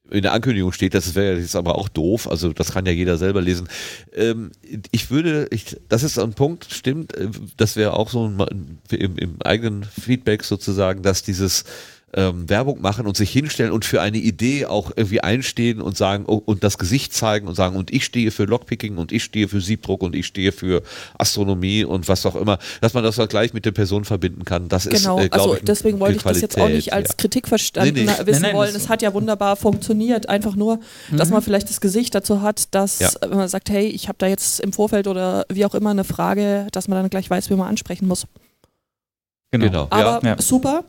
[0.09, 3.17] in der Ankündigung steht, das wäre jetzt aber auch doof, also das kann ja jeder
[3.17, 3.67] selber lesen.
[4.13, 4.51] Ähm,
[4.91, 9.17] ich würde, ich, das ist ein Punkt, stimmt, äh, das wäre auch so ein, im,
[9.17, 11.63] im eigenen Feedback sozusagen, dass dieses
[12.15, 16.23] ähm, Werbung machen und sich hinstellen und für eine Idee auch irgendwie einstehen und sagen
[16.27, 19.47] oh, und das Gesicht zeigen und sagen und ich stehe für Lockpicking und ich stehe
[19.47, 20.81] für Siebdruck und ich stehe für
[21.17, 24.69] Astronomie und was auch immer, dass man das auch gleich mit der Person verbinden kann.
[24.69, 27.15] Das Genau, ist, äh, also ich, deswegen wollte ich das jetzt auch nicht als ja.
[27.17, 28.07] Kritik verstanden Nee, nee.
[28.25, 28.75] wissen Nein, nein, wollen.
[28.75, 30.29] Es hat ja wunderbar funktioniert.
[30.29, 30.79] Einfach nur,
[31.11, 31.33] dass Mhm.
[31.35, 33.09] man vielleicht das Gesicht dazu hat, dass, Ja.
[33.21, 36.03] wenn man sagt, hey, ich habe da jetzt im Vorfeld oder wie auch immer eine
[36.03, 38.25] Frage, dass man dann gleich weiß, wie man ansprechen muss.
[39.51, 39.87] Genau.
[39.89, 40.41] Aber ja.
[40.41, 40.83] super.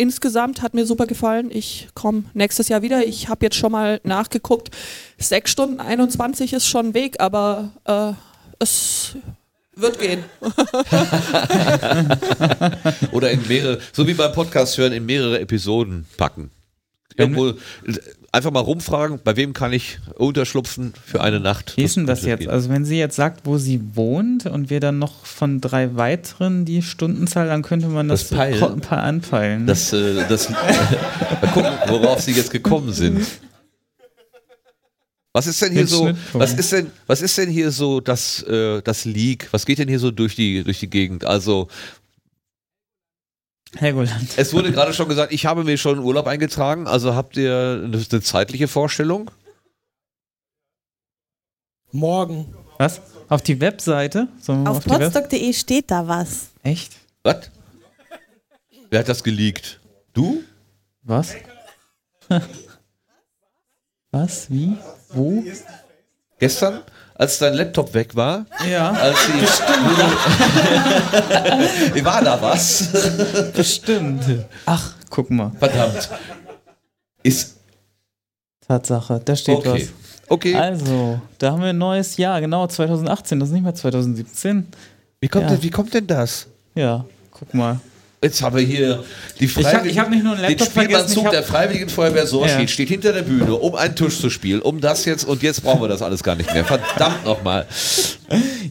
[0.00, 1.50] Insgesamt hat mir super gefallen.
[1.50, 3.04] Ich komme nächstes Jahr wieder.
[3.04, 4.70] Ich habe jetzt schon mal nachgeguckt.
[5.18, 8.12] 6 Stunden 21 ist schon ein Weg, aber äh,
[8.60, 9.16] es
[9.74, 10.22] wird gehen.
[13.10, 16.52] Oder in mehrere, so wie beim Podcast hören, in mehrere Episoden packen.
[17.18, 17.52] Irgendwo
[18.32, 21.76] einfach mal rumfragen, bei wem kann ich unterschlupfen für eine Nacht.
[21.76, 22.40] Wie ist denn das jetzt?
[22.40, 22.50] gehen.
[22.50, 26.64] Also wenn sie jetzt sagt, wo sie wohnt und wir dann noch von drei weiteren
[26.64, 28.60] die Stundenzahl, dann könnte man das, Das Peilen?
[28.60, 29.60] ko- ein paar anpeilen.
[29.62, 29.66] ne?
[29.66, 33.26] Das, äh, das, mal gucken, worauf sie jetzt gekommen sind.
[35.34, 38.42] Was ist denn hier Den so, was ist denn, was ist denn hier so das,
[38.44, 39.48] äh, das Leak?
[39.52, 41.24] Was geht denn hier so durch die, durch die Gegend?
[41.24, 41.68] Also,
[43.76, 44.36] Helgoland.
[44.36, 48.04] es wurde gerade schon gesagt, ich habe mir schon Urlaub eingetragen, also habt ihr eine,
[48.10, 49.30] eine zeitliche Vorstellung?
[51.90, 52.54] Morgen.
[52.78, 53.00] Was?
[53.28, 54.28] Auf die Webseite?
[54.46, 56.48] Auf auf podstock.de steht da was.
[56.62, 56.96] Echt?
[57.22, 57.50] Was?
[58.90, 59.80] Wer hat das geleakt?
[60.14, 60.42] Du?
[61.02, 61.34] Was?
[64.10, 64.50] Was?
[64.50, 64.76] Wie?
[65.10, 65.44] Wo?
[66.38, 66.82] Gestern,
[67.18, 68.46] als dein Laptop weg war?
[68.70, 68.92] Ja.
[68.92, 69.32] Als die,
[71.94, 72.88] Wie war da was?
[73.54, 74.24] Bestimmt.
[74.64, 75.50] Ach, guck mal.
[75.58, 76.08] Verdammt.
[77.22, 77.56] Ist.
[78.66, 79.72] Tatsache, da steht Okay.
[79.72, 79.88] was.
[80.30, 80.54] Okay.
[80.54, 84.66] Also, da haben wir ein neues Jahr, genau, 2018, das ist nicht mehr 2017.
[85.20, 85.50] Wie kommt, ja.
[85.50, 86.46] denn, wie kommt denn das?
[86.74, 87.80] Ja, guck mal.
[88.22, 89.04] Jetzt haben wir hier
[89.38, 89.90] die Freiwilligen.
[89.90, 92.66] ich hab nicht nur einen Laptop Den Spielmannzug vergessen, der Freiwilligen Feuerwehr Sorstedt Ja.
[92.68, 95.80] steht hinter der Bühne, um einen Tisch zu spielen, um das jetzt und jetzt brauchen
[95.82, 96.64] wir das alles gar nicht mehr.
[96.64, 97.66] Verdammt nochmal.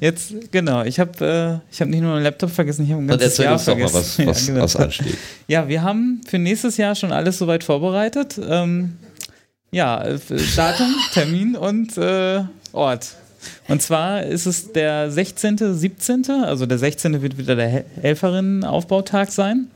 [0.02, 3.07] Jetzt, genau, ich habe äh, ich hab nicht nur einen Laptop vergessen, ich habe ein
[3.07, 4.28] ganzes erzähl Jahr uns doch mal, vergessen.
[4.28, 4.64] was, was, Ja, genau.
[4.65, 5.18] was ansteht.
[5.48, 8.36] Ja, wir haben für nächstes Jahr schon alles soweit vorbereitet.
[8.49, 8.98] Ähm,
[9.72, 10.19] ja, äh,
[10.57, 12.41] Datum, Termin und äh,
[12.74, 13.07] Ort.
[13.68, 17.22] Und zwar ist es der 16., 17., also der 16.
[17.22, 19.68] wird wieder der Hel- Helferinnenaufbautag sein.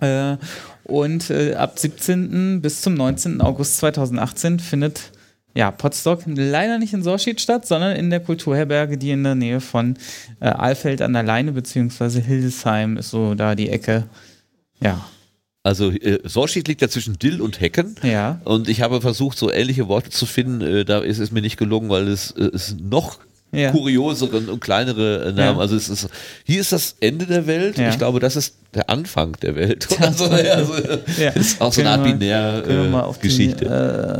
[0.00, 0.36] Äh,
[0.84, 2.60] und äh, ab 17.
[2.60, 3.40] bis zum 19.
[3.40, 5.12] August 2018 findet
[5.54, 9.60] ja, Potsdok leider nicht in Sorschied statt, sondern in der Kulturherberge, die in der Nähe
[9.60, 9.96] von
[10.40, 14.04] äh, Alfeld an der Leine beziehungsweise Hildesheim ist so da die Ecke.
[14.80, 15.04] Ja,
[15.62, 17.94] Also äh, Sorschied liegt ja zwischen Dill und Hecken.
[18.02, 18.40] Ja.
[18.44, 20.60] Und ich habe versucht, so ähnliche Worte zu finden.
[20.62, 23.18] Äh, da ist es mir nicht gelungen, weil es, äh, es noch
[23.52, 23.70] Ja.
[23.70, 25.56] kuriosere und kleinere äh, Namen.
[25.56, 25.58] Ja.
[25.58, 26.08] Also es ist,
[26.44, 27.76] hier ist das Ende der Welt.
[27.76, 27.90] Ja.
[27.90, 29.86] Ich glaube, das ist der Anfang der Welt.
[29.90, 30.24] Oder so.
[30.26, 30.72] Also,
[31.18, 31.30] Ja.
[31.34, 33.64] Das ist auch so eine Art mal auf die, Binär-Geschichte.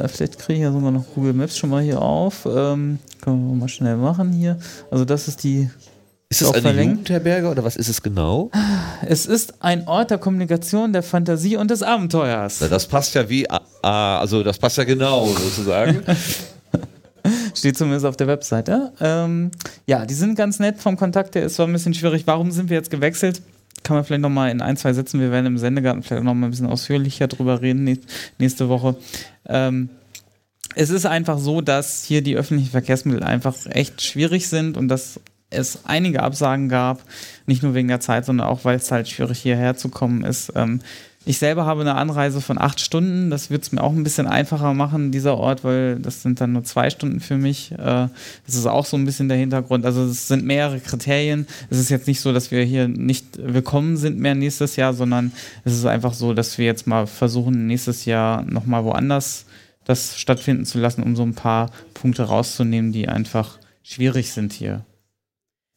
[0.05, 2.45] äh, vielleicht kriege ich ja sogar noch Google Maps schon mal hier auf.
[2.45, 4.59] Ähm, können wir mal schnell machen hier.
[4.91, 5.71] Also das ist die.
[6.31, 6.93] Ist auch eine verlinkt.
[7.09, 8.51] Jugendherberge oder was ist es genau?
[9.07, 12.59] Es ist ein Ort der Kommunikation, der Fantasie und des Abenteuers.
[12.61, 16.03] Na, das passt ja wie, ah, ah, also das passt ja genau sozusagen.
[17.55, 18.93] Steht zumindest auf der Webseite.
[19.01, 19.51] Ähm,
[19.87, 21.45] ja, die sind ganz nett vom Kontakt her.
[21.45, 22.23] Es war ein bisschen schwierig.
[22.27, 23.43] Warum sind wir jetzt gewechselt?
[23.83, 26.51] Kann man vielleicht nochmal in ein, zwei Sätzen, wir werden im Sendegarten vielleicht nochmal ein
[26.53, 27.99] bisschen ausführlicher drüber reden nä-
[28.39, 28.95] nächste Woche.
[29.49, 29.89] Ähm,
[30.77, 35.19] es ist einfach so, dass hier die öffentlichen Verkehrsmittel einfach echt schwierig sind und dass
[35.51, 37.03] es einige Absagen gab,
[37.47, 40.53] nicht nur wegen der Zeit, sondern auch, weil es halt schwierig hierher zu kommen ist.
[40.55, 40.81] Ähm,
[41.27, 43.29] ich selber habe eine Anreise von acht Stunden.
[43.29, 46.55] Das wird es mir auch ein bisschen einfacher machen, dieser Ort, weil das sind dann
[46.55, 47.73] nur zwei Stunden für mich.
[47.73, 47.77] Äh,
[48.47, 49.85] Das ist auch so ein bisschen der Hintergrund.
[49.85, 51.47] Also es sind mehrere Kriterien.
[51.69, 55.33] Es ist jetzt nicht so, dass wir hier nicht willkommen sind mehr nächstes Jahr, sondern
[55.65, 59.45] es ist einfach so, dass wir jetzt mal versuchen, nächstes Jahr nochmal woanders
[59.85, 64.87] das stattfinden zu lassen, um so ein paar Punkte rauszunehmen, die einfach schwierig sind hier.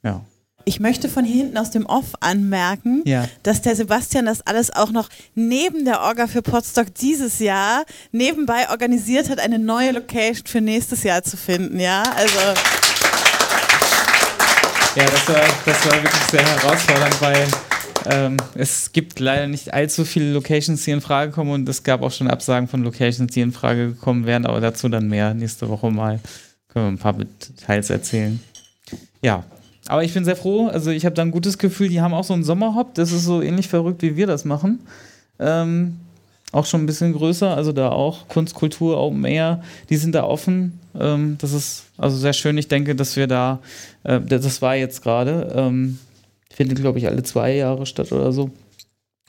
[0.03, 0.21] Ja.
[0.65, 3.27] Ich möchte von hier hinten aus dem Off anmerken, Ja.
[3.43, 8.69] dass der Sebastian das alles auch noch neben der Orga für Podstock dieses Jahr nebenbei
[8.69, 11.79] organisiert hat, eine neue Location für nächstes Jahr zu finden.
[11.81, 12.39] Ja, also
[14.95, 17.47] Ja, das war, das war wirklich sehr herausfordernd, weil
[18.05, 22.03] ähm, es gibt leider nicht allzu viele Locations, die in Frage kommen und es gab
[22.03, 25.67] auch schon Absagen von Locations, die in Frage gekommen wären, aber dazu dann mehr nächste
[25.67, 26.19] Woche mal.
[26.69, 28.39] Können wir ein paar Details erzählen.
[29.21, 29.43] Ja,
[29.87, 32.23] aber ich bin sehr froh, also ich habe da ein gutes Gefühl, die haben auch
[32.23, 34.79] so einen Sommerhop, das ist so ähnlich verrückt, wie wir das machen.
[35.39, 35.99] Ähm,
[36.53, 40.23] auch schon ein bisschen größer, also da auch Kunst, Kultur, Open Air, die sind da
[40.23, 40.79] offen.
[40.97, 42.57] Ähm, das ist also sehr schön.
[42.57, 43.59] Ich denke, dass wir da,
[44.03, 45.97] äh, das war jetzt gerade, ähm,
[46.53, 48.51] findet glaube ich alle zwei Jahre statt oder so.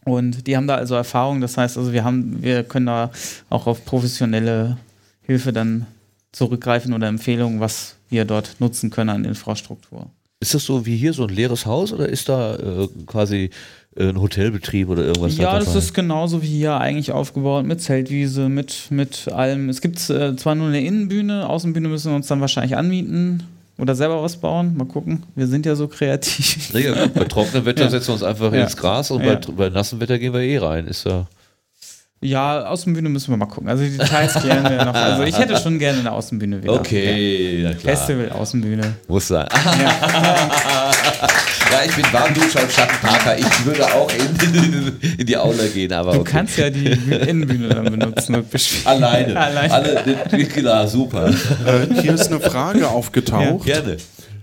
[0.05, 3.11] Und die haben da also Erfahrung, das heißt also wir haben, wir können da
[3.49, 4.77] auch auf professionelle
[5.23, 5.87] Hilfe dann
[6.33, 10.11] zurückgreifen oder Empfehlungen, was wir dort nutzen können an Infrastruktur.
[10.41, 13.51] Ist das so wie hier so ein leeres Haus oder ist da äh, quasi
[13.97, 17.81] äh, ein Hotelbetrieb oder irgendwas Ja, da das ist genauso wie hier eigentlich aufgebaut, mit
[17.81, 19.69] Zeltwiese, mit, mit allem.
[19.69, 23.45] Es gibt äh, zwar nur eine Innenbühne, Außenbühne müssen wir uns dann wahrscheinlich anmieten
[23.79, 24.77] oder selber was bauen.
[24.77, 25.23] Mal gucken.
[25.35, 26.75] Wir sind ja so kreativ.
[26.75, 27.91] Ja, bei trockenem Wetter Ja.
[27.91, 28.65] setzen wir uns einfach Ja.
[28.65, 30.87] ins Gras und bei, bei nassem Wetter gehen wir eh rein.
[30.89, 31.27] Ist ja.
[32.25, 33.69] Ja, Außenbühne müssen wir mal gucken.
[33.69, 34.95] Also die Details klären wir noch.
[35.05, 36.73] Also ich hätte schon gerne eine Außenbühne wieder.
[36.73, 37.69] Okay, ja.
[37.69, 37.97] na klar.
[37.97, 38.95] Festival, Außenbühne.
[39.09, 39.47] Muss sein.
[41.73, 43.37] Ja, ich bin Warmduscher und Schattenparker.
[43.37, 46.31] Ich würde auch in, in, in die Aula gehen, aber Du okay.
[46.31, 48.87] kannst ja die Innenbühne dann benutzen und bespielen.
[48.87, 49.41] Alleine.
[49.41, 49.73] Alleine.
[49.73, 51.31] Alle, klar, super.
[51.31, 53.67] Äh, hier ist eine Frage aufgetaucht.
[53.67, 53.97] Ja, gerne.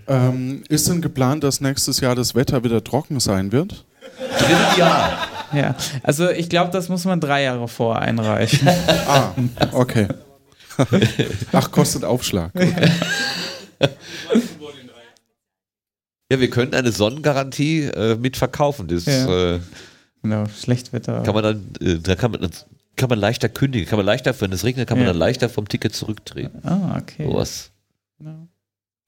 [0.07, 3.85] Ähm, ist denn geplant, dass nächstes Jahr das Wetter wieder trocken sein wird?
[4.37, 5.29] Dritte Jahr.
[5.53, 8.67] Ja, also ich glaube, das muss man drei Jahre vor einreichen.
[9.07, 9.31] ah,
[9.73, 10.07] okay.
[11.51, 12.51] Ach, kostet Aufschlag.
[16.31, 18.87] Ja, wir können eine Sonnengarantie äh, mit verkaufen.
[18.87, 19.55] Das, Ja.
[19.55, 19.59] äh,
[20.23, 21.23] Genau, Schlechtwetter.
[21.23, 22.47] kann man dann, äh, da kann man,
[22.95, 25.13] kann man leichter kündigen, kann man leichter, wenn es regnet, kann man Ja.
[25.13, 26.59] dann leichter vom Ticket zurücktreten.
[26.63, 27.25] Ah, okay.
[27.25, 27.71] Sowas.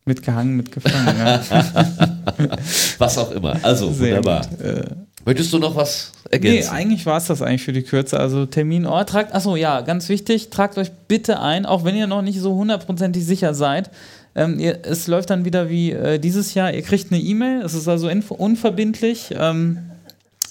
[0.06, 1.18] Mitgehangen, mitgefangen.
[1.18, 1.40] ja.
[2.98, 3.58] Was auch immer.
[3.64, 4.48] Also, Sehr wunderbar.
[4.48, 5.03] gut.
[5.26, 6.70] Möchtest du noch was Nee, ergänzen?
[6.72, 8.20] eigentlich war es das eigentlich für die Kürze.
[8.20, 12.22] Also Terminort, tragt, achso, ja, ganz wichtig, tragt euch bitte ein, auch wenn ihr noch
[12.22, 13.90] nicht so hundertprozentig sicher seid.
[14.36, 17.74] Ähm, ihr, es läuft dann wieder wie äh, dieses Jahr, ihr kriegt eine E-Mail, es
[17.74, 19.34] ist also unverbindlich.
[19.38, 19.78] Ähm,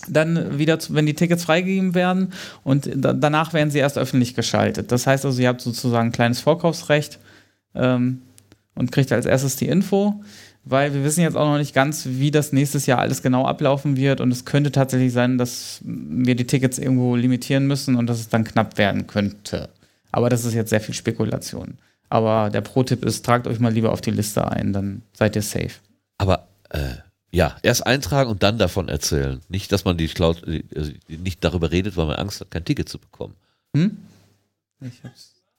[0.09, 2.32] dann wieder, wenn die Tickets freigegeben werden
[2.65, 4.90] und da, danach werden sie erst öffentlich geschaltet.
[4.90, 7.19] Das heißt also, ihr habt sozusagen ein kleines Vorkaufsrecht
[7.74, 8.23] ähm,
[8.74, 10.20] und kriegt als erstes die Info,
[10.64, 13.97] weil wir wissen jetzt auch noch nicht ganz, wie das nächstes Jahr alles genau ablaufen
[13.97, 18.20] wird und es könnte tatsächlich sein, dass wir die Tickets irgendwo limitieren müssen und dass
[18.20, 19.68] es dann knapp werden könnte.
[20.12, 21.78] Aber das ist jetzt sehr viel Spekulation.
[22.09, 25.43] Aber der Pro-Tipp ist, tragt euch mal lieber auf die Liste ein, dann seid ihr
[25.43, 25.72] safe.
[26.18, 26.97] Aber äh,
[27.30, 29.40] ja, erst eintragen und dann davon erzählen.
[29.48, 30.62] Nicht, dass man die Cloud, äh,
[31.09, 33.34] nicht darüber redet, weil man Angst hat, kein Ticket zu bekommen.
[33.74, 33.97] Hm?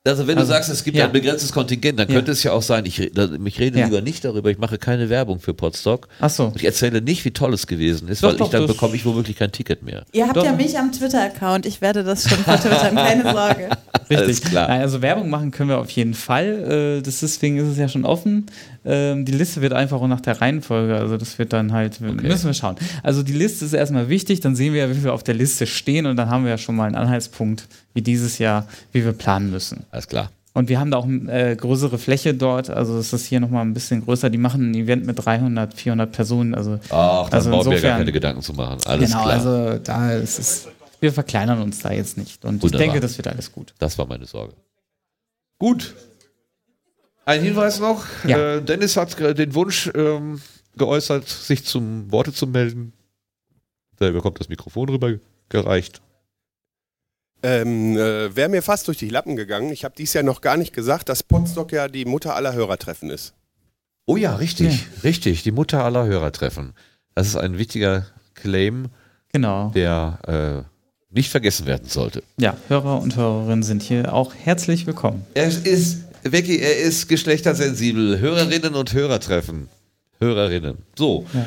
[0.05, 1.05] Also wenn Also, du sagst, es gibt ja.
[1.05, 2.15] ein begrenztes Kontingent, dann Ja.
[2.15, 3.85] könnte es ja auch sein, ich, ich rede Ja.
[3.85, 6.09] lieber nicht darüber, ich mache keine Werbung für Podstock.
[6.19, 6.51] Ach so.
[6.57, 9.05] Ich erzähle nicht, wie toll es gewesen ist, Doch, weil doch, ich dann bekomme ich
[9.05, 10.03] womöglich kein Ticket mehr.
[10.11, 10.43] Ihr habt Doch.
[10.43, 11.65] ja mich am Twitter-Account.
[11.65, 13.69] Ich werde das schon vertwittern, keine Sorge.
[14.09, 14.17] Richtig.
[14.17, 14.67] Alles klar.
[14.67, 16.97] Nein, also Werbung machen können wir auf jeden Fall.
[16.99, 18.47] Äh, das deswegen ist es ja schon offen.
[18.85, 20.95] Ähm, die Liste wird einfach auch nach der Reihenfolge.
[20.95, 22.75] Also das wird dann halt, müssen wir schauen.
[23.01, 25.65] Also die Liste ist erstmal wichtig, dann sehen wir ja, wie wir auf der Liste
[25.67, 29.13] stehen und dann haben wir ja schon mal einen Anhaltspunkt, wie dieses Jahr, wie wir
[29.13, 29.85] planen müssen.
[29.91, 30.29] Alles klar.
[30.55, 32.69] Und wir haben da auch eine äh, größere Fläche dort.
[32.69, 34.29] Also ist hier nochmal ein bisschen größer.
[34.29, 36.53] Die machen ein Event mit 300, 400 Personen.
[36.53, 38.77] Also, Ach, dann also brauchen wir gar keine Gedanken zu machen.
[38.85, 39.33] Alles genau, klar.
[39.33, 40.67] also da ist es,
[40.99, 42.45] wir verkleinern uns da jetzt nicht.
[42.45, 42.81] Und Wunderbar.
[42.81, 43.73] ich denke, das wird alles gut.
[43.79, 44.53] Das war meine Sorge.
[45.57, 45.95] Gut.
[47.25, 48.03] Ein Hinweis noch.
[48.27, 48.55] Ja.
[48.55, 50.41] Äh, Dennis hat äh, den Wunsch ähm,
[50.77, 52.93] geäußert, sich zum Worte zu melden.
[53.97, 56.01] Da bekommt das Mikrofon rübergereicht.
[57.41, 59.71] Ähm, äh, Wäre mir fast durch die Lappen gegangen.
[59.71, 63.09] Ich habe dies Jahr noch gar nicht gesagt, dass Potsdok ja die Mutter aller Hörertreffen
[63.09, 63.33] ist.
[64.05, 65.43] Oh ja, richtig, richtig.
[65.43, 66.73] Die Mutter aller Hörertreffen.
[67.15, 68.87] Das ist ein wichtiger Claim,
[69.31, 69.69] Genau.
[69.69, 72.23] der äh, nicht vergessen werden sollte.
[72.37, 75.25] Ja, Hörer und Hörerinnen sind hier auch herzlich willkommen.
[75.33, 78.19] Er ist, Becky, er ist geschlechtersensibel.
[78.19, 79.67] Hörerinnen und Hörertreffen.
[80.19, 80.77] Hörerinnen.
[80.97, 81.25] So.
[81.33, 81.45] Ja.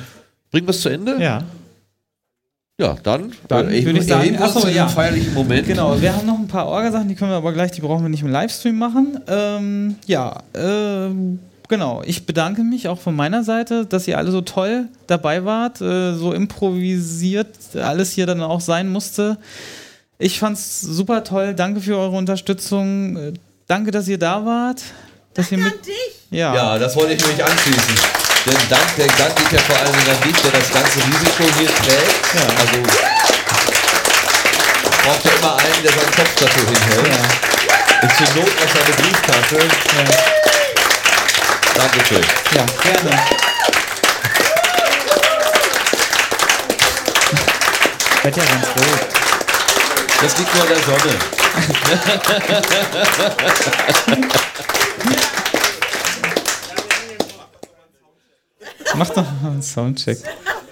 [0.51, 1.17] Bringen wir es zu Ende?
[1.21, 1.45] Ja.
[2.79, 4.87] Ja, dann, Dann äh, würde ich sagen, achso, ja.
[4.87, 5.67] feierlichen Moment.
[5.67, 8.11] Genau, wir haben noch ein paar Orgasachen, die können wir aber gleich, die brauchen wir
[8.11, 9.19] nicht im Livestream machen.
[9.29, 11.39] Ähm, ja, ähm,
[11.69, 12.03] genau.
[12.05, 16.13] Ich bedanke mich auch von meiner Seite, dass ihr alle so toll dabei wart, äh,
[16.17, 19.39] so improvisiert alles hier dann auch sein musste.
[20.19, 21.55] Ich fand's super toll.
[21.55, 23.35] Danke für eure Unterstützung.
[23.67, 24.81] Danke, dass ihr da wart.
[25.35, 25.75] Dass ihr mit
[26.31, 26.55] Ja.
[26.55, 27.97] Ja, das wollte ich nämlich anschließen.
[28.47, 31.67] Denn Dank, der Dank geht ja vor allem an dich, der das ganze Risiko hier
[31.67, 32.31] trägt.
[32.61, 32.83] Also
[35.03, 37.19] braucht ja immer einen, der seinen Kopf dafür hinhält.
[38.03, 39.69] Und zur Not noch seine Brieftasche.
[41.75, 42.25] Dankeschön.
[42.55, 43.11] Ja, gerne.
[48.23, 49.07] Wird ja ganz rot.
[50.23, 51.46] Das liegt nur an der Sonne.
[58.97, 60.19] Mach doch mal einen Soundcheck.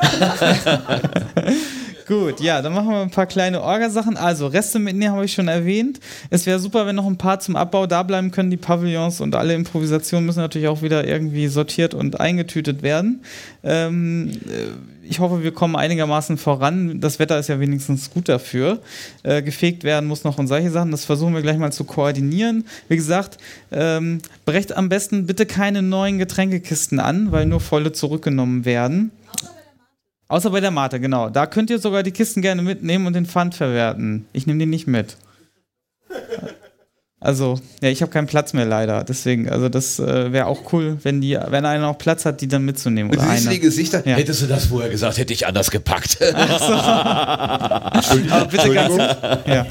[2.07, 4.19] Gut, ja, dann machen wir ein paar kleine Orgasachen.
[4.19, 6.01] Also, Reste mitnehmen habe ich schon erwähnt.
[6.29, 8.51] Es wäre super, wenn noch ein paar zum Abbau da bleiben können.
[8.51, 13.23] Die Pavillons und alle Improvisationen müssen natürlich auch wieder irgendwie sortiert und eingetütet werden.
[13.63, 14.69] Ähm, äh,
[15.08, 17.00] ich hoffe, wir kommen einigermaßen voran.
[17.00, 18.81] Das Wetter ist ja wenigstens gut dafür.
[19.23, 20.91] Äh, gefegt werden muss noch und solche Sachen.
[20.91, 22.65] Das versuchen wir gleich mal zu koordinieren.
[22.89, 23.39] Wie gesagt,
[23.70, 29.10] ähm, brecht am besten bitte keine neuen Getränkekisten an, weil nur volle zurückgenommen werden.
[30.28, 31.31] Außer bei der Mate, genau.
[31.31, 34.26] Da könnt ihr sogar die Kisten gerne mitnehmen und den Pfand verwerten.
[34.33, 35.16] Ich nehme den nicht mit.
[37.25, 39.03] Also, ja, ich habe keinen Platz mehr leider.
[39.03, 42.49] Deswegen, also das äh, wäre auch cool, wenn die, wenn einer noch Platz hat, die
[42.49, 43.11] dann mitzunehmen.
[43.11, 44.07] Und Oder siehst die Gesichter.
[44.07, 44.17] Ja.
[44.17, 46.19] Hättest du das vorher gesagt, hätte ich anders gepackt.
[46.35, 48.97] Aber bitte ganz,
[49.47, 49.67] ja.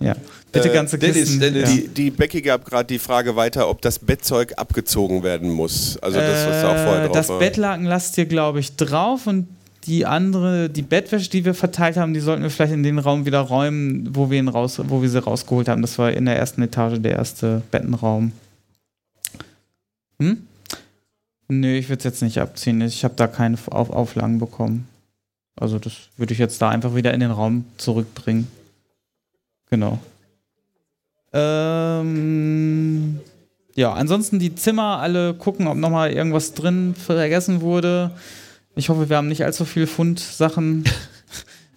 [0.00, 0.14] ja.
[0.52, 1.42] Bitte ganze Kisten.
[1.42, 1.66] ja.
[1.66, 5.98] Die, die Becky gab gerade die Frage weiter, ob das Bettzeug abgezogen werden muss.
[5.98, 7.38] Also das, was da auch vorher Äh, drauf das war.
[7.40, 9.48] Bettlaken lasst ihr, glaube ich, drauf und
[9.88, 13.24] die andere, die Bettwäsche, die wir verteilt haben, die sollten wir vielleicht in den Raum
[13.24, 15.82] wieder räumen, wo wir, ihn raus, wo wir sie rausgeholt haben.
[15.82, 18.32] Das war in der ersten Etage der erste Bettenraum.
[20.20, 20.46] Hm?
[21.48, 22.80] Nö, ich würde es jetzt nicht abziehen.
[22.82, 24.86] Ich habe da keine Auf Auflagen bekommen.
[25.56, 28.46] Also das würde ich jetzt da einfach wieder in den Raum zurückbringen.
[29.70, 29.98] Genau.
[31.32, 33.20] Ähm,
[33.74, 38.10] ja, ansonsten die Zimmer alle gucken, ob nochmal irgendwas drin vergessen wurde.
[38.78, 40.84] Ich hoffe, wir haben nicht allzu viel Fundsachen.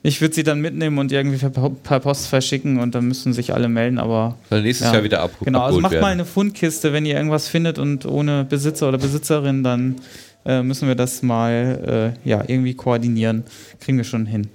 [0.03, 1.37] Ich würde sie dann mitnehmen und irgendwie
[1.83, 4.35] per, Post verschicken und dann müssen sich alle melden, aber.
[4.49, 6.01] Weil nächstes Jahr wieder ab- Genau, also macht werden.
[6.01, 9.97] mal eine Fundkiste, wenn ihr irgendwas findet und ohne Besitzer oder Besitzerin, dann
[10.43, 13.43] äh, müssen wir das mal äh, ja, irgendwie koordinieren.
[13.79, 14.47] Kriegen wir schon hin.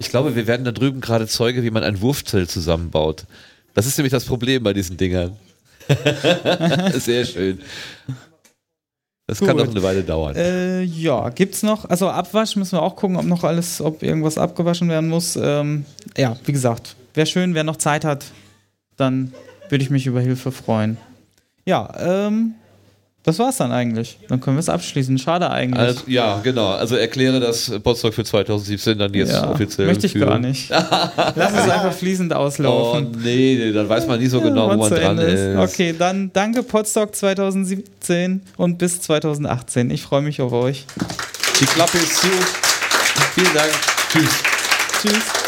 [0.00, 3.26] ich glaube, wir werden da drüben gerade Zeuge, wie man ein Wurfzelt zusammenbaut.
[3.74, 5.36] Das ist nämlich das Problem bei diesen Dingern.
[6.98, 7.60] Sehr schön.
[9.28, 9.66] Das kann Gut.
[9.66, 10.36] noch eine Weile dauern.
[10.36, 14.38] Äh, ja, gibt's noch, also Abwasch müssen wir auch gucken, ob noch alles, ob irgendwas
[14.38, 15.36] abgewaschen werden muss.
[15.40, 15.84] Ähm,
[16.16, 18.26] ja, wie gesagt, wäre schön, wer noch Zeit hat,
[18.96, 19.32] dann
[19.68, 20.96] würde ich mich über Hilfe freuen.
[21.64, 22.54] Ja, ähm,
[23.26, 24.18] das war's dann eigentlich.
[24.28, 25.18] Dann können wir es abschließen.
[25.18, 25.78] Schade eigentlich.
[25.80, 26.68] Also, ja, genau.
[26.70, 29.88] Also erkläre das Potsdok für 2017 dann jetzt Ja, offiziell.
[29.88, 30.70] möchte ich für gar nicht.
[30.70, 33.08] Lass es einfach fließend auslaufen.
[33.14, 35.72] Oh nee, nee, dann weiß man nie so genau, wo wann man dran Ende ist.
[35.72, 39.90] Okay, dann danke Podstock 2017 und bis 2018.
[39.90, 40.84] Ich freue mich auf euch.
[41.60, 42.28] Die Klappe ist zu.
[43.34, 43.70] Vielen Dank.
[44.12, 44.30] Tschüss.
[45.02, 45.45] Tschüss.